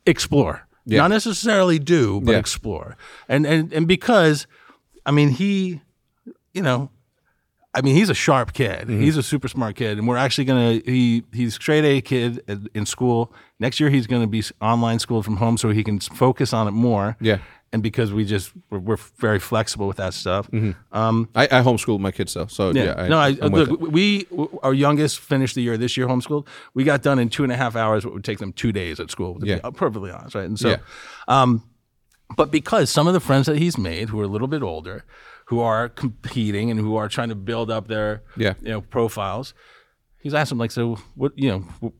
Explore, 0.06 0.68
Yeah. 0.86 0.99
not 1.02 1.10
necessarily 1.12 1.78
do, 1.80 2.22
but 2.22 2.32
Yeah. 2.34 2.38
explore, 2.40 2.98
and 3.30 3.45
and 3.45 3.72
and 3.74 3.88
because, 3.88 4.48
I 5.06 5.12
mean, 5.12 5.30
he, 5.30 5.82
you 6.53 6.62
know, 6.62 6.90
I 7.74 7.82
mean, 7.82 7.95
he's 7.95 8.10
a 8.10 8.14
sharp 8.14 8.53
kid. 8.53 8.88
Mm-hmm. 8.88 8.99
He's 9.02 9.16
a 9.16 9.24
super 9.24 9.48
smart 9.48 9.76
kid, 9.76 9.98
and 9.98 10.08
we're 10.08 10.18
actually 10.18 10.45
gonna. 10.45 10.82
He 10.86 11.24
he's 11.34 11.53
straight 11.56 11.86
A 11.86 12.02
kid 12.02 12.44
at- 12.48 12.60
in 12.74 12.86
school. 12.86 13.32
Next 13.60 13.80
year, 13.80 13.90
he's 13.90 14.08
gonna 14.08 14.28
be 14.28 14.44
online 14.62 14.99
schooled 14.99 15.24
from 15.26 15.38
home, 15.38 15.58
so 15.58 15.70
he 15.70 15.84
can 15.84 15.99
focus 15.99 16.52
on 16.53 16.68
it 16.68 16.72
more. 16.72 17.16
Yeah. 17.22 17.38
And 17.73 17.81
because 17.81 18.11
we 18.11 18.26
just 18.26 18.52
we're, 18.69 18.80
we're 18.80 18.98
very 19.18 19.39
flexible 19.39 19.88
with 19.88 19.95
that 19.98 20.14
stuff. 20.14 20.49
Um, 20.91 21.30
I, 21.34 21.45
I 21.45 21.61
homeschool 21.61 21.99
my 21.99 22.11
kids 22.11 22.34
though 22.34 22.48
so 22.48 22.72
yeah, 22.72 22.84
yeah. 23.03 23.07
no, 23.07 23.18
I, 23.18 23.30
look, 23.30 23.80
we 23.80 24.27
our 24.61 24.73
youngest 24.73 25.19
finished 25.19 25.56
the 25.56 25.61
year 25.61 25.77
this 25.77 25.95
year 25.95 26.06
homeschooled. 26.07 26.48
We 26.73 26.84
got 26.84 27.02
done 27.02 27.18
in 27.18 27.30
two 27.30 27.43
and 27.43 27.52
a 27.52 27.56
half 27.56 27.77
hours. 27.77 28.03
What 28.03 28.14
would 28.14 28.26
take 28.26 28.39
them 28.39 28.52
two 28.52 28.73
days 28.73 28.99
at 28.99 29.10
school. 29.10 29.39
To 29.39 29.45
Yeah. 29.45 29.60
be 29.64 29.72
perfectly 29.72 30.11
honest, 30.11 30.35
right? 30.35 30.43
And 30.45 30.60
so, 30.60 30.69
Yeah. 30.72 30.77
um, 31.30 31.64
but 32.35 32.52
because 32.52 32.89
some 32.89 33.07
of 33.07 33.14
the 33.14 33.22
friends 33.22 33.45
that 33.45 33.57
he's 33.57 33.77
made 33.77 34.10
who 34.10 34.19
are 34.19 34.26
a 34.26 34.27
little 34.35 34.49
bit 34.49 34.61
older, 34.64 35.06
who 35.45 35.61
are 35.61 35.88
competing 35.88 36.72
and 36.72 36.80
who 36.80 36.98
are 36.98 37.07
trying 37.07 37.30
to 37.30 37.35
build 37.35 37.72
up 37.72 37.88
their 37.88 38.23
Yeah. 38.35 38.56
you 38.61 38.69
know 38.69 38.81
profiles, 38.81 39.53
he's 40.19 40.34
asked 40.34 40.49
them 40.49 40.57
like, 40.57 40.72
so 40.72 40.98
what 41.15 41.31
you 41.38 41.49
know. 41.49 41.93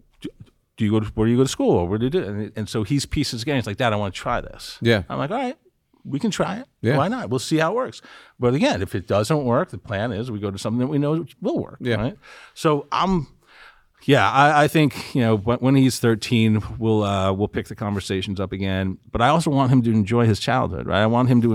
Do 0.78 0.86
you 0.86 0.92
go 0.92 1.00
to 1.02 1.06
where 1.14 1.28
do 1.28 1.32
you 1.32 1.38
go 1.38 1.44
to 1.44 1.50
school 1.50 1.72
or 1.76 1.88
where 1.88 2.00
do 2.00 2.06
you 2.06 2.10
do? 2.10 2.24
And, 2.24 2.52
and 2.56 2.68
so 2.70 2.82
he's 2.84 3.06
pieces 3.06 3.44
again. 3.44 3.58
He's 3.58 3.68
like, 3.68 3.78
Dad, 3.78 3.94
I 3.94 3.98
want 3.98 4.16
to 4.16 4.20
try 4.20 4.42
this. 4.42 4.80
Yeah. 4.82 5.04
I'm 5.10 5.20
like, 5.20 5.30
all 5.30 5.38
right, 5.38 5.56
we 6.04 6.20
can 6.20 6.32
try 6.32 6.58
it. 6.58 6.66
Yeah. 6.82 6.98
Why 6.98 7.08
not? 7.08 7.30
We'll 7.30 7.40
see 7.40 7.58
how 7.58 7.72
it 7.72 7.76
works. 7.76 8.02
But 8.40 8.54
again, 8.54 8.82
if 8.82 8.96
it 8.96 9.08
doesn't 9.08 9.44
work, 9.44 9.70
the 9.70 9.78
plan 9.78 10.12
is 10.12 10.32
we 10.32 10.40
go 10.40 10.52
to 10.52 10.58
something 10.58 10.80
that 10.80 10.88
we 10.88 10.98
know 10.98 11.26
will 11.42 11.60
work. 11.60 11.78
Yeah. 11.80 11.96
Right. 11.96 12.18
So 12.54 12.88
I'm, 12.92 13.28
yeah, 14.06 14.30
I, 14.32 14.64
I 14.64 14.68
think 14.68 15.14
you 15.14 15.22
know 15.22 15.38
when, 15.38 15.60
when 15.60 15.76
he's 15.76 16.00
13, 16.00 16.62
we'll 16.80 17.04
uh, 17.04 17.32
we'll 17.34 17.48
pick 17.48 17.68
the 17.68 17.76
conversations 17.76 18.40
up 18.40 18.52
again. 18.52 18.98
But 19.12 19.22
I 19.22 19.28
also 19.28 19.52
want 19.52 19.72
him 19.72 19.84
to 19.84 19.92
enjoy 19.92 20.26
his 20.26 20.40
childhood. 20.40 20.88
Right. 20.88 21.02
I 21.02 21.06
want 21.08 21.30
him 21.30 21.42
to 21.44 21.54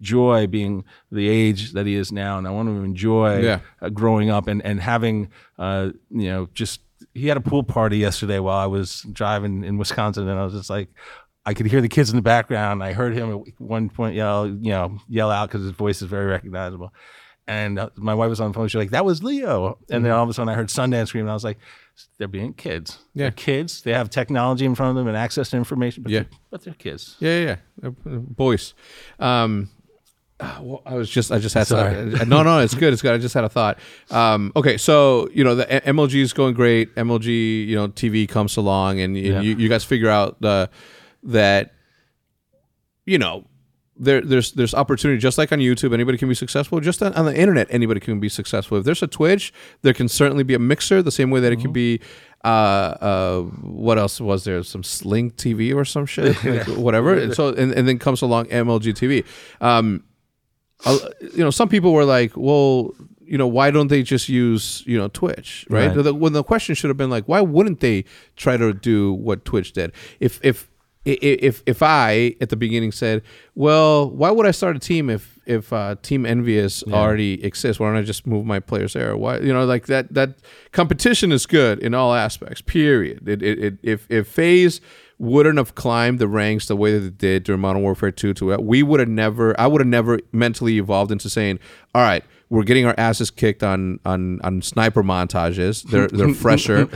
enjoy 0.00 0.46
being 0.46 0.84
the 1.10 1.28
age 1.28 1.72
that 1.72 1.86
he 1.86 1.94
is 1.94 2.12
now, 2.12 2.36
and 2.36 2.46
I 2.46 2.50
want 2.50 2.68
him 2.68 2.76
to 2.78 2.84
enjoy 2.84 3.40
Yeah. 3.40 3.60
uh, 3.80 3.88
growing 3.88 4.28
up 4.28 4.46
and 4.46 4.60
and 4.62 4.80
having 4.80 5.30
uh, 5.58 5.90
you 6.10 6.28
know 6.28 6.48
just. 6.52 6.80
He 7.14 7.28
had 7.28 7.38
a 7.38 7.40
pool 7.42 7.62
party 7.62 7.96
yesterday 7.96 8.38
while 8.40 8.58
I 8.58 8.66
was 8.66 9.00
driving 9.10 9.64
in 9.64 9.78
Wisconsin, 9.78 10.28
and 10.28 10.38
I 10.38 10.44
was 10.44 10.52
just 10.52 10.68
like, 10.68 10.88
I 11.46 11.54
could 11.54 11.66
hear 11.66 11.80
the 11.80 11.88
kids 11.88 12.10
in 12.10 12.16
the 12.16 12.22
background. 12.22 12.82
I 12.82 12.92
heard 12.92 13.14
him 13.14 13.30
at 13.32 13.40
one 13.60 13.88
point 13.88 14.14
yell, 14.16 14.46
you 14.48 14.70
know, 14.70 14.98
yell 15.08 15.30
out 15.30 15.48
because 15.48 15.62
his 15.62 15.70
voice 15.70 16.02
is 16.02 16.08
very 16.08 16.26
recognizable. 16.26 16.92
And 17.46 17.78
uh, 17.78 17.90
my 17.96 18.12
wife 18.14 18.28
was 18.28 18.40
on 18.40 18.50
the 18.50 18.54
phone. 18.54 18.66
She's 18.66 18.74
like, 18.74 18.90
"That 18.90 19.04
was 19.04 19.22
Leo." 19.22 19.78
And 19.88 20.04
then 20.04 20.10
all 20.10 20.24
of 20.24 20.28
a 20.28 20.34
sudden, 20.34 20.48
I 20.48 20.54
heard 20.54 20.66
Sundance 20.66 21.06
scream, 21.08 21.22
and 21.22 21.30
I 21.30 21.34
was 21.34 21.44
like, 21.44 21.58
"They're 22.18 22.26
being 22.26 22.52
kids. 22.54 22.98
Yeah. 23.14 23.26
They're 23.26 23.30
kids. 23.30 23.82
They 23.82 23.92
have 23.92 24.10
technology 24.10 24.64
in 24.64 24.74
front 24.74 24.90
of 24.90 24.96
them 24.96 25.06
and 25.06 25.16
access 25.16 25.50
to 25.50 25.56
information. 25.56 26.02
But 26.02 26.10
Yeah. 26.10 26.18
they're, 26.22 26.28
but 26.50 26.64
they're 26.64 26.74
kids." 26.74 27.14
Yeah, 27.20 27.38
yeah, 27.38 27.56
yeah. 27.84 27.88
Uh, 27.88 27.90
Boys. 28.16 28.74
Um, 29.20 29.70
uh, 30.40 30.58
well, 30.60 30.82
I 30.84 30.94
was 30.94 31.08
just, 31.08 31.30
I 31.30 31.38
just 31.38 31.54
had 31.54 31.68
Sorry. 31.68 31.94
to, 32.18 32.26
no, 32.26 32.42
no, 32.42 32.58
it's 32.58 32.74
good. 32.74 32.92
It's 32.92 33.00
good. 33.00 33.12
I 33.14 33.18
just 33.18 33.32
had 33.34 33.44
a 33.44 33.48
thought. 33.48 33.78
Um, 34.10 34.50
okay, 34.56 34.76
so 34.76 35.28
you 35.32 35.44
know 35.44 35.54
the 35.54 35.64
MLG 35.66 36.16
is 36.20 36.32
going 36.32 36.54
great. 36.54 36.92
MLG, 36.96 37.64
you 37.66 37.76
know, 37.76 37.86
TV 37.88 38.28
comes 38.28 38.56
along, 38.56 38.98
and, 38.98 39.16
and 39.16 39.24
Yeah. 39.24 39.40
you, 39.40 39.54
you 39.56 39.68
guys 39.68 39.84
figure 39.84 40.10
out 40.10 40.40
the 40.40 40.68
that, 41.22 41.72
you 43.04 43.18
know, 43.18 43.44
there, 43.98 44.20
there's 44.20 44.52
there's 44.52 44.74
opportunity 44.74 45.18
just 45.18 45.38
like 45.38 45.52
on 45.52 45.58
YouTube. 45.58 45.94
Anybody 45.94 46.18
can 46.18 46.28
be 46.28 46.34
successful. 46.34 46.80
Just 46.80 47.02
on, 47.02 47.14
on 47.14 47.24
the 47.24 47.36
internet, 47.36 47.66
anybody 47.70 48.00
can 48.00 48.20
be 48.20 48.28
successful. 48.28 48.78
If 48.78 48.84
there's 48.84 49.02
a 49.02 49.06
Twitch, 49.06 49.52
there 49.82 49.94
can 49.94 50.08
certainly 50.08 50.44
be 50.44 50.54
a 50.54 50.58
mixer. 50.58 51.02
The 51.02 51.10
same 51.10 51.30
way 51.30 51.40
that 51.40 51.52
it 51.52 51.60
can 51.60 51.72
be. 51.72 52.00
Uh, 52.44 52.48
uh, 52.48 53.42
what 53.62 53.98
else 53.98 54.20
was 54.20 54.44
there? 54.44 54.62
Some 54.62 54.84
Sling 54.84 55.32
TV 55.32 55.74
or 55.74 55.84
some 55.84 56.06
shit, 56.06 56.44
like, 56.44 56.66
whatever. 56.68 57.14
And 57.14 57.34
so 57.34 57.48
and, 57.48 57.72
and 57.72 57.88
then 57.88 57.98
comes 57.98 58.22
along 58.22 58.46
MLG 58.46 58.92
TV. 58.94 59.24
Um, 59.60 60.04
you 61.20 61.38
know, 61.42 61.50
some 61.50 61.68
people 61.68 61.92
were 61.92 62.04
like, 62.04 62.32
well, 62.36 62.92
you 63.20 63.36
know, 63.38 63.48
why 63.48 63.70
don't 63.70 63.88
they 63.88 64.02
just 64.02 64.28
use, 64.28 64.84
you 64.86 64.96
know, 64.96 65.08
Twitch, 65.08 65.66
right? 65.68 65.88
Right. 65.88 66.02
The- 66.04 66.14
when 66.14 66.34
the 66.34 66.44
question 66.44 66.74
should 66.74 66.88
have 66.90 66.96
been 66.96 67.10
like, 67.10 67.24
why 67.24 67.40
wouldn't 67.40 67.80
they 67.80 68.04
try 68.36 68.56
to 68.56 68.72
do 68.72 69.12
what 69.14 69.44
Twitch 69.44 69.72
did? 69.72 69.92
If 70.20 70.38
if 70.44 70.68
if 71.06 71.62
if 71.66 71.82
I 71.82 72.34
at 72.40 72.48
the 72.48 72.56
beginning 72.56 72.92
said, 72.92 73.22
well, 73.54 74.10
why 74.10 74.30
would 74.30 74.46
I 74.46 74.50
start 74.50 74.76
a 74.76 74.78
team 74.78 75.08
if 75.08 75.38
if 75.46 75.72
uh, 75.72 75.94
Team 76.02 76.24
EnVyUs 76.24 76.92
already 76.92 77.44
exists? 77.44 77.78
Why 77.78 77.88
don't 77.88 77.96
I 77.96 78.02
just 78.02 78.26
move 78.26 78.44
my 78.44 78.58
players 78.58 78.94
there? 78.94 79.16
Why, 79.16 79.38
you 79.38 79.52
know, 79.52 79.64
like 79.64 79.86
that 79.86 80.12
that 80.14 80.34
competition 80.72 81.30
is 81.32 81.46
good 81.46 81.78
in 81.78 81.94
all 81.94 82.14
aspects. 82.14 82.60
Period. 82.60 83.28
It, 83.28 83.42
it, 83.42 83.58
it 83.58 83.78
if 83.82 84.06
if 84.10 84.26
FaZe 84.26 84.80
wouldn't 85.18 85.56
have 85.56 85.74
climbed 85.74 86.18
the 86.18 86.28
ranks 86.28 86.66
the 86.66 86.76
way 86.76 86.98
that 86.98 87.06
it 87.06 87.18
did 87.18 87.44
during 87.44 87.60
Modern 87.60 87.82
Warfare 87.82 88.10
2 88.10 88.34
to 88.34 88.56
we 88.58 88.82
would 88.82 89.00
have 89.00 89.08
never 89.08 89.58
I 89.58 89.66
would 89.66 89.80
have 89.80 89.88
never 89.88 90.18
mentally 90.32 90.78
evolved 90.78 91.12
into 91.12 91.30
saying, 91.30 91.58
all 91.94 92.02
right, 92.02 92.24
we're 92.50 92.64
getting 92.64 92.84
our 92.84 92.94
asses 92.98 93.30
kicked 93.30 93.62
on 93.62 94.00
on 94.04 94.40
on 94.42 94.60
sniper 94.60 95.04
montages. 95.04 95.84
They're 95.84 96.08
they're 96.08 96.34
fresher. 96.34 96.88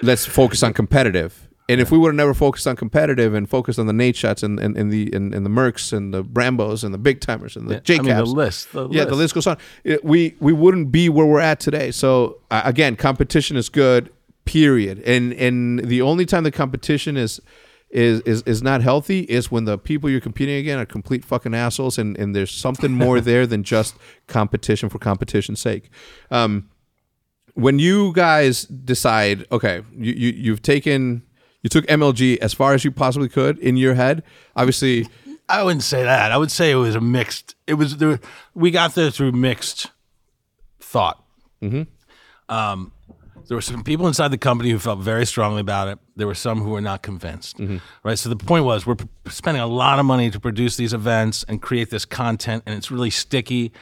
Let's 0.00 0.24
focus 0.24 0.62
on 0.62 0.72
competitive. 0.72 1.48
And 1.68 1.80
if 1.80 1.90
we 1.90 1.96
would 1.98 2.08
have 2.08 2.16
never 2.16 2.34
focused 2.34 2.66
on 2.66 2.76
competitive 2.76 3.34
and 3.34 3.48
focused 3.48 3.78
on 3.78 3.86
the 3.86 3.92
Nadeshots 3.92 4.42
and, 4.42 4.58
and, 4.58 4.76
and 4.76 4.92
the 4.92 5.10
and, 5.12 5.34
and 5.34 5.46
the 5.46 5.50
Mercs 5.50 5.92
and 5.92 6.12
the 6.12 6.22
Brambos 6.22 6.84
and 6.84 6.92
the 6.92 6.98
big 6.98 7.20
timers 7.20 7.56
and 7.56 7.68
the 7.68 7.80
J 7.80 7.94
I 7.98 8.02
mean, 8.02 8.16
the 8.16 8.24
list. 8.24 8.72
The 8.72 8.88
yeah, 8.90 9.04
the 9.04 9.14
list 9.14 9.34
goes 9.34 9.46
on. 9.46 9.56
It- 9.84 10.04
we 10.04 10.34
we 10.40 10.52
wouldn't 10.52 10.90
be 10.92 11.08
where 11.08 11.24
we're 11.24 11.40
at 11.40 11.60
today. 11.60 11.90
So 11.90 12.40
uh, 12.50 12.62
again, 12.64 12.96
competition 12.96 13.56
is 13.56 13.68
good. 13.68 14.10
Period. 14.44 14.98
And 15.06 15.32
and 15.34 15.78
the 15.80 16.02
only 16.02 16.26
time 16.26 16.42
the 16.42 16.50
competition 16.50 17.16
is 17.16 17.40
is 17.90 18.20
is 18.22 18.42
is 18.42 18.62
not 18.62 18.82
healthy 18.82 19.20
is 19.20 19.50
when 19.52 19.64
the 19.64 19.78
people 19.78 20.10
you're 20.10 20.20
competing 20.20 20.56
against 20.56 20.82
are 20.82 20.86
complete 20.86 21.24
fucking 21.24 21.54
assholes, 21.54 21.96
and 21.96 22.18
and 22.18 22.34
there's 22.34 22.50
something 22.50 22.90
more 22.92 23.20
there 23.30 23.46
than 23.46 23.62
just 23.62 23.94
competition 24.26 24.88
for 24.88 24.98
competition's 24.98 25.60
sake. 25.60 25.90
Um, 26.30 26.68
when 27.54 27.78
you 27.78 28.12
guys 28.14 28.64
decide, 28.64 29.46
okay, 29.52 29.82
you, 29.96 30.12
you 30.12 30.30
you've 30.30 30.62
taken. 30.62 31.22
You 31.62 31.68
took 31.68 31.86
MLG 31.86 32.38
as 32.38 32.52
far 32.52 32.74
as 32.74 32.84
you 32.84 32.90
possibly 32.90 33.28
could 33.28 33.58
in 33.58 33.76
your 33.76 33.94
head. 33.94 34.22
Obviously, 34.56 35.06
I 35.48 35.62
wouldn't 35.62 35.82
say 35.84 36.02
that. 36.02 36.32
I 36.32 36.36
would 36.36 36.50
say 36.50 36.70
it 36.70 36.76
was 36.76 36.94
a 36.94 37.00
mixed. 37.00 37.54
It 37.66 37.74
was 37.74 37.96
there. 37.98 38.20
We 38.54 38.70
got 38.70 38.94
there 38.94 39.10
through 39.10 39.32
mixed 39.32 39.90
thought. 40.80 41.22
Um, 42.48 42.92
there 43.48 43.56
were 43.56 43.60
some 43.62 43.82
people 43.82 44.06
inside 44.06 44.28
the 44.28 44.38
company 44.38 44.70
who 44.70 44.78
felt 44.78 45.00
very 45.00 45.26
strongly 45.26 45.60
about 45.60 45.88
it. 45.88 45.98
There 46.16 46.26
were 46.26 46.34
some 46.34 46.60
who 46.62 46.70
were 46.70 46.80
not 46.80 47.02
convinced. 47.02 47.58
Right. 48.02 48.18
So 48.18 48.28
the 48.28 48.36
point 48.36 48.64
was, 48.64 48.86
we're 48.86 48.94
p- 48.96 49.06
spending 49.28 49.62
a 49.62 49.66
lot 49.66 49.98
of 49.98 50.06
money 50.06 50.30
to 50.30 50.40
produce 50.40 50.76
these 50.76 50.92
events 50.92 51.44
and 51.48 51.60
create 51.60 51.90
this 51.90 52.04
content, 52.04 52.62
and 52.66 52.74
it's 52.76 52.90
really 52.90 53.10
sticky. 53.10 53.72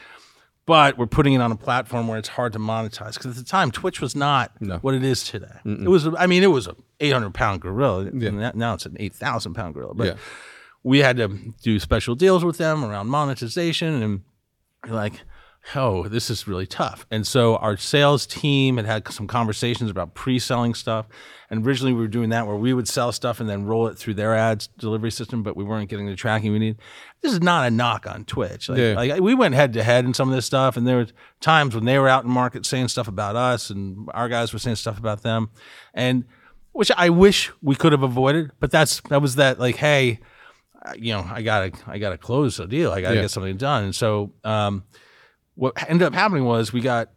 But 0.65 0.97
we're 0.97 1.07
putting 1.07 1.33
it 1.33 1.41
on 1.41 1.51
a 1.51 1.55
platform 1.55 2.07
where 2.07 2.17
it's 2.17 2.29
hard 2.29 2.53
to 2.53 2.59
monetize 2.59 3.13
because 3.15 3.25
at 3.27 3.35
the 3.35 3.43
time 3.43 3.71
Twitch 3.71 3.99
was 3.99 4.15
not 4.15 4.51
what 4.81 4.93
it 4.93 5.03
is 5.03 5.23
today. 5.23 5.47
It 5.65 5.87
was, 5.87 6.07
I 6.17 6.27
mean, 6.27 6.43
it 6.43 6.47
was 6.51 6.67
a 6.67 6.75
800 7.01 7.33
pound 7.33 7.61
gorilla. 7.61 8.05
That- 8.11 8.55
now 8.55 8.73
it's 8.75 8.85
an 8.85 8.95
8,000 8.99 9.53
pound 9.53 9.73
gorilla. 9.73 9.93
But 9.93 10.07
Yeah. 10.07 10.13
we 10.83 10.99
had 10.99 11.17
to 11.17 11.27
do 11.61 11.79
special 11.79 12.15
deals 12.15 12.45
with 12.45 12.57
them 12.57 12.83
around 12.85 13.07
monetization 13.07 14.01
and 14.01 14.21
like 14.89 15.21
oh, 15.75 16.07
this 16.07 16.31
is 16.31 16.47
really 16.47 16.65
tough. 16.65 17.05
And 17.11 17.27
so 17.27 17.55
our 17.57 17.77
sales 17.77 18.25
team 18.25 18.77
had 18.77 18.87
had 18.87 19.07
some 19.13 19.27
conversations 19.27 19.91
about 19.91 20.15
pre-selling 20.15 20.73
stuff. 20.73 21.05
And 21.51 21.63
originally 21.63 21.93
we 21.93 22.01
were 22.01 22.07
doing 22.07 22.29
that 22.29 22.47
where 22.47 22.55
we 22.55 22.73
would 22.73 22.87
sell 22.87 23.11
stuff 23.11 23.39
and 23.39 23.47
then 23.47 23.65
roll 23.65 23.85
it 23.85 23.95
through 23.95 24.15
their 24.15 24.33
ads 24.35 24.65
delivery 24.79 25.11
system, 25.11 25.43
but 25.43 25.55
we 25.55 25.63
weren't 25.63 25.87
getting 25.87 26.07
the 26.07 26.15
tracking 26.15 26.51
we 26.51 26.57
need. 26.57 26.77
This 27.21 27.31
is 27.31 27.41
not 27.43 27.67
a 27.67 27.69
knock 27.69 28.07
on 28.07 28.25
Twitch. 28.25 28.69
Like, 28.69 28.79
Yeah. 28.79 28.93
like 28.95 29.21
we 29.21 29.35
went 29.35 29.53
head 29.53 29.71
to 29.73 29.83
head 29.83 30.03
in 30.03 30.15
some 30.15 30.29
of 30.29 30.33
this 30.35 30.47
stuff, 30.47 30.77
and 30.77 30.87
there 30.87 30.97
were 30.97 31.07
times 31.41 31.75
when 31.75 31.85
they 31.85 31.99
were 31.99 32.09
out 32.09 32.23
in 32.23 32.31
market 32.31 32.65
saying 32.65 32.87
stuff 32.87 33.07
about 33.07 33.35
us, 33.35 33.69
and 33.69 34.09
our 34.15 34.29
guys 34.29 34.53
were 34.53 34.59
saying 34.59 34.77
stuff 34.77 34.97
about 34.97 35.21
them, 35.21 35.51
and 35.93 36.23
which 36.73 36.91
I 36.97 37.09
wish 37.09 37.51
we 37.61 37.75
could 37.75 37.91
have 37.91 38.03
avoided. 38.03 38.51
But 38.59 38.71
that's 38.71 39.01
that 39.09 39.21
was 39.21 39.35
that 39.35 39.59
like, 39.59 39.75
hey, 39.75 40.19
you 40.97 41.13
know, 41.13 41.27
I 41.29 41.41
gotta 41.41 41.71
I 41.87 41.97
gotta 41.99 42.17
close 42.17 42.57
the 42.57 42.67
deal. 42.67 42.91
I 42.91 43.01
gotta 43.01 43.15
Yeah. 43.15 43.21
get 43.21 43.31
something 43.31 43.57
done. 43.57 43.83
And 43.85 43.95
so 43.95 44.31
um, 44.43 44.83
what 45.55 45.73
ended 45.89 46.05
up 46.07 46.13
happening 46.13 46.45
was 46.45 46.71
we 46.73 46.81
got 46.81 47.09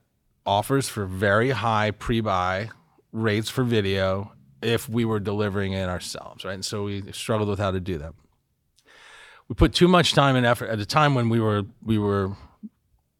offers 0.47 0.89
for 0.89 1.06
very 1.06 1.51
high 1.51 1.90
pre-buy 1.90 2.70
rates 3.12 3.48
for 3.48 3.64
video 3.64 4.32
if 4.60 4.89
we 4.89 5.05
were 5.05 5.20
delivering 5.20 5.72
it 5.72 5.89
ourselves, 5.89 6.44
right? 6.44 6.55
And 6.55 6.64
so 6.64 6.85
we 6.85 7.10
struggled 7.12 7.48
with 7.48 7.59
how 7.59 7.70
to 7.70 7.81
do 7.81 7.98
that. 7.98 8.12
We 9.48 9.55
put 9.55 9.74
too 9.74 9.89
much 9.89 10.14
time 10.14 10.36
and 10.36 10.47
effort 10.47 10.68
at 10.70 10.78
a 10.81 10.86
time 10.86 11.14
when 11.14 11.28
we 11.28 11.39
were 11.39 11.64
we 11.82 11.98
were 11.98 12.32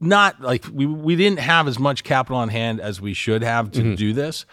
not 0.01 0.41
like 0.41 0.65
we 0.73 0.87
we 0.87 1.17
didn't 1.17 1.39
have 1.39 1.69
as 1.69 1.79
much 1.79 2.03
capital 2.05 2.39
on 2.39 2.49
hand 2.49 2.81
as 2.81 3.01
we 3.01 3.15
should 3.15 3.43
have 3.43 3.71
to 3.73 3.95
do 3.97 4.13
this. 4.13 4.45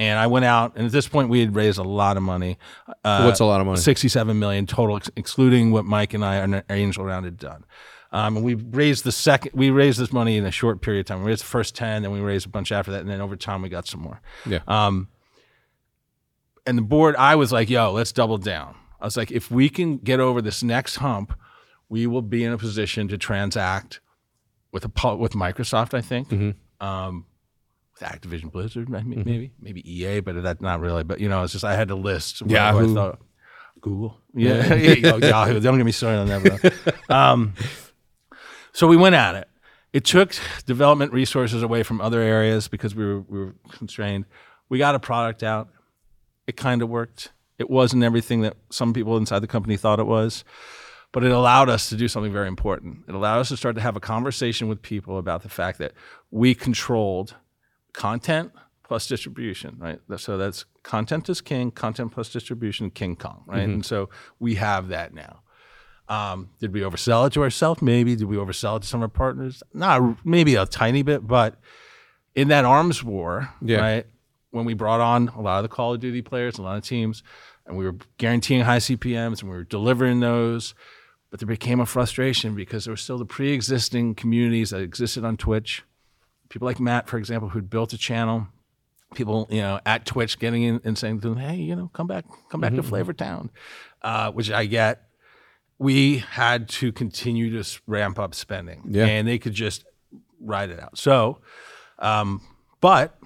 And 0.00 0.18
I 0.18 0.28
went 0.28 0.46
out, 0.46 0.76
and 0.76 0.86
at 0.86 0.92
this 0.92 1.06
point, 1.06 1.28
we 1.28 1.40
had 1.40 1.54
raised 1.54 1.78
a 1.78 1.82
lot 1.82 2.16
of 2.16 2.22
money. 2.22 2.56
Uh, 3.04 3.24
What's 3.24 3.40
a 3.40 3.44
lot 3.44 3.60
of 3.60 3.66
money? 3.66 3.78
Sixty-seven 3.78 4.38
million 4.38 4.66
total, 4.66 4.96
ex- 4.96 5.10
excluding 5.14 5.72
what 5.72 5.84
Mike 5.84 6.14
and 6.14 6.24
I 6.24 6.36
and 6.36 6.54
our 6.54 6.64
Angel 6.70 7.04
Round 7.04 7.26
had 7.26 7.36
done. 7.36 7.66
Um, 8.10 8.36
and 8.36 8.44
we 8.44 8.54
raised 8.54 9.04
the 9.04 9.12
second. 9.12 9.52
We 9.54 9.68
raised 9.68 10.00
this 10.00 10.10
money 10.10 10.38
in 10.38 10.46
a 10.46 10.50
short 10.50 10.80
period 10.80 11.00
of 11.00 11.06
time. 11.06 11.20
We 11.22 11.26
raised 11.28 11.42
the 11.42 11.48
first 11.48 11.76
ten, 11.76 12.00
then 12.02 12.12
we 12.12 12.20
raised 12.20 12.46
a 12.46 12.48
bunch 12.48 12.72
after 12.72 12.90
that, 12.92 13.00
and 13.02 13.10
then 13.10 13.20
over 13.20 13.36
time 13.36 13.60
we 13.60 13.68
got 13.68 13.86
some 13.86 14.00
more. 14.00 14.22
Yeah. 14.46 14.60
Um, 14.66 15.08
and 16.66 16.78
the 16.78 16.82
board, 16.82 17.14
I 17.16 17.34
was 17.36 17.52
like, 17.52 17.68
"Yo, 17.68 17.92
let's 17.92 18.10
double 18.10 18.38
down." 18.38 18.74
I 19.02 19.04
was 19.04 19.18
like, 19.18 19.30
"If 19.30 19.50
we 19.50 19.68
can 19.68 19.98
get 19.98 20.18
over 20.18 20.40
this 20.40 20.62
next 20.62 20.96
hump, 20.96 21.38
we 21.90 22.06
will 22.06 22.22
be 22.22 22.42
in 22.42 22.52
a 22.52 22.58
position 22.58 23.06
to 23.08 23.18
transact 23.18 24.00
with 24.72 24.84
a 24.86 25.16
with 25.16 25.32
Microsoft. 25.34 25.92
I 25.92 26.00
think, 26.00 26.32
um, 26.80 27.26
with 27.28 27.29
Activision 28.04 28.50
Blizzard, 28.52 28.88
maybe, 28.88 29.16
maybe, 29.16 29.52
maybe 29.60 29.90
EA, 29.90 30.20
but 30.20 30.42
that's 30.42 30.60
not 30.60 30.80
really. 30.80 31.04
But 31.04 31.20
you 31.20 31.28
know, 31.28 31.42
it's 31.42 31.52
just 31.52 31.64
I 31.64 31.74
had 31.76 31.88
to 31.88 31.94
list. 31.94 32.42
what 32.42 32.50
I 32.50 32.72
thought- 32.94 33.20
Google, 33.80 34.18
yeah, 34.34 34.74
yeah. 34.74 35.16
Yahoo. 35.16 35.58
Don't 35.60 35.78
get 35.78 35.86
me 35.86 35.92
started 35.92 36.18
on 36.20 36.28
that. 36.28 36.42
Bro. 36.62 36.94
Um, 37.16 37.54
so 38.72 38.86
we 38.86 38.96
went 38.96 39.14
at 39.14 39.34
it. 39.36 39.48
It 39.92 40.04
took 40.04 40.34
development 40.66 41.12
resources 41.12 41.62
away 41.62 41.82
from 41.82 42.00
other 42.00 42.20
areas 42.20 42.68
because 42.68 42.94
we 42.94 43.04
were, 43.04 43.20
we 43.20 43.38
were 43.38 43.54
constrained. 43.70 44.26
We 44.68 44.78
got 44.78 44.94
a 44.94 45.00
product 45.00 45.42
out. 45.42 45.68
It 46.46 46.56
kind 46.56 46.82
of 46.82 46.88
worked. 46.90 47.32
It 47.58 47.68
wasn't 47.70 48.04
everything 48.04 48.42
that 48.42 48.56
some 48.70 48.92
people 48.92 49.16
inside 49.16 49.40
the 49.40 49.46
company 49.48 49.76
thought 49.76 49.98
it 49.98 50.06
was, 50.06 50.44
but 51.12 51.24
it 51.24 51.32
allowed 51.32 51.68
us 51.68 51.88
to 51.88 51.96
do 51.96 52.06
something 52.06 52.32
very 52.32 52.48
important. 52.48 53.04
It 53.08 53.14
allowed 53.14 53.40
us 53.40 53.48
to 53.48 53.56
start 53.56 53.74
to 53.76 53.80
have 53.82 53.96
a 53.96 54.00
conversation 54.00 54.68
with 54.68 54.80
people 54.82 55.18
about 55.18 55.42
the 55.42 55.48
fact 55.48 55.78
that 55.78 55.92
we 56.30 56.54
controlled 56.54 57.34
content 57.92 58.52
plus 58.84 59.06
distribution, 59.06 59.76
right? 59.78 60.00
So 60.16 60.36
that's 60.36 60.64
content 60.82 61.28
is 61.28 61.40
king, 61.40 61.70
content 61.70 62.12
plus 62.12 62.28
distribution, 62.30 62.90
King 62.90 63.16
Kong, 63.16 63.44
right? 63.46 63.60
And 63.68 63.84
so 63.86 64.08
we 64.38 64.56
have 64.56 64.88
that 64.88 65.14
now. 65.14 65.42
Um, 66.08 66.50
did 66.58 66.72
we 66.72 66.80
oversell 66.80 67.26
it 67.28 67.32
to 67.34 67.42
ourselves? 67.42 67.80
Maybe. 67.82 68.16
Did 68.16 68.26
we 68.26 68.36
oversell 68.36 68.76
it 68.78 68.82
to 68.82 68.88
some 68.88 68.98
of 69.00 69.02
our 69.04 69.08
partners? 69.08 69.62
Not 69.72 70.26
maybe 70.26 70.56
a 70.56 70.66
tiny 70.66 71.02
bit, 71.02 71.24
but 71.24 71.60
in 72.34 72.48
that 72.48 72.64
arms 72.64 73.04
war, 73.04 73.50
Yeah. 73.62 73.78
right? 73.78 74.06
When 74.50 74.64
we 74.64 74.74
brought 74.74 75.00
on 75.00 75.28
a 75.28 75.40
lot 75.40 75.58
of 75.58 75.62
the 75.62 75.68
Call 75.68 75.94
of 75.94 76.00
Duty 76.00 76.22
players, 76.22 76.58
a 76.58 76.62
lot 76.62 76.76
of 76.76 76.82
teams, 76.82 77.22
and 77.64 77.76
we 77.76 77.84
were 77.84 77.94
guaranteeing 78.18 78.62
high 78.62 78.78
CPMS 78.78 79.40
and 79.42 79.50
we 79.50 79.56
were 79.56 79.62
delivering 79.62 80.18
those, 80.18 80.74
but 81.30 81.38
there 81.38 81.46
became 81.46 81.78
a 81.78 81.86
frustration 81.86 82.56
because 82.56 82.84
there 82.86 82.92
were 82.92 82.96
still 82.96 83.18
the 83.18 83.24
pre-existing 83.24 84.16
communities 84.16 84.70
that 84.70 84.80
existed 84.80 85.24
on 85.24 85.36
Twitch. 85.36 85.84
People 86.50 86.66
like 86.66 86.78
Matt, 86.78 87.08
for 87.08 87.16
example, 87.16 87.48
who'd 87.48 87.70
built 87.70 87.92
a 87.94 87.98
channel. 87.98 88.48
People, 89.14 89.48
you 89.50 89.60
know, 89.62 89.80
at 89.86 90.04
Twitch 90.04 90.38
getting 90.38 90.62
in 90.62 90.80
and 90.84 90.96
saying 90.98 91.20
to 91.22 91.30
them, 91.30 91.38
"Hey, 91.38 91.56
you 91.56 91.74
know, 91.74 91.90
come 91.94 92.06
back, 92.06 92.26
come 92.50 92.60
back 92.60 92.74
to 92.74 92.82
Flavor 92.82 93.12
Town," 93.12 93.50
uh, 94.02 94.30
which 94.30 94.50
I 94.50 94.66
get 94.66 95.08
we 95.78 96.18
had 96.18 96.68
to 96.68 96.92
continue 96.92 97.50
to 97.62 97.80
ramp 97.86 98.18
up 98.18 98.34
spending 98.34 98.82
Yeah. 98.86 99.06
and 99.06 99.26
they 99.26 99.38
could 99.38 99.54
just 99.54 99.84
ride 100.38 100.68
it 100.68 100.78
out. 100.78 100.98
So, 100.98 101.38
um, 101.98 102.42
but 102.82 103.18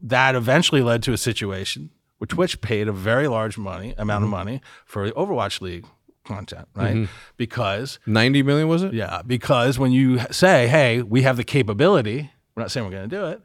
that 0.00 0.36
eventually 0.36 0.80
led 0.80 1.02
to 1.02 1.12
a 1.12 1.16
situation 1.18 1.90
where 2.18 2.26
Twitch 2.26 2.60
paid 2.60 2.86
a 2.86 2.92
very 2.92 3.26
large 3.26 3.58
money 3.58 3.94
amount 3.98 4.22
of 4.24 4.30
money 4.30 4.60
for 4.84 5.06
the 5.06 5.12
Overwatch 5.14 5.60
League 5.60 5.86
content, 6.26 6.68
right? 6.74 7.08
Because 7.36 7.98
Ninety 8.06 8.42
million 8.42 8.68
was 8.68 8.82
it? 8.82 8.92
yeah, 8.92 9.22
because 9.26 9.78
when 9.78 9.92
you 9.92 10.18
say, 10.30 10.68
"Hey, 10.68 11.02
we 11.02 11.22
have 11.22 11.36
the 11.36 11.44
capability," 11.44 12.30
we're 12.54 12.62
not 12.62 12.70
saying 12.70 12.84
we're 12.86 12.92
going 12.92 13.08
to 13.08 13.16
do 13.16 13.24
it. 13.26 13.40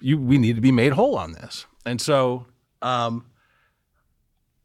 You, 0.00 0.18
we 0.18 0.38
need 0.38 0.56
to 0.56 0.62
be 0.62 0.72
made 0.72 0.92
whole 0.94 1.16
on 1.16 1.32
this, 1.32 1.66
and 1.84 2.00
so 2.00 2.46
um, 2.82 3.26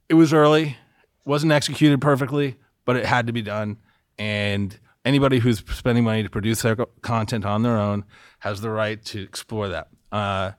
it 0.09 0.13
was 0.13 0.33
early, 0.33 0.77
wasn't 1.25 1.51
executed 1.51 1.99
perfectly, 2.01 2.55
but 2.85 2.95
it 2.95 3.05
had 3.05 3.27
to 3.27 3.33
be 3.33 3.41
done. 3.41 3.77
And 4.17 4.77
anybody 5.03 5.39
who's 5.39 5.59
spending 5.75 6.03
money 6.03 6.23
to 6.23 6.29
produce 6.29 6.61
their 6.61 6.75
content 7.01 7.45
on 7.45 7.63
their 7.63 7.77
own 7.77 8.05
has 8.39 8.61
the 8.61 8.69
right 8.69 9.03
to 9.05 9.21
explore 9.21 9.67
that. 9.69 9.89
Uh, 10.11 10.51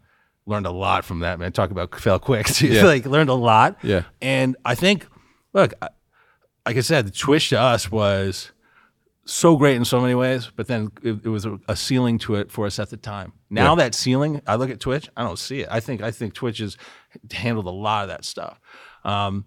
learned 0.45 0.67
a 0.67 0.71
lot 0.71 1.05
from 1.05 1.21
that, 1.21 1.39
man. 1.39 1.53
Talk 1.53 1.71
about 1.71 1.95
fail 1.99 2.19
quick. 2.19 2.47
Yeah. 2.61 2.85
like 2.85 3.07
learned 3.07 3.31
a 3.31 3.35
lot. 3.35 3.79
Yeah. 3.83 4.03
And 4.21 4.57
I 4.65 4.75
think, 4.75 5.07
look, 5.55 5.73
I- 5.81 5.89
like 6.67 6.77
I 6.77 6.81
said, 6.81 7.07
the 7.07 7.11
Twitch 7.13 7.49
to 7.51 7.61
us 7.61 7.91
was 7.91 8.51
so 9.25 9.57
great 9.57 9.77
in 9.77 9.85
so 9.85 10.01
many 10.01 10.15
ways, 10.15 10.51
but 10.55 10.67
then 10.69 10.91
it, 11.03 11.25
it 11.25 11.29
was 11.29 11.45
a, 11.47 11.59
a 11.69 11.75
ceiling 11.77 12.19
to 12.19 12.35
it 12.37 12.51
for 12.53 12.67
us 12.67 12.79
at 12.79 12.91
the 12.91 12.97
time. 12.97 13.33
Now 13.51 13.73
Yeah. 13.73 13.85
that 13.85 13.95
ceiling, 13.95 14.41
I 14.47 14.55
look 14.57 14.71
at 14.71 14.79
Twitch, 14.81 15.09
I 15.17 15.23
don't 15.25 15.39
see 15.39 15.61
it. 15.61 15.69
I 15.71 15.81
think 15.81 16.03
I 16.03 16.11
think 16.11 16.35
Twitch 16.35 16.59
has 16.59 16.77
handled 17.33 17.67
a 17.67 17.71
lot 17.71 18.03
of 18.05 18.09
that 18.09 18.25
stuff. 18.25 18.61
Um, 19.05 19.45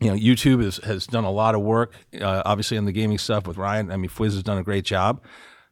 you 0.00 0.08
know, 0.10 0.16
YouTube 0.16 0.62
has, 0.62 0.78
has 0.78 1.06
done 1.06 1.24
a 1.24 1.30
lot 1.30 1.54
of 1.54 1.60
work, 1.62 1.94
uh, 2.20 2.42
obviously 2.44 2.76
on 2.78 2.84
the 2.84 2.92
gaming 2.92 3.18
stuff 3.18 3.46
with 3.46 3.56
Ryan. 3.56 3.90
I 3.90 3.96
mean, 3.96 4.10
Fwiz 4.10 4.32
has 4.34 4.42
done 4.42 4.58
a 4.58 4.62
great 4.62 4.84
job, 4.84 5.22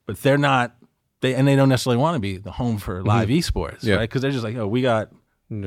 but 0.06 0.20
they're 0.22 0.38
not. 0.38 0.74
They 1.20 1.34
and 1.34 1.46
they 1.46 1.54
don't 1.56 1.68
necessarily 1.68 1.98
want 2.00 2.16
to 2.16 2.20
be 2.20 2.36
the 2.36 2.50
home 2.52 2.78
for 2.78 3.02
live 3.02 3.28
esports, 3.28 3.76
Mm-hmm. 3.78 3.88
Yeah. 3.88 3.94
right? 3.96 4.08
Because 4.08 4.22
they're 4.22 4.30
just 4.32 4.44
like, 4.44 4.56
oh, 4.56 4.66
we 4.66 4.82
got 4.82 5.10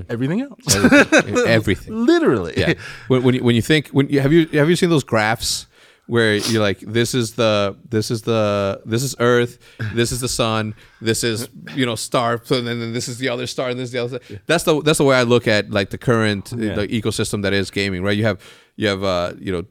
everything 0.09 0.41
else, 0.41 0.75
Everything. 1.47 2.05
literally. 2.05 2.53
yeah. 2.57 2.73
When, 3.07 3.23
when 3.23 3.33
you 3.35 3.43
when 3.43 3.55
you 3.55 3.61
think 3.61 3.89
when 3.89 4.07
you 4.09 4.19
have 4.21 4.31
you 4.33 4.47
have 4.59 4.69
you 4.69 4.75
seen 4.75 4.89
those 4.89 5.03
graphs 5.03 5.67
where 6.07 6.35
you're 6.35 6.61
like 6.61 6.79
this 6.81 7.15
is 7.15 7.33
the 7.33 7.75
this 7.89 8.11
is 8.11 8.21
the 8.23 8.81
this 8.85 9.01
is 9.03 9.15
Earth, 9.19 9.57
this 9.93 10.11
is 10.11 10.19
the 10.21 10.29
sun, 10.29 10.73
this 11.01 11.23
is 11.23 11.49
you 11.75 11.85
know 11.85 11.95
star, 11.95 12.39
so 12.43 12.61
then, 12.61 12.79
then 12.79 12.93
this 12.93 13.07
is 13.07 13.17
the 13.17 13.29
other 13.29 13.47
star, 13.47 13.69
and 13.69 13.79
this 13.79 13.85
is 13.87 13.91
the 13.91 14.03
other. 14.03 14.19
Star. 14.23 14.39
That's 14.45 14.63
the 14.63 14.81
that's 14.81 14.97
the 14.99 15.03
way 15.05 15.15
I 15.15 15.23
look 15.23 15.47
at 15.47 15.71
like 15.71 15.89
the 15.89 15.97
current 15.97 16.53
uh, 16.53 16.57
the 16.57 16.87
ecosystem 16.89 17.41
that 17.43 17.53
is 17.53 17.71
gaming. 17.71 18.03
Right? 18.03 18.17
You 18.17 18.25
have 18.25 18.39
you 18.75 18.87
have 18.87 19.03
uh 19.03 19.33
you 19.39 19.51
know. 19.51 19.63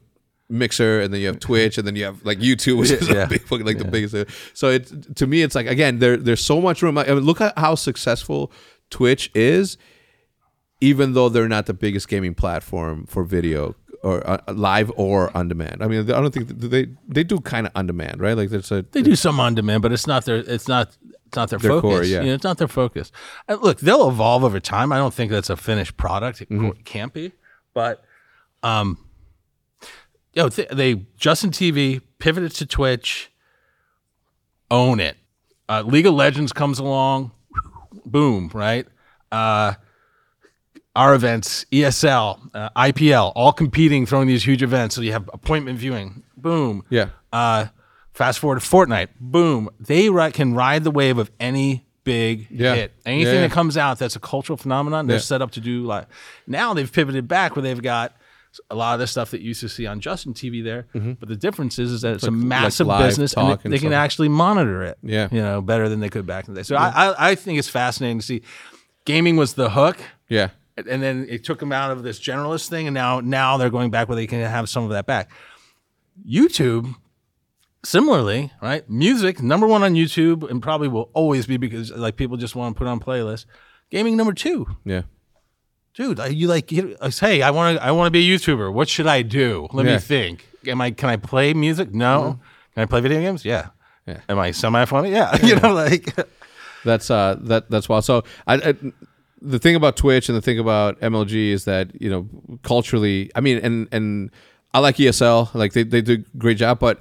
Mixer 0.47 1.01
and 1.01 1.11
then 1.11 1.21
you 1.21 1.25
have 1.27 1.39
Twitch 1.39 1.79
and 1.79 1.87
then 1.87 1.95
you 1.95 2.03
have 2.05 2.23
like 2.23 2.37
YouTube, 2.37 2.77
which 2.77 2.91
is 2.91 3.09
Yeah. 3.09 3.23
a 3.23 3.27
big, 3.27 3.49
like 3.49 3.79
the 3.79 3.83
biggest. 3.95 4.13
thing. 4.13 4.27
So 4.53 4.69
it 4.69 5.15
to 5.15 5.25
me, 5.25 5.41
it's 5.41 5.55
like 5.55 5.65
again, 5.65 5.97
there 5.97 6.17
there's 6.17 6.45
so 6.45 6.61
much 6.61 6.83
room. 6.83 6.99
I 6.99 7.05
mean, 7.05 7.21
look 7.21 7.41
at 7.41 7.57
how 7.57 7.73
successful 7.73 8.51
Twitch 8.91 9.31
is 9.33 9.79
even 10.89 11.13
though 11.15 11.29
they're 11.29 11.47
not 11.57 11.65
the 11.65 11.73
biggest 11.73 12.07
gaming 12.07 12.35
platform 12.35 13.05
for 13.07 13.23
video 13.23 13.75
or 14.03 14.15
uh, 14.29 14.37
live 14.53 14.91
or 14.95 15.35
on 15.37 15.47
demand. 15.47 15.81
I 15.83 15.87
mean, 15.87 16.01
I 16.01 16.19
don't 16.21 16.33
think 16.33 16.47
they 16.49 16.83
they 17.15 17.23
do 17.23 17.39
kind 17.39 17.65
of 17.67 17.71
on 17.75 17.87
demand, 17.87 18.21
right? 18.21 18.37
Like 18.37 18.49
there's 18.49 18.71
a 18.71 18.83
They 18.91 19.01
do 19.01 19.15
some 19.15 19.39
on 19.39 19.55
demand, 19.55 19.81
but 19.81 19.91
it's 19.91 20.05
not 20.07 20.25
their 20.25 20.37
it's 20.55 20.67
not 20.67 20.95
it's 21.27 21.35
not 21.35 21.49
their, 21.49 21.59
Their 21.59 21.71
focus. 21.71 21.89
core, 21.89 22.03
yeah. 22.03 22.21
You 22.21 22.27
know, 22.27 22.33
it's 22.35 22.43
not 22.43 22.57
their 22.59 22.67
focus. 22.67 23.11
Uh, 23.49 23.57
look, 23.67 23.79
they'll 23.79 24.07
evolve 24.09 24.43
over 24.43 24.59
time. 24.59 24.91
I 24.91 24.97
don't 24.97 25.13
think 25.13 25.31
that's 25.31 25.49
a 25.49 25.57
finished 25.57 25.97
product. 25.97 26.41
It 26.41 26.49
Mm-hmm. 26.49 26.81
can't 26.83 27.13
be. 27.13 27.31
But 27.73 28.03
um 28.61 28.87
you 30.33 30.43
know, 30.43 30.49
th- 30.49 30.69
they 30.69 31.05
Justin 31.17 31.49
TV 31.51 32.01
pivoted 32.19 32.51
to 32.59 32.65
Twitch, 32.65 33.31
own 34.69 34.99
it. 34.99 35.15
Uh, 35.67 35.81
League 35.81 36.05
of 36.05 36.13
Legends 36.13 36.51
comes 36.53 36.77
along, 36.77 37.31
boom, 38.05 38.51
right? 38.53 38.85
Uh 39.31 39.73
our 40.95 41.13
events, 41.13 41.65
ESL, 41.71 42.39
uh, 42.53 42.69
IPL, 42.75 43.31
all 43.35 43.51
competing, 43.51 44.05
throwing 44.05 44.27
these 44.27 44.43
huge 44.45 44.63
events. 44.63 44.95
So 44.95 45.01
you 45.01 45.11
have 45.11 45.29
appointment 45.33 45.77
viewing, 45.77 46.23
boom. 46.37 46.83
Yeah. 46.89 47.09
Uh, 47.33 47.65
fast 48.13 48.39
forward 48.39 48.61
to 48.61 48.65
Fortnite, 48.65 49.09
boom. 49.19 49.69
They 49.79 50.09
ri- 50.09 50.31
can 50.31 50.53
ride 50.53 50.83
the 50.83 50.91
wave 50.91 51.17
of 51.17 51.29
any 51.39 51.85
big 52.05 52.47
Yeah. 52.49 52.75
hit. 52.75 52.93
Anything 53.05 53.27
Yeah, 53.33 53.41
yeah. 53.41 53.47
that 53.47 53.51
comes 53.51 53.77
out 53.77 53.99
that's 53.99 54.15
a 54.15 54.19
cultural 54.19 54.55
phenomenon, 54.57 55.07
they're 55.07 55.17
Yeah. 55.17 55.21
set 55.21 55.41
up 55.41 55.51
to 55.51 55.59
do 55.59 55.83
like. 55.85 56.05
Now 56.47 56.73
they've 56.73 56.91
pivoted 56.91 57.27
back 57.27 57.55
where 57.55 57.63
they've 57.63 57.81
got 57.81 58.13
a 58.71 58.75
lot 58.75 58.93
of 58.93 59.01
the 59.01 59.07
stuff 59.07 59.31
that 59.31 59.41
you 59.41 59.49
used 59.49 59.59
to 59.59 59.67
see 59.67 59.85
on 59.85 59.99
Justin 59.99 60.33
TV 60.33 60.63
there. 60.63 60.85
But 60.93 61.27
the 61.27 61.35
difference 61.35 61.77
is, 61.77 61.91
is 61.91 62.01
that 62.03 62.13
it's, 62.15 62.23
a 62.23 62.31
massive 62.31 62.87
live 62.87 63.05
business 63.05 63.33
and 63.33 63.47
talk 63.49 63.63
they, 63.63 63.67
and 63.67 63.73
they 63.73 63.79
can 63.79 63.89
stuff. 63.89 63.97
actually 63.97 64.29
monitor 64.29 64.81
it. 64.83 64.97
Yeah. 65.03 65.27
you 65.29 65.41
know, 65.41 65.59
better 65.61 65.89
than 65.89 65.99
they 65.99 66.07
could 66.07 66.25
back 66.25 66.47
in 66.47 66.53
the 66.53 66.59
day. 66.61 66.63
So 66.63 66.77
I, 66.77 66.87
I, 67.09 67.31
I 67.31 67.35
think 67.35 67.59
it's 67.59 67.67
fascinating 67.67 68.19
to 68.19 68.25
see. 68.25 68.41
Gaming 69.03 69.35
was 69.35 69.53
the 69.55 69.71
hook 69.71 69.97
Yeah. 70.29 70.49
And 70.77 71.01
then 71.01 71.25
it 71.29 71.43
took 71.43 71.59
them 71.59 71.71
out 71.71 71.91
of 71.91 72.03
this 72.03 72.19
generalist 72.19 72.69
thing, 72.69 72.87
and 72.87 72.93
now 72.93 73.19
now 73.19 73.57
they're 73.57 73.69
going 73.69 73.89
back 73.91 74.07
where 74.09 74.15
they 74.15 74.27
can 74.27 74.41
have 74.41 74.69
some 74.69 74.83
of 74.83 74.89
that 74.91 75.05
back. 75.05 75.29
YouTube, 76.27 76.95
similarly, 77.83 78.51
right? 78.61 78.89
Music 78.89 79.41
number 79.41 79.67
one 79.67 79.83
on 79.83 79.93
YouTube, 79.93 80.49
and 80.49 80.61
probably 80.61 80.87
will 80.87 81.09
always 81.13 81.45
be 81.45 81.57
because 81.57 81.91
like 81.91 82.15
people 82.15 82.37
just 82.37 82.55
want 82.55 82.75
to 82.75 82.77
put 82.77 82.87
on 82.87 82.99
playlists. 82.99 83.45
Gaming 83.89 84.17
number 84.17 84.33
two, 84.33 84.65
Yeah. 84.83 85.03
dude. 85.93 86.19
You 86.31 86.47
like, 86.47 86.71
you- 86.71 86.97
I 87.01 87.09
say, 87.09 87.41
I 87.41 87.51
want 87.51 87.77
to, 87.77 87.83
I 87.83 87.91
want 87.91 88.07
to 88.07 88.11
be 88.11 88.31
a 88.33 88.35
YouTuber. 88.37 88.73
What 88.73 88.89
should 88.89 89.07
I 89.07 89.21
do? 89.21 89.67
Let 89.73 89.85
Yeah. 89.85 89.93
me 89.93 89.99
think. 89.99 90.47
Am 90.67 90.81
I? 90.81 90.91
Can 90.91 91.09
I 91.09 91.17
play 91.17 91.53
music? 91.53 91.93
No. 91.93 92.39
Can 92.73 92.81
I 92.83 92.85
play 92.85 92.99
video 93.01 93.19
games? 93.21 93.45
Yeah. 93.45 93.67
Yeah. 94.07 94.21
Am 94.27 94.39
I 94.39 94.51
semi 94.51 94.83
funny? 94.85 95.11
Yeah. 95.11 95.35
you 95.45 95.55
know, 95.57 95.73
like. 95.73 96.13
That's 96.83 97.09
uh 97.09 97.35
that 97.41 97.67
that's 97.71 97.89
wild. 97.89 98.05
So 98.05 98.23
I, 98.45 98.55
I 98.57 98.75
the 99.41 99.59
thing 99.59 99.75
about 99.75 99.97
Twitch 99.97 100.29
and 100.29 100.37
the 100.37 100.41
thing 100.41 100.59
about 100.59 100.99
MLG 101.01 101.49
is 101.49 101.65
that 101.65 101.99
you 102.01 102.09
know 102.09 102.27
culturally, 102.63 103.31
I 103.35 103.41
mean, 103.41 103.57
and 103.59 103.87
and 103.91 104.31
I 104.73 104.79
like 104.79 104.97
ESL, 104.97 105.53
like 105.53 105.73
they 105.73 105.83
they 105.83 106.01
do 106.01 106.23
great 106.37 106.57
job, 106.57 106.79
but 106.79 106.99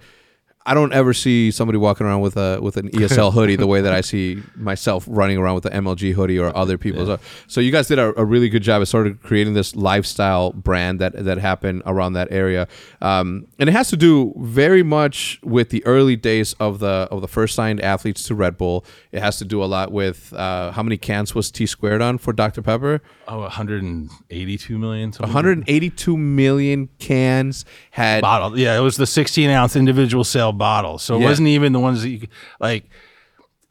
I 0.67 0.73
don't 0.73 0.95
ever 0.95 1.13
see 1.13 1.51
somebody 1.51 1.77
walking 1.77 2.07
around 2.07 2.23
with 2.23 2.39
a 2.39 2.59
with 2.63 2.79
an 2.79 2.89
ESL 2.93 3.35
hoodie 3.35 3.57
the 3.57 3.67
way 3.67 3.83
that 3.83 3.93
I 3.93 4.01
see 4.01 4.43
myself 4.57 5.05
running 5.07 5.37
around 5.37 5.57
with 5.57 5.65
the 5.65 5.71
MLG 5.71 6.15
hoodie 6.15 6.39
or 6.39 6.57
other 6.57 6.79
people. 6.79 7.05
So, 7.05 7.19
so 7.47 7.61
you 7.61 7.71
guys 7.71 7.87
did 7.87 7.99
a, 7.99 8.19
a 8.19 8.25
really 8.25 8.49
good 8.49 8.63
job 8.63 8.81
of 8.81 8.89
sort 8.89 9.07
of 9.07 9.23
creating 9.23 9.53
this 9.53 9.77
lifestyle 9.77 10.53
brand 10.53 11.01
that 11.01 11.23
that 11.25 11.37
happened 11.37 11.83
around 11.85 12.15
that 12.15 12.29
area, 12.31 12.67
um, 13.03 13.47
and 13.59 13.69
it 13.69 13.73
has 13.73 13.89
to 13.91 13.97
do 13.97 14.33
very 14.39 14.83
much 14.83 15.39
with 15.43 15.69
the 15.69 15.85
early 15.85 16.17
days 16.17 16.55
of 16.55 16.79
the 16.79 17.09
of 17.11 17.21
the 17.21 17.29
first 17.29 17.55
signed 17.55 17.81
athletes 17.83 18.23
to 18.29 18.35
Red 18.35 18.57
Bull. 18.57 18.87
It 19.13 19.21
has 19.21 19.37
to 19.39 19.45
do 19.45 19.63
a 19.63 19.67
lot 19.67 19.93
with 19.93 20.33
uh, 20.33 20.73
how 20.73 20.83
many 20.83 20.97
cans 20.97 21.35
was 21.35 21.51
T 21.51 21.67
squared 21.67 22.01
on 22.01 22.17
for 22.17 22.33
Dr 22.33 22.63
Pepper. 22.63 23.03
Oh, 23.29 23.41
182 23.41 24.79
million. 24.79 25.13
something. 25.13 25.29
182 25.35 26.17
million 26.17 26.89
cans 26.99 27.67
had 27.91 28.23
bottle. 28.23 28.59
Yeah, 28.59 28.79
it 28.79 28.81
was 28.81 28.97
the 28.97 29.07
16 29.07 29.51
ounce 29.51 29.77
individual 29.77 30.25
sale 30.25 30.54
bottle. 30.55 30.99
So 30.99 31.17
it 31.17 31.21
Yeah. 31.21 31.27
wasn't 31.29 31.49
even 31.49 31.73
the 31.73 31.81
ones 31.81 32.03
that 32.03 32.09
you 32.11 32.21
could- 32.21 32.31
like. 32.61 32.89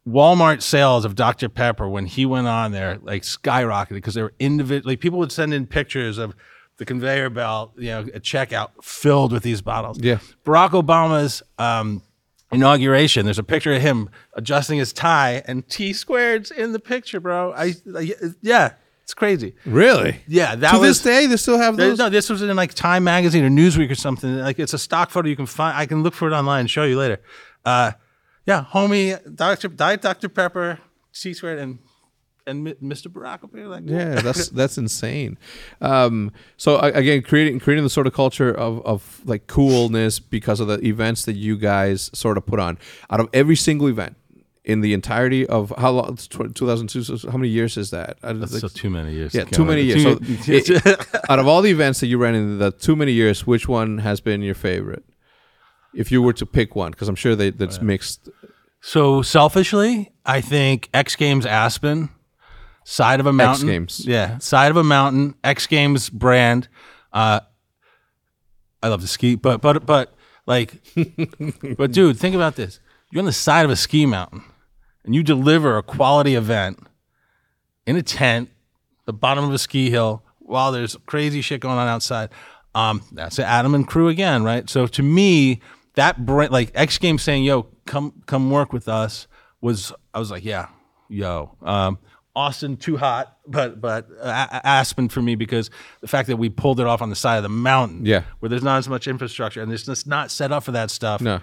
Walmart 0.07 0.61
sales 0.61 1.05
of 1.05 1.15
Dr 1.15 1.47
Pepper 1.47 1.87
when 1.87 2.05
he 2.05 2.25
went 2.25 2.45
on 2.45 2.73
there 2.73 2.99
like 3.03 3.21
skyrocketed 3.23 3.91
because 3.93 4.15
they 4.15 4.21
were 4.21 4.33
individual. 4.37 4.89
Like 4.91 4.99
people 4.99 5.17
would 5.19 5.31
send 5.31 5.53
in 5.53 5.65
pictures 5.65 6.17
of 6.17 6.35
the 6.77 6.83
conveyor 6.83 7.29
belt, 7.29 7.71
you 7.77 7.87
know, 7.87 8.01
a 8.13 8.19
checkout 8.19 8.71
filled 8.83 9.31
with 9.31 9.43
these 9.43 9.61
bottles. 9.61 9.99
Yeah. 10.01 10.17
Barack 10.43 10.71
Obama's 10.71 11.41
um, 11.57 12.01
inauguration. 12.51 13.23
There's 13.23 13.39
a 13.39 13.43
picture 13.43 13.71
of 13.73 13.81
him 13.81 14.09
adjusting 14.33 14.77
his 14.77 14.91
tie, 14.91 15.41
and 15.45 15.65
T 15.69 15.93
squared's 15.93 16.51
in 16.51 16.73
the 16.73 16.79
picture, 16.79 17.21
bro. 17.21 17.53
I, 17.53 17.73
I 17.95 18.13
yeah, 18.41 18.73
it's 19.13 19.19
crazy. 19.19 19.53
really 19.67 20.21
Yeah, 20.27 20.55
that 20.55 20.71
to 20.71 20.79
was 20.79 20.89
this 20.89 21.03
day 21.03 21.27
they 21.27 21.37
still 21.37 21.59
have 21.59 21.77
those. 21.77 21.99
no, 21.99 22.09
this 22.09 22.31
was 22.31 22.41
in 22.41 22.55
like 22.55 22.73
Time 22.73 23.03
Magazine 23.03 23.43
or 23.43 23.49
Newsweek 23.49 23.91
or 23.91 23.95
something. 23.95 24.39
Like 24.39 24.57
it's 24.57 24.73
a 24.73 24.79
stock 24.79 25.11
photo 25.11 25.27
you 25.27 25.35
can 25.35 25.45
find. 25.45 25.77
I 25.77 25.85
can 25.85 26.01
look 26.01 26.15
for 26.15 26.27
it 26.27 26.33
online 26.33 26.61
and 26.61 26.69
show 26.69 26.83
you 26.83 26.97
later. 26.97 27.21
Uh, 27.63 27.91
yeah, 28.47 28.65
homie, 28.71 29.19
Dr. 29.35 29.67
Diet 29.67 30.01
Dr. 30.01 30.29
Pepper, 30.29 30.79
T 31.13 31.33
squared, 31.35 31.59
and 31.59 31.77
and 32.47 32.65
Mr. 32.81 33.07
Barack 33.07 33.41
here. 33.53 33.67
Like, 33.67 33.83
Yeah, 33.85 34.15
that's 34.15 34.49
that's 34.59 34.79
insane. 34.79 35.37
Um, 35.79 36.31
so 36.57 36.79
again, 36.79 37.21
creating 37.21 37.59
creating 37.59 37.83
the 37.83 37.91
sort 37.91 38.07
of 38.07 38.13
culture 38.13 38.51
of, 38.51 38.83
of 38.83 39.21
like 39.25 39.45
coolness 39.45 40.19
because 40.19 40.59
of 40.59 40.67
the 40.67 40.79
events 40.83 41.25
that 41.25 41.33
you 41.35 41.55
guys 41.55 42.09
sort 42.15 42.37
of 42.37 42.47
put 42.47 42.59
on. 42.59 42.79
Out 43.11 43.19
of 43.19 43.29
every 43.31 43.55
single 43.55 43.87
event 43.87 44.17
in 44.65 44.81
the 44.81 44.93
entirety 44.93 45.45
of 45.47 45.73
how 45.77 45.91
long? 45.91 46.15
2002. 46.17 47.03
So 47.03 47.29
how 47.31 47.37
many 47.37 47.49
years 47.49 47.75
is 47.77 47.89
that? 47.91 48.17
I- 48.23 48.33
That's 48.33 48.53
like- 48.53 48.61
so 48.61 48.67
too 48.69 48.89
many 48.89 49.13
years. 49.13 49.33
yeah, 49.33 49.43
to 49.43 49.51
too 49.51 49.65
many 49.65 49.81
years. 49.83 50.03
So 50.03 50.17
it- 50.21 51.07
out 51.29 51.39
of 51.39 51.47
all 51.47 51.61
the 51.61 51.69
events 51.71 51.99
that 51.99 52.07
you 52.07 52.17
ran 52.17 52.35
in 52.35 52.59
the 52.59 52.71
too 52.71 52.95
many 52.95 53.11
years, 53.11 53.45
which 53.45 53.67
one 53.67 53.99
has 53.99 54.21
been 54.21 54.41
your 54.41 54.55
favorite? 54.55 55.03
If 55.93 56.11
you 56.11 56.21
were 56.23 56.33
to 56.33 56.45
pick 56.45 56.75
one, 56.75 56.91
because 56.91 57.07
I'm 57.07 57.15
sure 57.15 57.35
they, 57.35 57.51
that's 57.51 57.79
mixed. 57.81 58.27
So 58.81 59.21
selfishly, 59.21 60.11
I 60.25 60.41
think 60.41 60.89
X 60.93 61.15
Games 61.15 61.45
Aspen, 61.45 62.09
side 62.83 63.19
of 63.19 63.27
a 63.27 63.31
mountain. 63.33 63.69
X 63.69 63.73
Games. 63.73 64.05
yeah, 64.07 64.37
side 64.39 64.71
of 64.71 64.77
a 64.77 64.83
mountain. 64.83 65.35
X 65.43 65.67
Games 65.67 66.09
brand. 66.09 66.67
Uh, 67.13 67.41
I 68.81 68.87
love 68.87 69.01
to 69.01 69.07
ski, 69.07 69.35
but 69.35 69.61
but 69.61 69.85
but 69.85 70.13
like, 70.47 70.81
but 71.77 71.91
dude, 71.91 72.17
think 72.17 72.35
about 72.35 72.55
this: 72.55 72.79
you're 73.11 73.19
on 73.21 73.25
the 73.25 73.31
side 73.31 73.63
of 73.63 73.71
a 73.71 73.75
ski 73.75 74.05
mountain, 74.05 74.43
and 75.05 75.13
you 75.15 75.23
deliver 75.23 75.77
a 75.77 75.83
quality 75.83 76.35
event 76.35 76.79
in 77.85 77.95
a 77.95 78.01
tent, 78.03 78.49
the 79.05 79.13
bottom 79.13 79.43
of 79.45 79.53
a 79.53 79.57
ski 79.57 79.89
hill, 79.89 80.23
while 80.39 80.71
there's 80.71 80.95
crazy 81.05 81.41
shit 81.41 81.59
going 81.61 81.77
on 81.77 81.87
outside. 81.87 82.29
Um, 82.75 83.01
that's 83.11 83.37
Adam 83.39 83.75
and 83.75 83.87
crew 83.87 84.07
again, 84.07 84.43
right? 84.43 84.69
So 84.69 84.87
to 84.87 85.03
me, 85.03 85.61
that 85.95 86.25
brand, 86.25 86.51
like 86.51 86.71
X 86.73 86.97
Games 86.97 87.21
saying, 87.21 87.43
"Yo, 87.43 87.63
come 87.85 88.23
come 88.25 88.49
work 88.49 88.73
with 88.73 88.87
us," 88.87 89.27
was 89.61 89.91
I 90.13 90.19
was 90.19 90.31
like, 90.31 90.43
"Yeah, 90.43 90.67
yo." 91.09 91.55
Um, 91.61 91.99
Austin 92.35 92.77
too 92.77 92.97
hot, 92.97 93.37
but 93.45 93.79
but 93.79 94.07
uh, 94.19 94.47
Aspen 94.63 95.07
for 95.07 95.21
me 95.21 95.35
because 95.35 95.69
the 96.01 96.07
fact 96.07 96.27
that 96.29 96.37
we 96.37 96.49
pulled 96.49 96.79
it 96.79 96.87
off 96.87 96.99
on 97.03 97.11
the 97.11 97.15
side 97.15 97.37
of 97.37 97.43
the 97.43 97.49
mountain, 97.49 98.07
Yeah. 98.07 98.23
where 98.39 98.49
there's 98.49 98.63
not 98.63 98.77
as 98.79 98.89
much 98.89 99.07
infrastructure 99.07 99.61
and 99.61 99.71
it's 99.71 99.83
just 99.85 100.07
not 100.07 100.31
set 100.31 100.51
up 100.51 100.63
for 100.63 100.71
that 100.71 100.89
stuff. 100.89 101.21
No. 101.21 101.41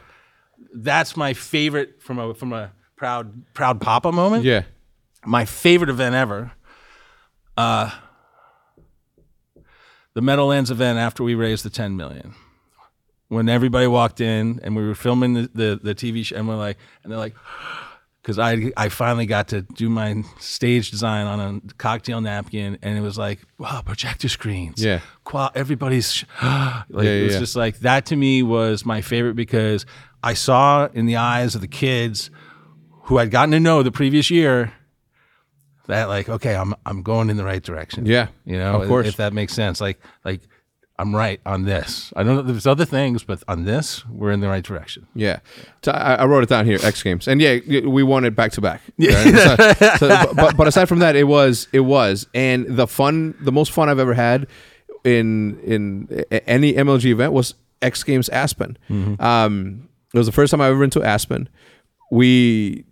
That's 0.74 1.16
my 1.16 1.32
favorite 1.32 2.02
from 2.02 2.18
a 2.18 2.34
from 2.34 2.52
a 2.52 2.72
proud 3.00 3.32
proud 3.54 3.80
papa 3.80 4.12
moment 4.12 4.44
Yeah. 4.44 4.64
my 5.24 5.46
favorite 5.46 5.88
event 5.88 6.14
ever. 6.14 6.52
Uh, 7.56 7.90
the 10.12 10.20
Meadowlands 10.20 10.70
event 10.70 10.98
after 10.98 11.24
we 11.24 11.34
raised 11.34 11.64
the 11.64 11.70
10 11.70 11.96
million. 11.96 12.34
When 13.28 13.48
everybody 13.48 13.86
walked 13.86 14.20
in 14.20 14.60
and 14.62 14.76
we 14.76 14.86
were 14.86 14.94
filming 14.94 15.32
the, 15.32 15.50
the, 15.54 15.80
the 15.82 15.94
TV 15.94 16.24
show, 16.26 16.36
and 16.36 16.46
we're 16.46 16.56
like, 16.56 16.76
and 17.02 17.10
they're 17.10 17.18
like, 17.18 17.34
because 18.22 18.38
I 18.38 18.70
I 18.76 18.90
finally 18.90 19.24
got 19.24 19.48
to 19.48 19.62
do 19.62 19.88
my 19.88 20.22
stage 20.38 20.90
design 20.90 21.26
on 21.26 21.40
a 21.70 21.74
cocktail 21.78 22.20
napkin, 22.20 22.76
and 22.82 22.98
it 22.98 23.00
was 23.00 23.16
like, 23.16 23.38
wow, 23.58 23.80
projector 23.82 24.28
screens. 24.28 24.84
Yeah. 24.84 25.00
Qual- 25.24 25.52
everybody's 25.54 26.22
like 26.42 27.06
Yeah, 27.06 27.10
it 27.20 27.22
was 27.24 27.32
yeah. 27.34 27.38
just 27.38 27.56
like 27.56 27.78
that 27.78 28.04
to 28.06 28.16
me 28.16 28.42
was 28.42 28.84
my 28.84 29.00
favorite 29.00 29.36
because 29.36 29.86
I 30.22 30.34
saw 30.34 30.88
in 30.92 31.06
the 31.06 31.16
eyes 31.16 31.54
of 31.54 31.62
the 31.62 31.68
kids 31.68 32.30
who 33.04 33.18
I'd 33.18 33.30
gotten 33.30 33.50
to 33.52 33.60
know 33.60 33.82
the 33.82 33.90
previous 33.92 34.30
year 34.30 34.72
that 35.86 36.08
like 36.08 36.28
okay 36.28 36.54
I'm 36.54 36.74
I'm 36.86 37.02
going 37.02 37.30
in 37.30 37.36
the 37.36 37.44
right 37.44 37.62
direction. 37.62 38.06
Yeah. 38.06 38.28
You 38.44 38.56
know, 38.58 38.80
Of 38.80 38.88
course. 38.88 39.06
if 39.08 39.16
that 39.16 39.32
makes 39.32 39.52
sense. 39.54 39.80
Like 39.80 40.00
like 40.24 40.40
I'm 40.98 41.16
right 41.16 41.40
on 41.46 41.64
this. 41.64 42.12
I 42.14 42.22
don't 42.22 42.36
know 42.36 42.42
there's 42.42 42.66
other 42.66 42.84
things, 42.84 43.22
but 43.24 43.42
on 43.48 43.64
this, 43.64 44.06
we're 44.06 44.32
in 44.32 44.40
the 44.40 44.48
right 44.48 44.62
direction. 44.62 45.06
Yeah, 45.14 45.38
so 45.82 45.92
I, 45.92 46.16
I 46.16 46.24
wrote 46.26 46.42
it 46.42 46.50
down 46.50 46.66
here. 46.66 46.78
X 46.82 47.02
Games, 47.02 47.26
and 47.26 47.40
yeah, 47.40 47.58
we 47.86 48.02
won 48.02 48.26
it 48.26 48.36
back 48.36 48.52
to 48.52 48.60
back. 48.60 48.82
Yeah, 48.98 49.94
so, 49.96 50.08
but, 50.08 50.36
but 50.36 50.56
but 50.58 50.66
aside 50.68 50.90
from 50.90 50.98
that, 50.98 51.16
it 51.16 51.24
was 51.24 51.68
it 51.72 51.80
was, 51.80 52.26
and 52.34 52.66
the 52.76 52.86
fun, 52.86 53.34
the 53.40 53.50
most 53.50 53.72
fun 53.72 53.88
I've 53.88 53.98
ever 53.98 54.12
had 54.12 54.46
in 55.02 55.58
in 55.60 56.22
any 56.46 56.74
MLG 56.74 57.06
event 57.06 57.32
was 57.32 57.54
X 57.80 58.02
Games 58.04 58.28
Aspen. 58.28 58.76
Um, 59.18 59.88
it 60.12 60.18
was 60.18 60.26
the 60.26 60.32
first 60.32 60.50
time 60.50 60.60
I 60.60 60.68
ever 60.68 60.78
been 60.78 60.90
to 60.90 61.02
Aspen. 61.02 61.48
We 62.12 62.84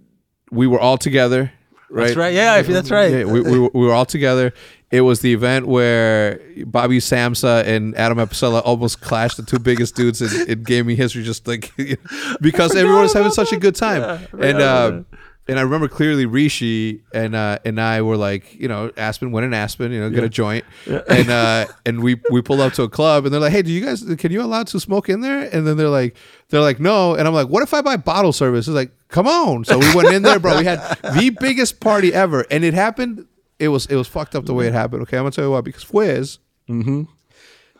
we 0.51 0.66
were 0.66 0.81
all 0.81 0.99
together. 0.99 1.53
Right? 1.91 2.05
That's 2.09 2.16
right. 2.16 2.35
Yeah, 2.35 2.61
that's 2.61 2.91
right. 2.91 3.11
Yeah, 3.11 3.25
we, 3.25 3.41
we, 3.41 3.59
were- 3.59 3.70
we 3.73 3.87
were 3.87 3.95
all 3.95 4.05
together. 4.05 4.53
It 4.91 5.01
was 5.03 5.20
the 5.20 5.33
event 5.33 5.66
where 5.66 6.41
Bobby 6.66 6.99
Samsa 6.99 7.65
and 7.66 7.95
Adam 7.97 8.19
Apicella 8.19 8.61
almost 8.65 9.01
clashed, 9.01 9.37
the 9.39 9.43
two 9.43 9.59
biggest 9.59 9.95
dudes 9.97 10.20
in, 10.20 10.51
in 10.51 10.62
gaming 10.65 10.97
history, 10.97 11.23
just 11.23 11.47
like 11.47 11.73
because 12.41 12.75
everyone 12.77 13.03
was 13.03 13.12
having 13.12 13.33
such 13.33 13.53
a 13.53 13.57
good 13.59 13.75
time. 13.75 14.27
and 14.39 14.61
uh, 14.61 15.03
and 15.47 15.59
I 15.59 15.62
remember 15.62 15.89
clearly 15.89 16.27
Rishi 16.27 17.03
and 17.15 17.35
uh, 17.35 17.59
and 17.65 17.81
I 17.81 18.03
were 18.03 18.16
like, 18.19 18.55
you 18.55 18.69
know, 18.69 18.91
Aspen 18.99 19.33
went 19.33 19.47
in 19.47 19.55
Aspen, 19.55 19.93
you 19.93 20.01
know, 20.01 20.11
get 20.11 20.25
a 20.25 20.29
joint, 20.29 20.65
and 20.87 21.31
uh, 21.31 21.66
and 21.87 22.03
we 22.03 22.20
we 22.31 22.43
pulled 22.43 22.61
up 22.61 22.73
to 22.75 22.83
a 22.83 22.89
club, 22.89 23.25
and 23.25 23.33
they're 23.33 23.41
like, 23.41 23.53
hey, 23.53 23.62
do 23.62 23.73
you 23.73 23.85
guys 23.85 24.03
can 24.19 24.31
you 24.33 24.43
allow 24.43 24.62
to 24.65 24.79
smoke 24.81 25.09
in 25.09 25.20
there? 25.23 25.49
And 25.55 25.66
then 25.66 25.77
they're 25.79 25.89
like, 25.89 26.16
they're 26.51 26.61
like, 26.61 26.81
no, 26.81 27.15
and 27.15 27.27
I'm 27.27 27.33
like, 27.35 27.49
what 27.49 27.62
if 27.62 27.73
I 27.73 27.81
buy 27.81 27.97
bottle 27.97 28.33
service? 28.33 28.69
It's 28.69 28.75
like, 28.75 28.91
come 29.09 29.26
on. 29.26 29.64
So 29.64 29.78
we 29.78 29.94
went 29.94 30.12
in 30.12 30.22
there, 30.22 30.39
bro. 30.39 30.59
We 30.59 30.64
had 30.64 30.78
the 31.02 31.30
biggest 31.40 31.80
party 31.80 32.12
ever, 32.12 32.47
and 32.51 32.64
it 32.64 32.74
happened. 32.74 33.26
It 33.59 33.68
was 33.68 33.86
it 33.86 33.97
was 33.97 34.06
fucked 34.06 34.35
up 34.35 34.44
the 34.44 34.55
way 34.55 34.66
it 34.66 34.72
happened. 34.72 35.02
Okay, 35.02 35.16
I'm 35.16 35.22
gonna 35.24 35.32
tell 35.32 35.44
you 35.44 35.51
why. 35.51 35.60
Because 35.60 35.85
Fwiz, 35.85 36.39
mm-hmm. 36.68 37.05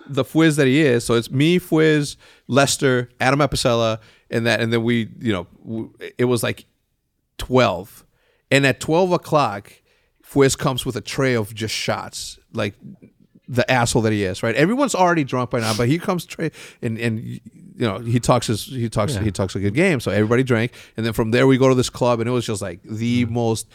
the 0.09 0.25
Fwiz 0.25 0.57
that 0.57 0.67
he 0.67 0.81
is. 0.81 1.05
So 1.05 1.15
it's 1.15 1.31
me, 1.31 1.61
Fwiz, 1.61 2.17
Lester, 2.49 3.11
Adam 3.21 3.39
Apicella, 3.39 4.01
and 4.31 4.47
that, 4.47 4.61
and 4.61 4.73
then 4.73 4.83
we, 4.83 5.09
you 5.21 5.33
know, 5.33 5.93
it 6.17 6.25
was 6.25 6.43
like 6.43 6.67
twelve, 7.37 8.05
and 8.51 8.67
at 8.67 8.81
twelve 8.81 9.13
o'clock, 9.13 9.73
Fwiz 10.25 10.59
comes 10.59 10.85
with 10.85 10.97
a 10.97 11.01
tray 11.01 11.35
of 11.35 11.55
just 11.55 11.75
shots, 11.75 12.39
like 12.53 12.75
the 13.47 13.71
asshole 13.71 14.03
that 14.03 14.13
he 14.13 14.25
is, 14.25 14.43
right? 14.43 14.55
Everyone's 14.55 14.95
already 14.95 15.25
drunk 15.25 15.51
by 15.51 15.61
now, 15.61 15.75
but 15.75 15.89
he 15.89 15.99
comes 15.99 16.27
tra- 16.27 16.51
and 16.83 16.99
and 16.99 17.41
you 17.79 17.87
know 17.87 17.99
he 18.01 18.19
talks 18.21 18.47
his 18.49 18.67
he 18.67 18.89
talks 18.89 19.15
he 19.17 19.31
talks 19.31 19.55
a 19.57 19.61
good 19.61 19.75
game, 19.75 20.01
so 20.01 20.11
everybody 20.11 20.43
drank, 20.43 20.73
and 20.97 21.07
then 21.07 21.13
from 21.13 21.31
there 21.31 21.47
we 21.47 21.57
go 21.59 21.69
to 21.69 21.75
this 21.75 21.91
club, 21.91 22.21
and 22.21 22.29
it 22.29 22.33
was 22.33 22.45
just 22.45 22.61
like 22.61 22.81
the 22.83 23.25
Mm. 23.27 23.31
most 23.31 23.67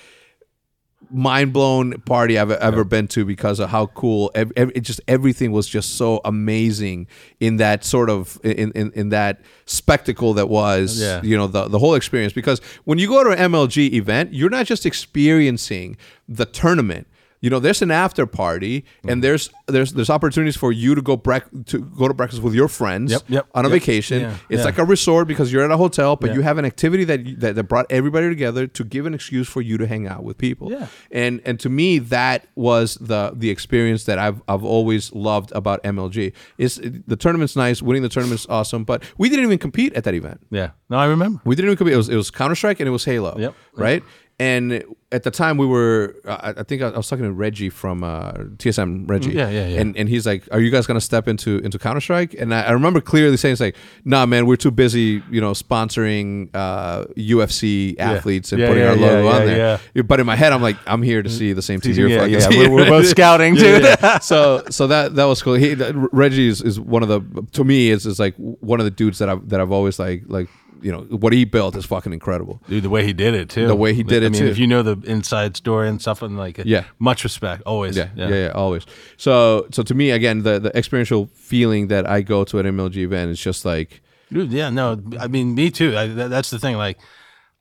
mind 1.11 1.51
blown 1.53 1.91
party 2.01 2.39
I've 2.39 2.49
ever 2.49 2.84
been 2.84 3.07
to 3.09 3.25
because 3.25 3.59
of 3.59 3.69
how 3.69 3.88
cool 3.88 4.31
ev- 4.34 4.53
ev- 4.55 4.71
it 4.73 4.81
just 4.81 5.01
everything 5.07 5.51
was 5.51 5.67
just 5.67 5.95
so 5.97 6.21
amazing 6.23 7.07
in 7.41 7.57
that 7.57 7.84
sort 7.84 8.09
of 8.09 8.39
in 8.43 8.71
in, 8.71 8.91
in 8.93 9.09
that 9.09 9.41
spectacle 9.65 10.34
that 10.35 10.47
was 10.49 10.99
Yeah. 11.01 11.21
you 11.21 11.35
know 11.38 11.47
the 11.47 11.67
the 11.67 11.77
whole 11.77 11.95
experience. 11.95 12.34
Because 12.34 12.61
when 12.85 12.99
you 12.99 13.07
go 13.07 13.23
to 13.23 13.31
an 13.31 13.51
MLG 13.51 13.93
event 13.93 14.34
you're 14.34 14.49
not 14.49 14.65
just 14.65 14.85
experiencing 14.85 15.97
the 16.27 16.45
tournament 16.45 17.05
you 17.44 17.49
know 17.52 17.60
there's 17.60 17.82
an 17.88 17.91
after 17.91 18.26
party 18.26 18.76
Mm-hmm. 18.84 19.10
and 19.10 19.24
there's 19.26 19.44
there's 19.68 19.91
there's 19.98 20.10
opportunities 20.18 20.56
for 20.64 20.72
you 20.72 20.95
to 20.95 21.02
go 21.10 21.15
brec- 21.28 21.52
to 21.72 21.78
go 21.99 22.07
to 22.07 22.14
breakfast 22.14 22.41
with 22.45 22.56
your 22.61 22.70
friends 22.80 23.11
Yep, 23.11 23.22
yep, 23.36 23.45
on 23.53 23.65
a 23.65 23.70
yep. 23.70 23.74
vacation 23.80 24.20
Yeah, 24.22 24.36
it's 24.49 24.60
yeah. 24.60 24.70
like 24.70 24.78
a 24.86 24.86
resort 24.95 25.28
because 25.28 25.48
you're 25.52 25.65
at 25.70 25.72
a 25.72 25.82
hotel 25.86 26.15
but 26.15 26.34
you 26.36 26.41
have 26.49 26.57
an 26.61 26.65
activity 26.74 27.03
that, 27.11 27.20
that 27.41 27.53
that 27.57 27.65
brought 27.74 27.86
everybody 27.99 28.30
together 28.36 28.64
to 28.78 28.84
give 28.95 29.03
an 29.10 29.14
excuse 29.14 29.48
for 29.56 29.61
you 29.61 29.76
to 29.82 29.86
hang 29.94 30.07
out 30.14 30.24
with 30.24 30.38
people 30.38 30.72
Yeah. 30.72 30.88
and 31.11 31.41
and 31.48 31.60
to 31.60 31.70
me 31.70 31.99
that 32.18 32.40
was 32.56 32.95
the 33.11 33.22
the 33.44 33.49
experience 33.49 34.02
that 34.06 34.18
I've 34.26 34.40
I've 34.48 34.64
always 34.76 35.11
loved 35.30 35.52
about 35.61 35.78
MLG 35.84 36.32
is 36.57 36.72
the 37.11 37.18
tournament's 37.24 37.56
nice 37.65 37.82
winning 37.82 38.03
the 38.07 38.14
tournament's 38.18 38.45
awesome 38.57 38.84
but 38.86 39.03
we 39.18 39.28
didn't 39.30 39.45
even 39.45 39.60
compete 39.68 39.91
at 39.99 40.03
that 40.06 40.14
event 40.22 40.40
Yeah. 40.49 40.70
No, 40.90 40.98
I 40.98 41.07
remember. 41.07 41.41
we 41.45 41.56
didn't 41.56 41.70
even 41.70 41.78
compete 41.78 41.94
it 41.95 41.98
was 42.03 42.10
it 42.10 42.15
was 42.24 42.32
Counter 42.32 42.56
Strike 42.56 42.80
and 42.80 42.88
it 42.88 42.91
was 42.99 43.06
Halo 43.06 43.36
Yep. 43.38 43.53
right 43.76 44.03
and 44.44 44.84
at 45.11 45.22
the 45.24 45.30
time 45.32 45.57
we 45.57 45.65
were 45.68 46.15
I, 46.28 46.53
I 46.57 46.64
think 46.64 46.82
I, 46.82 46.88
I 46.90 46.98
was 46.98 47.07
talking 47.07 47.26
to 47.26 47.32
Reggie 47.32 47.70
from 47.70 48.03
uh, 48.03 48.32
TSM 48.61 49.07
Reggie 49.10 49.32
Yeah, 49.32 49.49
yeah, 49.49 49.68
yeah. 49.68 49.80
and 49.82 49.95
and 49.95 50.10
he's 50.10 50.26
like 50.26 50.41
are 50.52 50.60
you 50.60 50.72
guys 50.72 50.88
gonna 50.88 50.99
step 51.11 51.28
into 51.28 51.60
into 51.60 51.78
Counter 51.80 52.02
Strike 52.02 52.34
and 52.34 52.53
I, 52.53 52.64
I 52.64 52.72
remember 52.72 52.99
clearly 52.99 53.38
saying 53.38 53.53
it's 53.53 53.61
like 53.61 53.76
nah 54.06 54.26
man 54.26 54.45
we're 54.48 54.56
too 54.65 54.72
busy 54.72 55.22
you 55.30 55.40
know 55.40 55.52
sponsoring 55.52 56.49
uh, 56.53 57.06
UFC 57.15 57.95
athletes 57.99 58.52
and 58.52 58.60
Yeah, 58.61 58.68
putting 58.70 58.84
yeah, 58.84 58.90
our 58.90 58.95
logo 58.95 59.28
on 59.28 59.45
there 59.45 59.80
but 60.03 60.20
in 60.20 60.26
my 60.26 60.36
head 60.36 60.52
I'm 60.52 60.61
like 60.64 60.78
I'm 60.88 61.03
here 61.03 61.22
to 61.22 61.30
see 61.30 61.53
the 61.53 61.61
same 61.61 61.80
team 61.80 61.94
you're 61.94 62.10
yeah, 62.10 62.20
fucking 62.20 62.34
yeah. 62.40 62.68
We're, 62.70 62.72
we're 62.72 62.90
both 62.90 63.07
scouting 63.07 63.56
too. 63.64 63.82
So 64.22 64.64
so 64.70 64.88
that 64.88 65.15
that 65.15 65.26
was 65.26 65.41
cool. 65.44 65.53
He 65.53 65.74
that- 65.76 65.94
Reggie 66.11 66.48
is, 66.48 66.61
is 66.61 66.80
one 66.80 67.03
of 67.03 67.10
the 67.10 67.22
to 67.53 67.64
me 67.64 67.90
is 67.90 68.06
is 68.06 68.20
like 68.20 68.36
one 68.38 68.80
of 68.80 68.86
the 68.86 68.91
dudes 68.91 69.20
that 69.20 69.30
I've 69.30 69.48
that 69.49 69.60
I've 69.61 69.72
always 69.72 69.99
like 69.99 70.24
like 70.28 70.49
you 70.84 70.91
know 70.91 71.01
what 71.10 71.34
he 71.34 71.45
built 71.45 71.76
is 71.76 71.85
fucking 71.85 72.14
incredible. 72.14 72.61
Dude, 72.69 72.84
the 72.84 72.89
way 72.89 73.03
he 73.05 73.14
did 73.14 73.34
it 73.34 73.49
too. 73.49 73.65
The 73.68 73.76
way 73.76 73.93
he 73.93 74.03
did 74.03 74.22
I 74.22 74.27
it, 74.27 74.31
mean, 74.34 74.41
too. 74.41 74.47
if 74.47 74.57
you 74.60 74.68
know 74.68 74.84
the 74.84 74.97
inside 75.10 75.57
story 75.57 75.88
and 75.89 75.99
stuff, 76.01 76.22
and 76.22 76.38
like, 76.38 76.60
Yeah. 76.64 76.84
much 76.99 77.23
respect, 77.23 77.64
always. 77.65 77.97
Yeah, 77.97 78.10
yeah, 78.15 78.27
yeah, 78.30 78.47
always. 78.53 78.85
So 79.18 79.68
so 79.72 79.81
to 79.84 79.93
me 79.95 80.11
again 80.11 80.43
the 80.43 80.60
the 80.60 80.77
experiential 80.77 81.27
feeling 81.34 81.88
that 81.88 82.05
I 82.07 82.22
go 82.22 82.43
to 82.43 82.60
an 82.60 82.65
MLG 82.68 82.97
event 82.97 83.31
is 83.31 83.39
just 83.39 83.65
like 83.65 84.01
Dude, 84.31 84.51
yeah, 84.51 84.69
no, 84.69 85.01
I 85.19 85.27
mean, 85.27 85.55
me 85.55 85.69
too. 85.72 85.95
I, 85.97 86.07
that, 86.07 86.30
that's 86.30 86.49
the 86.49 86.57
thing. 86.57 86.76
Like, 86.76 86.97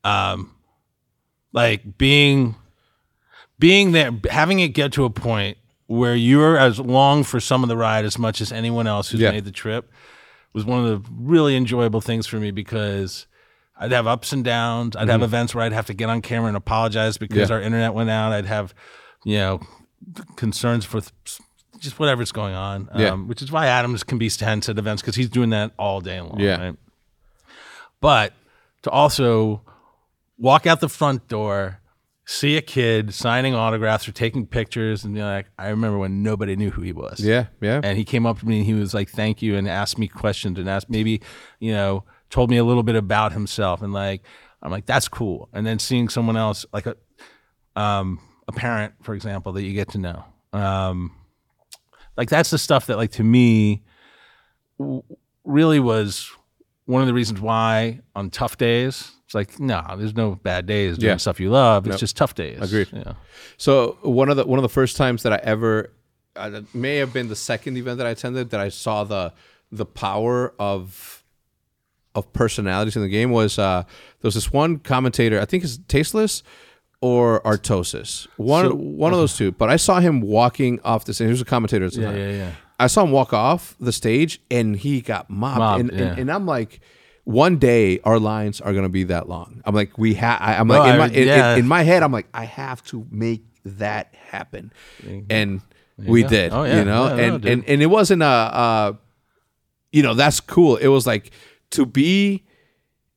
um, 0.05 0.55
like 1.53 1.99
being, 1.99 2.55
being 3.59 3.93
there, 3.93 4.11
having 4.31 4.61
it 4.61 4.69
get 4.69 4.93
to 4.95 5.05
a 5.05 5.11
point 5.11 5.59
where 5.87 6.15
you're 6.15 6.57
as 6.57 6.79
long 6.79 7.25
for 7.25 7.41
some 7.41 7.63
of 7.63 7.69
the 7.69 7.77
ride 7.77 8.07
as 8.07 8.19
much 8.19 8.41
as 8.41 8.51
anyone 8.53 8.87
else 8.87 9.11
who's 9.11 9.21
Yeah. 9.21 9.33
made 9.33 9.45
the 9.45 9.51
trip 9.53 9.91
was 10.53 10.65
one 10.65 10.85
of 10.85 11.05
the 11.05 11.11
really 11.19 11.57
enjoyable 11.57 12.01
things 12.01 12.27
for 12.27 12.37
me 12.39 12.51
because 12.51 13.27
I'd 13.79 13.93
have 13.93 14.07
ups 14.07 14.33
and 14.33 14.45
downs. 14.45 14.95
I'd 14.97 15.09
have 15.09 15.23
events 15.23 15.55
where 15.55 15.65
I'd 15.65 15.73
have 15.73 15.87
to 15.87 15.95
get 15.95 16.09
on 16.09 16.21
camera 16.23 16.49
and 16.49 16.57
apologize 16.57 17.17
because 17.19 17.37
Mm-hmm. 17.45 17.51
Yeah. 17.51 17.57
our 17.57 17.63
internet 17.63 17.95
went 17.95 18.11
out. 18.11 18.33
I'd 18.33 18.47
have, 18.47 18.75
you 19.25 19.39
know, 19.39 19.61
concerns 20.37 20.85
for 20.85 21.01
th- 21.01 21.39
just 21.79 21.99
whatever's 21.99 22.31
going 22.33 22.55
on. 22.55 22.89
Yeah. 22.97 23.09
Um, 23.11 23.29
which 23.29 23.43
is 23.43 23.51
why 23.51 23.67
Adams 23.67 24.05
can 24.05 24.19
be 24.19 24.29
tense 24.29 24.69
at 24.69 24.79
events 24.79 25.03
because 25.03 25.17
he's 25.17 25.29
doing 25.31 25.51
that 25.51 25.73
all 25.79 26.01
day 26.01 26.21
long. 26.21 26.39
Yeah. 26.39 26.61
Right? 26.67 26.77
But 28.01 28.33
to 28.83 28.91
also 28.91 29.63
walk 30.39 30.67
out 30.67 30.81
the 30.81 30.89
front 30.89 31.29
door, 31.29 31.81
see 32.25 32.57
a 32.57 32.63
kid 32.63 33.13
signing 33.13 33.55
autographs 33.55 34.07
or 34.09 34.13
taking 34.13 34.47
pictures, 34.47 35.05
and 35.05 35.17
you're 35.17 35.27
like, 35.27 35.47
I 35.59 35.69
remember 35.69 35.99
when 35.99 36.23
nobody 36.23 36.57
knew 36.57 36.71
who 36.71 36.83
he 36.83 36.93
was. 36.93 37.21
yeah 37.21 37.47
yeah 37.61 37.81
And 37.83 37.99
he 37.99 38.05
came 38.05 38.27
up 38.27 38.39
to 38.41 38.47
me 38.47 38.59
and 38.59 38.67
he 38.67 38.75
was 38.75 38.95
like, 38.95 39.09
"Thank 39.11 39.43
you," 39.43 39.57
and 39.57 39.69
asked 39.69 39.99
me 39.99 40.09
questions 40.09 40.59
and 40.59 40.69
asked 40.69 40.89
maybe, 40.91 41.21
you 41.61 41.73
know, 41.73 42.05
told 42.31 42.51
me 42.51 42.57
a 42.57 42.65
little 42.65 42.83
bit 42.83 42.95
about 42.97 43.33
himself 43.33 43.83
and 43.83 43.93
like, 43.93 44.23
I'm 44.63 44.71
like, 44.71 44.87
that's 44.87 45.09
cool. 45.09 45.49
And 45.53 45.67
then 45.67 45.79
seeing 45.79 46.09
someone 46.09 46.37
else 46.37 46.65
like 46.73 46.87
a, 46.87 46.97
um, 47.75 48.21
a 48.49 48.53
parent, 48.53 48.95
for 49.03 49.15
example, 49.15 49.53
that 49.55 49.63
you 49.65 49.73
get 49.75 49.91
to 49.91 49.99
know, 49.99 50.25
um, 50.53 51.11
like 52.17 52.29
that's 52.31 52.51
the 52.51 52.59
stuff 52.59 52.87
that 52.87 52.97
like 52.97 53.11
to 53.13 53.25
me 53.25 53.83
w- 54.79 55.03
really 55.45 55.81
was 55.81 56.31
one 56.85 57.01
of 57.03 57.09
the 57.09 57.15
reasons 57.15 57.41
why 57.41 58.01
on 58.15 58.31
tough 58.31 58.57
days 58.57 59.13
it's 59.33 59.35
like 59.35 59.59
no, 59.59 59.83
there's 59.97 60.15
no 60.15 60.35
bad 60.35 60.67
days 60.67 60.99
doing 60.99 61.13
Yeah. 61.13 61.17
stuff 61.17 61.41
you 61.41 61.51
love. 61.51 61.87
It's 61.87 61.99
just 61.99 62.17
tough 62.17 62.35
days. 62.35 62.59
Agreed. 62.61 62.89
Yeah. 62.93 63.15
So 63.57 63.97
one 64.03 64.29
of 64.29 64.37
the 64.37 64.45
one 64.45 64.59
of 64.59 64.63
the 64.63 64.69
first 64.69 64.97
times 64.97 65.23
that 65.23 65.33
I 65.33 65.41
ever 65.43 65.91
uh, 66.37 66.61
may 66.75 66.97
have 66.97 67.13
been 67.13 67.29
the 67.29 67.37
second 67.37 67.77
event 67.79 67.99
that 67.99 68.07
I 68.07 68.11
attended 68.11 68.51
that 68.51 68.61
I 68.61 68.69
saw 68.69 69.05
the 69.05 69.33
the 69.71 69.87
power 69.87 70.53
of 70.59 71.25
of 72.15 72.31
personalities 72.35 72.95
in 72.95 73.01
the 73.03 73.09
game 73.09 73.31
was 73.31 73.59
uh, 73.59 73.83
there 73.85 74.29
was 74.29 74.35
this 74.35 74.53
one 74.53 74.79
commentator 74.79 75.41
I 75.41 75.47
think 75.47 75.65
it's 75.65 75.79
Tasteless 75.89 76.43
or 77.01 77.41
Artosis 77.41 78.27
one 78.37 78.67
So- 78.67 78.75
one 78.75 79.13
of 79.15 79.19
those 79.19 79.35
two 79.37 79.51
but 79.53 79.71
I 79.71 79.77
saw 79.77 80.01
him 80.01 80.21
walking 80.21 80.79
off 80.85 81.07
the 81.07 81.15
stage 81.15 81.27
he 81.27 81.31
was 81.31 81.41
a 81.41 81.47
commentator 81.47 81.87
at 81.87 81.93
the 81.95 82.01
Yeah, 82.03 82.07
time. 82.09 82.19
yeah, 82.19 82.31
yeah. 82.33 82.51
I 82.79 82.87
saw 82.89 83.05
him 83.05 83.13
walk 83.13 83.33
off 83.33 83.77
the 83.81 83.93
stage 83.93 84.41
and 84.51 84.77
he 84.77 85.01
got 85.01 85.31
mobbed, 85.31 85.59
Mobbed, 85.59 85.81
and, 85.81 85.91
yeah. 85.93 86.07
and, 86.09 86.19
and 86.19 86.31
I'm 86.33 86.45
like 86.47 86.81
one 87.25 87.57
day 87.59 88.01
our 88.05 88.19
lines 88.19 88.61
are 88.61 88.73
gonna 88.73 88.89
be 88.89 89.05
that 89.05 89.29
long 89.29 89.63
I'm 89.65 89.75
like 89.75 89.97
we 89.97 90.15
have 90.15 90.39
I'm 90.41 90.67
No, 90.67 90.79
like 90.79 90.89
in 90.89 90.95
I- 90.95 90.99
my 90.99 91.07
in- 91.07 91.15
in- 91.15 91.27
yeah. 91.29 91.57
in 91.57 91.67
my 91.69 91.83
head, 91.83 92.03
I'm 92.03 92.13
like, 92.13 92.27
I 92.35 92.45
have 92.45 92.83
to 92.87 93.07
make 93.11 93.43
that 93.65 94.13
happen, 94.31 94.73
and 95.31 95.61
we 95.99 96.23
go. 96.23 96.29
did. 96.29 96.53
Oh, 96.53 96.65
yeah. 96.65 96.79
You 96.81 96.85
know, 96.85 97.07
Yeah, 97.15 97.23
and 97.25 97.43
dude. 97.43 97.53
and 97.53 97.65
and 97.69 97.83
it 97.83 97.87
wasn't 97.87 98.23
a, 98.23 98.27
uh, 98.27 98.93
you 99.93 100.03
know, 100.03 100.15
that's 100.15 100.41
cool. 100.41 100.77
It 100.79 100.89
was 100.89 101.07
like 101.07 101.31
to 101.71 101.87
be, 101.87 102.43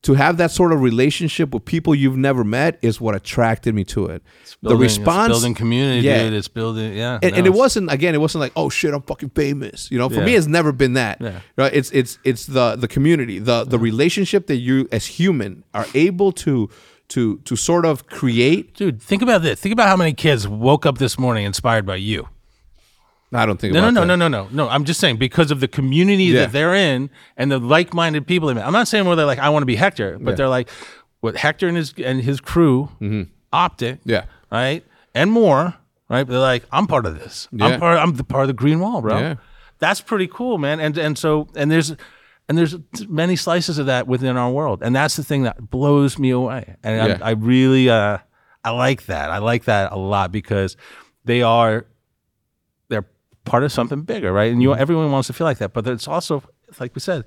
to 0.06 0.14
have 0.14 0.36
that 0.38 0.50
sort 0.50 0.72
of 0.72 0.80
relationship 0.82 1.52
with 1.54 1.64
people 1.64 1.94
you've 1.94 2.16
never 2.16 2.44
met 2.44 2.78
is 2.82 3.00
what 3.00 3.14
attracted 3.14 3.74
me 3.74 3.84
to 3.84 4.06
it. 4.06 4.22
Building- 4.62 4.78
the 4.78 4.84
it's 4.84 4.96
response, 4.98 5.32
building 5.32 5.54
community, 5.54 6.06
Yeah. 6.06 6.22
dude. 6.24 6.32
It's 6.34 6.48
building, 6.48 6.96
yeah. 6.96 7.18
and, 7.22 7.32
no, 7.32 7.38
and 7.38 7.46
it 7.46 7.52
wasn't 7.52 7.92
again. 7.92 8.14
It 8.14 8.20
wasn't 8.20 8.40
like, 8.40 8.52
oh 8.56 8.68
shit, 8.70 8.94
I'm 8.94 9.02
fucking 9.02 9.30
famous. 9.34 9.88
You 9.90 9.98
know, 9.98 10.08
for 10.08 10.20
Yeah. 10.20 10.26
me, 10.26 10.34
it's 10.34 10.46
never 10.46 10.72
been 10.72 10.94
that. 10.94 11.16
Yeah. 11.20 11.40
Right? 11.56 11.72
It's 11.74 11.90
it's 11.90 12.18
it's 12.24 12.46
the 12.46 12.76
the 12.76 12.88
community, 12.88 13.38
the 13.38 13.64
the 13.64 13.78
relationship 13.78 14.46
that 14.46 14.56
you 14.56 14.88
as 14.92 15.06
human 15.06 15.64
are 15.74 15.86
able 15.94 16.30
to 16.46 16.70
to 17.08 17.38
to 17.44 17.54
sort 17.56 17.84
of 17.84 18.06
create. 18.06 18.74
dude. 18.74 19.00
Think 19.02 19.22
about 19.22 19.42
this. 19.42 19.60
Think 19.60 19.72
about 19.72 19.88
how 19.88 19.96
many 19.96 20.12
kids 20.12 20.46
woke 20.48 20.86
up 20.86 20.98
this 20.98 21.18
morning 21.18 21.44
inspired 21.44 21.84
by 21.86 21.96
you. 21.96 22.28
I 23.32 23.44
don't 23.44 23.58
think 23.60 23.74
No, 23.74 23.80
no, 23.80 23.90
no, 23.90 24.00
that. 24.00 24.06
no, 24.06 24.16
no, 24.16 24.28
no, 24.28 24.48
no. 24.52 24.68
I'm 24.68 24.84
just 24.84 25.00
saying 25.00 25.16
because 25.16 25.50
of 25.50 25.60
the 25.60 25.68
community 25.68 26.24
Yeah. 26.24 26.40
that 26.42 26.52
they're 26.52 26.74
in 26.74 27.10
and 27.36 27.50
the 27.50 27.58
like-minded 27.58 28.26
people. 28.26 28.48
They 28.48 28.54
met. 28.54 28.64
I'm 28.66 28.72
not 28.72 28.88
saying 28.88 29.04
where 29.04 29.16
they're 29.16 29.26
like, 29.26 29.38
I 29.40 29.48
want 29.48 29.62
to 29.62 29.66
be 29.66 29.76
Hector, 29.76 30.18
but 30.20 30.36
they're 30.36 30.48
like, 30.48 30.68
what 31.20 31.36
Hector 31.36 31.66
and 31.68 31.76
his 31.76 31.92
and 32.02 32.20
his 32.20 32.40
crew, 32.40 32.90
OpTic, 33.00 33.28
Mm-hmm. 33.52 34.10
Yeah. 34.10 34.24
right, 34.50 34.84
and 35.14 35.32
more, 35.32 35.74
right. 36.08 36.24
But 36.24 36.32
they're 36.32 36.38
like, 36.40 36.64
I'm 36.70 36.86
part 36.86 37.06
of 37.06 37.18
this. 37.18 37.48
Yeah. 37.52 37.66
I'm 37.66 37.80
part. 37.80 37.98
I'm 37.98 38.14
the 38.16 38.24
part 38.24 38.42
of 38.42 38.48
the 38.48 38.54
Green 38.54 38.80
Wall, 38.80 39.00
bro. 39.00 39.18
Yeah. 39.18 39.34
That's 39.78 40.00
pretty 40.00 40.28
cool, 40.28 40.58
man. 40.58 40.78
And 40.80 40.96
and 40.96 41.18
so 41.18 41.48
and 41.56 41.70
there's 41.70 41.90
and 42.48 42.56
there's 42.56 42.76
many 43.08 43.34
slices 43.34 43.78
of 43.78 43.86
that 43.86 44.06
within 44.06 44.36
our 44.36 44.50
world, 44.50 44.82
and 44.82 44.94
that's 44.94 45.16
the 45.16 45.24
thing 45.24 45.42
that 45.42 45.68
blows 45.70 46.18
me 46.18 46.30
away. 46.30 46.76
And 46.84 47.08
Yeah. 47.10 47.18
I, 47.20 47.30
I 47.30 47.32
really, 47.32 47.90
uh, 47.90 48.18
I 48.64 48.70
like 48.70 49.06
that. 49.06 49.30
I 49.30 49.38
like 49.38 49.64
that 49.64 49.90
a 49.92 49.96
lot 49.96 50.30
because 50.32 50.76
they're 51.24 51.84
part 53.46 53.64
of 53.64 53.72
something 53.72 54.02
bigger, 54.02 54.32
right? 54.32 54.52
And 54.52 54.60
you 54.62 54.70
Mm-hmm. 54.70 54.80
everyone 54.82 55.10
wants 55.12 55.28
to 55.28 55.32
feel 55.32 55.46
like 55.46 55.58
that, 55.58 55.72
but 55.72 55.86
it's 55.86 56.06
also 56.08 56.42
like 56.80 56.94
we 56.94 57.00
said. 57.00 57.24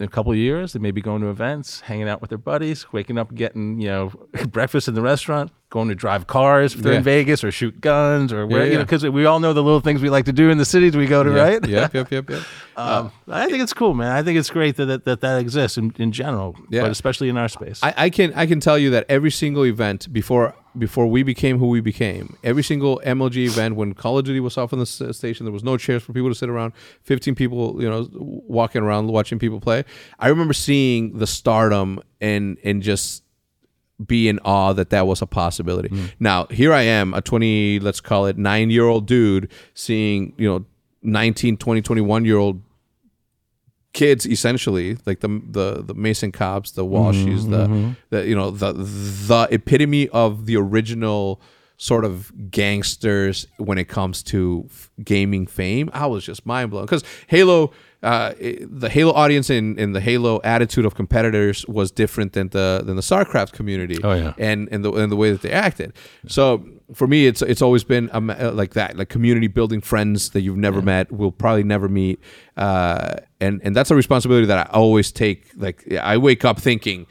In 0.00 0.04
a 0.06 0.08
couple 0.08 0.32
of 0.32 0.38
years, 0.38 0.72
they 0.72 0.80
may 0.80 0.90
be 0.90 1.00
going 1.00 1.22
to 1.22 1.28
events, 1.28 1.82
hanging 1.82 2.08
out 2.08 2.20
with 2.20 2.28
their 2.30 2.36
buddies, 2.52 2.92
waking 2.92 3.16
up, 3.16 3.32
getting 3.32 3.80
you 3.80 3.86
know 3.86 4.12
breakfast 4.48 4.88
in 4.88 4.94
the 4.94 5.00
restaurant, 5.00 5.52
going 5.74 5.88
to 5.88 5.94
drive 5.96 6.26
cars 6.28 6.74
if 6.74 6.80
they're 6.82 6.92
Yeah. 6.92 6.98
in 6.98 7.04
Vegas, 7.04 7.42
or 7.44 7.50
shoot 7.50 7.80
guns, 7.80 8.32
or 8.32 8.46
where 8.46 8.64
you 8.64 8.72
yeah. 8.72 8.78
know 8.78 8.84
because 8.84 9.02
we 9.04 9.26
all 9.26 9.40
know 9.40 9.52
the 9.52 9.62
little 9.62 9.80
things 9.80 10.00
we 10.00 10.08
like 10.08 10.24
to 10.26 10.32
do 10.32 10.48
in 10.50 10.56
the 10.56 10.64
cities 10.64 10.96
we 10.96 11.06
go 11.06 11.22
to, 11.24 11.30
Yeah. 11.34 11.42
right? 11.42 11.68
Yep, 11.68 11.94
yep, 11.94 12.10
yep, 12.10 12.30
yep. 12.30 12.42
Um, 12.76 13.12
I 13.28 13.46
think 13.48 13.62
it's 13.62 13.72
cool, 13.72 13.94
man. 13.94 14.10
I 14.10 14.24
think 14.24 14.36
it's 14.36 14.50
great 14.50 14.74
that 14.78 14.86
that 14.86 15.04
that, 15.04 15.20
that 15.20 15.38
exists 15.40 15.78
in, 15.78 15.94
in 15.96 16.10
general, 16.10 16.56
Yeah. 16.70 16.82
but 16.82 16.90
especially 16.90 17.28
in 17.28 17.36
our 17.36 17.48
space. 17.48 17.78
I, 17.82 17.94
I 18.06 18.10
can 18.10 18.32
I 18.34 18.46
can 18.46 18.58
tell 18.60 18.78
you 18.78 18.90
that 18.90 19.04
every 19.08 19.30
single 19.30 19.64
event 19.64 20.12
before 20.12 20.54
before 20.76 21.06
we 21.06 21.22
became 21.22 21.58
who 21.58 21.68
we 21.68 21.80
became, 21.80 22.36
every 22.42 22.64
single 22.64 23.00
MLG 23.06 23.36
event 23.46 23.76
when 23.76 23.94
Call 23.94 24.18
of 24.18 24.24
Duty 24.24 24.40
was 24.40 24.56
off 24.58 24.72
on 24.72 24.80
the 24.80 24.86
station, 24.86 25.46
there 25.46 25.52
was 25.52 25.62
no 25.62 25.76
chairs 25.76 26.02
for 26.02 26.12
people 26.12 26.30
to 26.30 26.34
sit 26.34 26.48
around. 26.48 26.72
Fifteen 27.02 27.34
people, 27.36 27.80
you 27.82 27.88
know, 27.88 28.08
walking 28.58 28.82
around 28.82 29.06
watching 29.08 29.38
people 29.38 29.60
play. 29.60 29.84
I 30.18 30.28
remember 30.28 30.52
seeing 30.54 31.18
the 31.18 31.26
stardom 31.28 32.00
and 32.20 32.58
and 32.64 32.82
just 32.82 33.23
be 34.04 34.28
in 34.28 34.38
awe 34.40 34.72
that 34.72 34.90
that 34.90 35.06
was 35.06 35.22
a 35.22 35.26
possibility. 35.26 35.88
Mm. 35.88 36.12
Now 36.18 36.46
here 36.46 36.72
I 36.72 36.82
am, 36.82 37.14
a 37.14 37.20
twenty, 37.20 37.78
let's 37.78 38.00
call 38.00 38.26
it 38.26 38.36
nine 38.36 38.70
year 38.70 38.86
old 38.86 39.06
dude, 39.06 39.50
seeing 39.74 40.34
you 40.36 40.48
know 40.48 40.64
19, 41.02 41.58
20, 41.58 41.82
21 41.82 42.24
year 42.24 42.38
old 42.38 42.62
kids 43.92 44.26
essentially 44.26 44.98
like 45.06 45.20
the 45.20 45.40
the 45.48 45.82
the 45.82 45.94
Mason 45.94 46.32
Cobbs, 46.32 46.72
the 46.72 46.84
Walshies, 46.84 47.42
mm, 47.42 47.50
the 47.50 47.66
mm-hmm. 47.66 47.92
the 48.10 48.26
you 48.26 48.34
know 48.34 48.50
the 48.50 48.72
the 48.72 49.48
epitome 49.50 50.08
of 50.08 50.46
the 50.46 50.56
original 50.56 51.40
sort 51.76 52.04
of 52.04 52.32
gangsters 52.50 53.46
when 53.56 53.78
it 53.78 53.88
comes 53.88 54.22
to 54.24 54.68
gaming 55.02 55.46
fame. 55.46 55.88
I 55.92 56.06
was 56.06 56.24
just 56.24 56.44
mind 56.44 56.70
blown 56.70 56.84
because 56.84 57.04
Halo. 57.28 57.72
Uh, 58.04 58.34
it- 58.38 58.80
the 58.80 58.88
Halo 58.90 59.12
audience 59.12 59.48
and, 59.50 59.78
and 59.80 59.94
the 59.94 60.00
Halo 60.00 60.40
attitude 60.44 60.84
of 60.84 60.94
competitors 60.94 61.66
was 61.66 61.90
different 61.90 62.32
than 62.34 62.48
the 62.50 62.82
than 62.86 62.96
the 62.96 63.02
StarCraft 63.02 63.52
community. 63.52 63.98
Oh, 64.04 64.12
yeah. 64.14 64.34
and 64.38 64.68
and 64.70 64.84
the 64.84 64.92
and 64.92 65.10
the 65.10 65.16
way 65.16 65.32
that 65.32 65.42
they 65.42 65.50
acted. 65.50 65.92
So 66.28 66.64
for 66.94 67.06
me, 67.06 67.26
it's 67.26 67.40
it's 67.42 67.62
always 67.62 67.82
been 67.84 68.10
um, 68.12 68.28
uh, 68.30 68.52
like 68.52 68.74
that, 68.74 68.96
like 68.98 69.08
community 69.08 69.48
building 69.48 69.80
friends 69.80 70.30
that 70.30 70.42
you've 70.42 70.58
never 70.58 70.82
met, 70.82 71.10
will 71.10 71.32
probably 71.32 71.64
never 71.64 71.88
meet, 71.88 72.20
uh, 72.58 73.16
and 73.40 73.60
and 73.64 73.74
that's 73.74 73.90
a 73.90 73.94
responsibility 73.96 74.46
that 74.46 74.58
I 74.68 74.70
always 74.72 75.10
take. 75.10 75.50
Like 75.56 75.90
I 75.94 76.18
wake 76.18 76.44
up 76.44 76.58
thinking, 76.60 77.06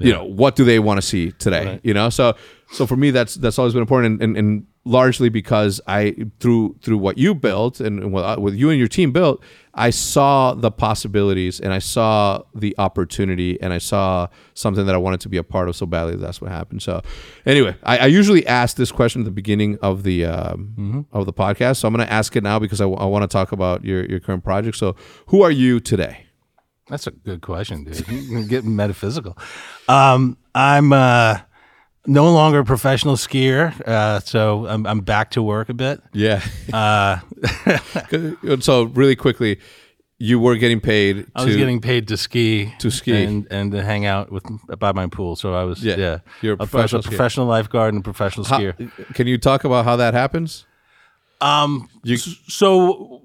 you 0.00 0.12
know, 0.12 0.24
what 0.24 0.56
do 0.56 0.64
they 0.64 0.78
want 0.78 0.98
to 1.00 1.06
see 1.06 1.30
today? 1.32 1.78
You 1.84 1.94
know, 1.94 2.10
so 2.10 2.34
so 2.72 2.86
for 2.86 2.96
me, 2.96 3.10
that's 3.12 3.34
that's 3.36 3.58
always 3.58 3.72
been 3.74 3.82
important, 3.82 4.20
and, 4.22 4.36
and, 4.36 4.36
and 4.36 4.66
largely 4.84 5.28
because 5.28 5.80
I 5.86 6.14
through 6.38 6.76
through 6.80 6.98
what 6.98 7.18
you 7.18 7.34
built 7.34 7.80
and, 7.80 8.12
what 8.12 8.40
what 8.40 8.54
you 8.54 8.70
and 8.70 8.78
your 8.78 8.88
team 8.88 9.12
built, 9.12 9.42
I 9.74 9.90
saw 9.90 10.54
the 10.54 10.70
possibilities 10.70 11.60
and 11.60 11.72
I 11.72 11.78
saw 11.78 12.42
the 12.54 12.74
opportunity 12.78 13.60
and 13.60 13.72
I 13.72 13.78
saw 13.78 14.28
something 14.54 14.86
that 14.86 14.94
I 14.94 14.98
wanted 14.98 15.20
to 15.20 15.28
be 15.28 15.36
a 15.36 15.42
part 15.42 15.68
of 15.68 15.76
so 15.76 15.86
badly. 15.86 16.16
That's 16.16 16.40
what 16.40 16.50
happened. 16.50 16.82
So 16.82 17.02
anyway, 17.44 17.76
I, 17.82 17.98
I 17.98 18.06
usually 18.06 18.46
ask 18.46 18.76
this 18.76 18.90
question 18.90 19.22
at 19.22 19.24
the 19.26 19.30
beginning 19.30 19.78
of 19.82 20.02
the 20.02 20.24
um, 20.24 21.06
of 21.12 21.26
the 21.26 21.32
podcast, 21.32 21.78
so 21.78 21.88
I'm 21.88 21.94
going 21.94 22.06
to 22.06 22.12
ask 22.12 22.34
it 22.36 22.42
now 22.42 22.58
because 22.58 22.80
I, 22.80 22.86
want 22.86 23.22
to 23.22 23.28
talk 23.28 23.52
about 23.52 23.84
your 23.84 24.04
your 24.06 24.20
current 24.20 24.44
project. 24.44 24.76
So 24.76 24.96
who 25.26 25.42
are 25.42 25.50
you 25.50 25.80
today? 25.80 26.26
That's 26.88 27.06
a 27.06 27.12
good 27.12 27.40
question, 27.40 27.84
dude. 27.84 28.08
You're 28.08 28.42
getting 28.42 28.74
metaphysical. 28.74 29.38
Um, 29.88 30.36
I'm 30.56 30.92
uh, 30.92 31.38
no 32.06 32.32
longer 32.32 32.60
a 32.60 32.64
professional 32.64 33.16
skier, 33.16 33.78
uh, 33.86 34.20
so 34.20 34.66
I'm, 34.66 34.86
I'm 34.86 35.00
back 35.00 35.30
to 35.32 35.42
work 35.42 35.68
a 35.68 35.74
bit. 35.74 36.00
Yeah. 36.12 36.42
Uh, 36.72 37.18
so 38.60 38.84
really 38.84 39.16
quickly, 39.16 39.58
you 40.18 40.38
were 40.38 40.56
getting 40.56 40.80
paid. 40.80 41.26
I 41.34 41.44
was 41.44 41.54
to- 41.54 41.58
getting 41.58 41.80
paid 41.80 42.08
to 42.08 42.16
ski, 42.16 42.72
To 42.80 42.90
ski. 42.90 43.22
and 43.24 43.46
and 43.50 43.72
to 43.72 43.82
hang 43.82 44.06
out 44.06 44.30
with 44.30 44.44
by 44.78 44.92
my 44.92 45.06
pool. 45.06 45.36
So 45.36 45.54
I 45.54 45.64
was 45.64 45.82
Yeah. 45.84 45.96
yeah, 45.96 46.18
You're 46.42 46.54
a 46.54 46.56
was 46.56 46.68
professional 46.70 47.00
a 47.00 47.04
skier. 47.04 47.08
professional 47.08 47.46
lifeguard 47.46 47.94
and 47.94 48.00
a 48.02 48.04
professional 48.04 48.44
How- 48.46 48.58
skier. 48.60 49.14
can 49.14 49.26
you 49.26 49.38
talk 49.38 49.64
about 49.64 49.84
how 49.84 49.96
that 49.96 50.14
happens? 50.14 50.66
Um, 51.40 51.88
You- 52.04 52.18
so 52.18 53.22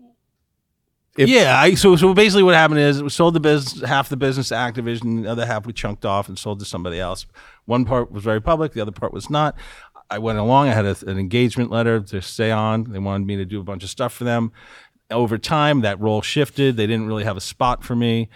If- 1.18 1.27
yeah, 1.30 1.60
I 1.60 1.76
so 1.76 1.95
so 1.97 2.14
basically 2.14 2.43
what 2.43 2.56
happened 2.56 2.80
is 2.80 3.02
we 3.03 3.10
sold 3.10 3.34
the 3.35 3.39
business 3.41 3.88
half 3.88 4.07
the 4.10 4.18
business 4.18 4.49
to 4.49 4.56
Activision, 4.56 5.23
the 5.23 5.31
other 5.31 5.45
half 5.45 5.65
we 5.65 5.73
chunked 5.73 6.06
off 6.06 6.27
and 6.30 6.38
sold 6.39 6.60
to 6.60 6.65
somebody 6.65 6.99
else. 6.99 7.26
One 7.66 7.86
part 7.86 8.12
was 8.12 8.24
very 8.24 8.42
public, 8.42 8.74
the 8.74 8.82
other 8.82 8.92
part 8.92 9.14
was 9.14 9.30
not. 9.30 9.58
I 10.10 10.20
went 10.20 10.38
along. 10.38 10.68
I 10.70 10.74
had 10.74 10.86
a, 10.86 10.96
an 11.08 11.18
engagement 11.18 11.72
letter 11.72 12.00
to 12.00 12.22
stay 12.22 12.52
on. 12.52 12.92
They 12.92 13.00
wanted 13.00 13.26
me 13.26 13.38
to 13.38 13.46
do 13.46 13.60
a 13.60 13.64
bunch 13.64 13.84
of 13.84 13.90
stuff 13.90 14.14
for 14.14 14.24
them. 14.24 14.52
Over 15.10 15.38
time, 15.40 15.82
that 15.82 16.00
role 16.00 16.22
shifted. 16.22 16.78
They 16.78 16.86
didn't 16.88 17.08
really 17.08 17.24
have 17.24 17.38
a 17.38 17.42
spot 17.42 17.84
for 17.84 17.96
me. 17.96 18.30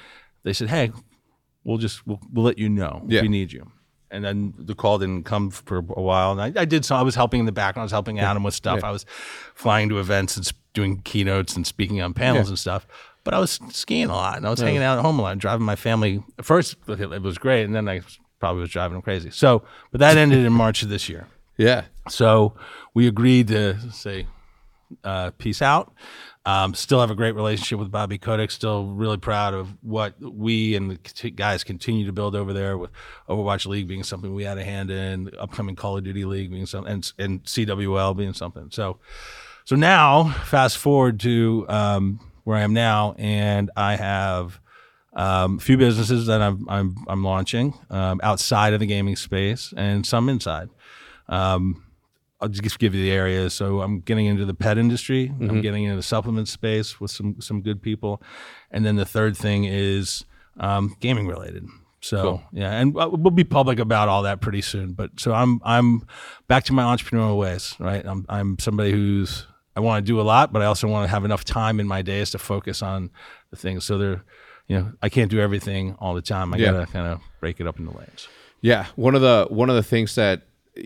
They 0.43 0.53
said, 0.53 0.69
"Hey, 0.69 0.91
we'll 1.63 1.77
just 1.77 2.05
we'll, 2.07 2.19
we'll 2.33 2.45
let 2.45 2.57
you 2.57 2.69
know 2.69 3.03
Yeah. 3.07 3.19
if 3.19 3.21
we 3.23 3.27
need 3.29 3.51
you." 3.51 3.71
And 4.11 4.25
then 4.25 4.55
the 4.57 4.73
call 4.73 4.97
didn't 4.97 5.25
come 5.25 5.51
for 5.51 5.77
a 5.77 6.01
while, 6.01 6.31
and 6.31 6.41
I, 6.41 6.61
I 6.61 6.65
did. 6.65 6.85
So 6.85 6.95
I 6.95 7.03
was 7.03 7.13
helping 7.13 7.41
in 7.41 7.45
the 7.45 7.51
background. 7.51 7.83
I 7.83 7.85
was 7.85 7.91
helping 7.91 8.19
Adam 8.19 8.41
with 8.43 8.55
stuff. 8.55 8.83
I 8.83 8.89
was 8.89 9.05
flying 9.53 9.89
to 9.89 9.99
events 9.99 10.35
and 10.37 10.51
doing 10.73 11.01
keynotes 11.01 11.55
and 11.55 11.67
speaking 11.67 12.01
on 12.01 12.13
panels 12.15 12.47
Yeah. 12.47 12.51
and 12.51 12.59
stuff. 12.59 12.87
But 13.23 13.33
I 13.35 13.39
was 13.39 13.59
skiing 13.69 14.07
a 14.09 14.13
lot, 14.15 14.37
and 14.37 14.47
I 14.47 14.49
was 14.49 14.59
hanging 14.59 14.81
out 14.81 14.97
at 14.97 15.03
home 15.03 15.19
a 15.19 15.21
lot, 15.21 15.37
driving 15.37 15.65
my 15.65 15.75
family. 15.75 16.23
At 16.39 16.45
first, 16.45 16.77
it 16.87 17.21
was 17.21 17.37
great, 17.37 17.63
and 17.65 17.75
then 17.75 17.87
I 17.87 18.01
probably 18.39 18.61
was 18.61 18.69
driving 18.69 18.93
them 18.93 19.01
crazy. 19.01 19.29
So, 19.29 19.63
but 19.91 19.99
that 19.99 20.17
ended 20.17 20.45
in 20.45 20.53
March 20.53 20.83
of 20.83 20.89
this 20.89 21.09
year. 21.09 21.27
Yeah. 21.57 21.83
So 22.07 22.53
we 22.93 23.05
agreed 23.05 23.49
to 23.49 23.77
say, 23.91 24.27
uh, 25.03 25.31
peace 25.31 25.61
out. 25.61 25.93
Um, 26.45 26.73
still 26.73 27.01
have 27.01 27.11
a 27.11 27.15
great 27.15 27.35
relationship 27.35 27.79
with 27.79 27.91
Bobby 27.91 28.17
Kotick. 28.17 28.49
Still 28.49 28.85
really 28.85 29.17
proud 29.17 29.53
of 29.53 29.67
what 29.83 30.15
we 30.21 30.75
and 30.75 30.91
the 30.91 31.29
guys 31.31 31.63
continue 31.63 32.05
to 32.05 32.13
build 32.13 32.35
over 32.35 32.53
there 32.53 32.77
with 32.77 32.91
Overwatch 33.27 33.65
League 33.65 33.87
being 33.87 34.03
something 34.03 34.33
we 34.33 34.45
had 34.45 34.57
a 34.57 34.63
hand 34.63 34.89
in, 34.89 35.31
upcoming 35.37 35.75
Call 35.75 35.97
of 35.97 36.03
Duty 36.05 36.25
League 36.25 36.49
being 36.49 36.65
something, 36.65 36.91
and, 36.91 37.11
and 37.19 37.43
CWL 37.43 38.15
being 38.15 38.33
something. 38.33 38.69
So, 38.71 38.97
so 39.65 39.75
now 39.75 40.29
fast 40.45 40.77
forward 40.77 41.19
to 41.19 41.65
um, 41.67 42.19
where 42.45 42.57
I 42.57 42.61
am 42.61 42.73
now, 42.73 43.15
and 43.17 43.69
I 43.75 43.95
have 43.97 44.59
um, 45.13 45.57
a 45.57 45.61
few 45.61 45.77
businesses 45.77 46.27
that 46.27 46.41
I'm 46.41 46.67
I'm, 46.69 46.95
I'm 47.07 47.23
launching 47.23 47.73
um, 47.89 48.19
outside 48.23 48.73
of 48.73 48.79
the 48.79 48.85
gaming 48.85 49.15
space, 49.15 49.73
and 49.75 50.05
some 50.05 50.29
inside. 50.29 50.69
Um, 51.27 51.83
I'll 52.41 52.47
just 52.47 52.79
give 52.79 52.95
you 52.95 53.03
the 53.03 53.11
areas. 53.11 53.53
So 53.53 53.81
I'm 53.81 53.99
getting 53.99 54.25
into 54.25 54.45
the 54.45 54.53
pet 54.53 54.77
industry. 54.77 55.33
I'm 55.41 55.61
getting 55.61 55.83
into 55.83 55.97
the 55.97 56.03
supplement 56.03 56.47
space 56.47 56.99
with 56.99 57.11
some 57.11 57.41
some 57.41 57.61
good 57.61 57.81
people, 57.81 58.21
and 58.71 58.85
then 58.85 58.95
the 58.95 59.05
third 59.05 59.35
thing 59.35 59.65
is 59.65 60.23
um, 60.59 60.95
gaming 60.99 61.27
related. 61.27 61.65
So 62.01 62.41
yeah, 62.53 62.71
and 62.79 62.95
uh, 62.97 63.09
we'll 63.11 63.31
be 63.31 63.43
public 63.43 63.77
about 63.79 64.07
all 64.07 64.23
that 64.23 64.39
pretty 64.39 64.61
soon. 64.61 64.93
But 64.93 65.19
so 65.19 65.33
I'm 65.33 65.59
I'm 65.65 66.05
back 66.47 66.63
to 66.65 66.73
my 66.73 66.83
entrepreneurial 66.83 67.37
ways, 67.37 67.75
right? 67.77 68.05
I'm 68.05 68.25
I'm 68.29 68.57
somebody 68.57 68.91
who's 68.91 69.45
I 69.75 69.81
want 69.81 70.05
to 70.05 70.09
do 70.09 70.19
a 70.19 70.23
lot, 70.23 70.53
but 70.53 70.61
I 70.61 70.65
also 70.65 70.87
want 70.87 71.05
to 71.05 71.11
have 71.11 71.25
enough 71.25 71.43
time 71.43 71.79
in 71.79 71.87
my 71.87 72.01
days 72.01 72.31
to 72.31 72.37
focus 72.37 72.81
on 72.81 73.11
the 73.49 73.55
things. 73.57 73.85
So 73.85 73.97
they're, 73.97 74.23
you 74.69 74.77
know, 74.77 74.91
I 75.01 75.09
can't 75.09 75.29
do 75.29 75.39
everything 75.41 75.95
all 75.99 76.13
the 76.13 76.21
time. 76.21 76.53
I 76.53 76.57
Yeah. 76.57 76.71
gotta 76.71 76.85
kind 76.85 77.07
of 77.07 77.19
break 77.41 77.59
it 77.59 77.67
up 77.67 77.77
into 77.79 77.91
lanes. 77.97 78.29
Yeah, 78.61 78.85
one 78.95 79.15
of 79.15 79.21
the 79.21 79.47
one 79.49 79.69
of 79.69 79.75
the 79.75 79.83
things 79.83 80.15
that 80.15 80.43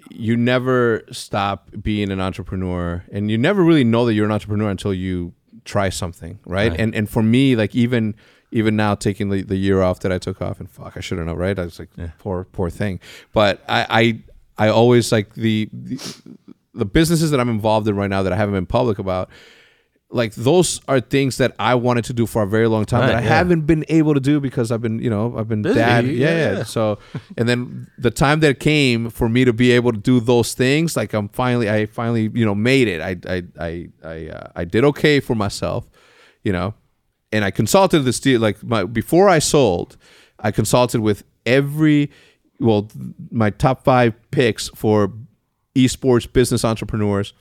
you 0.09 0.35
never 0.35 1.03
stop 1.11 1.69
being 1.83 2.09
an 2.11 2.19
entrepreneur, 2.19 3.03
and 3.11 3.29
you 3.29 3.37
never 3.37 3.63
really 3.63 3.83
know 3.83 4.05
that 4.05 4.13
you're 4.15 4.25
an 4.25 4.31
entrepreneur 4.31 4.69
until 4.71 4.93
you 4.93 5.33
try 5.65 5.89
something, 5.89 6.39
right? 6.45 6.71
Right. 6.71 6.79
And 6.79 6.95
and 6.95 7.07
for 7.09 7.21
me, 7.21 7.55
like 7.55 7.75
even 7.75 8.15
even 8.51 8.75
now 8.75 8.93
taking 8.95 9.29
the, 9.29 9.41
the 9.41 9.55
year 9.55 9.81
off 9.81 9.99
that 10.01 10.11
I 10.11 10.17
took 10.19 10.41
off, 10.41 10.59
and 10.59 10.69
fuck, 10.69 10.95
I 10.95 10.99
should 10.99 11.17
have 11.17 11.27
known, 11.27 11.37
right? 11.37 11.57
I 11.57 11.65
was 11.65 11.79
like, 11.79 11.89
poor 12.19 12.45
poor 12.45 12.69
thing. 12.69 12.99
But 13.33 13.63
I 13.67 14.21
I, 14.57 14.65
I 14.67 14.69
always 14.69 15.11
like 15.11 15.33
the, 15.33 15.69
the 15.73 15.99
the 16.75 16.85
businesses 16.85 17.31
that 17.31 17.39
I'm 17.39 17.49
involved 17.49 17.87
in 17.87 17.95
right 17.95 18.09
now 18.09 18.23
that 18.23 18.31
I 18.33 18.35
haven't 18.35 18.53
been 18.55 18.65
public 18.65 18.97
about. 18.99 19.29
Like 20.13 20.35
those 20.35 20.79
are 20.87 20.99
things 20.99 21.37
that 21.37 21.55
I 21.57 21.73
wanted 21.73 22.05
to 22.05 22.13
do 22.13 22.27
for 22.27 22.43
a 22.43 22.47
very 22.47 22.67
long 22.67 22.85
time 22.85 23.07
that 23.07 23.15
I 23.15 23.21
yeah. 23.21 23.27
haven't 23.27 23.61
been 23.61 23.83
able 23.89 24.13
to 24.13 24.19
do 24.19 24.39
because 24.39 24.71
I've 24.71 24.81
been, 24.81 24.99
you 24.99 25.09
know, 25.09 25.35
I've 25.35 25.47
been 25.47 25.63
Busy, 25.63 25.79
dad. 25.79 26.05
Yeah, 26.05 26.13
yeah. 26.13 26.57
yeah. 26.57 26.63
So, 26.63 26.99
and 27.35 27.49
then 27.49 27.87
the 27.97 28.11
time 28.11 28.39
that 28.41 28.59
came 28.59 29.09
for 29.09 29.27
me 29.27 29.43
to 29.43 29.51
be 29.51 29.71
able 29.71 29.91
to 29.91 29.97
do 29.97 30.19
those 30.19 30.53
things, 30.53 30.95
like 30.95 31.13
I'm 31.13 31.29
finally, 31.29 31.67
I 31.67 31.87
finally, 31.87 32.29
you 32.33 32.45
know, 32.45 32.53
made 32.53 32.87
it. 32.87 33.01
I, 33.01 33.17
I, 33.27 33.43
I, 33.59 33.89
I, 34.03 34.27
uh, 34.27 34.51
I 34.55 34.65
did 34.65 34.83
okay 34.85 35.19
for 35.19 35.33
myself, 35.33 35.89
you 36.43 36.53
know, 36.53 36.75
and 37.31 37.43
I 37.43 37.49
consulted 37.49 38.01
this 38.01 38.19
deal. 38.19 38.39
Like 38.39 38.61
my 38.63 38.83
before 38.83 39.29
I 39.29 39.39
sold, 39.39 39.97
I 40.37 40.51
consulted 40.51 41.01
with 41.01 41.23
every, 41.47 42.11
well, 42.59 42.87
my 43.31 43.49
top 43.49 43.83
five 43.83 44.13
picks 44.29 44.69
for 44.69 45.11
esports 45.75 46.31
business 46.31 46.63
entrepreneurs. 46.63 47.33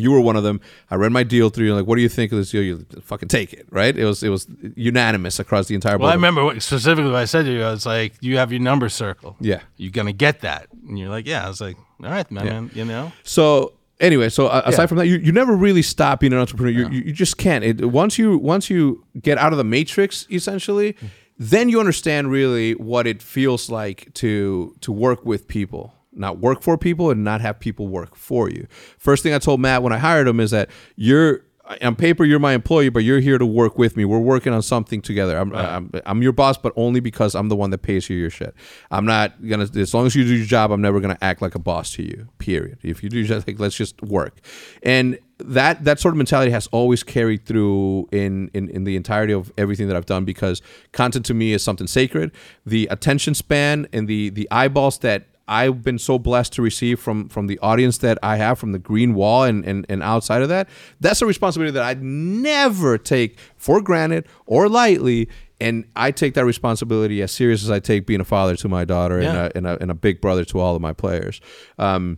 You 0.00 0.10
were 0.12 0.20
one 0.20 0.36
of 0.36 0.42
them. 0.42 0.60
I 0.90 0.94
read 0.96 1.12
my 1.12 1.22
deal 1.22 1.50
through. 1.50 1.66
You're 1.66 1.76
like, 1.76 1.86
what 1.86 1.96
do 1.96 2.02
you 2.02 2.08
think 2.08 2.32
of 2.32 2.38
this 2.38 2.50
deal? 2.50 2.62
You 2.62 2.86
fucking 3.02 3.28
take 3.28 3.52
it, 3.52 3.66
right? 3.70 3.96
It 3.96 4.04
was 4.04 4.22
it 4.22 4.28
was 4.30 4.46
unanimous 4.76 5.38
across 5.38 5.66
the 5.68 5.74
entire. 5.74 5.98
Well, 5.98 6.08
I 6.10 6.14
remember 6.14 6.44
what, 6.44 6.60
specifically 6.62 7.10
what 7.10 7.20
I 7.20 7.24
said 7.26 7.44
to 7.44 7.52
you. 7.52 7.62
I 7.62 7.70
was 7.70 7.86
like, 7.86 8.14
"You 8.20 8.38
have 8.38 8.50
your 8.52 8.60
number 8.60 8.88
circle. 8.88 9.36
Yeah. 9.40 9.60
you're 9.76 9.92
gonna 9.92 10.12
get 10.12 10.40
that." 10.40 10.68
And 10.88 10.98
you're 10.98 11.08
like, 11.10 11.26
"Yeah." 11.26 11.44
I 11.44 11.48
was 11.48 11.60
like, 11.60 11.76
"All 12.02 12.10
right, 12.10 12.30
man. 12.30 12.44
man, 12.46 12.70
You 12.74 12.84
know." 12.84 13.12
So 13.22 13.74
anyway, 14.00 14.28
so 14.30 14.46
uh, 14.46 14.62
aside 14.64 14.82
Yeah. 14.82 14.86
from 14.86 14.98
that, 14.98 15.06
you, 15.06 15.16
you 15.18 15.32
never 15.32 15.54
really 15.54 15.82
stop 15.82 16.20
being 16.20 16.32
an 16.32 16.38
entrepreneur. 16.38 16.70
You, 16.72 16.88
you, 16.88 17.00
you 17.06 17.12
just 17.12 17.36
can't. 17.36 17.62
It, 17.64 17.84
once 17.90 18.18
you 18.18 18.38
once 18.38 18.70
you 18.70 19.04
get 19.20 19.38
out 19.38 19.52
of 19.52 19.58
the 19.58 19.64
matrix, 19.64 20.26
essentially, 20.30 20.96
then 21.38 21.68
you 21.68 21.80
understand 21.80 22.30
really 22.30 22.72
what 22.74 23.06
it 23.06 23.22
feels 23.22 23.70
like 23.70 24.12
to 24.14 24.74
to 24.80 24.92
work 24.92 25.24
with 25.24 25.46
people, 25.48 25.94
not 26.12 26.38
work 26.38 26.62
for 26.62 26.76
people, 26.76 27.10
and 27.10 27.24
not 27.24 27.40
have 27.40 27.60
people 27.60 27.88
work 27.88 28.16
for 28.16 28.50
you. 28.50 28.66
First 28.98 29.22
thing 29.22 29.34
I 29.34 29.38
told 29.38 29.60
Matt 29.60 29.82
when 29.82 29.92
I 29.92 29.98
hired 29.98 30.28
him 30.28 30.40
is 30.40 30.50
that 30.50 30.70
you're. 30.96 31.42
On 31.82 31.94
paper, 31.94 32.24
you're 32.24 32.40
my 32.40 32.52
employee, 32.52 32.88
but 32.88 33.04
you're 33.04 33.20
here 33.20 33.38
to 33.38 33.46
work 33.46 33.78
with 33.78 33.96
me. 33.96 34.04
We're 34.04 34.18
working 34.18 34.52
on 34.52 34.60
something 34.60 35.00
together. 35.00 35.38
I'm, 35.38 35.54
I'm, 35.54 35.92
I'm 36.04 36.20
your 36.20 36.32
boss, 36.32 36.58
but 36.58 36.72
only 36.74 36.98
because 36.98 37.36
I'm 37.36 37.48
the 37.48 37.54
one 37.54 37.70
that 37.70 37.78
pays 37.78 38.10
you 38.10 38.16
your 38.16 38.28
shit. 38.28 38.56
I'm 38.90 39.06
not 39.06 39.40
gonna. 39.46 39.68
As 39.76 39.94
long 39.94 40.04
as 40.04 40.16
you 40.16 40.24
do 40.24 40.34
your 40.34 40.46
job, 40.46 40.72
I'm 40.72 40.80
never 40.80 40.98
gonna 40.98 41.18
act 41.22 41.40
like 41.40 41.54
a 41.54 41.60
boss 41.60 41.92
to 41.92 42.02
you. 42.02 42.26
Period. 42.38 42.78
If 42.82 43.04
you 43.04 43.08
do 43.08 43.20
your 43.20 43.36
like, 43.46 43.60
let's 43.60 43.76
just 43.76 44.02
work. 44.02 44.40
And 44.82 45.16
that 45.38 45.84
that 45.84 46.00
sort 46.00 46.14
of 46.14 46.18
mentality 46.18 46.50
has 46.50 46.66
always 46.72 47.04
carried 47.04 47.46
through 47.46 48.08
in, 48.10 48.50
in 48.52 48.68
in 48.70 48.82
the 48.82 48.96
entirety 48.96 49.32
of 49.32 49.52
everything 49.56 49.86
that 49.86 49.96
I've 49.96 50.06
done 50.06 50.24
because 50.24 50.62
content 50.90 51.24
to 51.26 51.34
me 51.34 51.52
is 51.52 51.62
something 51.62 51.86
sacred. 51.86 52.32
The 52.66 52.88
attention 52.90 53.34
span 53.34 53.86
and 53.92 54.08
the 54.08 54.30
the 54.30 54.48
eyeballs 54.50 54.98
that 54.98 55.28
I've 55.50 55.82
been 55.82 55.98
so 55.98 56.18
blessed 56.18 56.52
to 56.54 56.62
receive 56.62 57.00
from 57.00 57.28
from 57.28 57.46
the 57.48 57.58
audience 57.58 57.98
that 57.98 58.16
I 58.22 58.36
have 58.36 58.58
from 58.58 58.72
the 58.72 58.78
green 58.78 59.14
wall 59.14 59.42
and 59.42 59.64
and, 59.66 59.84
and 59.88 60.02
outside 60.02 60.40
of 60.42 60.48
that. 60.48 60.68
That's 61.00 61.20
a 61.20 61.26
responsibility 61.26 61.72
that 61.72 61.82
I'd 61.82 62.02
never 62.02 62.96
take 62.96 63.38
for 63.56 63.80
granted 63.82 64.26
or 64.46 64.68
lightly. 64.68 65.28
And 65.60 65.84
I 65.94 66.10
take 66.12 66.32
that 66.34 66.46
responsibility 66.46 67.20
as 67.20 67.32
serious 67.32 67.62
as 67.62 67.70
I 67.70 67.80
take 67.80 68.06
being 68.06 68.20
a 68.20 68.24
father 68.24 68.56
to 68.56 68.68
my 68.68 68.86
daughter 68.86 69.20
Yeah. 69.20 69.28
and, 69.28 69.36
a, 69.38 69.56
and, 69.56 69.66
a, 69.66 69.82
and 69.82 69.90
a 69.90 69.94
big 69.94 70.20
brother 70.22 70.42
to 70.46 70.58
all 70.58 70.74
of 70.74 70.80
my 70.80 70.94
players. 70.94 71.40
Um, 71.78 72.16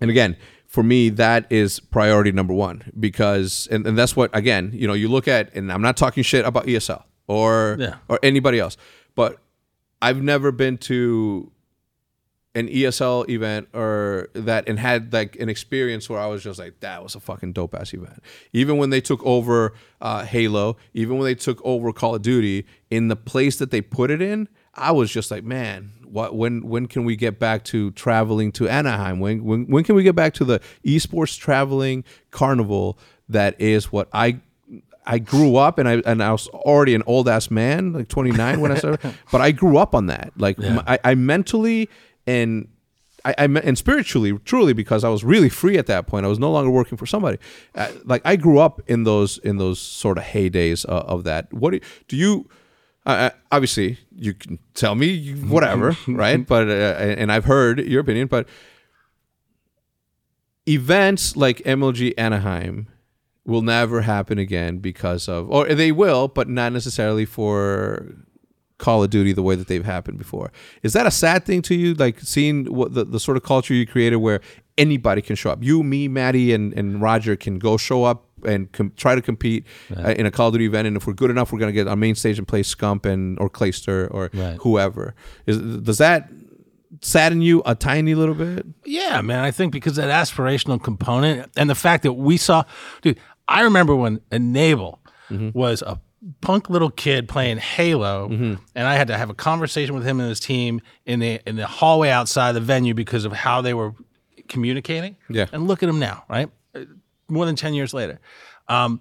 and 0.00 0.10
again, 0.10 0.36
for 0.66 0.82
me, 0.82 1.10
that 1.10 1.46
is 1.48 1.78
priority 1.78 2.32
number 2.32 2.52
one 2.52 2.90
because, 2.98 3.68
and, 3.70 3.86
and 3.86 3.96
that's 3.96 4.16
what, 4.16 4.30
again, 4.36 4.72
you 4.74 4.88
know, 4.88 4.94
you 4.94 5.06
look 5.06 5.28
at, 5.28 5.54
and 5.54 5.70
I'm 5.72 5.80
not 5.80 5.96
talking 5.96 6.24
shit 6.24 6.44
about 6.44 6.66
ESL 6.66 7.04
or 7.28 7.76
Yeah. 7.78 7.94
or 8.08 8.18
anybody 8.24 8.58
else, 8.58 8.76
but 9.14 9.38
I've 10.02 10.20
never 10.20 10.50
been 10.50 10.76
to 10.78 11.52
an 12.56 12.68
ESL 12.68 13.28
event 13.28 13.68
or 13.74 14.30
that 14.32 14.66
and 14.66 14.78
had 14.78 15.12
like 15.12 15.36
an 15.36 15.50
experience 15.50 16.08
where 16.08 16.18
I 16.18 16.26
was 16.26 16.42
just 16.42 16.58
like, 16.58 16.80
that 16.80 17.02
was 17.02 17.14
a 17.14 17.20
fucking 17.20 17.52
dope 17.52 17.74
ass 17.74 17.92
event. 17.92 18.22
Even 18.52 18.78
when 18.78 18.88
they 18.88 19.02
took 19.02 19.22
over 19.24 19.74
uh, 20.00 20.24
Halo, 20.24 20.78
even 20.94 21.18
when 21.18 21.26
they 21.26 21.34
took 21.34 21.60
over 21.64 21.92
Call 21.92 22.14
of 22.14 22.22
Duty, 22.22 22.66
in 22.90 23.08
the 23.08 23.16
place 23.16 23.56
that 23.56 23.70
they 23.70 23.82
put 23.82 24.10
it 24.10 24.22
in, 24.22 24.48
I 24.74 24.92
was 24.92 25.10
just 25.10 25.30
like, 25.30 25.44
man, 25.44 25.92
what 26.04 26.34
when 26.34 26.66
when 26.66 26.86
can 26.86 27.04
we 27.04 27.14
get 27.14 27.38
back 27.38 27.62
to 27.64 27.90
traveling 27.92 28.52
to 28.52 28.68
Anaheim? 28.68 29.20
When 29.20 29.44
when 29.44 29.66
when 29.66 29.84
can 29.84 29.94
we 29.94 30.02
get 30.02 30.14
back 30.14 30.32
to 30.34 30.44
the 30.44 30.60
esports 30.84 31.38
traveling 31.38 32.04
carnival 32.30 32.98
that 33.28 33.60
is 33.60 33.92
what 33.92 34.08
I 34.12 34.40
I 35.06 35.18
grew 35.18 35.56
up 35.56 35.78
and 35.78 35.88
I 35.88 36.02
and 36.06 36.22
I 36.22 36.32
was 36.32 36.48
already 36.48 36.94
an 36.94 37.02
old 37.06 37.28
ass 37.28 37.50
man, 37.50 37.92
like 37.92 38.08
29 38.08 38.60
when 38.60 38.72
I 38.72 38.76
started, 38.76 39.14
but 39.32 39.40
I 39.40 39.52
grew 39.52 39.76
up 39.76 39.94
on 39.94 40.06
that. 40.06 40.32
Like 40.36 40.58
I 40.86 41.14
mentally 41.14 41.88
and 42.26 42.68
I, 43.26 43.34
I 43.38 43.44
and 43.44 43.76
spiritually, 43.76 44.38
truly, 44.44 44.72
because 44.72 45.02
I 45.02 45.08
was 45.08 45.24
really 45.24 45.48
free 45.48 45.78
at 45.78 45.86
that 45.86 46.06
point. 46.06 46.24
I 46.24 46.28
was 46.28 46.38
no 46.38 46.50
longer 46.50 46.70
working 46.70 46.96
for 46.96 47.06
somebody. 47.06 47.38
Uh, 47.74 47.90
like 48.04 48.22
I 48.24 48.36
grew 48.36 48.58
up 48.58 48.80
in 48.86 49.02
those 49.02 49.38
in 49.38 49.56
those 49.56 49.80
sort 49.80 50.16
of 50.16 50.24
heydays 50.24 50.88
uh, 50.88 51.04
of 51.06 51.24
that. 51.24 51.52
What 51.52 51.70
do 51.70 51.76
you, 51.76 51.82
do 52.08 52.16
you? 52.16 52.48
Uh, 53.04 53.08
uh, 53.08 53.30
obviously, 53.50 53.98
you 54.14 54.34
can 54.34 54.58
tell 54.74 54.94
me 54.94 55.32
whatever, 55.32 55.96
right? 56.08 56.46
But 56.46 56.68
uh, 56.68 56.72
and 56.72 57.32
I've 57.32 57.46
heard 57.46 57.80
your 57.80 58.00
opinion, 58.00 58.28
but 58.28 58.48
events 60.68 61.36
like 61.36 61.58
MLG 61.58 62.14
Anaheim 62.16 62.88
will 63.44 63.62
never 63.62 64.02
happen 64.02 64.38
again 64.38 64.78
because 64.78 65.28
of, 65.28 65.48
or 65.50 65.66
they 65.66 65.92
will, 65.92 66.26
but 66.26 66.48
not 66.48 66.72
necessarily 66.72 67.24
for 67.24 68.25
Call 68.78 69.02
of 69.02 69.10
Duty 69.10 69.32
the 69.32 69.42
way 69.42 69.54
that 69.54 69.68
they've 69.68 69.84
happened 69.84 70.18
before. 70.18 70.52
Is 70.82 70.92
that 70.92 71.06
a 71.06 71.10
sad 71.10 71.44
thing 71.44 71.62
to 71.62 71.74
you? 71.74 71.94
Like 71.94 72.20
seeing 72.20 72.66
what 72.66 72.94
the, 72.94 73.04
the 73.04 73.18
sort 73.20 73.36
of 73.36 73.42
culture 73.42 73.72
you 73.74 73.86
created 73.86 74.16
where 74.16 74.40
anybody 74.76 75.22
can 75.22 75.34
show 75.36 75.50
up. 75.50 75.62
You, 75.62 75.82
me, 75.82 76.08
Maddie, 76.08 76.52
and, 76.52 76.72
and 76.74 77.00
Roger 77.00 77.36
can 77.36 77.58
go 77.58 77.76
show 77.78 78.04
up 78.04 78.24
and 78.44 78.70
com- 78.72 78.92
try 78.96 79.14
to 79.14 79.22
compete 79.22 79.64
uh, 79.96 80.10
in 80.18 80.26
a 80.26 80.30
Call 80.30 80.48
of 80.48 80.52
Duty 80.54 80.66
event. 80.66 80.86
And 80.86 80.96
if 80.96 81.06
we're 81.06 81.14
good 81.14 81.30
enough, 81.30 81.52
we're 81.52 81.58
going 81.58 81.70
to 81.70 81.74
get 81.74 81.88
on 81.88 81.98
main 81.98 82.14
stage 82.14 82.38
and 82.38 82.46
play 82.46 82.62
Scump 82.62 83.06
and 83.06 83.38
or 83.40 83.48
Clayster 83.48 84.08
or 84.12 84.30
Right. 84.34 84.58
whoever. 84.60 85.14
Is, 85.46 85.58
does 85.82 85.96
that 85.98 86.28
sadden 87.00 87.40
you 87.40 87.62
a 87.64 87.74
tiny 87.74 88.14
little 88.14 88.34
bit? 88.34 88.66
Yeah, 88.84 89.20
man. 89.22 89.40
I 89.42 89.50
think 89.50 89.72
because 89.72 89.96
that 89.96 90.08
aspirational 90.10 90.82
component 90.82 91.50
and 91.56 91.68
the 91.70 91.74
fact 91.74 92.02
that 92.02 92.12
we 92.12 92.36
saw, 92.36 92.64
dude, 93.00 93.18
I 93.48 93.62
remember 93.62 93.96
when 93.96 94.20
Enable 94.30 95.00
was 95.30 95.82
a 95.82 95.98
punk 96.40 96.68
little 96.70 96.90
kid 96.90 97.28
playing 97.28 97.58
Halo, 97.58 98.28
and 98.28 98.58
I 98.86 98.94
had 98.96 99.08
to 99.08 99.16
have 99.18 99.30
a 99.30 99.34
conversation 99.34 99.94
with 99.94 100.04
him 100.04 100.18
and 100.20 100.28
his 100.28 100.40
team 100.40 100.80
in 101.04 101.20
the 101.20 101.40
in 101.46 101.56
the 101.56 101.66
hallway 101.66 102.10
outside 102.10 102.52
the 102.52 102.60
venue 102.60 102.94
because 102.94 103.24
of 103.24 103.32
how 103.32 103.60
they 103.60 103.74
were 103.74 103.92
communicating. 104.48 105.16
Yeah. 105.28 105.46
And 105.52 105.66
look 105.66 105.82
at 105.82 105.88
him 105.88 105.98
now, 105.98 106.24
right? 106.28 106.48
Uh, 106.74 106.80
More 107.28 107.46
than 107.46 107.56
ten 107.56 107.74
years 107.74 107.92
later. 107.94 108.18
Um, 108.68 109.00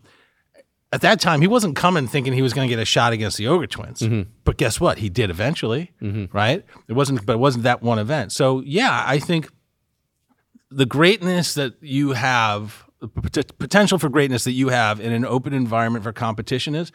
at 0.93 1.01
that 1.01 1.19
time, 1.19 1.41
he 1.41 1.47
wasn't 1.47 1.75
coming 1.75 2.07
thinking 2.07 2.31
he 2.31 2.41
was 2.41 2.53
going 2.53 2.69
to 2.69 2.73
get 2.73 2.81
a 2.81 2.85
shot 2.85 3.11
against 3.11 3.37
the 3.37 3.47
Ogre 3.47 3.67
Twins. 3.67 4.01
But 4.45 4.55
guess 4.57 4.79
what? 4.79 4.99
He 4.99 5.09
did 5.09 5.29
eventually, 5.29 5.91
right? 6.31 6.63
It 6.87 6.93
wasn't, 6.93 7.25
but 7.25 7.33
it 7.33 7.39
wasn't 7.39 7.63
that 7.65 7.81
one 7.83 7.99
event. 7.99 8.31
So 8.31 8.61
yeah, 8.61 9.03
I 9.05 9.19
think 9.19 9.49
the 10.71 10.85
greatness 10.85 11.53
that 11.55 11.73
you 11.81 12.13
have, 12.13 12.84
the 13.13 13.21
pot- 13.29 13.57
potential 13.57 13.97
for 13.97 14.09
greatness 14.09 14.43
that 14.45 14.51
you 14.53 14.69
have 14.69 14.99
in 14.99 15.11
an 15.11 15.25
open 15.25 15.53
environment 15.53 16.03
for 16.03 16.11
competition 16.13 16.75
is, 16.75 16.91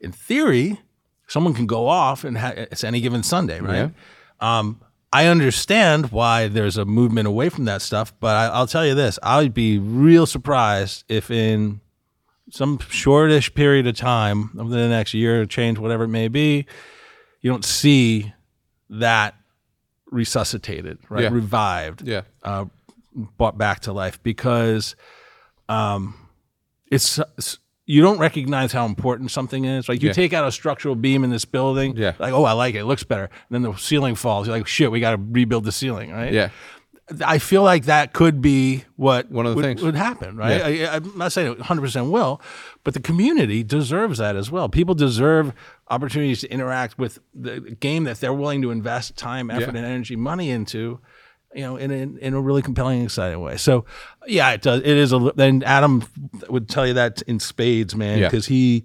in 0.00 0.12
theory, 0.12 0.80
someone 1.26 1.54
can 1.54 1.66
go 1.66 1.86
off 1.88 2.24
and 2.24 2.38
ha- 2.38 2.52
it's 2.56 2.84
any 2.84 3.00
given 3.00 3.22
Sunday, 3.22 3.60
right? 3.60 3.90
Um, 4.40 4.80
I 5.12 5.26
understand 5.26 6.10
why 6.10 6.48
there's 6.48 6.76
a 6.76 6.84
movement 6.84 7.28
away 7.28 7.48
from 7.48 7.66
that 7.66 7.82
stuff, 7.82 8.12
but 8.18 8.34
I, 8.34 8.46
I'll 8.46 8.66
tell 8.66 8.84
you 8.84 8.94
this: 8.94 9.18
I'd 9.22 9.54
be 9.54 9.78
real 9.78 10.26
surprised 10.26 11.04
if 11.08 11.30
in 11.30 11.80
some 12.50 12.78
shortish 12.90 13.54
period 13.54 13.86
of 13.86 13.96
time 13.96 14.50
over 14.58 14.68
the 14.70 14.88
next 14.88 15.14
year, 15.14 15.46
change, 15.46 15.78
whatever 15.78 16.04
it 16.04 16.08
may 16.08 16.28
be, 16.28 16.66
you 17.40 17.50
don't 17.50 17.64
see 17.64 18.32
that 18.90 19.34
resuscitated, 20.10 20.98
right? 21.08 21.22
Yeah. 21.24 21.30
Revived 21.32 22.02
Yeah. 22.02 22.22
uh, 22.42 22.66
brought 23.38 23.56
back 23.56 23.80
to 23.80 23.92
life 23.92 24.22
because 24.22 24.94
um, 25.68 26.14
it's, 26.90 27.18
it's- 27.18 27.58
you 27.86 28.00
don't 28.00 28.18
recognize 28.18 28.72
how 28.72 28.86
important 28.86 29.30
something 29.30 29.66
is. 29.66 29.90
Like 29.90 30.02
you 30.02 30.08
Yeah. 30.08 30.14
take 30.14 30.32
out 30.32 30.48
a 30.48 30.52
structural 30.52 30.94
beam 30.94 31.22
in 31.22 31.28
this 31.28 31.44
building, 31.44 31.94
Yeah. 31.98 32.12
like 32.18 32.32
oh 32.32 32.44
I 32.44 32.52
like 32.52 32.74
it, 32.74 32.78
it 32.78 32.84
looks 32.86 33.02
better. 33.04 33.24
And 33.24 33.30
then 33.50 33.60
the 33.60 33.76
ceiling 33.76 34.14
falls. 34.14 34.46
You're 34.46 34.56
like 34.56 34.66
shit, 34.66 34.90
we 34.90 35.00
got 35.00 35.10
to 35.10 35.18
rebuild 35.18 35.64
the 35.64 35.72
ceiling, 35.72 36.10
right? 36.10 36.32
Yeah. 36.32 36.48
I 37.22 37.36
feel 37.36 37.62
like 37.62 37.84
that 37.84 38.14
could 38.14 38.40
be 38.40 38.84
what 38.96 39.30
One 39.30 39.44
of 39.44 39.50
the 39.52 39.56
would, 39.56 39.64
things. 39.66 39.82
would 39.82 39.94
happen, 39.96 40.38
right? 40.38 40.62
I, 40.62 40.96
I'm 40.96 41.18
not 41.18 41.32
saying 41.32 41.56
100% 41.56 42.10
will, 42.10 42.40
but 42.84 42.94
the 42.94 43.00
community 43.00 43.62
deserves 43.62 44.16
that 44.16 44.34
as 44.34 44.50
well. 44.50 44.70
People 44.70 44.94
deserve 44.94 45.52
opportunities 45.90 46.40
to 46.40 46.50
interact 46.50 46.96
with 46.98 47.18
the 47.34 47.60
game 47.80 48.04
that 48.04 48.20
they're 48.20 48.32
willing 48.32 48.62
to 48.62 48.70
invest 48.70 49.16
time, 49.16 49.50
effort, 49.50 49.60
Yeah. 49.74 49.80
and 49.80 49.86
energy, 49.86 50.16
money 50.16 50.48
into, 50.48 51.00
you 51.54 51.62
know, 51.62 51.76
in 51.76 51.90
a, 51.90 51.94
in 52.26 52.34
a 52.34 52.40
really 52.40 52.62
compelling, 52.62 53.02
exciting 53.02 53.40
way. 53.40 53.56
So, 53.56 53.84
yeah, 54.26 54.50
it 54.52 54.62
does. 54.62 54.80
It 54.80 54.96
is 54.96 55.12
a. 55.12 55.32
Then 55.36 55.62
Adam 55.64 56.02
would 56.48 56.68
tell 56.68 56.86
you 56.86 56.94
that 56.94 57.22
in 57.22 57.38
spades, 57.40 57.94
man, 57.94 58.18
Yeah. 58.18 58.28
because 58.28 58.46
he 58.46 58.84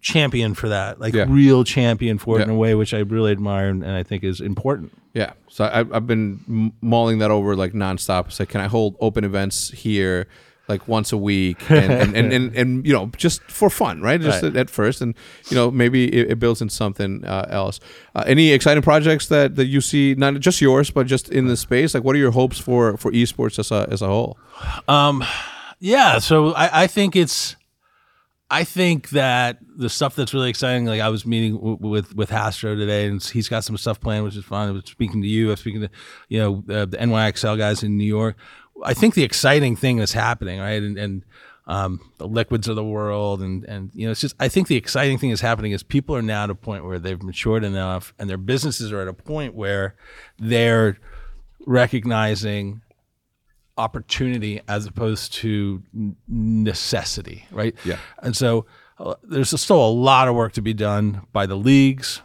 championed 0.00 0.56
for 0.56 0.68
that, 0.68 1.00
like 1.00 1.14
Yeah. 1.14 1.26
real 1.28 1.62
champion 1.64 2.18
for 2.18 2.38
it 2.38 2.42
in 2.42 2.48
Yeah. 2.48 2.54
a 2.54 2.58
way 2.58 2.74
which 2.74 2.94
I 2.94 2.98
really 3.00 3.32
admire 3.32 3.68
and, 3.68 3.82
and 3.82 3.92
I 3.92 4.02
think 4.02 4.24
is 4.24 4.40
important. 4.40 4.92
Yeah. 5.12 5.32
So 5.48 5.64
I, 5.64 5.80
I've 5.80 6.06
been 6.06 6.40
m- 6.48 6.72
mulling 6.80 7.18
that 7.18 7.30
over 7.30 7.54
like 7.54 7.72
nonstop. 7.72 8.26
It's 8.28 8.40
like, 8.40 8.48
can 8.48 8.60
I 8.60 8.66
hold 8.66 8.96
open 9.00 9.24
events 9.24 9.70
here 9.70 10.26
like 10.68 10.88
once 10.88 11.12
a 11.12 11.16
week 11.16 11.70
and, 11.70 11.92
and, 11.92 12.16
and, 12.16 12.32
and, 12.32 12.56
and, 12.56 12.86
you 12.86 12.92
know, 12.92 13.10
just 13.16 13.42
for 13.42 13.68
fun, 13.68 14.00
right? 14.00 14.20
Just 14.20 14.42
Right. 14.42 14.50
At, 14.50 14.56
at 14.56 14.70
first. 14.70 15.02
And, 15.02 15.14
you 15.50 15.56
know, 15.56 15.70
maybe 15.70 16.12
it, 16.12 16.32
it 16.32 16.38
builds 16.38 16.62
in 16.62 16.70
something 16.70 17.24
uh, 17.24 17.46
else. 17.50 17.80
Uh, 18.14 18.24
any 18.26 18.50
exciting 18.50 18.82
projects 18.82 19.26
that, 19.28 19.56
that 19.56 19.66
you 19.66 19.80
see, 19.80 20.14
not 20.14 20.40
just 20.40 20.60
yours, 20.60 20.90
but 20.90 21.06
just 21.06 21.28
in 21.28 21.46
the 21.48 21.56
space? 21.56 21.94
Like, 21.94 22.02
what 22.02 22.16
are 22.16 22.18
your 22.18 22.30
hopes 22.30 22.58
for, 22.58 22.96
for 22.96 23.10
esports 23.12 23.58
as 23.58 23.70
a, 23.70 23.86
as 23.90 24.00
a 24.00 24.06
whole? 24.06 24.38
Yeah, 25.80 26.18
so 26.18 26.52
I, 26.54 26.84
I 26.84 26.86
think 26.86 27.14
it's, 27.14 27.56
I 28.50 28.64
think 28.64 29.10
that 29.10 29.58
the 29.76 29.88
stuff 29.88 30.14
that's 30.14 30.32
really 30.32 30.50
exciting. 30.50 30.84
Like 30.86 31.00
I 31.00 31.08
was 31.08 31.26
meeting 31.26 31.56
w- 31.56 31.78
with 31.80 32.14
with 32.14 32.30
Hastr0 32.30 32.78
today, 32.78 33.06
and 33.06 33.22
he's 33.22 33.48
got 33.48 33.64
some 33.64 33.76
stuff 33.76 34.00
planned, 34.00 34.24
which 34.24 34.36
is 34.36 34.44
fun. 34.44 34.68
I 34.68 34.70
was 34.70 34.84
speaking 34.86 35.22
to 35.22 35.28
you, 35.28 35.48
I 35.48 35.50
was 35.50 35.60
speaking 35.60 35.80
to 35.80 35.90
you 36.28 36.38
know 36.38 36.64
uh, 36.72 36.84
the 36.84 36.96
NYXL 36.98 37.58
guys 37.58 37.82
in 37.82 37.96
New 37.96 38.04
York. 38.04 38.36
I 38.82 38.94
think 38.94 39.14
the 39.14 39.22
exciting 39.22 39.76
thing 39.76 39.98
that's 39.98 40.12
happening, 40.12 40.58
right, 40.60 40.82
and 40.82 40.98
and 40.98 41.22
um, 41.66 42.10
the 42.18 42.28
liquids 42.28 42.68
of 42.68 42.76
the 42.76 42.84
world, 42.84 43.40
and 43.40 43.64
and 43.64 43.90
you 43.94 44.06
know, 44.06 44.10
it's 44.12 44.20
just 44.20 44.34
I 44.40 44.48
think 44.48 44.68
the 44.68 44.76
exciting 44.76 45.18
thing 45.18 45.30
is 45.30 45.40
happening 45.40 45.72
is 45.72 45.82
people 45.82 46.14
are 46.16 46.22
now 46.22 46.44
at 46.44 46.50
a 46.50 46.54
point 46.54 46.84
where 46.84 46.98
they've 46.98 47.22
matured 47.22 47.64
enough, 47.64 48.12
and 48.18 48.28
their 48.28 48.36
businesses 48.36 48.92
are 48.92 49.00
at 49.00 49.08
a 49.08 49.12
point 49.14 49.54
where 49.54 49.94
they're 50.38 50.98
recognizing 51.66 52.82
opportunity 53.76 54.60
as 54.68 54.86
opposed 54.86 55.32
to 55.34 55.82
necessity, 56.28 57.46
right? 57.50 57.74
Yeah. 57.84 57.98
And 58.22 58.36
so 58.36 58.66
uh, 58.98 59.14
there's 59.22 59.58
still 59.60 59.84
a 59.84 59.90
lot 59.90 60.28
of 60.28 60.34
work 60.34 60.52
to 60.54 60.62
be 60.62 60.74
done 60.74 61.22
by 61.32 61.46
the 61.46 61.56
leagues, 61.56 62.22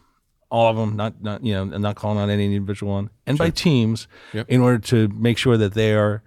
all 0.51 0.69
of 0.69 0.77
them, 0.77 0.95
not 0.95 1.21
not 1.23 1.43
you 1.43 1.53
know, 1.53 1.63
and 1.63 1.81
not 1.81 1.95
calling 1.95 2.17
on 2.17 2.29
any 2.29 2.45
individual 2.45 2.93
one, 2.93 3.09
and 3.25 3.37
by 3.37 3.49
teams, 3.49 4.07
Yep. 4.33 4.47
in 4.49 4.61
order 4.61 4.79
to 4.79 5.07
make 5.09 5.37
sure 5.37 5.57
that 5.57 5.73
they 5.73 5.93
are 5.93 6.21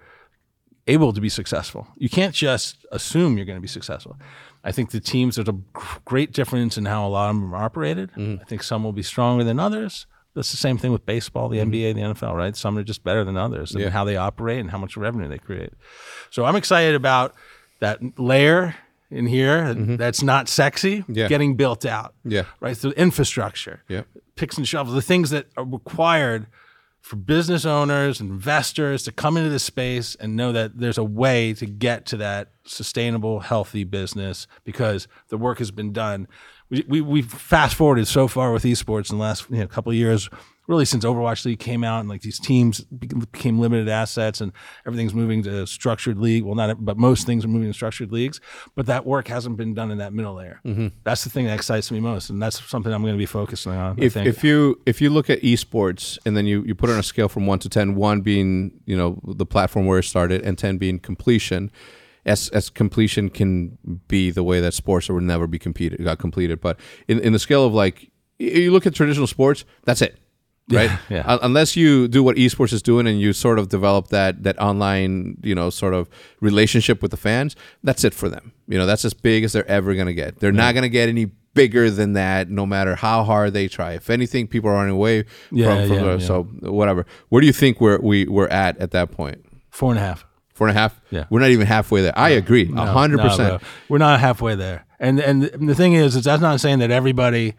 able 0.86 1.12
to 1.12 1.20
be 1.20 1.28
successful. 1.28 1.86
You 1.96 2.09
can't 2.09 2.34
just 2.34 2.84
assume 2.90 3.36
you're 3.36 3.46
going 3.46 3.59
to 3.59 3.62
be 3.62 3.68
successful. 3.68 4.16
I 4.64 4.72
think 4.72 4.90
the 4.90 5.00
teams 5.00 5.36
there's 5.36 5.48
a 5.48 5.56
great 6.04 6.32
difference 6.32 6.76
in 6.76 6.84
how 6.84 7.06
a 7.06 7.10
lot 7.10 7.30
of 7.30 7.36
them 7.36 7.54
are 7.54 7.64
operated. 7.64 8.10
Mm-hmm. 8.12 8.42
I 8.42 8.44
think 8.44 8.62
some 8.62 8.84
will 8.84 8.92
be 8.92 9.02
stronger 9.02 9.44
than 9.44 9.59
others. 9.59 10.06
That's 10.34 10.50
the 10.50 10.56
same 10.56 10.78
thing 10.78 10.92
with 10.92 11.04
baseball, 11.04 11.48
the 11.48 11.59
mm-hmm. 11.59 11.70
NBA, 11.70 11.94
the 11.94 12.00
NFL, 12.00 12.34
right? 12.34 12.56
Some 12.56 12.78
are 12.78 12.82
just 12.82 13.04
better 13.04 13.24
than 13.24 13.36
others 13.36 13.72
and 13.72 13.82
Yeah. 13.82 13.90
how 13.90 14.04
they 14.04 14.16
operate 14.16 14.60
and 14.60 14.70
how 14.70 14.78
much 14.78 14.96
revenue 14.96 15.28
they 15.28 15.38
create. 15.38 15.72
So 16.30 16.44
I'm 16.44 16.56
excited 16.56 16.94
about 16.94 17.34
that 17.80 18.00
layer 18.18 18.76
in 19.10 19.26
here 19.26 19.74
mm-hmm. 19.74 19.96
that's 19.96 20.22
not 20.22 20.48
sexy 20.48 21.04
Yeah. 21.06 21.28
getting 21.28 21.54
built 21.56 21.84
out. 21.84 22.14
Yeah. 22.24 22.44
Right. 22.60 22.76
So 22.76 22.90
infrastructure 22.92 23.82
Yeah. 23.88 24.02
picks 24.36 24.56
and 24.56 24.66
shovels, 24.66 24.94
the 24.94 25.02
things 25.02 25.30
that 25.30 25.46
are 25.56 25.64
required 25.64 26.46
for 27.02 27.16
business 27.16 27.66
owners, 27.66 28.20
investors 28.20 29.02
to 29.02 29.12
come 29.12 29.36
into 29.36 29.50
this 29.50 29.64
space 29.64 30.14
and 30.14 30.36
know 30.36 30.52
that 30.52 30.78
there's 30.78 30.98
a 30.98 31.04
way 31.04 31.52
to 31.54 31.66
get 31.66 32.06
to 32.06 32.16
that 32.18 32.52
sustainable, 32.64 33.40
healthy 33.40 33.84
business 33.84 34.46
because 34.64 35.08
the 35.28 35.36
work 35.36 35.58
has 35.58 35.72
been 35.72 35.92
done. 35.92 36.28
We, 36.70 36.84
we, 36.88 37.00
we've 37.00 37.30
fast 37.30 37.74
forwarded 37.74 38.06
so 38.06 38.28
far 38.28 38.52
with 38.52 38.62
esports 38.62 39.10
in 39.10 39.18
the 39.18 39.22
last 39.22 39.50
you 39.50 39.58
know, 39.58 39.66
couple 39.66 39.92
years 39.92 40.30
really 40.72 40.86
since 40.86 41.04
Overwatch 41.04 41.44
League 41.44 41.58
came 41.58 41.84
out 41.84 42.00
and 42.00 42.08
like 42.08 42.22
these 42.22 42.38
teams 42.38 42.80
became 42.80 43.58
limited 43.58 43.90
assets 43.90 44.40
and 44.40 44.52
everything's 44.86 45.12
moving 45.12 45.42
to 45.42 45.66
structured 45.66 46.18
league. 46.18 46.44
Well, 46.44 46.54
not 46.54 46.82
but 46.82 46.96
most 46.96 47.26
things 47.26 47.44
are 47.44 47.48
moving 47.48 47.68
to 47.68 47.74
structured 47.74 48.10
leagues. 48.10 48.40
But 48.74 48.86
that 48.86 49.04
work 49.04 49.28
hasn't 49.28 49.58
been 49.58 49.74
done 49.74 49.90
in 49.90 49.98
that 49.98 50.14
middle 50.14 50.34
layer. 50.34 50.60
Mm-hmm. 50.64 50.88
That's 51.04 51.24
the 51.24 51.30
thing 51.30 51.44
that 51.44 51.54
excites 51.54 51.90
me 51.90 52.00
most, 52.00 52.30
and 52.30 52.42
that's 52.42 52.64
something 52.64 52.90
I'm 52.92 53.02
going 53.02 53.12
to 53.12 53.18
be 53.18 53.26
focusing 53.26 53.72
on. 53.72 54.02
If 54.02 54.16
if 54.16 54.42
you 54.42 54.80
if 54.86 55.02
you 55.02 55.10
look 55.10 55.28
at 55.28 55.42
esports 55.42 56.18
and 56.24 56.36
then 56.36 56.46
you 56.46 56.64
you 56.64 56.74
put 56.74 56.88
it 56.88 56.94
on 56.94 56.98
a 56.98 57.04
scale 57.04 57.28
from 57.28 57.46
one 57.46 57.58
to 57.60 57.68
ten, 57.68 57.94
one 57.94 58.22
being 58.22 58.80
you 58.86 58.96
know 58.96 59.20
the 59.24 59.46
platform 59.46 59.84
where 59.86 59.98
it 59.98 60.04
started, 60.04 60.42
and 60.42 60.58
ten 60.58 60.78
being 60.78 60.98
completion. 60.98 61.70
As, 62.24 62.50
as 62.50 62.70
completion 62.70 63.30
can 63.30 63.78
be 64.06 64.30
the 64.30 64.44
way 64.44 64.60
that 64.60 64.74
sports 64.74 65.08
will 65.08 65.20
never 65.20 65.48
be 65.48 65.58
competed 65.58 66.04
got 66.04 66.20
completed, 66.20 66.60
but 66.60 66.78
in, 67.08 67.18
in 67.18 67.32
the 67.32 67.38
scale 67.40 67.66
of 67.66 67.74
like 67.74 68.12
you 68.38 68.70
look 68.70 68.86
at 68.86 68.94
traditional 68.94 69.26
sports, 69.26 69.64
that's 69.84 70.00
it 70.00 70.21
right? 70.70 70.90
Yeah, 71.09 71.16
yeah. 71.26 71.39
Unless 71.43 71.76
you 71.76 72.09
do 72.09 72.22
what 72.22 72.36
esports 72.36 72.72
is 72.72 72.82
doing 72.82 73.06
and 73.06 73.20
you 73.20 73.32
sort 73.32 73.59
of 73.59 73.68
develop 73.68 74.09
that 74.09 74.43
that 74.44 74.59
online, 74.60 75.39
you 75.43 75.55
know, 75.55 75.70
sort 75.70 75.94
of 75.94 76.09
relationship 76.40 77.02
with 77.02 77.10
the 77.10 77.16
fans, 77.16 77.56
that's 77.82 78.05
it 78.05 78.14
for 78.14 78.28
them. 78.28 78.52
You 78.68 78.78
know, 78.78 78.86
that's 78.86 79.05
as 79.05 79.14
big 79.14 79.44
as 79.44 79.52
they're 79.52 79.68
ever 79.68 79.94
going 79.94 80.06
to 80.06 80.14
get. 80.14 80.40
They're 80.40 80.52
yeah. 80.52 80.56
not 80.56 80.72
going 80.72 80.82
to 80.82 80.89
get 80.89 81.09
any 81.09 81.30
bigger 81.55 81.90
than 81.90 82.14
that, 82.14 82.48
no 82.48 82.64
matter 82.64 82.94
how 82.94 83.24
hard 83.24 83.52
they 83.52 83.68
try. 83.68 83.93
If 83.93 84.10
anything, 84.10 84.47
people 84.47 84.70
are 84.70 84.74
running 84.74 84.94
away 84.94 85.24
yeah, 85.51 85.66
from, 85.66 85.89
from 85.89 85.97
yeah, 85.97 86.16
the, 86.16 86.20
so 86.20 86.43
whatever. 86.62 87.06
Where 87.28 87.40
do 87.40 87.47
you 87.47 87.52
think 87.52 87.80
we're 87.80 87.98
we, 87.98 88.26
we're 88.26 88.48
at 88.48 88.78
at 88.78 88.93
that 88.93 89.10
point? 89.10 89.44
Four 89.70 89.90
and 89.90 89.98
a 89.98 90.02
half. 90.02 90.26
Four 90.55 90.68
and 90.68 90.76
a 90.76 90.80
half. 90.80 91.01
Yeah, 91.10 91.24
we're 91.30 91.40
not 91.40 91.51
even 91.51 91.66
halfway 91.66 92.02
there. 92.02 92.16
I 92.16 92.30
agree, 92.30 92.70
a 92.74 92.86
hundred 92.86 93.20
percent. 93.20 93.62
We're 93.89 93.98
not 93.98 94.20
halfway 94.20 94.55
there. 94.55 94.86
And 95.01 95.18
and 95.18 95.43
the 95.43 95.74
thing 95.74 95.94
is, 95.94 96.14
is 96.14 96.24
that's 96.24 96.43
not 96.43 96.60
saying 96.60 96.78
that 96.80 96.90
everybody 96.90 97.55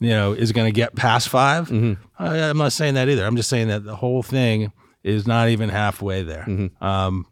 you 0.00 0.10
know, 0.10 0.32
is 0.32 0.52
going 0.52 0.66
to 0.66 0.72
get 0.72 0.96
past 0.96 1.28
5 1.28 1.68
mm-hmm. 1.68 2.02
I, 2.18 2.36
am 2.38 2.58
not 2.58 2.72
saying 2.72 2.94
that 2.94 3.08
either. 3.08 3.24
I'm 3.24 3.36
just 3.36 3.50
saying 3.50 3.68
that 3.68 3.84
the 3.84 3.96
whole 3.96 4.22
thing 4.22 4.72
is 5.04 5.26
not 5.26 5.48
even 5.48 5.68
halfway 5.68 6.22
there. 6.22 6.44
Mm-hmm. 6.48 6.84
Um, 6.84 7.26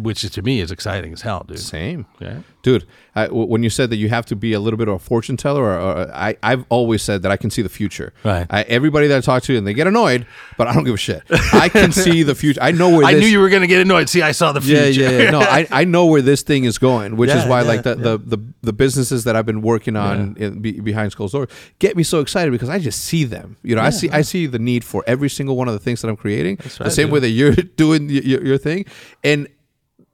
which 0.00 0.22
to 0.22 0.42
me 0.42 0.60
is 0.60 0.72
exciting 0.72 1.12
as 1.12 1.20
hell, 1.20 1.44
dude. 1.46 1.58
Same, 1.58 2.06
yeah, 2.18 2.40
dude. 2.62 2.86
I, 3.14 3.28
when 3.28 3.62
you 3.62 3.68
said 3.68 3.90
that 3.90 3.96
you 3.96 4.08
have 4.08 4.24
to 4.26 4.36
be 4.36 4.54
a 4.54 4.60
little 4.60 4.78
bit 4.78 4.88
of 4.88 4.94
a 4.94 4.98
fortune 4.98 5.36
teller, 5.36 5.62
or, 5.62 5.78
or 5.78 6.14
I, 6.14 6.36
I've 6.42 6.64
always 6.70 7.02
said 7.02 7.22
that 7.22 7.30
I 7.30 7.36
can 7.36 7.50
see 7.50 7.60
the 7.60 7.68
future. 7.68 8.14
Right. 8.24 8.46
I, 8.48 8.62
everybody 8.62 9.06
that 9.08 9.18
I 9.18 9.20
talk 9.20 9.42
to 9.44 9.56
and 9.56 9.66
they 9.66 9.74
get 9.74 9.86
annoyed, 9.86 10.26
but 10.56 10.66
I 10.66 10.72
don't 10.72 10.84
give 10.84 10.94
a 10.94 10.98
shit. 10.98 11.22
I 11.52 11.68
can 11.68 11.92
see 11.92 12.22
the 12.22 12.34
future. 12.34 12.62
I 12.62 12.70
know 12.70 12.88
where. 12.88 13.04
I 13.04 13.12
this, 13.12 13.22
knew 13.22 13.28
you 13.28 13.40
were 13.40 13.50
going 13.50 13.60
to 13.60 13.68
get 13.68 13.82
annoyed. 13.82 14.08
See, 14.08 14.22
I 14.22 14.32
saw 14.32 14.52
the 14.52 14.62
future. 14.62 15.02
Yeah, 15.02 15.10
yeah. 15.10 15.18
yeah. 15.24 15.30
No, 15.30 15.40
I, 15.40 15.68
I 15.70 15.84
know 15.84 16.06
where 16.06 16.22
this 16.22 16.42
thing 16.42 16.64
is 16.64 16.78
going, 16.78 17.16
which 17.16 17.28
yeah, 17.28 17.42
is 17.42 17.46
why 17.46 17.60
yeah, 17.60 17.68
like 17.68 17.82
the, 17.82 17.96
the, 17.96 18.18
the 18.18 18.38
the 18.62 18.72
businesses 18.72 19.24
that 19.24 19.36
I've 19.36 19.46
been 19.46 19.60
working 19.60 19.96
on 19.96 20.36
in, 20.38 20.60
be, 20.60 20.80
behind 20.80 21.14
closed 21.14 21.34
doors 21.34 21.48
get 21.78 21.96
me 21.96 22.02
so 22.02 22.20
excited 22.20 22.50
because 22.50 22.70
I 22.70 22.78
just 22.78 23.04
see 23.04 23.24
them. 23.24 23.56
You 23.62 23.76
know, 23.76 23.82
I 23.82 23.90
see 23.90 24.08
I 24.08 24.22
see 24.22 24.46
the 24.46 24.58
need 24.58 24.84
for 24.84 25.04
every 25.06 25.28
single 25.28 25.56
one 25.56 25.68
of 25.68 25.74
the 25.74 25.80
things 25.80 26.00
that 26.00 26.08
I'm 26.08 26.16
creating. 26.16 26.56
Right, 26.60 26.78
the 26.78 26.90
same 26.90 27.08
dude. 27.08 27.14
way 27.14 27.20
that 27.20 27.28
you're 27.28 27.52
doing 27.76 28.08
your, 28.08 28.42
your 28.42 28.58
thing, 28.58 28.86
and 29.22 29.48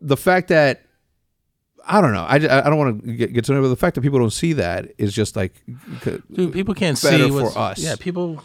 the 0.00 0.16
fact 0.16 0.48
that 0.48 0.82
I 1.88 2.00
don't 2.00 2.12
know. 2.12 2.24
I, 2.24 2.34
I 2.34 2.38
don't 2.68 2.76
want 2.76 3.04
to 3.04 3.12
get, 3.12 3.32
get 3.32 3.44
to 3.46 3.52
know, 3.54 3.62
but 3.62 3.68
the 3.68 3.76
fact 3.76 3.94
that 3.94 4.02
people 4.02 4.18
don't 4.18 4.32
see 4.32 4.52
that 4.54 4.92
is 4.98 5.14
just 5.14 5.36
like 5.36 5.54
dude. 6.32 6.52
People 6.52 6.74
can't 6.74 6.98
see 6.98 7.30
what's, 7.30 7.54
for 7.54 7.58
us. 7.58 7.78
Yeah, 7.78 7.96
people. 7.98 8.42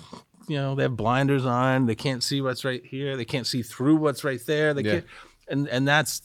You 0.48 0.58
know, 0.58 0.76
they 0.76 0.84
have 0.84 0.98
blinders 0.98 1.46
on. 1.46 1.86
They 1.86 1.96
can't 1.96 2.22
see 2.24 2.42
what's 2.42 2.66
right 2.66 2.84
here. 2.86 3.16
They 3.16 3.26
can't 3.26 3.48
see 3.48 3.62
through 3.62 3.96
what's 3.98 4.24
right 4.24 4.42
there. 4.46 4.74
They 4.74 4.82
Yeah. 4.84 4.92
can't, 4.92 5.06
and 5.48 5.68
and 5.70 5.88
that's 5.88 6.22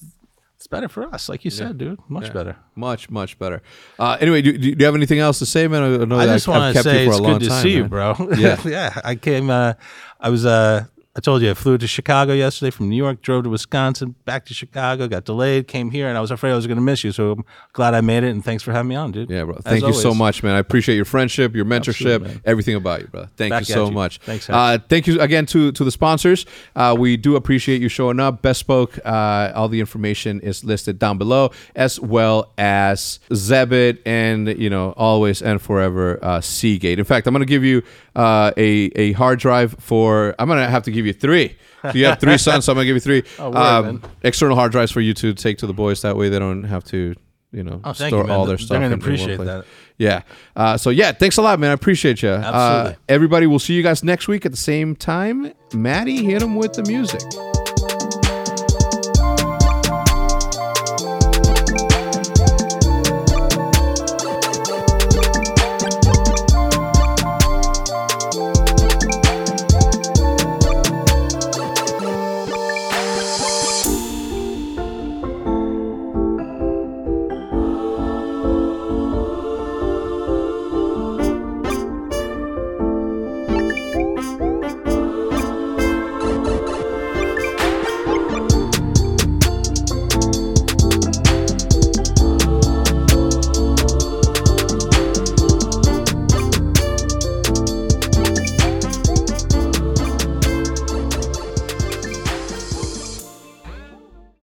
it's 0.57 0.67
better 0.67 0.89
for 0.89 1.05
us, 1.15 1.29
like 1.29 1.45
you 1.45 1.53
said, 1.53 1.79
dude. 1.79 2.01
Much 2.09 2.27
Yeah. 2.27 2.33
better. 2.33 2.57
much 2.75 3.11
much 3.11 3.39
better. 3.39 3.63
Uh, 3.99 4.17
anyway, 4.21 4.43
do, 4.43 4.59
do 4.59 4.69
you 4.71 4.85
have 4.87 4.97
anything 4.97 5.21
else 5.21 5.39
to 5.39 5.47
say, 5.47 5.69
man? 5.69 5.83
I, 5.83 6.05
know 6.05 6.19
I 6.19 6.27
just 6.27 6.49
want 6.49 6.75
to 6.77 6.83
say 6.83 7.07
it's 7.07 7.21
good 7.21 7.41
to 7.43 7.49
time, 7.49 7.63
see 7.63 7.77
you, 7.77 7.85
bro. 7.85 8.15
Yeah. 8.37 8.61
yeah. 8.65 9.01
I 9.05 9.15
came. 9.15 9.51
Uh, 9.51 9.75
I 10.21 10.31
was. 10.31 10.45
Uh, 10.45 10.87
I 11.17 11.21
told 11.21 11.43
you 11.43 11.51
I 11.51 11.55
flew 11.55 11.77
to 11.79 11.87
Chicago 11.89 12.33
yesterday 12.33 12.71
from 12.71 12.89
New 12.89 12.97
York, 12.97 13.23
drove 13.23 13.43
to 13.43 13.51
Wisconsin, 13.51 14.15
back 14.25 14.45
to 14.47 14.55
Chicago, 14.55 15.09
got 15.09 15.25
delayed, 15.25 15.67
came 15.67 15.91
here, 15.91 16.07
and 16.09 16.17
I 16.17 16.21
was 16.21 16.31
afraid 16.31 16.53
I 16.53 16.55
was 16.55 16.69
going 16.69 16.77
to 16.77 16.83
miss 16.83 17.03
you. 17.03 17.11
So 17.11 17.33
I'm 17.33 17.45
glad 17.73 17.95
I 17.95 18.01
made 18.03 18.23
it, 18.23 18.29
and 18.31 18.45
thanks 18.45 18.63
for 18.63 18.71
having 18.71 18.89
me 18.91 18.95
on, 18.95 19.11
dude. 19.11 19.29
Yeah, 19.29 19.43
bro. 19.43 19.57
As 19.57 19.65
Thank 19.65 19.85
you 19.85 19.95
so 19.95 20.15
much, 20.15 20.45
man. 20.45 20.55
I 20.55 20.59
appreciate 20.59 20.95
your 20.95 21.05
friendship, 21.07 21.57
your 21.57 21.65
mentorship, 21.65 22.41
everything 22.45 22.77
about 22.77 23.01
you, 23.01 23.09
bro. 23.09 23.27
Thank 23.37 23.51
Back 23.51 23.63
you 23.63 23.75
so 23.75 23.87
you. 23.87 23.91
much. 23.91 24.19
Thanks, 24.19 24.49
Uh, 24.49 24.79
thank 24.89 25.09
you 25.09 25.21
again 25.21 25.45
to 25.47 25.73
to 25.73 25.83
the 25.83 25.91
sponsors. 25.91 26.47
Uh, 26.77 26.95
we 26.97 27.17
do 27.17 27.35
appreciate 27.35 27.83
you 27.83 27.89
showing 27.89 28.21
up. 28.21 28.41
Best 28.43 28.61
Spoke. 28.61 28.99
Uh, 29.05 29.51
all 29.57 29.69
the 29.69 29.81
information 29.81 30.41
is 30.41 30.63
listed 30.63 31.01
down 31.01 31.19
below, 31.19 31.51
as 31.75 31.99
well 31.99 32.53
as 32.59 33.19
Zebit 33.31 33.99
and 34.07 34.47
you 34.57 34.71
know 34.71 34.93
always 34.97 35.43
and 35.43 35.61
forever 35.61 36.21
uh, 36.23 36.41
Seagate. 36.41 37.01
In 37.01 37.05
fact, 37.05 37.27
I'm 37.27 37.35
going 37.35 37.41
to 37.41 37.47
give 37.47 37.65
you 37.65 37.83
uh, 38.15 38.53
a 38.57 38.91
a 38.95 39.13
hard 39.13 39.41
drive 39.41 39.75
for. 39.81 40.37
I'm 40.39 40.47
going 40.47 40.61
to 40.61 40.71
have 40.71 40.85
to 40.85 40.93
give 40.93 41.07
you 41.07 41.08
three. 41.13 41.57
So 41.83 41.93
you 41.93 42.07
have 42.07 42.19
three 42.21 42.39
sons, 42.47 42.65
so 42.65 42.73
I'm 42.73 42.77
gonna 42.77 42.87
give 42.87 42.97
you 42.97 43.01
three 43.01 43.23
Oh, 43.39 43.53
um, 43.55 44.03
external 44.23 44.57
hard 44.57 44.73
drives 44.73 44.91
for 44.93 45.01
you 45.01 45.15
to 45.15 45.35
take 45.35 45.59
to 45.59 45.67
the 45.67 45.73
boys. 45.73 46.03
That 46.03 46.17
way, 46.17 46.29
they 46.29 46.39
don't 46.39 46.65
have 46.65 46.85
to, 46.87 47.15
you 47.53 47.63
know, 47.63 47.81
Oh, 47.85 47.93
store 47.93 48.27
you, 48.27 48.33
all 48.33 48.45
their 48.47 48.57
They're 48.57 48.67
stuff. 48.67 48.75
gonna 48.77 48.87
in 48.87 48.91
one 48.93 49.01
appreciate 49.01 49.37
that. 49.39 49.65
Yeah. 49.97 50.23
Uh, 50.57 50.77
so 50.77 50.91
yeah, 50.91 51.13
thanks 51.13 51.37
a 51.39 51.43
lot, 51.43 51.59
man. 51.61 51.71
I 51.71 51.75
appreciate 51.75 52.23
you. 52.23 52.31
Uh, 52.31 52.43
Absolutely. 52.45 52.97
everybody, 53.09 53.47
we'll 53.47 53.59
see 53.59 53.75
you 53.75 53.83
guys 53.83 54.03
next 54.05 54.29
week 54.29 54.45
at 54.47 54.53
the 54.53 54.59
same 54.59 54.95
time. 54.97 55.53
Maddie, 55.75 56.25
hit 56.25 56.41
them 56.41 56.55
with 56.57 56.73
the 56.75 56.83
music. 56.85 57.21